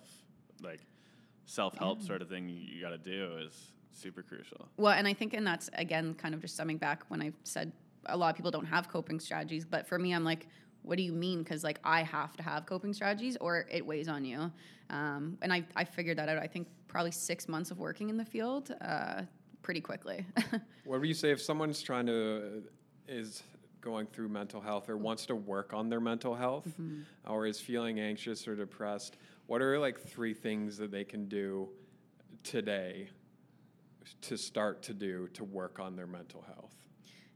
like 0.61 0.81
self 1.45 1.77
help 1.77 2.01
sort 2.01 2.21
of 2.21 2.29
thing 2.29 2.47
you, 2.49 2.55
you 2.59 2.81
got 2.81 2.89
to 2.91 2.97
do 2.97 3.37
is 3.45 3.71
super 3.91 4.23
crucial. 4.23 4.67
Well, 4.77 4.93
and 4.93 5.07
I 5.07 5.13
think, 5.13 5.33
and 5.33 5.45
that's 5.45 5.69
again 5.73 6.13
kind 6.13 6.33
of 6.33 6.41
just 6.41 6.55
summing 6.55 6.77
back 6.77 7.03
when 7.09 7.21
I 7.21 7.31
said 7.43 7.71
a 8.07 8.17
lot 8.17 8.29
of 8.29 8.35
people 8.35 8.51
don't 8.51 8.65
have 8.65 8.89
coping 8.89 9.19
strategies, 9.19 9.63
but 9.65 9.87
for 9.87 9.97
me, 9.97 10.13
I'm 10.13 10.23
like, 10.25 10.47
what 10.81 10.97
do 10.97 11.03
you 11.03 11.13
mean? 11.13 11.43
Because 11.43 11.63
like 11.63 11.79
I 11.83 12.03
have 12.03 12.35
to 12.37 12.43
have 12.43 12.65
coping 12.65 12.93
strategies, 12.93 13.37
or 13.37 13.65
it 13.71 13.85
weighs 13.85 14.07
on 14.09 14.25
you. 14.25 14.51
Um, 14.89 15.37
and 15.41 15.51
I 15.53 15.63
I 15.75 15.85
figured 15.85 16.17
that 16.17 16.27
out. 16.29 16.37
I 16.37 16.47
think 16.47 16.67
probably 16.87 17.11
six 17.11 17.47
months 17.47 17.71
of 17.71 17.79
working 17.79 18.09
in 18.09 18.17
the 18.17 18.25
field, 18.25 18.75
uh, 18.81 19.21
pretty 19.63 19.81
quickly. 19.81 20.25
What 20.85 20.99
would 20.99 21.07
you 21.07 21.15
say 21.15 21.31
if 21.31 21.41
someone's 21.41 21.81
trying 21.81 22.05
to 22.07 22.61
uh, 22.67 23.11
is 23.11 23.41
going 23.79 24.05
through 24.05 24.27
mental 24.27 24.59
health 24.59 24.89
or 24.89 24.97
wants 24.97 25.25
to 25.27 25.35
work 25.35 25.73
on 25.73 25.89
their 25.89 26.01
mental 26.01 26.35
health 26.35 26.67
mm-hmm. 26.67 27.01
or 27.25 27.47
is 27.47 27.59
feeling 27.59 28.01
anxious 28.01 28.47
or 28.47 28.55
depressed? 28.55 29.15
What 29.47 29.61
are 29.61 29.79
like 29.79 29.99
three 29.99 30.33
things 30.33 30.77
that 30.77 30.91
they 30.91 31.05
can 31.05 31.29
do 31.29 31.69
today 32.43 33.09
to 34.21 34.37
start 34.37 34.83
to 34.83 34.93
do 34.93 35.29
to 35.29 35.43
work 35.43 35.79
on 35.79 35.95
their 35.95 36.07
mental 36.07 36.41
health? 36.41 36.75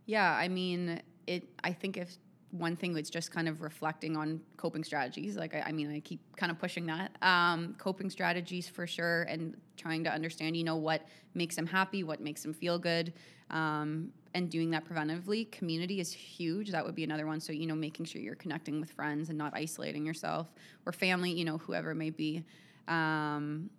Yeah, 0.05 0.29
I 0.31 0.47
mean, 0.49 1.01
it. 1.25 1.49
I 1.63 1.73
think 1.73 1.97
if 1.97 2.17
one 2.51 2.75
thing 2.75 2.93
was 2.93 3.09
just 3.09 3.31
kind 3.31 3.47
of 3.47 3.61
reflecting 3.61 4.15
on 4.15 4.39
coping 4.55 4.83
strategies, 4.83 5.35
like 5.35 5.53
I, 5.53 5.65
I 5.67 5.71
mean, 5.71 5.91
I 5.91 5.99
keep 5.99 6.19
kind 6.37 6.51
of 6.51 6.57
pushing 6.57 6.85
that 6.85 7.11
um, 7.21 7.75
coping 7.77 8.09
strategies 8.09 8.69
for 8.69 8.87
sure, 8.87 9.23
and 9.23 9.55
trying 9.75 10.03
to 10.05 10.11
understand, 10.11 10.55
you 10.55 10.63
know, 10.63 10.77
what 10.77 11.05
makes 11.33 11.55
them 11.55 11.65
happy, 11.65 12.03
what 12.03 12.21
makes 12.21 12.43
them 12.43 12.53
feel 12.53 12.79
good, 12.79 13.13
um, 13.49 14.11
and 14.33 14.49
doing 14.49 14.71
that 14.71 14.85
preventively. 14.85 15.51
Community 15.51 15.99
is 15.99 16.13
huge. 16.13 16.71
That 16.71 16.85
would 16.85 16.95
be 16.95 17.03
another 17.03 17.27
one. 17.27 17.39
So 17.41 17.51
you 17.51 17.67
know, 17.67 17.75
making 17.75 18.05
sure 18.05 18.21
you're 18.21 18.35
connecting 18.35 18.79
with 18.79 18.91
friends 18.91 19.29
and 19.29 19.37
not 19.37 19.53
isolating 19.53 20.05
yourself 20.05 20.53
or 20.85 20.93
family, 20.93 21.31
you 21.31 21.43
know, 21.43 21.57
whoever 21.57 21.91
it 21.91 21.95
may 21.95 22.11
be. 22.11 22.45
Um, 22.87 23.69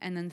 and 0.00 0.16
then 0.16 0.32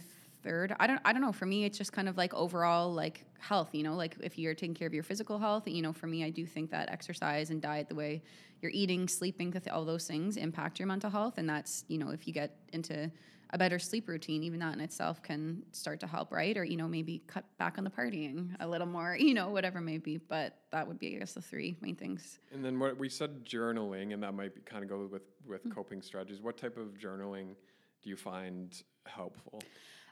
third 0.50 0.76
i 0.80 0.88
don't 0.88 1.00
i 1.06 1.14
don't 1.14 1.22
know 1.22 1.32
for 1.32 1.46
me 1.46 1.64
it's 1.64 1.78
just 1.78 1.94
kind 1.94 2.10
of 2.10 2.18
like 2.18 2.34
overall 2.34 2.92
like 2.92 3.24
health 3.40 3.70
you 3.72 3.84
know 3.84 3.96
like 3.96 4.16
if 4.22 4.38
you're 4.38 4.56
taking 4.56 4.74
care 4.74 4.88
of 4.88 4.94
your 4.94 5.04
physical 5.04 5.38
health 5.38 5.68
you 5.68 5.82
know 5.82 5.94
for 5.94 6.08
me 6.08 6.24
i 6.24 6.30
do 6.30 6.46
think 6.46 6.72
that 6.72 6.90
exercise 6.90 7.52
and 7.52 7.62
diet 7.62 7.88
the 7.88 7.96
way 7.96 8.22
you're 8.62 8.72
eating 8.72 9.08
sleeping 9.08 9.54
all 9.72 9.86
those 9.86 10.08
things 10.08 10.38
impact 10.38 10.80
your 10.80 10.88
mental 10.88 11.10
health 11.10 11.36
and 11.38 11.48
that's 11.48 11.86
you 11.88 11.98
know 11.98 12.10
if 12.10 12.28
you 12.28 12.34
get 12.34 12.56
into 12.74 13.12
a 13.52 13.58
better 13.58 13.80
sleep 13.80 14.08
routine 14.08 14.44
even 14.44 14.60
that 14.60 14.74
in 14.74 14.82
itself 14.82 15.22
can 15.22 15.62
start 15.72 16.00
to 16.00 16.08
help 16.08 16.32
right 16.32 16.58
or 16.58 16.64
you 16.64 16.78
know 16.78 16.88
maybe 16.88 17.22
cut 17.28 17.46
back 17.58 17.78
on 17.78 17.84
the 17.84 17.90
partying 17.90 18.50
a 18.60 18.68
little 18.68 18.88
more 18.88 19.16
you 19.20 19.36
know 19.36 19.50
whatever 19.50 19.80
may 19.80 20.00
be 20.00 20.18
but 20.18 20.58
that 20.72 20.88
would 20.88 20.98
be 20.98 21.16
i 21.16 21.20
guess 21.20 21.34
the 21.34 21.42
three 21.42 21.76
main 21.82 21.96
things 21.96 22.40
And 22.52 22.66
then 22.66 22.80
what 22.80 22.98
we 22.98 23.10
said 23.10 23.46
journaling, 23.46 24.14
and 24.14 24.24
that 24.24 24.34
might 24.34 24.56
be, 24.56 24.62
kind 24.62 24.84
of 24.84 24.90
go 24.90 25.08
with 25.12 25.28
with 25.48 25.64
mm. 25.66 25.74
coping 25.74 26.02
strategies. 26.02 26.42
What 26.42 26.58
type 26.58 26.78
of 26.78 26.98
journaling 26.98 27.56
do 28.02 28.10
you 28.10 28.16
find 28.16 28.82
helpful? 29.06 29.62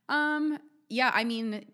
Um, 0.10 0.60
yeah, 0.90 1.12
I 1.14 1.24
mean, 1.24 1.66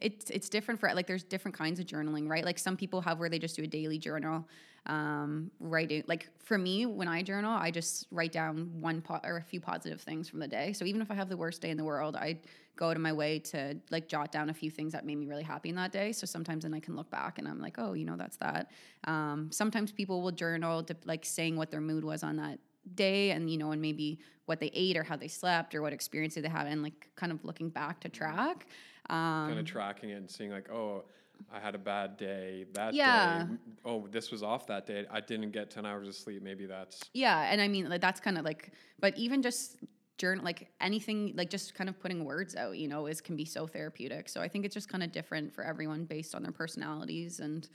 it's 0.00 0.30
it's 0.30 0.48
different 0.48 0.80
for 0.80 0.92
like 0.94 1.06
there's 1.06 1.22
different 1.22 1.56
kinds 1.56 1.80
of 1.80 1.86
journaling, 1.86 2.28
right? 2.28 2.44
Like 2.44 2.58
some 2.58 2.76
people 2.76 3.00
have 3.00 3.18
where 3.18 3.28
they 3.28 3.38
just 3.38 3.56
do 3.56 3.62
a 3.62 3.66
daily 3.66 3.98
journal, 3.98 4.48
um, 4.86 5.50
writing. 5.60 6.02
Like 6.06 6.28
for 6.38 6.58
me, 6.58 6.86
when 6.86 7.08
I 7.08 7.22
journal, 7.22 7.52
I 7.52 7.70
just 7.70 8.06
write 8.10 8.32
down 8.32 8.70
one 8.80 9.00
po- 9.00 9.20
or 9.24 9.36
a 9.36 9.42
few 9.42 9.60
positive 9.60 10.00
things 10.00 10.28
from 10.28 10.40
the 10.40 10.48
day. 10.48 10.72
So 10.72 10.84
even 10.84 11.00
if 11.00 11.10
I 11.10 11.14
have 11.14 11.28
the 11.28 11.36
worst 11.36 11.62
day 11.62 11.70
in 11.70 11.76
the 11.76 11.84
world, 11.84 12.16
I 12.16 12.38
go 12.76 12.88
out 12.88 12.96
of 12.96 13.02
my 13.02 13.12
way 13.12 13.38
to 13.38 13.76
like 13.90 14.08
jot 14.08 14.32
down 14.32 14.50
a 14.50 14.54
few 14.54 14.70
things 14.70 14.92
that 14.92 15.04
made 15.04 15.16
me 15.16 15.26
really 15.26 15.42
happy 15.42 15.68
in 15.68 15.76
that 15.76 15.92
day. 15.92 16.12
So 16.12 16.26
sometimes 16.26 16.64
then 16.64 16.74
I 16.74 16.80
can 16.80 16.96
look 16.96 17.10
back 17.10 17.38
and 17.38 17.46
I'm 17.46 17.60
like, 17.60 17.76
oh, 17.78 17.92
you 17.92 18.04
know, 18.04 18.16
that's 18.16 18.36
that. 18.38 18.70
Um, 19.04 19.50
sometimes 19.52 19.92
people 19.92 20.22
will 20.22 20.32
journal 20.32 20.82
to 20.84 20.96
like 21.04 21.24
saying 21.24 21.56
what 21.56 21.70
their 21.70 21.80
mood 21.80 22.04
was 22.04 22.22
on 22.22 22.36
that 22.36 22.58
day 22.94 23.30
and 23.30 23.50
you 23.50 23.56
know 23.58 23.70
and 23.72 23.80
maybe 23.80 24.18
what 24.46 24.58
they 24.60 24.70
ate 24.74 24.96
or 24.96 25.02
how 25.02 25.16
they 25.16 25.28
slept 25.28 25.74
or 25.74 25.82
what 25.82 25.92
experience 25.92 26.34
did 26.34 26.44
they 26.44 26.48
have 26.48 26.66
and 26.66 26.82
like 26.82 27.08
kind 27.14 27.30
of 27.32 27.44
looking 27.44 27.68
back 27.68 28.00
to 28.00 28.08
track 28.08 28.66
um 29.10 29.46
kind 29.48 29.58
of 29.58 29.64
tracking 29.64 30.10
it 30.10 30.14
and 30.14 30.30
seeing 30.30 30.50
like, 30.50 30.70
oh, 30.70 31.04
I 31.52 31.58
had 31.58 31.74
a 31.74 31.78
bad 31.78 32.16
day 32.16 32.66
that 32.72 32.94
Yeah. 32.94 33.44
day. 33.44 33.56
Oh, 33.84 34.06
this 34.10 34.30
was 34.30 34.42
off 34.44 34.66
that 34.68 34.86
day. 34.86 35.04
I 35.10 35.20
didn't 35.20 35.50
get 35.50 35.70
ten 35.70 35.84
hours 35.84 36.06
of 36.06 36.14
sleep. 36.14 36.42
Maybe 36.42 36.66
that's 36.66 37.00
yeah 37.14 37.48
and 37.50 37.60
i 37.60 37.66
mean 37.68 37.88
like 37.88 38.00
that's 38.00 38.20
kind 38.20 38.38
of 38.38 38.44
like 38.44 38.70
but 39.00 39.16
even 39.18 39.42
just 39.42 39.76
journal 40.18 40.44
like 40.44 40.68
anything 40.80 41.32
like 41.36 41.50
just 41.50 41.74
kind 41.74 41.90
of 41.90 41.98
putting 41.98 42.24
words 42.24 42.54
out 42.54 42.76
you 42.78 42.86
know 42.86 43.06
is 43.06 43.20
can 43.20 43.34
be 43.34 43.44
so 43.44 43.66
therapeutic 43.66 44.28
so 44.28 44.40
i 44.40 44.46
think 44.48 44.64
it's 44.64 44.74
just 44.74 44.88
kind 44.88 45.02
of 45.02 45.10
different 45.10 45.52
for 45.52 45.64
everyone 45.64 46.04
based 46.04 46.34
on 46.34 46.42
their 46.42 46.52
personalities 46.52 47.40
and 47.40 47.68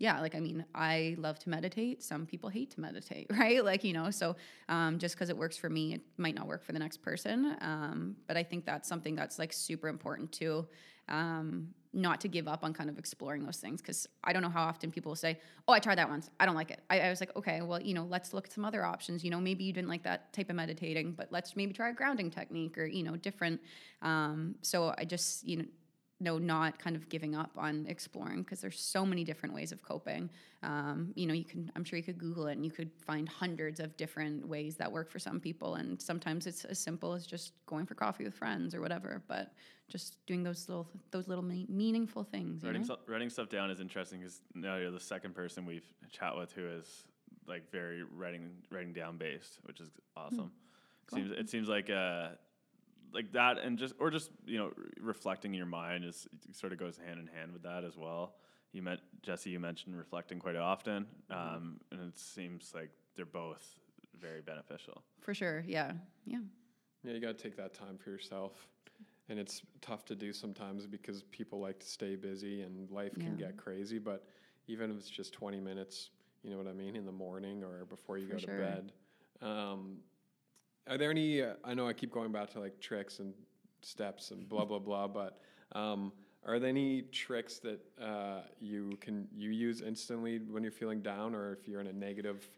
yeah 0.00 0.18
like 0.18 0.34
i 0.34 0.40
mean 0.40 0.64
i 0.74 1.14
love 1.18 1.38
to 1.38 1.48
meditate. 1.48 2.02
Some 2.02 2.26
people 2.26 2.48
hate 2.48 2.70
to 2.72 2.80
meditate 2.80 3.28
right? 3.38 3.64
Like 3.64 3.84
you 3.84 3.92
know 3.92 4.10
so 4.10 4.34
um, 4.68 4.98
just 4.98 5.14
because 5.14 5.28
it 5.28 5.36
works 5.36 5.56
for 5.56 5.70
me 5.70 5.94
it 5.94 6.00
might 6.16 6.34
not 6.34 6.48
work 6.48 6.64
for 6.64 6.72
the 6.72 6.78
next 6.80 7.02
person 7.02 7.56
um, 7.60 8.16
but 8.26 8.36
i 8.36 8.42
think 8.42 8.64
that's 8.64 8.88
something 8.88 9.14
that's 9.14 9.38
like 9.38 9.52
super 9.52 9.86
important 9.88 10.32
too 10.32 10.66
um, 11.08 11.68
not 11.92 12.20
to 12.20 12.28
give 12.28 12.46
up 12.46 12.62
on 12.62 12.72
kind 12.72 12.88
of 12.88 12.98
exploring 12.98 13.44
those 13.44 13.58
things 13.58 13.80
because 13.82 14.06
i 14.24 14.32
don't 14.32 14.42
know 14.42 14.48
how 14.48 14.62
often 14.62 14.90
people 14.90 15.10
will 15.10 15.16
say 15.16 15.38
oh 15.68 15.72
i 15.72 15.78
tried 15.78 15.98
that 15.98 16.08
once. 16.08 16.30
I 16.40 16.46
don't 16.46 16.54
like 16.54 16.70
it. 16.70 16.80
I, 16.88 17.00
I 17.00 17.10
was 17.10 17.20
like 17.20 17.36
okay 17.36 17.60
well 17.60 17.80
you 17.80 17.94
know 17.94 18.04
let's 18.04 18.32
look 18.32 18.46
at 18.46 18.52
some 18.52 18.64
other 18.64 18.84
options. 18.84 19.22
You 19.22 19.30
know 19.30 19.40
maybe 19.40 19.64
you 19.64 19.72
didn't 19.72 19.88
like 19.88 20.04
that 20.04 20.32
type 20.32 20.48
of 20.48 20.56
meditating 20.56 21.12
but 21.12 21.28
let's 21.30 21.56
maybe 21.56 21.72
try 21.74 21.90
a 21.90 21.92
grounding 21.92 22.30
technique 22.30 22.78
or 22.78 22.86
you 22.86 23.02
know 23.02 23.16
different 23.16 23.60
um, 24.02 24.54
so 24.62 24.94
i 24.96 25.04
just 25.04 25.46
you 25.46 25.58
know 25.58 25.64
no, 26.20 26.38
not 26.38 26.78
kind 26.78 26.94
of 26.94 27.08
giving 27.08 27.34
up 27.34 27.50
on 27.56 27.86
exploring 27.88 28.42
because 28.42 28.60
there's 28.60 28.78
so 28.78 29.06
many 29.06 29.24
different 29.24 29.54
ways 29.54 29.72
of 29.72 29.82
coping. 29.82 30.28
Um, 30.62 31.12
you 31.14 31.26
know, 31.26 31.32
you 31.32 31.44
can, 31.44 31.72
I'm 31.74 31.82
sure 31.82 31.96
you 31.96 32.02
could 32.02 32.18
Google 32.18 32.46
it 32.46 32.52
and 32.52 32.64
you 32.64 32.70
could 32.70 32.90
find 33.06 33.28
hundreds 33.28 33.80
of 33.80 33.96
different 33.96 34.46
ways 34.46 34.76
that 34.76 34.92
work 34.92 35.10
for 35.10 35.18
some 35.18 35.40
people. 35.40 35.76
And 35.76 36.00
sometimes 36.00 36.46
it's 36.46 36.64
as 36.66 36.78
simple 36.78 37.14
as 37.14 37.26
just 37.26 37.52
going 37.66 37.86
for 37.86 37.94
coffee 37.94 38.24
with 38.24 38.34
friends 38.34 38.74
or 38.74 38.80
whatever, 38.80 39.22
but 39.28 39.52
just 39.88 40.24
doing 40.26 40.42
those 40.42 40.68
little, 40.68 40.86
those 41.10 41.26
little 41.26 41.42
me- 41.42 41.66
meaningful 41.68 42.22
things. 42.22 42.62
You 42.62 42.68
Writing, 42.68 42.84
stu- 42.84 42.98
writing 43.06 43.30
stuff 43.30 43.48
down 43.48 43.70
is 43.70 43.80
interesting 43.80 44.20
because 44.20 44.42
now 44.54 44.76
you're 44.76 44.90
the 44.90 45.00
second 45.00 45.34
person 45.34 45.64
we've 45.64 45.88
chat 46.10 46.36
with 46.36 46.52
who 46.52 46.66
is 46.66 47.04
like 47.46 47.70
very 47.70 48.02
writing 48.02 48.50
writing 48.70 48.92
down 48.92 49.16
based, 49.16 49.58
which 49.64 49.80
is 49.80 49.90
awesome. 50.16 50.50
Cool. 51.06 51.18
Seems 51.18 51.30
it 51.32 51.50
seems 51.50 51.68
like 51.68 51.90
uh 51.90 52.28
like 53.12 53.32
that 53.32 53.58
and 53.58 53.78
just 53.78 53.94
or 53.98 54.10
just 54.10 54.30
you 54.46 54.58
know 54.58 54.72
re- 54.76 54.90
reflecting 55.00 55.52
in 55.52 55.56
your 55.58 55.66
mind 55.66 56.04
is 56.04 56.26
sort 56.52 56.72
of 56.72 56.78
goes 56.78 56.96
hand 56.96 57.18
in 57.18 57.26
hand 57.26 57.52
with 57.52 57.62
that 57.62 57.84
as 57.84 57.96
well. 57.96 58.34
You 58.72 58.82
met 58.82 59.00
Jesse. 59.22 59.50
You 59.50 59.58
mentioned 59.60 59.96
reflecting 59.96 60.38
quite 60.38 60.56
often, 60.56 61.06
um, 61.30 61.80
and 61.90 62.00
it 62.00 62.16
seems 62.16 62.72
like 62.74 62.90
they're 63.16 63.24
both 63.26 63.80
very 64.20 64.42
beneficial. 64.42 65.02
For 65.20 65.34
sure. 65.34 65.64
Yeah. 65.66 65.92
Yeah. 66.24 66.38
Yeah, 67.02 67.14
you 67.14 67.20
got 67.20 67.36
to 67.36 67.42
take 67.42 67.56
that 67.56 67.74
time 67.74 67.98
for 67.98 68.10
yourself. 68.10 68.52
And 69.28 69.38
it's 69.38 69.62
tough 69.80 70.04
to 70.06 70.14
do 70.14 70.32
sometimes 70.32 70.86
because 70.86 71.22
people 71.22 71.60
like 71.60 71.78
to 71.80 71.86
stay 71.86 72.16
busy 72.16 72.62
and 72.62 72.90
life 72.90 73.14
can 73.18 73.36
get 73.36 73.56
crazy. 73.56 73.98
But 73.98 74.24
even 74.66 74.90
if 74.90 74.96
it's 74.98 75.08
just 75.08 75.32
20 75.32 75.60
minutes, 75.60 76.10
you 76.42 76.50
know 76.50 76.56
what 76.56 76.66
I 76.66 76.72
mean, 76.72 76.96
in 76.96 77.06
the 77.06 77.12
morning 77.12 77.62
or 77.62 77.84
before 77.84 78.18
you 78.18 78.26
For 78.26 78.32
go 78.34 78.38
sure. 78.38 78.56
to 78.56 78.60
bed. 78.62 78.92
Um, 79.40 79.98
are 80.90 80.98
there 80.98 81.10
any, 81.10 81.42
uh, 81.42 81.54
I 81.64 81.72
know 81.72 81.86
I 81.86 81.92
keep 81.92 82.10
going 82.10 82.32
back 82.32 82.50
to 82.50 82.60
like 82.60 82.80
tricks 82.80 83.20
and 83.20 83.32
steps 83.80 84.32
and 84.32 84.48
blah, 84.48 84.64
blah, 84.64 84.80
blah, 84.80 85.06
but 85.06 85.38
um, 85.72 86.12
are 86.44 86.58
there 86.58 86.68
any 86.68 87.02
tricks 87.02 87.60
that 87.60 87.80
uh, 88.02 88.40
you 88.60 88.98
can, 89.00 89.28
you 89.34 89.50
use 89.50 89.82
instantly 89.82 90.38
when 90.38 90.64
you're 90.64 90.72
feeling 90.72 91.00
down 91.00 91.34
or 91.34 91.52
if 91.52 91.68
you're 91.68 91.80
in 91.80 91.86
a 91.86 91.92
negative, 91.92 92.48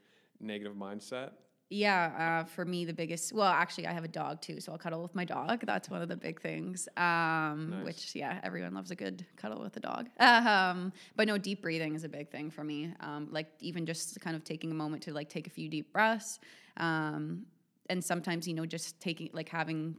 negative 0.41 0.75
mindset? 0.75 1.33
Yeah, 1.69 2.43
uh, 2.43 2.45
for 2.45 2.67
me, 2.67 2.85
the 2.85 2.93
biggest. 2.93 3.33
Well, 3.33 3.47
actually, 3.47 3.87
I 3.87 3.93
have 3.93 4.05
a 4.05 4.09
dog 4.09 4.43
too, 4.43 4.61
so 4.61 4.73
I'll 4.73 4.79
cuddle 4.79 5.03
with 5.03 5.15
my 5.15 5.25
dog. 5.25 5.65
That's 5.65 5.89
one 5.89 6.03
of 6.03 6.09
the 6.11 6.17
big 6.17 6.39
things. 6.39 6.87
Um, 6.99 7.71
Nice. 7.71 7.85
Which, 7.87 8.15
yeah, 8.15 8.41
everyone 8.43 8.75
loves 8.75 8.91
a 8.91 8.95
good 8.95 9.25
cuddle 9.37 9.63
with 9.63 9.77
a 9.77 9.81
dog. 9.81 10.09
Um, 10.21 10.93
but 11.17 11.27
no, 11.27 11.39
deep 11.39 11.63
breathing 11.63 11.95
is 11.95 12.05
a 12.05 12.11
big 12.11 12.31
thing 12.31 12.51
for 12.51 12.63
me. 12.63 12.93
Um, 13.01 13.29
like 13.31 13.47
even 13.61 13.87
just 13.87 14.21
kind 14.21 14.37
of 14.37 14.45
taking 14.45 14.71
a 14.71 14.75
moment 14.75 15.03
to 15.05 15.15
like 15.15 15.31
take 15.31 15.47
a 15.47 15.51
few 15.51 15.69
deep 15.69 15.93
breaths, 15.93 16.41
um, 16.77 17.47
and 17.93 18.03
sometimes 18.03 18.49
you 18.49 18.55
know 18.55 18.67
just 18.67 18.99
taking 19.01 19.29
like 19.33 19.49
having 19.49 19.95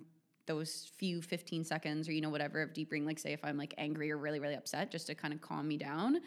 those 0.46 0.92
few 0.98 1.22
15 1.22 1.64
seconds 1.64 2.10
or 2.10 2.12
you 2.12 2.22
know 2.22 2.30
whatever 2.30 2.62
of 2.62 2.74
deep 2.74 2.90
breathing 2.90 3.06
like 3.08 3.20
say 3.20 3.32
if 3.34 3.44
i'm 3.46 3.58
like 3.58 3.74
angry 3.78 4.12
or 4.12 4.18
really 4.18 4.40
really 4.40 4.56
upset 4.56 4.92
just 4.92 5.08
to 5.08 5.16
kind 5.16 5.34
of 5.34 5.40
calm 5.42 5.68
me 5.68 5.78
down 5.78 6.20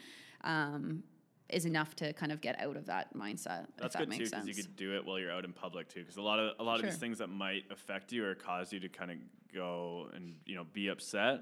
um, 0.43 1.03
is 1.49 1.65
enough 1.65 1.95
to 1.95 2.13
kind 2.13 2.31
of 2.31 2.41
get 2.41 2.59
out 2.59 2.75
of 2.77 2.85
that 2.85 3.13
mindset 3.15 3.67
That's 3.77 3.93
if 3.95 3.99
that 3.99 4.09
good 4.09 4.17
too 4.17 4.23
because 4.25 4.47
you 4.47 4.53
could 4.55 4.75
do 4.75 4.95
it 4.95 5.05
while 5.05 5.19
you're 5.19 5.31
out 5.31 5.45
in 5.45 5.53
public 5.53 5.87
too. 5.87 6.01
Because 6.01 6.17
a 6.17 6.21
lot 6.21 6.39
of 6.39 6.53
a 6.59 6.63
lot 6.63 6.75
of 6.79 6.83
these 6.85 6.97
things 6.97 7.19
that 7.19 7.29
might 7.29 7.63
affect 7.71 8.11
you 8.11 8.25
or 8.25 8.35
cause 8.35 8.73
you 8.73 8.79
to 8.81 8.89
kind 8.89 9.11
of 9.11 9.17
go 9.53 10.09
and 10.13 10.35
you 10.45 10.55
know 10.55 10.65
be 10.73 10.89
upset 10.89 11.39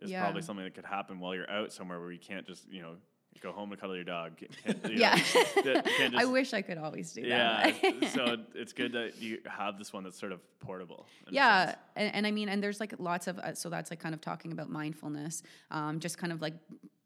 is 0.00 0.10
Yeah. 0.10 0.20
probably 0.22 0.42
something 0.42 0.64
that 0.64 0.74
could 0.74 0.84
happen 0.84 1.18
while 1.20 1.34
you're 1.34 1.50
out 1.50 1.72
somewhere 1.72 1.98
where 2.00 2.12
you 2.12 2.18
can't 2.18 2.46
just 2.46 2.70
you 2.70 2.82
know 2.82 2.96
go 3.42 3.52
home 3.52 3.72
and 3.72 3.80
cuddle 3.80 3.94
your 3.96 4.04
dog. 4.04 4.32
You 4.40 4.48
yeah. 4.90 5.16
that- 5.64 5.84
can't 5.96 6.14
I 6.16 6.24
wish 6.24 6.52
I 6.54 6.62
could 6.62 6.78
always 6.78 7.12
do 7.12 7.22
Yeah, 7.22 7.70
that. 7.70 8.02
Yeah. 8.02 8.08
so 8.14 8.36
it's 8.54 8.72
good 8.72 8.92
that 8.92 9.20
you 9.20 9.38
have 9.46 9.78
this 9.78 9.92
one 9.92 10.04
that's 10.04 10.18
sort 10.18 10.32
of 10.32 10.40
portable. 10.60 11.06
yeah, 11.30 11.74
and, 11.96 12.14
and 12.14 12.26
I 12.26 12.30
mean, 12.30 12.48
and 12.48 12.62
there's 12.62 12.80
like 12.80 12.94
lots 12.98 13.26
of 13.26 13.38
uh, 13.38 13.54
so 13.54 13.68
that's 13.68 13.90
like 13.90 14.00
kind 14.00 14.14
of 14.14 14.20
talking 14.20 14.52
about 14.52 14.68
mindfulness, 14.70 15.42
um, 15.70 16.00
just 16.00 16.18
kind 16.18 16.32
of 16.32 16.40
like 16.42 16.54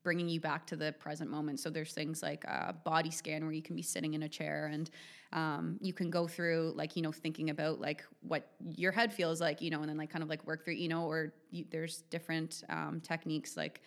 bringing 0.02 0.30
you 0.30 0.40
back 0.40 0.66
to 0.66 0.76
the 0.76 0.92
present 0.92 1.30
moment. 1.30 1.60
So 1.60 1.68
there's 1.68 1.92
things 1.92 2.22
like 2.22 2.44
a 2.44 2.74
body 2.84 3.10
scan 3.10 3.44
where 3.44 3.52
you 3.52 3.60
can 3.60 3.76
be 3.76 3.82
sitting 3.82 4.14
in 4.14 4.22
a 4.22 4.28
chair 4.30 4.70
and 4.72 4.90
um, 5.34 5.76
you 5.82 5.92
can 5.92 6.08
go 6.08 6.26
through 6.26 6.72
like 6.74 6.96
you 6.96 7.02
know 7.02 7.12
thinking 7.12 7.50
about 7.50 7.80
like 7.82 8.02
what 8.22 8.48
your 8.76 8.92
head 8.92 9.12
feels 9.12 9.40
like, 9.42 9.60
you 9.60 9.68
know, 9.70 9.80
and 9.80 9.88
then 9.90 9.98
like 9.98 10.08
kind 10.10 10.22
of 10.24 10.30
like 10.30 10.44
work 10.46 10.64
through, 10.64 10.74
you 10.74 10.88
know, 10.88 11.04
or 11.04 11.34
you, 11.50 11.66
there's 11.70 12.02
different 12.10 12.64
um, 12.70 13.00
techniques 13.02 13.56
like 13.58 13.82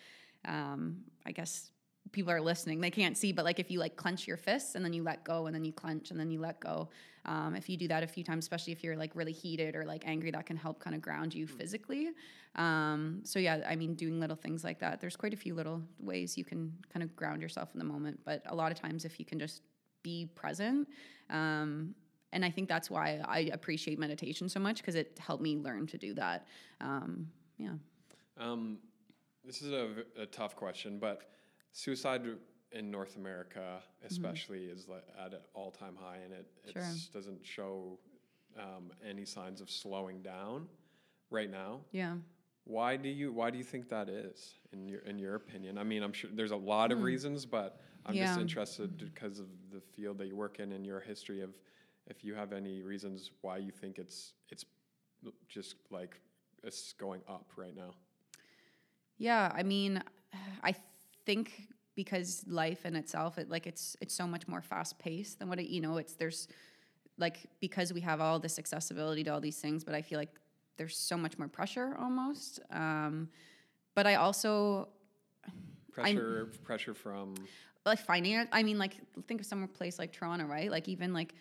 um, 0.46 0.98
I 1.26 1.32
guess 1.32 1.70
people 2.12 2.30
are 2.30 2.40
listening 2.40 2.80
they 2.80 2.90
can't 2.90 3.16
see 3.16 3.32
but 3.32 3.44
like 3.44 3.58
if 3.58 3.70
you 3.70 3.78
like 3.78 3.96
clench 3.96 4.26
your 4.26 4.36
fists 4.36 4.74
and 4.74 4.84
then 4.84 4.92
you 4.92 5.02
let 5.02 5.24
go 5.24 5.46
and 5.46 5.54
then 5.54 5.64
you 5.64 5.72
clench 5.72 6.10
and 6.10 6.20
then 6.20 6.30
you 6.30 6.40
let 6.40 6.60
go 6.60 6.88
um, 7.26 7.54
if 7.56 7.70
you 7.70 7.76
do 7.76 7.88
that 7.88 8.02
a 8.02 8.06
few 8.06 8.22
times 8.22 8.44
especially 8.44 8.72
if 8.72 8.84
you're 8.84 8.96
like 8.96 9.10
really 9.14 9.32
heated 9.32 9.74
or 9.74 9.84
like 9.84 10.02
angry 10.06 10.30
that 10.30 10.44
can 10.44 10.56
help 10.56 10.78
kind 10.78 10.94
of 10.94 11.00
ground 11.00 11.34
you 11.34 11.46
physically. 11.46 12.10
Um, 12.56 13.20
so 13.24 13.38
yeah 13.38 13.64
i 13.68 13.74
mean 13.74 13.94
doing 13.94 14.20
little 14.20 14.36
things 14.36 14.62
like 14.62 14.78
that 14.78 15.00
there's 15.00 15.16
quite 15.16 15.34
a 15.34 15.36
few 15.36 15.54
little 15.54 15.82
ways 15.98 16.38
you 16.38 16.44
can 16.44 16.72
kind 16.92 17.02
of 17.02 17.16
ground 17.16 17.42
yourself 17.42 17.70
in 17.72 17.78
the 17.78 17.84
moment 17.84 18.20
but 18.24 18.42
a 18.46 18.54
lot 18.54 18.70
of 18.70 18.80
times 18.80 19.04
if 19.04 19.18
you 19.18 19.24
can 19.24 19.40
just 19.40 19.62
be 20.04 20.30
present 20.36 20.86
um, 21.30 21.94
and 22.32 22.44
i 22.44 22.50
think 22.50 22.68
that's 22.68 22.90
why 22.90 23.20
i 23.26 23.50
appreciate 23.52 23.98
meditation 23.98 24.48
so 24.48 24.60
much 24.60 24.76
because 24.76 24.94
it 24.94 25.18
helped 25.18 25.42
me 25.42 25.56
learn 25.56 25.86
to 25.86 25.98
do 25.98 26.14
that 26.14 26.46
um, 26.80 27.26
yeah. 27.58 27.72
Um, 28.38 28.78
this 29.44 29.62
is 29.62 29.72
a 30.18 30.26
tough 30.26 30.56
question, 30.56 30.98
but 30.98 31.30
suicide 31.74 32.22
in 32.72 32.90
North 32.90 33.16
America, 33.16 33.80
especially, 34.06 34.64
is 34.64 34.86
at 35.24 35.32
an 35.34 35.40
all-time 35.54 35.96
high, 35.96 36.20
and 36.24 36.32
it 36.32 36.46
Mm-hmm. 36.66 36.80
Sure. 36.80 36.96
doesn't 37.12 37.44
show 37.44 37.98
um, 38.58 38.90
any 39.06 39.24
signs 39.26 39.60
of 39.60 39.70
slowing 39.70 40.22
down 40.22 40.66
right 41.30 41.50
now. 41.50 41.80
yeah 41.92 42.16
Why 42.64 42.96
do 42.96 43.08
you 43.10 43.32
Why 43.32 43.50
do 43.50 43.58
you 43.58 43.64
think 43.64 43.88
that 43.90 44.08
is, 44.08 44.54
in 44.72 44.88
your 44.88 45.00
in 45.00 45.18
your 45.18 45.34
opinion? 45.34 45.76
I 45.78 45.84
mean, 45.84 46.02
I'm 46.02 46.12
sure 46.14 46.30
there's 46.32 46.52
a 46.52 46.56
lot 46.74 46.90
of 46.92 47.02
reasons, 47.02 47.44
but 47.46 47.80
I'm 48.06 48.16
just 48.16 48.34
Hmm. 48.34 48.40
Interested 48.40 48.96
because 48.98 49.38
of 49.40 49.48
the 49.70 49.80
field 49.80 50.16
that 50.18 50.26
you 50.28 50.36
work 50.36 50.58
in 50.60 50.72
and 50.72 50.84
your 50.86 51.00
history 51.00 51.42
of 51.42 51.58
if 52.06 52.24
you 52.24 52.34
have 52.34 52.52
any 52.52 52.82
reasons 52.82 53.30
why 53.42 53.58
you 53.58 53.70
think 53.72 53.98
it's 53.98 54.32
it's 54.50 54.64
just 55.48 55.76
like 55.90 56.20
it's 56.62 56.92
going 56.94 57.20
up 57.28 57.52
right 57.56 57.76
now. 57.76 57.92
Yeah, 59.18 59.50
I 59.54 59.62
mean, 59.62 60.02
I 60.62 60.74
think 61.26 61.68
because 61.94 62.44
life 62.46 62.84
in 62.86 62.96
itself, 62.96 63.38
it 63.38 63.48
like 63.50 63.66
it's 63.66 63.96
it's 64.00 64.14
so 64.14 64.26
much 64.26 64.48
more 64.48 64.60
fast 64.60 64.98
paced 64.98 65.38
than 65.38 65.48
what 65.48 65.58
it 65.58 65.68
you 65.68 65.80
know. 65.80 65.96
It's 65.96 66.14
there's 66.14 66.48
like 67.18 67.38
because 67.60 67.92
we 67.92 68.00
have 68.00 68.20
all 68.20 68.38
this 68.38 68.58
accessibility 68.58 69.24
to 69.24 69.30
all 69.30 69.40
these 69.40 69.58
things, 69.58 69.84
but 69.84 69.94
I 69.94 70.02
feel 70.02 70.18
like 70.18 70.34
there's 70.76 70.96
so 70.96 71.16
much 71.16 71.38
more 71.38 71.48
pressure 71.48 71.96
almost. 72.00 72.60
Um, 72.70 73.28
but 73.94 74.06
I 74.06 74.16
also 74.16 74.88
Pressure 75.92 76.50
pressure 76.64 76.92
from 76.92 77.34
like 77.86 78.00
finance. 78.00 78.48
I 78.50 78.64
mean, 78.64 78.78
like 78.78 78.96
think 79.28 79.40
of 79.40 79.46
some 79.46 79.66
place 79.68 79.96
like 79.96 80.12
Toronto, 80.12 80.44
right? 80.46 80.68
Like 80.68 80.88
even 80.88 81.12
like 81.12 81.34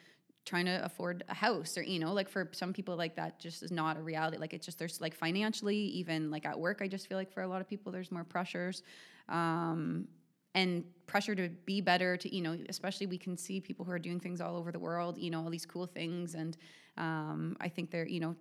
trying 0.45 0.65
to 0.65 0.83
afford 0.83 1.23
a 1.29 1.33
house 1.33 1.77
or 1.77 1.83
you 1.83 1.99
know 1.99 2.11
like 2.13 2.27
for 2.27 2.49
some 2.51 2.73
people 2.73 2.95
like 2.95 3.15
that 3.15 3.39
just 3.39 3.63
is 3.63 3.71
not 3.71 3.97
a 3.97 4.01
reality. 4.01 4.37
Like 4.37 4.53
it's 4.53 4.65
just 4.65 4.77
there's 4.79 4.99
like 4.99 5.13
financially 5.13 5.77
even 5.77 6.29
like 6.31 6.45
at 6.45 6.59
work 6.59 6.79
i 6.81 6.87
just 6.87 7.07
feel 7.07 7.17
like 7.17 7.31
for 7.31 7.43
a 7.43 7.47
lot 7.47 7.61
of 7.61 7.67
people 7.67 7.91
there's 7.91 8.11
more 8.11 8.23
pressures 8.23 8.83
um, 9.29 10.07
and 10.55 10.83
pressure 11.07 11.35
to 11.35 11.49
be 11.65 11.81
better 11.81 12.17
to 12.17 12.33
you 12.33 12.41
know 12.41 12.57
especially 12.69 13.07
we 13.07 13.17
can 13.17 13.37
see 13.37 13.59
people 13.59 13.85
who 13.85 13.91
are 13.91 13.99
doing 13.99 14.19
things 14.19 14.41
all 14.41 14.55
over 14.55 14.71
the 14.71 14.79
world 14.79 15.17
you 15.17 15.29
know 15.29 15.43
all 15.43 15.49
these 15.49 15.65
cool 15.65 15.85
things 15.85 16.35
and 16.35 16.57
um, 16.97 17.55
i 17.61 17.67
think 17.67 17.91
they're 17.91 18.07
you 18.07 18.19
know 18.19 18.35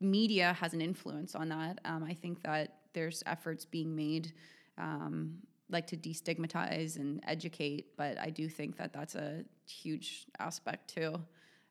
media 0.00 0.56
has 0.58 0.72
an 0.72 0.80
influence 0.80 1.34
on 1.34 1.48
that. 1.48 1.78
Um, 1.84 2.04
i 2.04 2.14
think 2.14 2.42
that 2.42 2.76
there's 2.92 3.22
efforts 3.26 3.64
being 3.64 3.94
made 3.94 4.32
um, 4.78 5.34
like 5.70 5.86
to 5.86 5.96
destigmatize 5.96 6.96
and 6.96 7.22
educate 7.26 7.96
but 7.96 8.18
i 8.18 8.28
do 8.30 8.48
think 8.48 8.76
that 8.76 8.92
that's 8.92 9.14
a 9.14 9.44
huge 9.66 10.26
aspect 10.38 10.92
too 10.94 11.20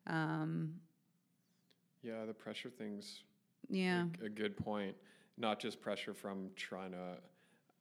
um, 0.08 0.74
yeah 2.02 2.26
the 2.26 2.34
pressure 2.34 2.70
things. 2.70 3.24
yeah 3.70 4.06
a, 4.22 4.26
a 4.26 4.30
good 4.30 4.58
point. 4.58 4.96
Not 5.38 5.60
just 5.60 5.80
pressure 5.80 6.14
from 6.14 6.50
trying 6.56 6.92
to 6.92 6.98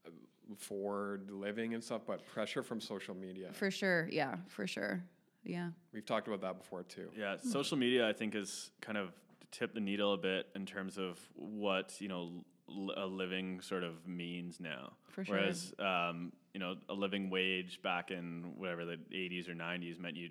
uh, 0.06 0.10
afford 0.52 1.30
living 1.30 1.74
and 1.74 1.82
stuff, 1.82 2.02
but 2.06 2.24
pressure 2.26 2.62
from 2.62 2.80
social 2.80 3.14
media. 3.14 3.48
for 3.52 3.70
sure 3.70 4.08
yeah 4.12 4.36
for 4.48 4.66
sure 4.66 5.02
yeah 5.44 5.70
We've 5.92 6.04
talked 6.04 6.28
about 6.28 6.40
that 6.42 6.58
before 6.58 6.82
too. 6.82 7.08
Yeah, 7.16 7.36
social 7.42 7.76
media 7.76 8.08
I 8.08 8.12
think 8.12 8.34
is 8.34 8.70
kind 8.80 8.98
of 8.98 9.12
tipped 9.50 9.74
the 9.74 9.80
needle 9.80 10.12
a 10.12 10.18
bit 10.18 10.48
in 10.54 10.66
terms 10.66 10.98
of 10.98 11.18
what 11.34 11.94
you 12.00 12.08
know 12.08 12.44
l- 12.70 12.94
a 12.96 13.06
living 13.06 13.60
sort 13.60 13.84
of 13.84 14.06
means 14.06 14.60
now. 14.60 14.92
For 15.10 15.24
sure. 15.24 15.36
Whereas 15.36 15.72
um, 15.78 16.32
you 16.54 16.60
know 16.60 16.76
a 16.88 16.94
living 16.94 17.30
wage 17.30 17.80
back 17.82 18.10
in 18.10 18.54
whatever 18.56 18.84
the 18.84 18.98
80s 19.12 19.48
or 19.48 19.54
90s 19.54 19.98
meant 19.98 20.16
you 20.16 20.30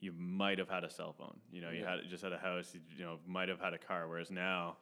you 0.00 0.12
might 0.16 0.58
have 0.58 0.68
had 0.70 0.82
a 0.82 0.88
cell 0.90 1.12
phone. 1.12 1.36
You 1.52 1.60
know, 1.60 1.70
you 1.70 1.80
Yeah. 1.80 1.96
had 1.96 2.08
just 2.08 2.22
had 2.22 2.32
a 2.32 2.38
house. 2.38 2.72
You, 2.74 2.80
you 2.96 3.04
know, 3.04 3.18
might 3.26 3.48
have 3.50 3.60
had 3.60 3.74
a 3.74 3.78
car. 3.78 4.08
Whereas 4.08 4.30
now, 4.30 4.78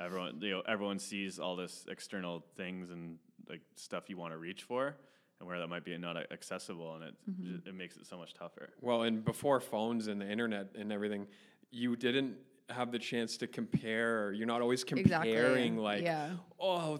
everyone 0.00 0.40
you 0.40 0.50
know 0.50 0.62
everyone 0.68 0.98
sees 0.98 1.38
all 1.38 1.56
this 1.56 1.86
external 1.88 2.44
things 2.56 2.90
and 2.90 3.18
like 3.48 3.62
stuff 3.76 4.10
you 4.10 4.16
want 4.18 4.32
to 4.34 4.38
reach 4.38 4.62
for, 4.64 4.94
and 5.40 5.48
where 5.48 5.58
that 5.58 5.68
might 5.68 5.84
be 5.84 5.96
not 5.96 6.16
accessible, 6.30 6.94
and 6.96 7.04
it 7.04 7.14
ju- 7.42 7.62
it 7.66 7.74
makes 7.74 7.96
it 7.96 8.04
so 8.06 8.18
much 8.18 8.34
tougher. 8.34 8.68
Well, 8.82 9.02
and 9.02 9.24
before 9.24 9.58
phones 9.60 10.06
and 10.06 10.20
the 10.20 10.30
internet 10.30 10.74
and 10.78 10.92
everything, 10.92 11.26
you 11.70 11.96
didn't 11.96 12.36
have 12.70 12.92
the 12.92 12.98
chance 12.98 13.36
to 13.38 13.46
compare. 13.46 14.32
You're 14.32 14.46
not 14.46 14.60
always 14.62 14.82
Exactly, 14.82 15.32
comparing 15.32 15.76
like, 15.78 16.02
yeah. 16.02 16.30
oh, 16.60 16.98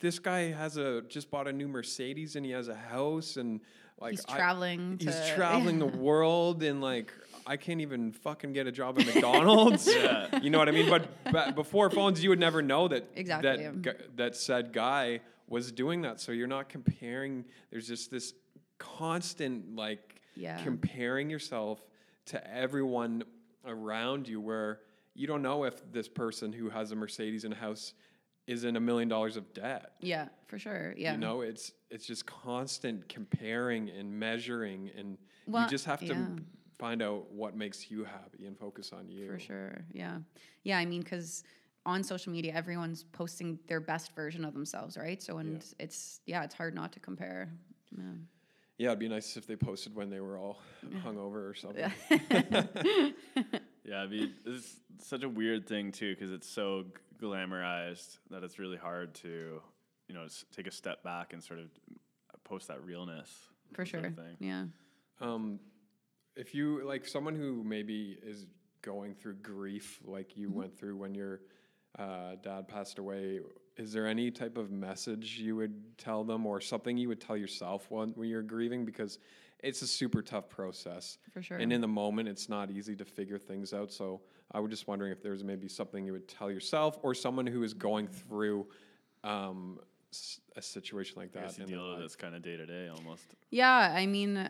this 0.00 0.18
guy 0.18 0.50
has 0.52 0.76
a 0.76 1.02
just 1.02 1.30
bought 1.30 1.48
a 1.48 1.52
new 1.52 1.68
Mercedes 1.68 2.36
and 2.36 2.44
he 2.44 2.52
has 2.52 2.68
a 2.68 2.74
house 2.74 3.36
and 3.36 3.60
like 4.00 4.12
He's 4.12 4.24
I- 4.28 4.36
traveling 4.36 4.98
he's 5.00 5.14
to- 5.14 5.32
traveling 5.36 5.78
the 5.78 5.86
world 5.86 6.62
and 6.62 6.80
like 6.80 7.12
I 7.46 7.56
can't 7.56 7.80
even 7.80 8.12
fucking 8.12 8.52
get 8.52 8.66
a 8.66 8.72
job 8.72 8.98
at 8.98 9.06
McDonald's. 9.06 9.86
Yeah. 9.92 10.38
You 10.40 10.50
know 10.50 10.58
what 10.58 10.68
I 10.68 10.72
mean? 10.72 10.88
But, 10.90 11.08
but 11.32 11.54
before 11.54 11.88
phones, 11.90 12.22
you 12.22 12.30
would 12.30 12.38
never 12.38 12.60
know 12.62 12.88
that 12.88 13.08
Exactly. 13.14 13.56
that 13.64 13.82
gu- 13.82 14.04
that 14.16 14.36
said 14.36 14.72
guy 14.72 15.20
was 15.48 15.72
doing 15.72 16.02
that. 16.02 16.20
So 16.20 16.30
you're 16.32 16.46
not 16.46 16.68
comparing. 16.68 17.44
There's 17.70 17.88
just 17.88 18.10
this 18.10 18.34
constant 18.78 19.74
like 19.76 20.20
Yeah. 20.36 20.62
comparing 20.62 21.30
yourself 21.30 21.80
to 22.26 22.52
everyone 22.54 23.24
around 23.66 24.28
you, 24.28 24.40
where 24.40 24.80
you 25.18 25.26
don't 25.26 25.42
know 25.42 25.64
if 25.64 25.74
this 25.92 26.08
person 26.08 26.52
who 26.52 26.70
has 26.70 26.92
a 26.92 26.96
Mercedes 26.96 27.42
and 27.42 27.52
a 27.52 27.56
house 27.56 27.92
is 28.46 28.62
in 28.62 28.76
a 28.76 28.80
million 28.80 29.08
dollars 29.08 29.36
of 29.36 29.52
debt. 29.52 29.94
Yeah, 30.00 30.28
for 30.46 30.60
sure. 30.60 30.94
Yeah. 30.96 31.12
You 31.12 31.18
know, 31.18 31.40
it's 31.40 31.72
it's 31.90 32.06
just 32.06 32.24
constant 32.24 33.08
comparing 33.08 33.90
and 33.90 34.12
measuring, 34.12 34.90
and 34.96 35.18
Well, 35.46 35.64
you 35.64 35.68
just 35.68 35.86
have 35.86 36.00
to 36.00 36.06
yeah. 36.06 36.26
find 36.78 37.02
out 37.02 37.32
what 37.32 37.56
makes 37.56 37.90
you 37.90 38.04
happy 38.04 38.46
and 38.46 38.56
focus 38.56 38.92
on 38.92 39.08
you. 39.08 39.26
For 39.32 39.40
sure. 39.40 39.84
Yeah. 39.92 40.18
Yeah. 40.62 40.78
I 40.78 40.84
mean, 40.86 41.02
because 41.02 41.42
on 41.84 42.04
social 42.04 42.32
media, 42.32 42.52
everyone's 42.54 43.02
posting 43.02 43.58
their 43.66 43.80
best 43.80 44.14
version 44.14 44.44
of 44.44 44.54
themselves, 44.54 44.96
right? 44.96 45.20
So, 45.20 45.38
and 45.38 45.64
it's, 45.80 46.20
yeah, 46.26 46.44
it's 46.44 46.54
hard 46.54 46.74
not 46.74 46.92
to 46.92 47.00
compare. 47.00 47.50
Yeah. 47.96 48.04
Yeah, 48.78 48.88
it'd 48.88 49.00
be 49.00 49.08
nice 49.08 49.36
if 49.36 49.46
they 49.46 49.56
posted 49.56 49.96
when 49.96 50.08
they 50.08 50.20
were 50.20 50.38
all 50.38 50.60
hungover 51.04 51.50
or 51.50 51.54
something. 51.54 51.90
Yeah, 53.88 54.00
I 54.02 54.06
mean, 54.06 54.34
it's 54.44 54.76
such 55.00 55.22
a 55.22 55.28
weird 55.28 55.66
thing 55.66 55.92
too 55.92 56.14
because 56.14 56.30
it's 56.32 56.48
so 56.48 56.82
g- 56.84 56.90
glamorized 57.26 58.18
that 58.30 58.42
it's 58.42 58.58
really 58.58 58.76
hard 58.76 59.14
to, 59.16 59.60
you 60.08 60.14
know, 60.14 60.24
s- 60.24 60.44
take 60.54 60.66
a 60.66 60.70
step 60.70 61.02
back 61.02 61.32
and 61.32 61.42
sort 61.42 61.60
of 61.60 61.70
post 62.44 62.68
that 62.68 62.82
realness. 62.84 63.30
For 63.72 63.86
sort 63.86 64.02
sure. 64.02 64.10
of 64.10 64.16
thing. 64.16 64.36
Yeah. 64.40 64.64
Um, 65.20 65.58
if 66.36 66.54
you 66.54 66.84
like 66.86 67.06
someone 67.06 67.34
who 67.34 67.62
maybe 67.64 68.18
is 68.22 68.46
going 68.82 69.14
through 69.14 69.34
grief 69.36 70.00
like 70.04 70.36
you 70.36 70.48
Mm-hmm. 70.48 70.58
went 70.58 70.78
through 70.78 70.96
when 70.96 71.14
your 71.14 71.40
uh, 71.98 72.36
dad 72.42 72.68
passed 72.68 72.98
away, 72.98 73.40
is 73.76 73.92
there 73.92 74.06
any 74.06 74.30
type 74.30 74.56
of 74.58 74.70
message 74.70 75.38
you 75.38 75.56
would 75.56 75.96
tell 75.98 76.24
them 76.24 76.44
or 76.46 76.60
something 76.60 76.96
you 76.98 77.08
would 77.08 77.20
tell 77.20 77.36
yourself 77.36 77.90
when, 77.90 78.10
when 78.10 78.28
you're 78.28 78.42
grieving? 78.42 78.84
Because 78.84 79.18
it's 79.62 79.82
a 79.82 79.86
super 79.86 80.22
tough 80.22 80.48
process. 80.48 81.18
For 81.32 81.42
sure. 81.42 81.58
And 81.58 81.72
in 81.72 81.80
the 81.80 81.88
moment, 81.88 82.28
it's 82.28 82.48
not 82.48 82.70
easy 82.70 82.94
to 82.96 83.04
figure 83.04 83.38
things 83.38 83.72
out. 83.72 83.92
So 83.92 84.20
I 84.52 84.60
was 84.60 84.70
just 84.70 84.86
wondering 84.86 85.12
if 85.12 85.22
there's 85.22 85.42
maybe 85.44 85.68
something 85.68 86.04
you 86.04 86.12
would 86.12 86.28
tell 86.28 86.50
yourself 86.50 86.98
or 87.02 87.14
someone 87.14 87.46
who 87.46 87.62
is 87.62 87.74
going 87.74 88.06
through 88.08 88.66
um, 89.24 89.80
s- 90.12 90.40
a 90.56 90.62
situation 90.62 91.18
like 91.20 91.32
that. 91.32 91.42
guess 91.42 91.58
you 91.58 91.66
deal 91.66 91.90
with 91.90 92.00
this 92.00 92.16
kind 92.16 92.34
of 92.34 92.42
day 92.42 92.56
to 92.56 92.66
day 92.66 92.88
almost. 92.88 93.24
Yeah, 93.50 93.92
I 93.94 94.06
mean, 94.06 94.36
uh, 94.36 94.48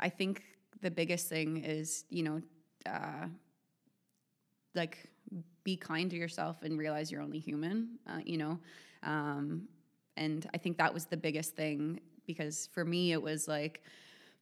I 0.00 0.08
think 0.08 0.42
the 0.80 0.90
biggest 0.90 1.28
thing 1.28 1.58
is, 1.64 2.04
you 2.08 2.22
know, 2.22 2.42
uh, 2.86 3.26
like 4.74 5.08
be 5.64 5.76
kind 5.76 6.10
to 6.10 6.16
yourself 6.16 6.62
and 6.62 6.78
realize 6.78 7.10
you're 7.10 7.20
only 7.22 7.38
human, 7.38 7.98
uh, 8.06 8.20
you 8.24 8.38
know. 8.38 8.58
Um, 9.02 9.68
and 10.16 10.48
I 10.54 10.58
think 10.58 10.78
that 10.78 10.92
was 10.92 11.04
the 11.06 11.16
biggest 11.16 11.54
thing 11.54 12.00
because 12.26 12.68
for 12.72 12.84
me, 12.84 13.12
it 13.12 13.22
was 13.22 13.46
like, 13.48 13.82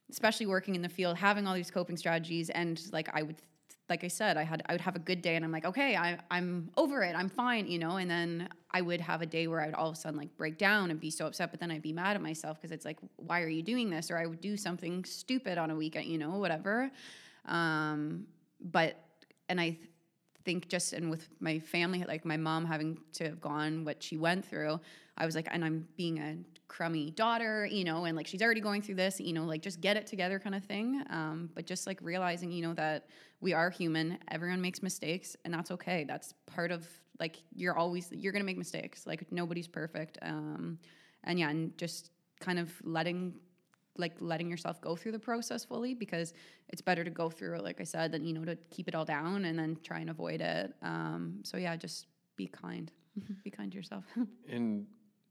especially 0.09 0.45
working 0.45 0.75
in 0.75 0.81
the 0.81 0.89
field, 0.89 1.17
having 1.17 1.47
all 1.47 1.53
these 1.53 1.71
coping 1.71 1.97
strategies, 1.97 2.49
and 2.49 2.81
like 2.91 3.09
I 3.13 3.23
would, 3.23 3.35
like 3.89 4.03
I 4.03 4.07
said, 4.07 4.37
I 4.37 4.43
had 4.43 4.63
I 4.67 4.73
would 4.73 4.81
have 4.81 4.95
a 4.95 4.99
good 4.99 5.21
day, 5.21 5.35
and 5.35 5.43
I'm 5.43 5.51
like, 5.51 5.65
okay, 5.65 5.95
I, 5.95 6.17
I'm 6.31 6.69
over 6.77 7.03
it, 7.03 7.15
I'm 7.15 7.29
fine, 7.29 7.67
you 7.67 7.79
know. 7.79 7.97
And 7.97 8.09
then 8.09 8.49
I 8.71 8.81
would 8.81 9.01
have 9.01 9.21
a 9.21 9.25
day 9.25 9.47
where 9.47 9.61
I 9.61 9.67
would 9.67 9.75
all 9.75 9.89
of 9.89 9.93
a 9.93 9.97
sudden 9.97 10.17
like 10.17 10.35
break 10.37 10.57
down 10.57 10.91
and 10.91 10.99
be 10.99 11.09
so 11.09 11.27
upset, 11.27 11.51
but 11.51 11.59
then 11.59 11.71
I'd 11.71 11.81
be 11.81 11.93
mad 11.93 12.15
at 12.15 12.21
myself 12.21 12.57
because 12.57 12.71
it's 12.71 12.85
like, 12.85 12.97
why 13.17 13.41
are 13.41 13.49
you 13.49 13.63
doing 13.63 13.89
this? 13.89 14.09
Or 14.11 14.17
I 14.17 14.25
would 14.25 14.41
do 14.41 14.55
something 14.55 15.03
stupid 15.05 15.57
on 15.57 15.71
a 15.71 15.75
weekend, 15.75 16.05
you 16.05 16.17
know, 16.17 16.37
whatever. 16.37 16.89
Um, 17.45 18.27
but 18.59 18.97
and 19.49 19.59
I 19.59 19.71
th- 19.71 19.89
think 20.45 20.69
just 20.69 20.93
and 20.93 21.09
with 21.09 21.27
my 21.39 21.59
family, 21.59 22.05
like 22.07 22.23
my 22.23 22.37
mom 22.37 22.65
having 22.65 22.99
to 23.13 23.25
have 23.25 23.41
gone 23.41 23.83
what 23.83 24.01
she 24.01 24.17
went 24.17 24.45
through, 24.45 24.79
I 25.17 25.25
was 25.25 25.35
like, 25.35 25.47
and 25.51 25.63
I'm 25.65 25.87
being 25.97 26.19
a 26.19 26.37
crummy 26.67 27.11
daughter, 27.11 27.65
you 27.65 27.83
know, 27.83 28.05
and 28.05 28.15
like 28.15 28.27
she's 28.27 28.41
already 28.41 28.61
going 28.61 28.81
through 28.81 28.95
this, 28.95 29.19
you 29.19 29.33
know, 29.33 29.45
like 29.45 29.61
just 29.61 29.81
get 29.81 29.97
it 29.97 30.07
together 30.07 30.39
kind 30.39 30.55
of 30.55 30.63
thing. 30.63 31.03
Um, 31.09 31.49
but 31.53 31.65
just 31.65 31.87
like 31.87 31.99
realizing, 32.01 32.51
you 32.51 32.61
know, 32.61 32.73
that 32.73 33.07
we 33.41 33.53
are 33.53 33.69
human, 33.69 34.17
everyone 34.29 34.61
makes 34.61 34.81
mistakes, 34.81 35.35
and 35.45 35.53
that's 35.53 35.71
okay. 35.71 36.03
That's 36.03 36.33
part 36.45 36.71
of 36.71 36.87
like 37.19 37.37
you're 37.53 37.77
always 37.77 38.11
you're 38.11 38.33
gonna 38.33 38.43
make 38.45 38.57
mistakes. 38.57 39.07
Like 39.07 39.31
nobody's 39.31 39.67
perfect. 39.67 40.17
Um, 40.21 40.79
and 41.23 41.39
yeah, 41.39 41.49
and 41.49 41.77
just 41.77 42.11
kind 42.39 42.59
of 42.59 42.71
letting 42.83 43.35
like 43.97 44.13
letting 44.19 44.49
yourself 44.49 44.79
go 44.79 44.95
through 44.95 45.11
the 45.11 45.19
process 45.19 45.65
fully 45.65 45.95
because 45.95 46.33
it's 46.69 46.81
better 46.81 47.03
to 47.03 47.09
go 47.09 47.29
through 47.29 47.55
it, 47.55 47.63
like 47.63 47.81
I 47.81 47.83
said, 47.83 48.11
than 48.11 48.25
you 48.25 48.33
know 48.33 48.45
to 48.45 48.55
keep 48.69 48.87
it 48.87 48.95
all 48.95 49.05
down 49.05 49.45
and 49.45 49.57
then 49.57 49.77
try 49.83 49.99
and 49.99 50.09
avoid 50.09 50.41
it. 50.41 50.73
Um, 50.81 51.39
so 51.43 51.57
yeah, 51.57 51.75
just 51.75 52.07
be 52.35 52.47
kind. 52.47 52.91
be 53.43 53.49
kind 53.49 53.71
to 53.71 53.77
yourself. 53.77 54.05
And 54.49 54.85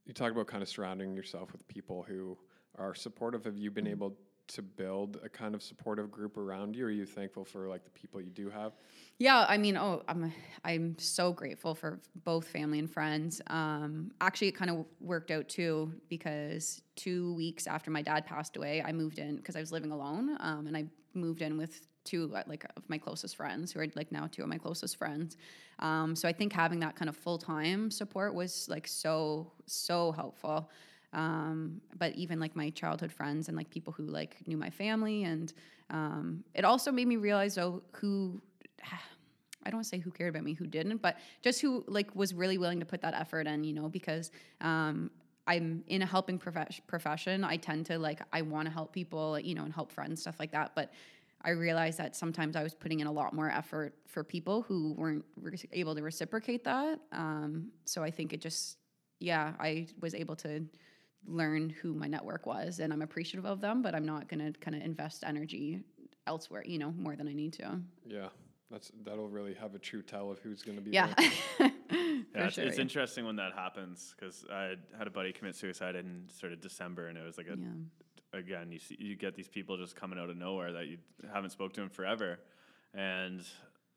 you 0.06 0.14
talk 0.14 0.32
about 0.32 0.46
kind 0.46 0.62
of 0.62 0.68
surrounding 0.68 1.14
yourself 1.14 1.52
with 1.52 1.66
people 1.68 2.02
who 2.08 2.38
are 2.78 2.94
supportive. 2.94 3.44
Have 3.44 3.58
you 3.58 3.70
Mm-hmm. 3.78 3.84
been 3.84 3.86
able 3.86 4.16
to 4.48 4.62
build 4.62 5.18
a 5.24 5.28
kind 5.28 5.54
of 5.54 5.62
supportive 5.62 6.10
group 6.10 6.36
around 6.36 6.76
you? 6.76 6.86
Are 6.86 6.90
you 6.90 7.06
thankful 7.06 7.44
for 7.44 7.68
like 7.68 7.84
the 7.84 7.90
people 7.90 8.20
you 8.20 8.30
do 8.30 8.48
have? 8.50 8.72
Yeah, 9.18 9.46
I 9.48 9.56
mean, 9.56 9.76
oh, 9.76 10.02
I'm 10.08 10.32
I'm 10.64 10.98
so 10.98 11.32
grateful 11.32 11.74
for 11.74 12.00
both 12.24 12.46
family 12.48 12.78
and 12.78 12.90
friends. 12.90 13.40
Um, 13.48 14.10
actually, 14.20 14.48
it 14.48 14.52
kind 14.56 14.70
of 14.70 14.84
worked 15.00 15.30
out 15.30 15.48
too 15.48 15.94
because 16.08 16.82
two 16.96 17.34
weeks 17.34 17.66
after 17.66 17.90
my 17.90 18.02
dad 18.02 18.26
passed 18.26 18.56
away, 18.56 18.82
I 18.82 18.92
moved 18.92 19.18
in 19.18 19.36
because 19.36 19.56
I 19.56 19.60
was 19.60 19.72
living 19.72 19.90
alone, 19.90 20.36
um, 20.40 20.66
and 20.66 20.76
I 20.76 20.84
moved 21.14 21.40
in 21.40 21.56
with 21.56 21.86
two 22.06 22.32
uh, 22.34 22.42
like 22.46 22.64
of 22.76 22.88
my 22.88 22.96
closest 22.98 23.36
friends 23.36 23.72
who 23.72 23.80
are 23.80 23.86
like 23.94 24.10
now 24.10 24.26
two 24.30 24.42
of 24.42 24.48
my 24.48 24.58
closest 24.58 24.96
friends. 24.96 25.36
Um, 25.80 26.16
so 26.16 26.28
I 26.28 26.32
think 26.32 26.52
having 26.52 26.80
that 26.80 26.96
kind 26.96 27.08
of 27.08 27.16
full 27.16 27.38
time 27.38 27.90
support 27.90 28.34
was 28.34 28.68
like 28.68 28.86
so 28.88 29.52
so 29.66 30.12
helpful. 30.12 30.70
Um, 31.12 31.80
but 31.98 32.14
even 32.14 32.40
like 32.40 32.56
my 32.56 32.70
childhood 32.70 33.12
friends 33.12 33.48
and 33.48 33.56
like 33.56 33.70
people 33.70 33.92
who 33.92 34.04
like 34.04 34.36
knew 34.46 34.56
my 34.56 34.70
family 34.70 35.24
and 35.24 35.52
um, 35.90 36.44
it 36.54 36.64
also 36.64 36.90
made 36.90 37.06
me 37.06 37.16
realize 37.16 37.54
though 37.54 37.82
who 37.92 38.40
I 39.64 39.70
don't 39.70 39.78
want 39.78 39.86
to 39.86 39.88
say 39.88 39.98
who 39.98 40.12
cared 40.12 40.30
about 40.30 40.44
me, 40.44 40.52
who 40.52 40.66
didn't, 40.68 40.98
but 41.02 41.16
just 41.42 41.60
who 41.60 41.84
like 41.88 42.14
was 42.14 42.32
really 42.32 42.56
willing 42.56 42.78
to 42.78 42.86
put 42.86 43.00
that 43.00 43.14
effort 43.14 43.48
in, 43.48 43.64
you 43.64 43.72
know, 43.72 43.88
because 43.88 44.30
um, 44.60 45.10
I'm 45.46 45.84
in 45.86 46.02
a 46.02 46.06
helping 46.06 46.38
prof- 46.38 46.80
profession. 46.86 47.44
I 47.44 47.56
tend 47.56 47.86
to 47.86 47.98
like 47.98 48.20
I 48.32 48.42
want 48.42 48.66
to 48.66 48.72
help 48.72 48.92
people, 48.92 49.38
you 49.38 49.54
know, 49.54 49.64
and 49.64 49.72
help 49.72 49.92
friends, 49.92 50.20
stuff 50.20 50.36
like 50.38 50.52
that. 50.52 50.72
But 50.74 50.92
I 51.46 51.50
realized 51.50 51.98
that 51.98 52.16
sometimes 52.16 52.56
I 52.56 52.64
was 52.64 52.74
putting 52.74 52.98
in 52.98 53.06
a 53.06 53.12
lot 53.12 53.32
more 53.32 53.48
effort 53.48 53.94
for 54.08 54.24
people 54.24 54.62
who 54.62 54.94
weren't 54.94 55.24
re- 55.40 55.56
able 55.72 55.94
to 55.94 56.02
reciprocate 56.02 56.64
that. 56.64 56.98
Um, 57.12 57.68
so 57.84 58.02
I 58.02 58.10
think 58.10 58.32
it 58.32 58.40
just, 58.40 58.78
yeah, 59.20 59.52
I 59.60 59.86
was 60.00 60.12
able 60.12 60.34
to 60.36 60.66
learn 61.24 61.70
who 61.70 61.94
my 61.94 62.08
network 62.08 62.46
was, 62.46 62.80
and 62.80 62.92
I'm 62.92 63.00
appreciative 63.00 63.46
of 63.46 63.60
them. 63.60 63.80
But 63.80 63.94
I'm 63.94 64.04
not 64.04 64.28
going 64.28 64.52
to 64.52 64.58
kind 64.58 64.74
of 64.74 64.82
invest 64.82 65.22
energy 65.24 65.84
elsewhere, 66.26 66.64
you 66.66 66.78
know, 66.78 66.92
more 66.98 67.14
than 67.14 67.28
I 67.28 67.32
need 67.32 67.52
to. 67.54 67.80
Yeah, 68.04 68.28
that's 68.68 68.90
that'll 69.04 69.28
really 69.28 69.54
have 69.54 69.76
a 69.76 69.78
true 69.78 70.02
tell 70.02 70.32
of 70.32 70.40
who's 70.40 70.62
going 70.62 70.78
to 70.78 70.82
be. 70.82 70.90
Yeah. 70.90 71.14
there. 71.90 71.98
Yeah, 72.34 72.44
it's, 72.46 72.54
sure, 72.54 72.64
it's 72.64 72.76
yeah. 72.76 72.82
interesting 72.82 73.24
when 73.26 73.36
that 73.36 73.52
happens 73.54 74.14
because 74.18 74.44
I 74.52 74.74
had 74.96 75.06
a 75.06 75.10
buddy 75.10 75.32
commit 75.32 75.56
suicide 75.56 75.96
in 75.96 76.24
sort 76.28 76.52
of 76.52 76.60
December, 76.60 77.08
and 77.08 77.16
it 77.18 77.24
was 77.24 77.38
like 77.38 77.46
a 77.48 77.56
Yeah. 77.58 78.38
again 78.38 78.72
you 78.72 78.78
see 78.78 78.96
you 78.98 79.16
get 79.16 79.34
these 79.34 79.48
people 79.48 79.76
just 79.76 79.96
coming 79.96 80.18
out 80.18 80.30
of 80.30 80.36
nowhere 80.36 80.72
that 80.72 80.86
you 80.86 80.98
haven't 81.32 81.50
spoke 81.50 81.72
to 81.74 81.82
in 81.82 81.88
forever, 81.88 82.38
and 82.94 83.42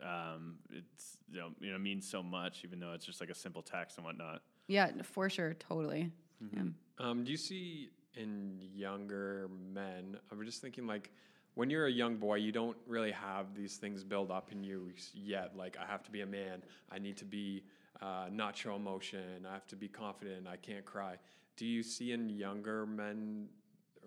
um, 0.04 0.56
it's 0.72 1.18
you 1.30 1.40
know 1.40 1.50
you 1.60 1.72
know 1.72 1.78
means 1.78 2.10
so 2.10 2.24
much 2.24 2.62
even 2.64 2.80
though 2.80 2.94
it's 2.94 3.06
just 3.06 3.20
like 3.20 3.30
a 3.30 3.36
simple 3.36 3.62
text 3.62 3.98
and 3.98 4.06
whatnot. 4.06 4.42
Yeah, 4.68 4.92
for 5.04 5.30
sure, 5.30 5.56
totally. 5.56 6.12
Yeah. 6.54 6.64
Um, 7.00 7.24
do 7.24 7.32
you 7.32 7.38
see 7.38 7.90
in 8.16 8.60
younger 8.74 9.50
men? 9.74 10.18
I'm 10.32 10.44
just 10.46 10.62
thinking 10.62 10.86
like 10.88 11.12
when 11.56 11.70
you're 11.70 11.88
a 11.88 11.92
young 11.92 12.16
boy, 12.16 12.36
you 12.36 12.52
don't 12.52 12.78
really 12.88 13.12
have 13.12 13.54
these 13.56 13.76
things 13.78 14.04
build 14.04 14.32
up 14.32 14.52
in 14.52 14.64
you 14.64 14.92
yet. 15.14 15.58
Like 15.58 15.76
I 15.82 15.86
have 15.86 16.04
to 16.04 16.12
be 16.12 16.22
a 16.22 16.26
man. 16.26 16.64
I 16.92 17.00
need 17.00 17.18
to 17.18 17.26
be 17.26 17.64
uh, 18.02 18.28
not 18.32 18.56
show 18.56 18.76
emotion. 18.76 19.46
I 19.50 19.54
have 19.54 19.68
to 19.68 19.76
be 19.76 19.88
confident. 19.88 20.48
I 20.48 20.56
can't 20.58 20.86
cry. 20.86 21.16
Do 21.58 21.66
you 21.66 21.84
see 21.84 22.12
in 22.12 22.30
younger 22.30 22.86
men 22.86 23.50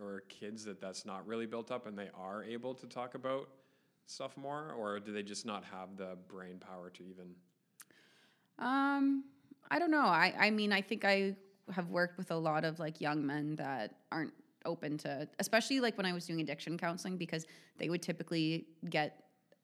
or 0.01 0.23
kids 0.29 0.65
that 0.65 0.81
that's 0.81 1.05
not 1.05 1.27
really 1.27 1.47
built 1.47 1.71
up 1.71 1.87
and 1.87 1.99
they 1.99 2.09
are 2.15 2.43
able 2.43 2.75
to 2.75 2.87
talk 2.87 3.15
about 3.15 3.49
stuff 4.07 4.37
more, 4.37 4.73
or 4.73 4.99
do 4.99 5.13
they 5.13 5.23
just 5.23 5.47
not 5.47 5.65
have 5.65 5.97
the 5.97 6.17
brain 6.29 6.59
power 6.59 6.91
to 6.91 7.03
even? 7.05 7.35
Um, 8.59 9.25
I 9.71 9.79
don't 9.79 9.91
know. 9.91 10.05
I 10.05 10.35
I 10.39 10.51
mean, 10.51 10.73
I 10.73 10.81
think 10.81 11.05
I 11.05 11.37
have 11.71 11.89
worked 11.89 12.19
with 12.19 12.31
a 12.31 12.37
lot 12.37 12.65
of 12.65 12.79
like 12.79 13.01
young 13.01 13.25
men 13.25 13.57
that 13.57 13.95
aren't 14.11 14.33
open 14.65 14.99
to, 14.99 15.29
especially 15.39 15.81
like 15.81 15.97
when 15.97 16.07
I 16.07 16.13
was 16.13 16.27
doing 16.27 16.41
addiction 16.41 16.79
counseling, 16.79 17.17
because 17.17 17.47
they 17.79 17.89
would 17.89 18.03
typically 18.03 18.67
get 18.89 19.22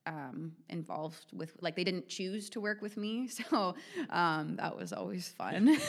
um, 0.08 0.52
involved 0.70 1.26
with 1.34 1.52
like 1.60 1.76
they 1.76 1.84
didn't 1.84 2.08
choose 2.08 2.48
to 2.50 2.60
work 2.60 2.80
with 2.80 2.96
me 2.96 3.28
so 3.50 3.74
um, 4.10 4.56
that 4.56 4.74
was 4.76 4.92
always 4.92 5.28
fun. 5.28 5.76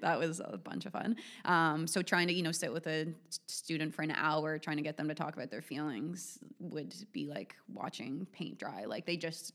That 0.00 0.18
was 0.18 0.40
a 0.40 0.58
bunch 0.58 0.86
of 0.86 0.92
fun. 0.92 1.16
Um, 1.44 1.86
so 1.86 2.02
trying 2.02 2.28
to 2.28 2.34
you 2.34 2.42
know 2.42 2.52
sit 2.52 2.72
with 2.72 2.86
a 2.86 3.06
student 3.46 3.94
for 3.94 4.02
an 4.02 4.10
hour 4.10 4.58
trying 4.58 4.76
to 4.76 4.82
get 4.82 4.96
them 4.96 5.08
to 5.08 5.14
talk 5.14 5.34
about 5.34 5.50
their 5.50 5.62
feelings 5.62 6.38
would 6.58 6.94
be 7.12 7.26
like 7.26 7.54
watching 7.72 8.26
paint 8.32 8.58
dry. 8.58 8.84
Like 8.84 9.06
they 9.06 9.16
just 9.16 9.54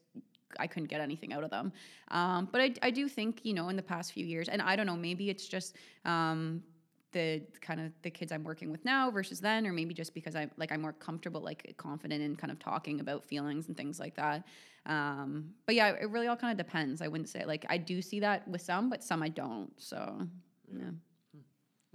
I 0.57 0.65
couldn't 0.65 0.89
get 0.89 1.01
anything 1.01 1.33
out 1.33 1.43
of 1.43 1.51
them. 1.51 1.71
Um, 2.09 2.49
but 2.51 2.61
I, 2.61 2.73
I 2.81 2.89
do 2.89 3.07
think, 3.07 3.41
you 3.43 3.53
know, 3.53 3.69
in 3.69 3.75
the 3.75 3.83
past 3.83 4.13
few 4.13 4.25
years, 4.25 4.49
and 4.49 4.61
I 4.61 4.75
don't 4.75 4.87
know, 4.87 4.95
maybe 4.95 5.29
it's 5.29 5.47
just 5.47 5.75
um, 6.05 6.63
the 7.11 7.41
kind 7.61 7.79
of 7.79 7.91
the 8.01 8.09
kids 8.09 8.31
I'm 8.31 8.43
working 8.43 8.71
with 8.71 8.85
now 8.85 9.09
versus 9.11 9.39
then, 9.39 9.65
or 9.65 9.73
maybe 9.73 9.93
just 9.93 10.13
because 10.13 10.35
I'm 10.35 10.51
like 10.57 10.71
I'm 10.71 10.81
more 10.81 10.93
comfortable, 10.93 11.41
like 11.41 11.73
confident 11.77 12.21
in 12.21 12.35
kind 12.35 12.51
of 12.51 12.59
talking 12.59 12.99
about 12.99 13.25
feelings 13.25 13.67
and 13.67 13.75
things 13.75 13.99
like 13.99 14.15
that. 14.15 14.45
Um, 14.85 15.51
but 15.65 15.75
yeah, 15.75 15.89
it 15.89 16.09
really 16.09 16.27
all 16.27 16.35
kind 16.35 16.57
of 16.59 16.65
depends. 16.65 17.01
I 17.01 17.07
wouldn't 17.07 17.29
say 17.29 17.45
like 17.45 17.65
I 17.69 17.77
do 17.77 18.01
see 18.01 18.19
that 18.21 18.47
with 18.47 18.61
some, 18.61 18.89
but 18.89 19.03
some 19.03 19.23
I 19.23 19.29
don't. 19.29 19.71
So 19.77 20.27
yeah. 20.71 20.91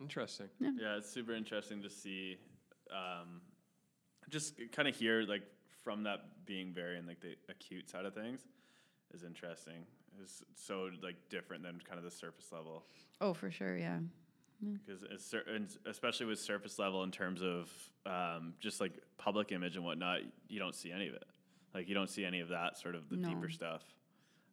Interesting. 0.01 0.49
Yeah, 0.61 0.97
it's 0.97 1.11
super 1.11 1.35
interesting 1.35 1.81
to 1.82 1.91
see, 1.91 2.36
um, 2.91 3.41
just 4.28 4.61
kind 4.73 4.89
of 4.89 4.97
hear 4.97 5.23
like 5.23 5.43
from 5.82 6.03
that 6.05 6.45
being 6.47 6.73
very 6.74 6.99
in 6.99 7.07
like 7.07 7.20
the 7.20 7.36
acute 7.49 7.89
side 7.89 8.05
of 8.05 8.15
things 8.15 8.41
is 9.12 9.23
interesting. 9.23 9.86
Is 10.23 10.43
so 10.55 10.91
like 11.03 11.16
different 11.28 11.62
than 11.62 11.81
kind 11.86 11.99
of 11.99 12.05
the 12.05 12.11
surface 12.11 12.53
level. 12.53 12.85
Oh, 13.20 13.35
for 13.35 13.51
sure, 13.51 13.77
yeah. 13.77 13.99
Because 14.86 15.03
it's 15.05 15.24
cer- 15.24 15.45
and 15.53 15.69
especially 15.86 16.27
with 16.27 16.39
surface 16.39 16.78
level 16.78 17.03
in 17.05 17.11
terms 17.11 17.43
of 17.43 17.70
um, 18.07 18.55
just 18.61 18.81
like 18.81 18.93
public 19.19 19.53
image 19.53 19.77
and 19.77 19.85
whatnot, 19.85 20.20
you 20.49 20.59
don't 20.59 20.74
see 20.74 20.91
any 20.93 21.09
of 21.09 21.15
it. 21.15 21.24
Like 21.74 21.89
you 21.89 21.95
don't 21.95 22.11
see 22.11 22.24
any 22.24 22.41
of 22.41 22.49
that 22.49 22.78
sort 22.78 22.95
of 22.95 23.09
the 23.09 23.16
No. 23.16 23.28
deeper 23.28 23.49
stuff. 23.51 23.82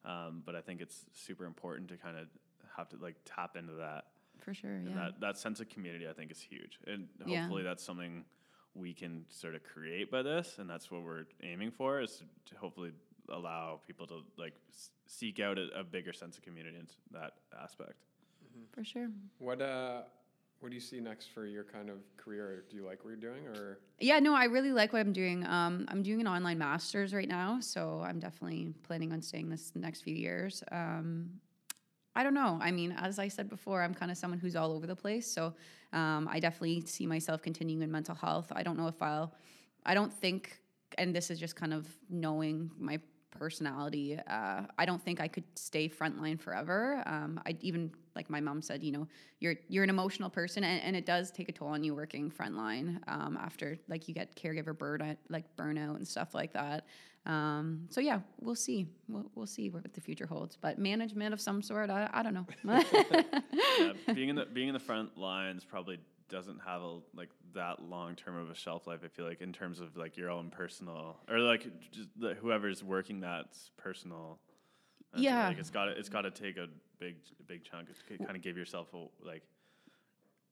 Um, 0.03 0.41
but 0.45 0.55
I 0.55 0.61
think 0.61 0.81
it's 0.81 1.05
super 1.13 1.45
important 1.45 1.89
to 1.89 1.97
kind 1.97 2.17
of 2.17 2.27
have 2.75 2.89
to 2.89 2.97
like 2.97 3.15
tap 3.25 3.55
into 3.55 3.73
that. 3.73 4.05
For 4.39 4.53
sure, 4.55 4.71
And 4.71 4.89
yeah. 4.89 4.95
that, 4.95 5.19
that 5.19 5.37
sense 5.37 5.59
of 5.59 5.69
community, 5.69 6.07
I 6.09 6.13
think, 6.13 6.31
is 6.31 6.39
huge. 6.41 6.79
And 6.87 7.07
Yeah. 7.27 7.41
hopefully 7.41 7.61
that's 7.63 7.83
something 7.83 8.25
we 8.73 8.93
can 8.93 9.25
sort 9.29 9.53
of 9.53 9.63
create 9.63 10.09
by 10.09 10.23
this. 10.23 10.57
And 10.57 10.67
that's 10.69 10.89
what 10.89 11.03
we're 11.03 11.25
aiming 11.43 11.69
for 11.71 12.01
is 12.01 12.23
to 12.45 12.55
hopefully 12.55 12.91
allow 13.29 13.79
people 13.85 14.07
to 14.07 14.23
like 14.37 14.53
s- 14.71 14.89
seek 15.05 15.39
out 15.39 15.59
a, 15.59 15.67
a 15.79 15.83
bigger 15.83 16.11
sense 16.13 16.37
of 16.37 16.43
community 16.43 16.77
in 16.77 16.87
that 17.11 17.33
aspect. 17.61 18.05
For 18.71 18.83
sure. 18.83 19.09
What 19.39 19.61
uh, 19.61 20.01
what 20.59 20.69
do 20.69 20.75
you 20.75 20.81
see 20.81 20.99
next 20.99 21.31
for 21.31 21.45
your 21.45 21.63
kind 21.63 21.89
of 21.89 21.97
career? 22.17 22.63
Do 22.69 22.77
you 22.77 22.85
like 22.85 23.03
what 23.03 23.09
you're 23.09 23.17
doing, 23.17 23.47
or 23.47 23.79
Yeah, 23.99 24.19
no, 24.19 24.33
I 24.35 24.45
really 24.45 24.71
like 24.71 24.93
what 24.93 24.99
I'm 24.99 25.13
doing. 25.13 25.45
Um, 25.45 25.85
I'm 25.87 26.03
doing 26.03 26.21
an 26.21 26.27
online 26.27 26.59
master's 26.59 27.13
right 27.13 27.27
now, 27.27 27.59
so 27.59 28.03
I'm 28.05 28.19
definitely 28.19 28.73
planning 28.83 29.11
on 29.11 29.21
staying 29.21 29.49
this 29.49 29.71
next 29.75 30.01
few 30.01 30.15
years. 30.15 30.63
Um, 30.71 31.41
I 32.15 32.23
don't 32.23 32.33
know. 32.33 32.59
I 32.61 32.71
mean, 32.71 32.91
as 32.91 33.19
I 33.19 33.27
said 33.27 33.49
before, 33.49 33.81
I'm 33.81 33.93
kind 33.93 34.11
of 34.11 34.17
someone 34.17 34.39
who's 34.39 34.55
all 34.55 34.73
over 34.73 34.85
the 34.85 34.95
place. 34.95 35.31
So 35.31 35.53
um, 35.93 36.27
I 36.29 36.39
definitely 36.39 36.81
see 36.85 37.05
myself 37.05 37.41
continuing 37.41 37.81
in 37.81 37.91
mental 37.91 38.15
health. 38.15 38.51
I 38.53 38.63
don't 38.63 38.77
know 38.77 38.87
if 38.87 39.01
I'll, 39.01 39.33
I 39.85 39.93
don't 39.93 40.11
think, 40.11 40.59
and 40.97 41.15
this 41.15 41.31
is 41.31 41.39
just 41.39 41.55
kind 41.55 41.73
of 41.73 41.87
knowing 42.09 42.69
my 42.77 42.99
personality, 43.41 44.19
uh, 44.27 44.61
I 44.77 44.85
don't 44.85 45.03
think 45.03 45.19
I 45.19 45.27
could 45.27 45.45
stay 45.55 45.89
frontline 45.89 46.39
forever. 46.39 47.01
Um, 47.07 47.41
I 47.43 47.57
even, 47.61 47.91
like 48.15 48.29
my 48.29 48.39
mom 48.39 48.61
said, 48.61 48.83
you 48.83 48.91
know, 48.91 49.07
you're, 49.39 49.55
you're 49.67 49.83
an 49.83 49.89
emotional 49.89 50.29
person 50.29 50.63
and, 50.63 50.79
and 50.83 50.95
it 50.95 51.07
does 51.07 51.31
take 51.31 51.49
a 51.49 51.51
toll 51.51 51.69
on 51.69 51.83
you 51.83 51.95
working 51.95 52.29
frontline 52.29 52.99
um, 53.07 53.39
after 53.41 53.79
like 53.89 54.07
you 54.07 54.13
get 54.13 54.35
caregiver 54.35 54.77
burnout, 54.77 55.17
like 55.29 55.45
burnout 55.57 55.95
and 55.95 56.07
stuff 56.07 56.35
like 56.35 56.53
that. 56.53 56.85
Um, 57.25 57.87
so 57.89 57.99
yeah, 57.99 58.19
we'll 58.39 58.53
see. 58.53 58.85
We'll, 59.07 59.25
we'll 59.33 59.47
see 59.47 59.71
what 59.71 59.91
the 59.91 60.01
future 60.01 60.27
holds. 60.27 60.55
But 60.55 60.77
management 60.77 61.33
of 61.33 61.41
some 61.41 61.63
sort, 61.63 61.89
I, 61.89 62.11
I 62.13 62.21
don't 62.21 62.35
know. 62.35 62.45
yeah, 63.79 63.93
being 64.13 64.29
in 64.29 64.35
the 64.35 64.45
being 64.45 64.67
in 64.67 64.73
the 64.75 64.79
front 64.79 65.17
lines 65.17 65.65
probably 65.65 65.97
doesn't 66.31 66.59
have 66.65 66.81
a 66.81 66.99
like 67.13 67.29
that 67.53 67.83
long 67.83 68.15
term 68.15 68.35
of 68.37 68.49
a 68.49 68.55
shelf 68.55 68.87
life. 68.87 69.01
I 69.03 69.09
feel 69.09 69.25
like 69.25 69.41
in 69.41 69.53
terms 69.53 69.79
of 69.79 69.95
like 69.97 70.17
your 70.17 70.31
own 70.31 70.49
personal 70.49 71.17
or 71.29 71.39
like 71.39 71.67
just 71.91 72.09
the, 72.17 72.33
whoever's 72.35 72.83
working 72.83 73.19
that's 73.19 73.69
personal. 73.77 74.39
That's. 75.11 75.23
Yeah. 75.23 75.49
like 75.49 75.59
it's 75.59 75.69
got 75.69 75.85
to 75.85 75.91
it's 75.91 76.09
got 76.09 76.21
to 76.21 76.31
take 76.31 76.57
a 76.57 76.67
big 76.99 77.17
big 77.47 77.63
chunk. 77.63 77.89
It's 77.89 78.01
kind 78.01 78.35
of 78.35 78.41
give 78.41 78.57
yourself 78.57 78.87
a, 78.93 79.05
like 79.25 79.43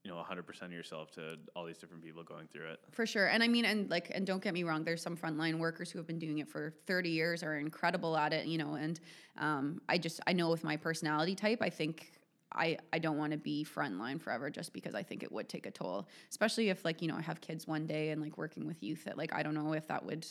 you 0.03 0.11
know 0.11 0.18
100 0.18 0.45
percent 0.45 0.72
of 0.72 0.77
yourself 0.77 1.11
to 1.11 1.38
all 1.56 1.65
these 1.65 1.77
different 1.77 2.03
people 2.03 2.23
going 2.23 2.47
through 2.51 2.69
it. 2.72 2.80
For 2.91 3.06
sure. 3.06 3.27
And 3.27 3.41
I 3.41 3.47
mean, 3.47 3.65
and 3.65 3.89
like, 3.89 4.11
and 4.14 4.26
don't 4.26 4.43
get 4.43 4.53
me 4.53 4.64
wrong, 4.64 4.84
there's 4.84 5.01
some 5.01 5.15
frontline 5.15 5.60
workers 5.60 5.91
who 5.91 5.99
have 5.99 6.07
been 6.07 6.19
doing 6.19 6.39
it 6.39 6.47
for 6.47 6.73
30 6.88 7.10
years 7.10 7.43
are 7.43 7.57
incredible 7.57 8.15
at 8.18 8.34
it, 8.34 8.47
you 8.47 8.57
know, 8.57 8.76
and 8.76 8.99
um, 9.38 9.81
I 9.88 9.97
just, 9.97 10.19
I 10.27 10.34
know 10.34 10.49
with 10.49 10.64
my 10.64 10.77
personality 10.77 11.35
type, 11.35 11.60
I 11.61 11.69
think 11.69 12.11
I, 12.54 12.78
I 12.92 13.00
don't 13.00 13.18
want 13.18 13.32
to 13.32 13.38
be 13.38 13.64
frontline 13.66 14.20
forever 14.20 14.50
just 14.50 14.74
because 14.74 14.96
I 14.96 15.04
think 15.04 15.24
it 15.24 15.32
would 15.32 15.48
take 15.50 15.66
a 15.66 15.72
toll, 15.72 16.08
especially 16.30 16.70
if 16.70 16.84
like, 16.84 17.02
you 17.02 17.08
know, 17.08 17.16
I 17.16 17.22
have 17.22 17.42
kids 17.42 17.68
one 17.68 17.86
day 17.86 18.10
and 18.10 18.22
like 18.22 18.38
working 18.38 18.66
with 18.66 18.82
youth 18.82 19.04
that 19.06 19.18
like, 19.18 19.34
I 19.34 19.44
don't 19.44 19.54
know 19.54 19.74
if 19.74 19.88
that 19.88 20.04
would, 20.04 20.26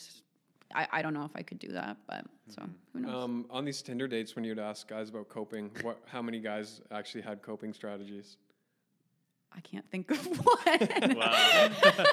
I, 0.75 0.87
I 0.91 1.01
don't 1.01 1.13
know 1.13 1.23
if 1.23 1.31
I 1.35 1.41
could 1.41 1.59
do 1.59 1.69
that, 1.69 1.97
but 2.07 2.25
so 2.47 2.63
who 2.93 2.99
knows? 2.99 3.23
um, 3.23 3.45
on 3.49 3.63
these 3.65 3.81
Tinder 3.81 4.07
dates 4.07 4.35
when 4.35 4.43
you'd 4.43 4.59
ask 4.59 4.87
guys 4.87 5.09
about 5.09 5.29
coping? 5.29 5.71
What? 5.81 5.99
How 6.05 6.21
many 6.21 6.39
guys 6.39 6.81
actually 6.91 7.21
had 7.21 7.41
coping 7.41 7.73
strategies? 7.73 8.37
I 9.51 9.61
can't 9.61 9.89
think 9.89 10.11
of 10.11 10.25
one. 10.27 11.15
Wow. 11.17 11.69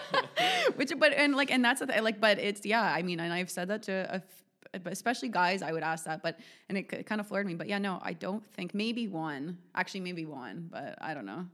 Which, 0.77 0.93
but 0.99 1.12
and 1.12 1.37
like, 1.37 1.51
and 1.51 1.62
that's 1.65 1.81
the 1.81 1.87
thing, 1.87 2.03
like, 2.03 2.19
but 2.20 2.39
it's 2.39 2.65
yeah. 2.65 2.83
I 2.83 3.03
mean, 3.03 3.20
and 3.20 3.31
I've 3.33 3.51
said 3.51 3.69
that 3.69 3.83
to, 3.85 3.93
a 3.93 4.15
f- 4.15 4.23
but 4.23 4.45
especially 4.86 5.28
guys, 5.28 5.62
I 5.62 5.73
would 5.73 5.82
ask 5.82 6.05
that, 6.05 6.23
but 6.23 6.39
and 6.69 6.78
it, 6.78 7.07
kind 7.07 7.20
of 7.20 7.27
floored 7.27 7.47
me. 7.47 7.55
But 7.55 7.69
yeah, 7.69 7.78
no, 7.78 7.98
I 8.03 8.12
don't 8.12 8.44
think 8.55 8.74
maybe 8.74 9.09
one. 9.09 9.59
Actually, 9.74 10.01
maybe 10.01 10.27
one, 10.27 10.69
but 10.70 10.97
I 11.01 11.15
don't 11.15 11.27
know. 11.27 11.47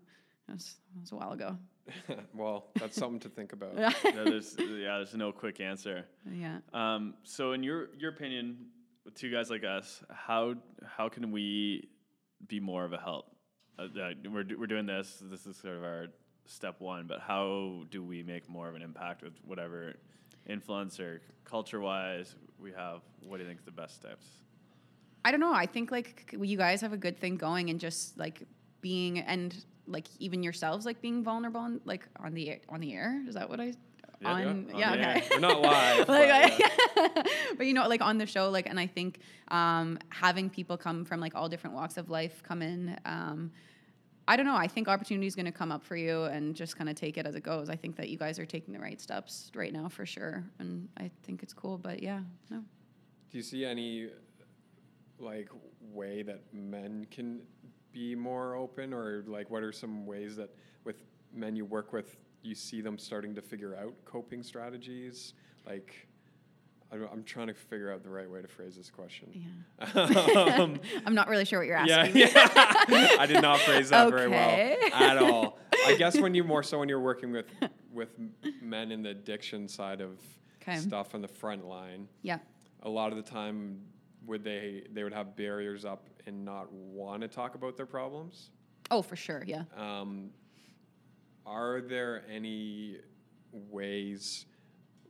It 0.48 0.52
was, 0.52 0.76
it 0.96 1.00
was 1.00 1.12
a 1.12 1.16
while 1.16 1.32
ago. 1.32 1.56
well, 2.34 2.66
that's 2.76 2.96
something 2.96 3.20
to 3.20 3.28
think 3.28 3.52
about. 3.52 3.74
no, 3.76 3.90
there's 4.24 4.56
yeah, 4.58 4.96
there's 4.96 5.14
no 5.14 5.32
quick 5.32 5.60
answer. 5.60 6.04
Yeah. 6.30 6.58
Um, 6.72 7.14
so, 7.24 7.52
in 7.52 7.62
your 7.62 7.88
your 7.98 8.10
opinion, 8.10 8.66
with 9.04 9.14
two 9.14 9.30
guys 9.30 9.50
like 9.50 9.64
us, 9.64 10.02
how 10.10 10.54
how 10.84 11.08
can 11.08 11.32
we 11.32 11.88
be 12.46 12.60
more 12.60 12.84
of 12.84 12.92
a 12.92 12.98
help? 12.98 13.26
Uh, 13.78 13.84
uh, 13.84 14.10
we're 14.30 14.44
we're 14.58 14.66
doing 14.66 14.86
this. 14.86 15.22
This 15.22 15.46
is 15.46 15.56
sort 15.56 15.76
of 15.76 15.82
our 15.82 16.06
step 16.46 16.80
one. 16.80 17.06
But 17.06 17.20
how 17.20 17.84
do 17.90 18.02
we 18.02 18.22
make 18.22 18.48
more 18.48 18.68
of 18.68 18.74
an 18.74 18.82
impact 18.82 19.22
with 19.22 19.34
whatever 19.44 19.94
influence 20.48 20.98
or 20.98 21.20
culture 21.44 21.80
wise 21.80 22.34
we 22.62 22.72
have? 22.72 23.00
What 23.26 23.38
do 23.38 23.42
you 23.42 23.48
think 23.48 23.60
is 23.60 23.64
the 23.64 23.70
best 23.70 23.96
steps? 23.96 24.26
I 25.24 25.30
don't 25.30 25.40
know. 25.40 25.52
I 25.52 25.66
think 25.66 25.90
like 25.90 26.34
you 26.38 26.56
guys 26.56 26.80
have 26.80 26.92
a 26.92 26.96
good 26.96 27.18
thing 27.18 27.36
going, 27.36 27.70
and 27.70 27.78
just 27.78 28.18
like 28.18 28.42
being 28.80 29.20
and 29.20 29.54
like 29.86 30.06
even 30.18 30.42
yourselves 30.42 30.86
like 30.86 31.00
being 31.00 31.22
vulnerable 31.22 31.64
and 31.64 31.80
like 31.84 32.06
on 32.20 32.34
the 32.34 32.50
air, 32.50 32.58
on 32.68 32.80
the 32.80 32.92
air. 32.92 33.22
Is 33.28 33.34
that 33.34 33.48
what 33.48 33.60
I? 33.60 33.72
Yeah, 34.20 34.28
on 34.28 34.66
yeah, 34.76 34.92
on 34.92 34.98
yeah, 34.98 35.10
okay. 35.16 35.28
We're 35.32 35.40
not 35.40 35.60
live. 35.62 36.06
but, 36.06 36.28
yeah. 36.28 37.22
but 37.56 37.66
you 37.66 37.74
know, 37.74 37.88
like 37.88 38.00
on 38.00 38.18
the 38.18 38.26
show, 38.26 38.50
like, 38.50 38.68
and 38.68 38.78
I 38.78 38.86
think 38.86 39.18
um, 39.48 39.98
having 40.10 40.48
people 40.48 40.76
come 40.76 41.04
from 41.04 41.20
like 41.20 41.34
all 41.34 41.48
different 41.48 41.74
walks 41.74 41.96
of 41.96 42.08
life 42.08 42.42
come 42.42 42.62
in. 42.62 42.96
Um, 43.04 43.50
I 44.28 44.36
don't 44.36 44.46
know. 44.46 44.56
I 44.56 44.68
think 44.68 44.88
opportunity 44.88 45.26
is 45.26 45.34
going 45.34 45.46
to 45.46 45.52
come 45.52 45.72
up 45.72 45.82
for 45.82 45.96
you, 45.96 46.24
and 46.24 46.54
just 46.54 46.76
kind 46.76 46.88
of 46.88 46.96
take 46.96 47.18
it 47.18 47.26
as 47.26 47.34
it 47.34 47.42
goes. 47.42 47.68
I 47.68 47.76
think 47.76 47.96
that 47.96 48.08
you 48.08 48.16
guys 48.16 48.38
are 48.38 48.46
taking 48.46 48.72
the 48.72 48.80
right 48.80 49.00
steps 49.00 49.50
right 49.54 49.72
now 49.72 49.88
for 49.88 50.06
sure, 50.06 50.44
and 50.58 50.88
I 50.96 51.10
think 51.24 51.42
it's 51.42 51.52
cool. 51.52 51.78
But 51.78 52.02
yeah, 52.02 52.20
no. 52.50 52.58
Do 53.30 53.36
you 53.38 53.42
see 53.42 53.64
any 53.64 54.08
like 55.18 55.48
way 55.80 56.22
that 56.22 56.42
men 56.52 57.06
can 57.10 57.40
be 57.92 58.14
more 58.14 58.54
open, 58.54 58.92
or 58.94 59.24
like 59.26 59.50
what 59.50 59.62
are 59.62 59.72
some 59.72 60.06
ways 60.06 60.36
that 60.36 60.50
with 60.84 61.02
men 61.32 61.56
you 61.56 61.64
work 61.64 61.92
with 61.92 62.16
you 62.42 62.54
see 62.54 62.80
them 62.80 62.98
starting 62.98 63.34
to 63.34 63.42
figure 63.42 63.76
out 63.76 63.94
coping 64.04 64.42
strategies? 64.42 65.34
Like, 65.66 66.08
I 66.92 66.96
don't, 66.96 67.10
I'm 67.10 67.24
trying 67.24 67.46
to 67.46 67.54
figure 67.54 67.90
out 67.90 68.02
the 68.02 68.10
right 68.10 68.30
way 68.30 68.42
to 68.42 68.48
phrase 68.48 68.76
this 68.76 68.90
question. 68.90 69.28
Yeah. 69.32 69.92
um, 70.58 70.78
I'm 71.06 71.14
not 71.14 71.28
really 71.28 71.46
sure 71.46 71.60
what 71.60 71.66
you're 71.66 71.76
asking. 71.76 72.16
yeah. 72.16 72.28
I 73.18 73.26
did 73.26 73.40
not 73.40 73.60
phrase 73.60 73.88
that 73.88 74.10
very 74.10 74.28
well 74.28 74.76
at 74.92 75.16
all. 75.16 75.58
I 75.86 75.96
guess 75.96 76.20
when 76.20 76.34
you 76.34 76.44
more 76.44 76.62
so 76.62 76.78
when 76.78 76.88
you're 76.88 77.00
working 77.00 77.32
with 77.32 77.46
with 77.92 78.10
men 78.60 78.92
in 78.92 79.02
the 79.02 79.10
addiction 79.10 79.68
side 79.68 80.00
of 80.00 80.20
'Kay. 80.60 80.76
stuff 80.76 81.14
on 81.14 81.22
the 81.22 81.28
front 81.28 81.66
line, 81.66 82.08
yeah. 82.20 82.38
a 82.82 82.88
lot 82.88 83.10
of 83.10 83.16
the 83.16 83.28
time 83.30 83.80
would 84.26 84.44
they 84.44 84.86
they 84.92 85.02
would 85.02 85.14
have 85.14 85.34
barriers 85.34 85.84
up 85.86 86.08
and 86.26 86.44
not 86.44 86.70
want 86.72 87.22
to 87.22 87.28
talk 87.28 87.54
about 87.54 87.76
their 87.76 87.86
problems. 87.86 88.50
Oh, 88.90 89.00
for 89.00 89.16
sure. 89.16 89.42
Yeah. 89.46 89.64
Um, 89.76 90.30
are 91.46 91.80
there 91.80 92.22
any 92.30 92.98
ways 93.50 94.44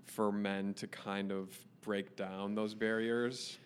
for 0.07 0.31
men 0.31 0.75
to 0.75 0.87
kind 0.87 1.33
of 1.33 1.49
break 1.83 2.17
down 2.17 2.55
those 2.55 2.75
barriers? 2.75 3.59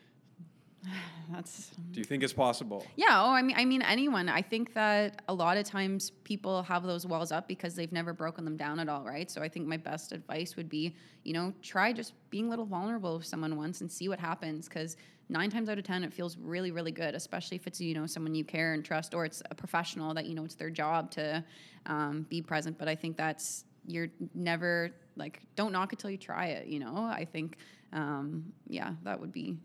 That's 1.32 1.70
Do 1.90 1.98
you 1.98 2.05
think 2.05 2.22
it's 2.22 2.32
possible? 2.32 2.86
Yeah, 2.97 3.22
oh, 3.22 3.30
I 3.30 3.43
mean, 3.43 3.56
I 3.59 3.64
mean, 3.64 3.82
anyone. 3.82 4.28
I 4.28 4.43
think 4.43 4.74
that 4.74 5.22
a 5.28 5.34
lot 5.34 5.56
of 5.56 5.64
times 5.64 6.10
people 6.24 6.62
have 6.62 6.84
those 6.84 7.06
walls 7.06 7.32
up 7.32 7.48
because 7.48 7.74
they've 7.74 7.93
never 7.93 8.12
broken 8.12 8.44
them 8.44 8.56
down 8.56 8.78
at 8.78 8.88
all, 8.88 9.05
right? 9.05 9.30
So 9.30 9.43
I 9.43 9.48
think 9.48 9.66
my 9.66 9.76
best 9.76 10.12
advice 10.12 10.56
would 10.56 10.68
be, 10.68 10.94
you 11.24 11.32
know, 11.32 11.52
try 11.62 11.93
just 11.93 12.12
being 12.30 12.47
a 12.47 12.51
little 12.51 12.66
vulnerable 12.66 13.16
with 13.18 13.26
someone 13.26 13.56
once 13.56 13.80
and 13.80 13.90
see 13.90 14.09
what 14.09 14.20
happens. 14.20 14.68
Because 14.68 14.97
nine 15.28 15.51
times 15.51 15.68
out 15.68 15.78
of 15.78 15.84
ten, 15.84 16.05
it 16.05 16.12
feels 16.12 16.36
really, 16.36 16.70
really 16.70 16.93
good, 16.93 17.14
especially 17.14 17.56
if 17.56 17.66
it's 17.66 17.80
you 17.80 17.94
know 17.94 18.06
someone 18.06 18.34
you 18.34 18.44
care 18.44 18.74
and 18.74 18.84
trust, 18.84 19.14
or 19.14 19.24
it's 19.24 19.43
a 19.51 19.55
professional 19.55 20.14
that 20.14 20.26
you 20.26 20.34
know 20.34 20.44
it's 20.44 20.55
their 20.55 20.70
job 20.70 21.10
to 21.12 21.44
um, 21.86 22.26
be 22.28 22.40
present. 22.40 22.78
But 22.78 22.88
I 22.88 22.94
think 22.94 23.16
that's 23.16 23.64
you're 23.86 24.09
never 24.34 24.90
like 25.16 25.40
don't 25.56 25.72
knock 25.72 25.93
it 25.93 25.98
till 25.98 26.10
you 26.10 26.18
try 26.18 26.47
it. 26.47 26.66
You 26.66 26.78
know, 26.78 26.97
I 26.97 27.24
think, 27.24 27.56
um, 27.92 28.52
yeah, 28.68 28.94
that 29.04 29.20
would 29.20 29.32
be 29.32 29.56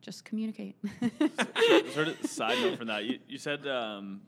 just 0.00 0.24
communicate. 0.24 0.76
sort 1.94 2.08
of 2.08 2.16
side 2.26 2.58
note 2.60 2.78
from 2.78 2.86
that, 2.88 3.04
you, 3.04 3.18
you 3.28 3.38
said, 3.38 3.66
um, 3.66 4.22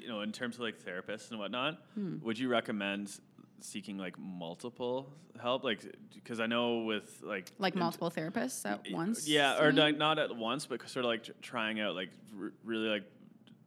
you 0.00 0.08
know, 0.08 0.20
in 0.22 0.32
terms 0.32 0.56
of 0.56 0.62
like 0.62 0.82
therapists 0.82 1.30
and 1.30 1.38
whatnot, 1.38 1.78
Hmm. 1.94 2.16
would 2.22 2.38
you 2.38 2.48
recommend 2.48 3.18
seeking 3.60 3.96
like 3.98 4.18
multiple 4.18 5.12
help? 5.40 5.62
Like, 5.64 5.80
because 6.14 6.40
I 6.40 6.46
know 6.46 6.78
with 6.80 7.20
like 7.22 7.52
like 7.58 7.74
multiple 7.76 8.10
therapists 8.10 8.68
at 8.68 8.80
once. 8.90 9.28
Yeah, 9.28 9.60
or 9.62 9.72
like 9.72 9.96
not 9.96 10.18
at 10.18 10.34
once, 10.36 10.66
but 10.66 10.88
sort 10.88 11.04
of 11.04 11.08
like 11.10 11.24
tr- 11.24 11.32
trying 11.40 11.80
out 11.80 11.94
like 11.94 12.10
r- 12.40 12.52
really 12.64 12.88
like 12.88 13.04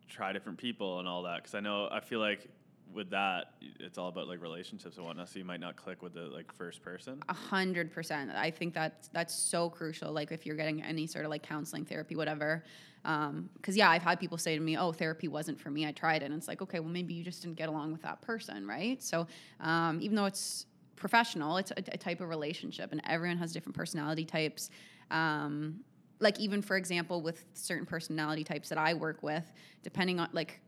try 0.09 0.33
different 0.33 0.57
people 0.57 0.99
and 0.99 1.07
all 1.07 1.23
that. 1.23 1.37
Because 1.37 1.55
I 1.55 1.61
know 1.61 1.87
I 1.91 1.99
feel 2.01 2.19
like 2.19 2.49
with 2.95 3.09
that, 3.11 3.53
it's 3.79 3.97
all 3.97 4.07
about 4.07 4.27
like 4.27 4.41
relationships 4.41 4.97
and 4.97 5.05
whatnot. 5.05 5.29
So 5.29 5.39
you 5.39 5.45
might 5.45 5.59
not 5.59 5.75
click 5.75 6.01
with 6.01 6.13
the 6.13 6.21
like 6.21 6.51
first 6.53 6.81
person. 6.81 7.21
A 7.29 7.33
hundred 7.33 7.91
percent. 7.91 8.31
I 8.31 8.49
think 8.49 8.73
that 8.73 9.09
that's 9.11 9.33
so 9.35 9.69
crucial. 9.69 10.11
Like 10.11 10.31
if 10.31 10.45
you're 10.45 10.55
getting 10.55 10.81
any 10.81 11.05
sort 11.05 11.25
of 11.25 11.31
like 11.31 11.43
counseling, 11.43 11.85
therapy, 11.85 12.15
whatever. 12.15 12.63
Because 13.03 13.77
yeah, 13.77 13.89
I've 13.89 14.01
had 14.01 14.19
people 14.19 14.37
say 14.37 14.55
to 14.55 14.61
me, 14.61 14.77
"Oh, 14.77 14.91
therapy 14.91 15.27
wasn't 15.27 15.59
for 15.59 15.69
me. 15.69 15.85
I 15.85 15.91
tried 15.91 16.23
it." 16.23 16.25
And 16.25 16.35
it's 16.35 16.47
like, 16.47 16.61
okay, 16.61 16.79
well, 16.79 16.89
maybe 16.89 17.13
you 17.13 17.23
just 17.23 17.43
didn't 17.43 17.57
get 17.57 17.69
along 17.69 17.91
with 17.91 18.01
that 18.01 18.21
person, 18.21 18.65
right? 18.65 19.01
So 19.03 19.27
um, 19.59 19.99
even 20.01 20.15
though 20.15 20.25
it's 20.25 20.65
professional, 20.95 21.57
it's 21.57 21.71
a, 21.71 21.83
a 21.91 21.97
type 21.97 22.21
of 22.21 22.29
relationship, 22.29 22.91
and 22.91 23.01
everyone 23.05 23.37
has 23.37 23.51
different 23.51 23.75
personality 23.75 24.25
types. 24.25 24.69
Um, 25.11 25.81
like 26.19 26.39
even 26.39 26.61
for 26.61 26.77
example, 26.77 27.21
with 27.21 27.45
certain 27.53 27.85
personality 27.85 28.43
types 28.43 28.69
that 28.69 28.77
I 28.77 28.93
work 28.93 29.21
with, 29.21 29.51
depending 29.83 30.19
on 30.19 30.29
like 30.31 30.61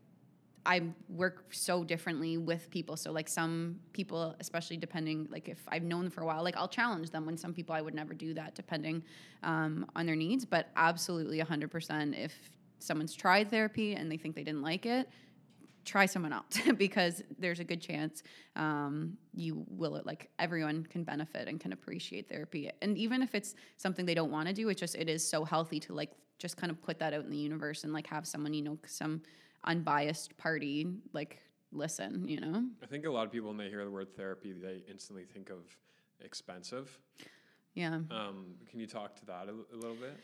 I 0.66 0.82
work 1.08 1.46
so 1.50 1.84
differently 1.84 2.36
with 2.36 2.70
people. 2.70 2.96
So 2.96 3.12
like 3.12 3.28
some 3.28 3.80
people, 3.92 4.34
especially 4.40 4.76
depending, 4.76 5.28
like 5.30 5.48
if 5.48 5.60
I've 5.68 5.82
known 5.82 6.04
them 6.04 6.10
for 6.10 6.22
a 6.22 6.26
while, 6.26 6.42
like 6.42 6.56
I'll 6.56 6.68
challenge 6.68 7.10
them. 7.10 7.26
When 7.26 7.36
some 7.36 7.54
people 7.54 7.74
I 7.74 7.80
would 7.80 7.94
never 7.94 8.14
do 8.14 8.34
that, 8.34 8.54
depending 8.54 9.02
um, 9.42 9.86
on 9.96 10.06
their 10.06 10.16
needs. 10.16 10.44
But 10.44 10.68
absolutely, 10.76 11.38
hundred 11.40 11.70
percent. 11.70 12.14
If 12.14 12.34
someone's 12.78 13.14
tried 13.14 13.50
therapy 13.50 13.94
and 13.94 14.10
they 14.10 14.16
think 14.16 14.34
they 14.34 14.44
didn't 14.44 14.62
like 14.62 14.86
it, 14.86 15.08
try 15.88 16.04
someone 16.04 16.34
else 16.34 16.60
because 16.76 17.22
there's 17.38 17.60
a 17.60 17.64
good 17.64 17.80
chance 17.80 18.22
um, 18.56 19.16
you 19.34 19.64
will 19.68 20.02
like 20.04 20.28
everyone 20.38 20.84
can 20.84 21.02
benefit 21.02 21.48
and 21.48 21.58
can 21.60 21.72
appreciate 21.72 22.28
therapy 22.28 22.70
and 22.82 22.98
even 22.98 23.22
if 23.22 23.34
it's 23.34 23.54
something 23.78 24.04
they 24.04 24.14
don't 24.14 24.30
want 24.30 24.46
to 24.46 24.52
do 24.52 24.68
it's 24.68 24.78
just 24.78 24.94
it 24.94 25.08
is 25.08 25.26
so 25.26 25.44
healthy 25.44 25.80
to 25.80 25.94
like 25.94 26.10
just 26.38 26.58
kind 26.58 26.70
of 26.70 26.80
put 26.82 26.98
that 26.98 27.14
out 27.14 27.24
in 27.24 27.30
the 27.30 27.38
universe 27.38 27.84
and 27.84 27.92
like 27.92 28.06
have 28.06 28.26
someone 28.26 28.52
you 28.52 28.62
know 28.62 28.78
some 28.86 29.22
unbiased 29.64 30.36
party 30.38 30.86
like 31.12 31.40
listen 31.72 32.26
you 32.26 32.40
know 32.40 32.64
I 32.82 32.86
think 32.86 33.04
a 33.04 33.10
lot 33.10 33.26
of 33.26 33.32
people 33.32 33.48
when 33.48 33.58
they 33.58 33.68
hear 33.68 33.84
the 33.84 33.90
word 33.90 34.16
therapy, 34.16 34.52
they 34.52 34.82
instantly 34.88 35.24
think 35.24 35.50
of 35.50 35.58
expensive. 36.24 36.98
yeah 37.74 37.96
Um, 38.10 38.54
can 38.70 38.80
you 38.80 38.86
talk 38.86 39.14
to 39.16 39.26
that 39.26 39.48
a 39.48 39.76
little 39.76 39.96
bit? 39.96 40.16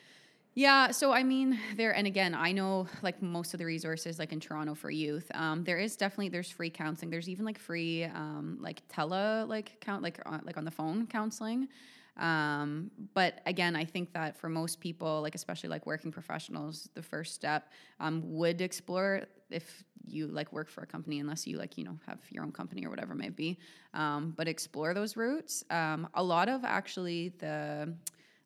Yeah, 0.57 0.93
so 0.93 1.13
I 1.13 1.25
mean, 1.25 1.59
there 1.77 1.97
and 1.97 2.07
again, 2.07 2.33
I 2.33 2.53
know 2.53 2.87
like 3.03 3.21
most 3.21 3.55
of 3.55 3.59
the 3.59 3.65
resources 3.67 4.21
like 4.21 4.33
in 4.33 4.39
Toronto 4.39 4.75
for 4.77 4.89
youth. 4.89 5.29
Um, 5.35 5.65
there 5.65 5.79
is 5.79 5.97
definitely 5.97 6.29
there's 6.29 6.49
free 6.51 6.71
counseling. 6.71 7.11
There's 7.11 7.29
even 7.29 7.45
like 7.45 7.59
free 7.59 8.05
um, 8.05 8.59
like 8.61 8.83
tele 8.89 9.45
like 9.49 9.81
count 9.81 10.05
like 10.05 10.21
on, 10.25 10.43
like 10.45 10.57
on 10.57 10.65
the 10.65 10.71
phone 10.71 11.09
counseling. 11.09 11.69
Um, 12.17 12.91
but 13.13 13.41
again, 13.47 13.75
I 13.75 13.85
think 13.85 14.13
that 14.13 14.37
for 14.37 14.49
most 14.49 14.81
people, 14.81 15.21
like 15.23 15.35
especially 15.35 15.69
like 15.69 15.87
working 15.87 16.13
professionals, 16.13 16.89
the 16.95 17.03
first 17.03 17.35
step 17.35 17.71
um, 18.01 18.23
would 18.25 18.61
explore 18.61 19.23
if 19.51 19.85
you 20.07 20.27
like 20.27 20.53
work 20.53 20.69
for 20.69 20.83
a 20.83 20.87
company, 20.87 21.19
unless 21.19 21.47
you 21.47 21.59
like 21.59 21.77
you 21.77 21.85
know 21.85 21.99
have 22.07 22.19
your 22.31 22.45
own 22.45 22.53
company 22.53 22.85
or 22.85 22.91
whatever 22.91 23.15
it 23.15 23.19
may 23.19 23.31
be. 23.31 23.59
Um, 23.95 24.33
but 24.37 24.49
explore 24.49 24.95
those 24.95 25.17
routes. 25.17 25.65
Um, 25.71 26.09
a 26.15 26.23
lot 26.23 26.49
of 26.49 26.65
actually 26.65 27.31
the 27.39 27.95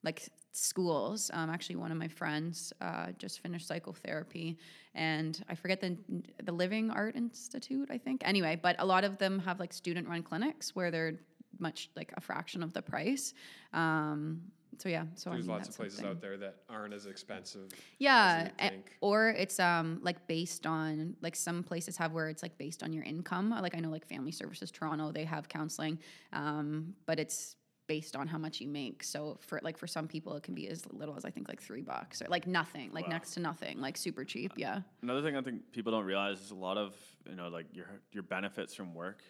like 0.02 0.28
schools. 0.52 1.30
Um, 1.34 1.50
actually, 1.50 1.76
one 1.76 1.92
of 1.92 1.98
my 1.98 2.08
friends 2.08 2.72
uh, 2.80 3.08
just 3.18 3.40
finished 3.40 3.66
psychotherapy, 3.66 4.58
and 4.94 5.42
I 5.48 5.54
forget 5.54 5.80
the 5.80 5.96
the 6.42 6.52
Living 6.52 6.90
Art 6.90 7.16
Institute, 7.16 7.88
I 7.90 7.98
think. 7.98 8.22
Anyway, 8.24 8.58
but 8.60 8.76
a 8.78 8.86
lot 8.86 9.04
of 9.04 9.18
them 9.18 9.38
have 9.40 9.60
like 9.60 9.72
student 9.72 10.08
run 10.08 10.22
clinics 10.22 10.74
where 10.74 10.90
they're 10.90 11.18
much 11.60 11.90
like 11.96 12.12
a 12.16 12.20
fraction 12.20 12.62
of 12.62 12.72
the 12.72 12.82
price. 12.82 13.34
Um, 13.72 14.42
so 14.76 14.88
yeah, 14.88 15.06
so 15.14 15.30
I 15.30 15.34
There's 15.34 15.46
mean, 15.46 15.56
lots 15.56 15.68
of 15.70 15.76
places 15.76 15.96
something. 15.98 16.16
out 16.16 16.20
there 16.20 16.36
that 16.36 16.56
aren't 16.68 16.94
as 16.94 17.06
expensive. 17.06 17.68
Yeah, 17.98 18.44
you 18.44 18.50
a- 18.60 18.68
think. 18.70 18.96
or 19.00 19.30
it's 19.30 19.58
um 19.58 19.98
like 20.02 20.26
based 20.28 20.66
on 20.66 21.16
like 21.20 21.34
some 21.34 21.62
places 21.64 21.96
have 21.96 22.12
where 22.12 22.28
it's 22.28 22.42
like 22.42 22.56
based 22.58 22.82
on 22.82 22.92
your 22.92 23.02
income. 23.04 23.50
Like 23.50 23.74
I 23.76 23.80
know 23.80 23.90
like 23.90 24.06
Family 24.06 24.30
Services 24.30 24.70
Toronto, 24.70 25.10
they 25.10 25.24
have 25.24 25.48
counseling, 25.48 25.98
um, 26.32 26.94
but 27.06 27.18
it's 27.18 27.56
based 27.88 28.14
on 28.14 28.28
how 28.28 28.36
much 28.36 28.60
you 28.60 28.68
make. 28.68 29.02
So 29.02 29.38
for 29.40 29.58
like 29.64 29.78
for 29.78 29.86
some 29.86 30.06
people, 30.06 30.36
it 30.36 30.42
can 30.42 30.54
be 30.54 30.68
as 30.68 30.84
little 30.92 31.16
as 31.16 31.24
I 31.24 31.30
think 31.30 31.48
like 31.48 31.60
three 31.62 31.80
bucks 31.80 32.20
or 32.20 32.26
like 32.28 32.46
nothing, 32.46 32.90
like 32.92 33.06
Wow. 33.06 33.12
next 33.14 33.32
to 33.34 33.40
nothing, 33.40 33.80
like 33.80 33.96
super 33.96 34.24
cheap. 34.24 34.52
Yeah. 34.56 34.82
Another 35.02 35.22
thing 35.22 35.36
I 35.36 35.40
think 35.40 35.72
people 35.72 35.90
don't 35.90 36.04
realize 36.04 36.38
is 36.40 36.50
a 36.50 36.54
lot 36.54 36.76
of 36.76 36.94
you 37.28 37.34
know 37.34 37.48
like 37.48 37.66
your 37.72 37.86
your 38.12 38.22
benefits 38.22 38.74
from 38.74 38.94
work, 38.94 39.22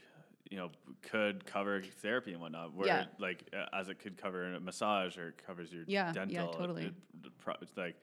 you 0.51 0.57
know, 0.57 0.71
could 1.03 1.45
cover 1.45 1.83
therapy 2.03 2.33
and 2.33 2.41
whatnot. 2.41 2.75
Where 2.75 2.87
Yeah. 2.87 3.05
like 3.19 3.49
uh, 3.53 3.67
as 3.79 3.89
it 3.89 3.99
could 3.99 4.17
cover 4.17 4.55
a 4.55 4.61
massage 4.61 5.19
or 5.19 5.29
it 5.29 5.43
covers 5.47 5.73
your 5.73 5.85
Yeah, 5.87 6.07
yeah, 6.07 6.13
dental. 6.13 6.51
it- 6.51 6.57
totally. 6.57 6.85
it- 6.87 6.95
it 7.25 7.39
pro- 7.39 7.55
it's 7.61 7.77
like 7.77 7.97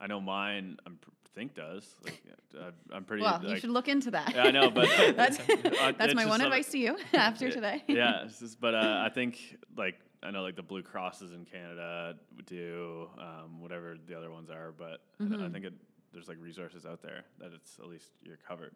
I 0.00 0.06
know 0.06 0.20
mine. 0.20 0.76
I 0.86 0.90
think 1.34 1.54
does. 1.54 1.94
Like 2.04 2.22
I'm 2.92 3.04
pretty. 3.04 3.22
Well, 3.22 3.42
you 3.44 3.56
should 3.56 3.70
look 3.70 3.88
into 3.88 4.10
that. 4.10 4.34
Yeah, 4.34 4.44
I 4.44 4.50
know, 4.50 4.70
but 4.70 4.88
that's 5.16 5.38
uh, 5.40 5.92
that's 5.98 6.14
my 6.14 6.26
one 6.26 6.38
some- 6.40 6.46
advice 6.46 6.70
to 6.72 6.78
you 6.78 6.96
after 7.14 7.46
Yeah, 7.48 7.54
today. 7.54 7.84
yeah, 7.88 8.24
just- 8.26 8.60
but 8.60 8.74
uh, 8.74 9.02
I 9.04 9.08
think 9.10 9.56
like 9.76 9.96
I 10.22 10.30
know 10.30 10.42
like 10.42 10.56
the 10.56 10.62
Blue 10.62 10.82
Crosses 10.82 11.32
in 11.32 11.44
Canada 11.46 12.16
do 12.46 13.08
um, 13.18 13.60
whatever 13.60 13.96
the 14.06 14.16
other 14.16 14.30
ones 14.30 14.50
are, 14.50 14.72
but 14.76 15.00
I- 15.20 15.22
Mm-hmm. 15.24 15.44
I, 15.44 15.48
think 15.48 15.64
it, 15.64 15.74
there's 16.12 16.28
like 16.28 16.38
resources 16.40 16.84
out 16.84 17.00
there 17.02 17.24
that 17.38 17.52
it's 17.54 17.78
at 17.78 17.86
least 17.88 18.10
you're 18.22 18.38
covered. 18.48 18.74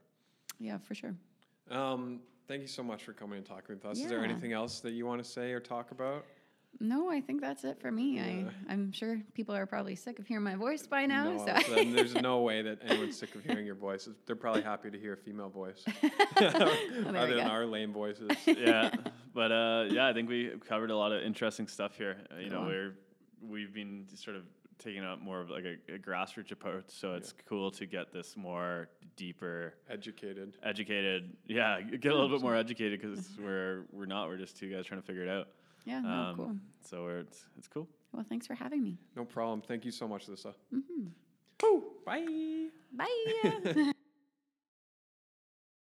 yeah, 0.58 0.78
for 0.78 0.94
sure. 0.94 1.14
Um, 1.70 2.20
thank 2.50 2.62
you 2.62 2.68
so 2.68 2.82
much 2.82 3.04
for 3.04 3.12
coming 3.12 3.38
and 3.38 3.46
talking 3.46 3.76
with 3.76 3.84
us. 3.84 3.98
Is 3.98 4.08
there 4.08 4.24
anything 4.24 4.52
else 4.52 4.80
that 4.80 4.92
you 4.92 5.06
want 5.06 5.22
to 5.22 5.30
say 5.30 5.52
or 5.52 5.60
talk 5.60 5.92
about? 5.92 6.26
No, 6.80 7.08
I 7.10 7.20
think 7.20 7.40
that's 7.40 7.62
it 7.62 7.80
for 7.80 7.92
me. 7.92 8.16
Yeah. 8.16 8.22
I 8.68 8.72
I'm 8.72 8.90
sure 8.90 9.20
people 9.34 9.54
are 9.54 9.66
probably 9.66 9.94
sick 9.94 10.18
of 10.18 10.26
hearing 10.26 10.42
my 10.44 10.56
voice 10.56 10.84
by 10.86 11.06
now. 11.06 11.30
no, 11.32 11.38
so. 11.38 11.52
it's- 11.52 11.94
there's 11.94 12.14
no 12.16 12.40
way 12.48 12.62
that 12.62 12.78
anyone's 12.84 13.16
sick 13.16 13.34
of 13.36 13.44
hearing 13.44 13.66
your 13.66 13.76
voice. 13.76 14.08
They're 14.26 14.34
probably 14.34 14.62
happy 14.62 14.90
to 14.90 14.98
hear 14.98 15.12
a 15.12 15.16
female 15.16 15.48
voice 15.48 15.84
we 16.02 16.46
other 16.46 17.36
than 17.36 17.46
our 17.46 17.66
lame 17.66 17.92
voices. 17.92 18.30
yeah, 18.46 18.90
but 19.32 19.52
uh, 19.52 19.84
yeah, 19.88 20.08
I 20.08 20.12
think 20.12 20.28
we 20.28 20.50
covered 20.68 20.90
a 20.90 20.96
lot 20.96 21.12
of 21.12 21.22
interesting 21.22 21.68
stuff 21.68 21.96
here. 21.96 22.16
Uh, 22.32 22.40
you 22.40 22.50
know, 22.50 22.62
we're 22.62 22.94
we've 23.40 23.72
been 23.72 24.06
sort 24.14 24.36
of 24.36 24.42
taking 24.78 25.04
up 25.04 25.20
more 25.20 25.40
of 25.40 25.50
like 25.50 25.64
a, 25.64 25.94
a 25.94 25.98
grassroots 25.98 26.50
approach, 26.50 26.86
so 26.88 27.14
it's 27.14 27.32
cool 27.48 27.70
to 27.72 27.86
get 27.86 28.12
this 28.12 28.36
more 28.36 28.88
deeper 29.20 29.74
Educated. 29.90 30.54
educated 30.62 31.36
yeah 31.46 31.80
get 31.82 32.10
a 32.10 32.14
little 32.14 32.30
bit 32.36 32.40
more 32.42 32.56
educated 32.64 33.00
because 33.00 33.28
we're 33.38 33.84
we're 33.92 34.06
not 34.06 34.28
we're 34.28 34.38
just 34.38 34.56
two 34.56 34.68
guys 34.72 34.86
trying 34.86 35.00
to 35.00 35.06
figure 35.06 35.22
it 35.22 35.28
out 35.28 35.48
yeah, 35.84 36.00
no, 36.00 36.08
Um, 36.08 36.36
cool. 36.36 36.56
so 36.88 37.04
we're, 37.04 37.18
it's 37.20 37.40
it's 37.58 37.68
cool 37.68 37.86
Well, 38.12 38.24
thanks 38.28 38.46
for 38.46 38.54
having 38.54 38.82
me. 38.82 38.98
No 39.16 39.24
problem. 39.24 39.60
Thank 39.62 39.84
you 39.86 39.90
so 39.92 40.06
much, 40.08 40.28
Lisa. 40.28 40.52
hmm 40.70 41.06
Woo! 41.62 41.84
Bye. 42.06 42.68
Bye. 42.92 43.92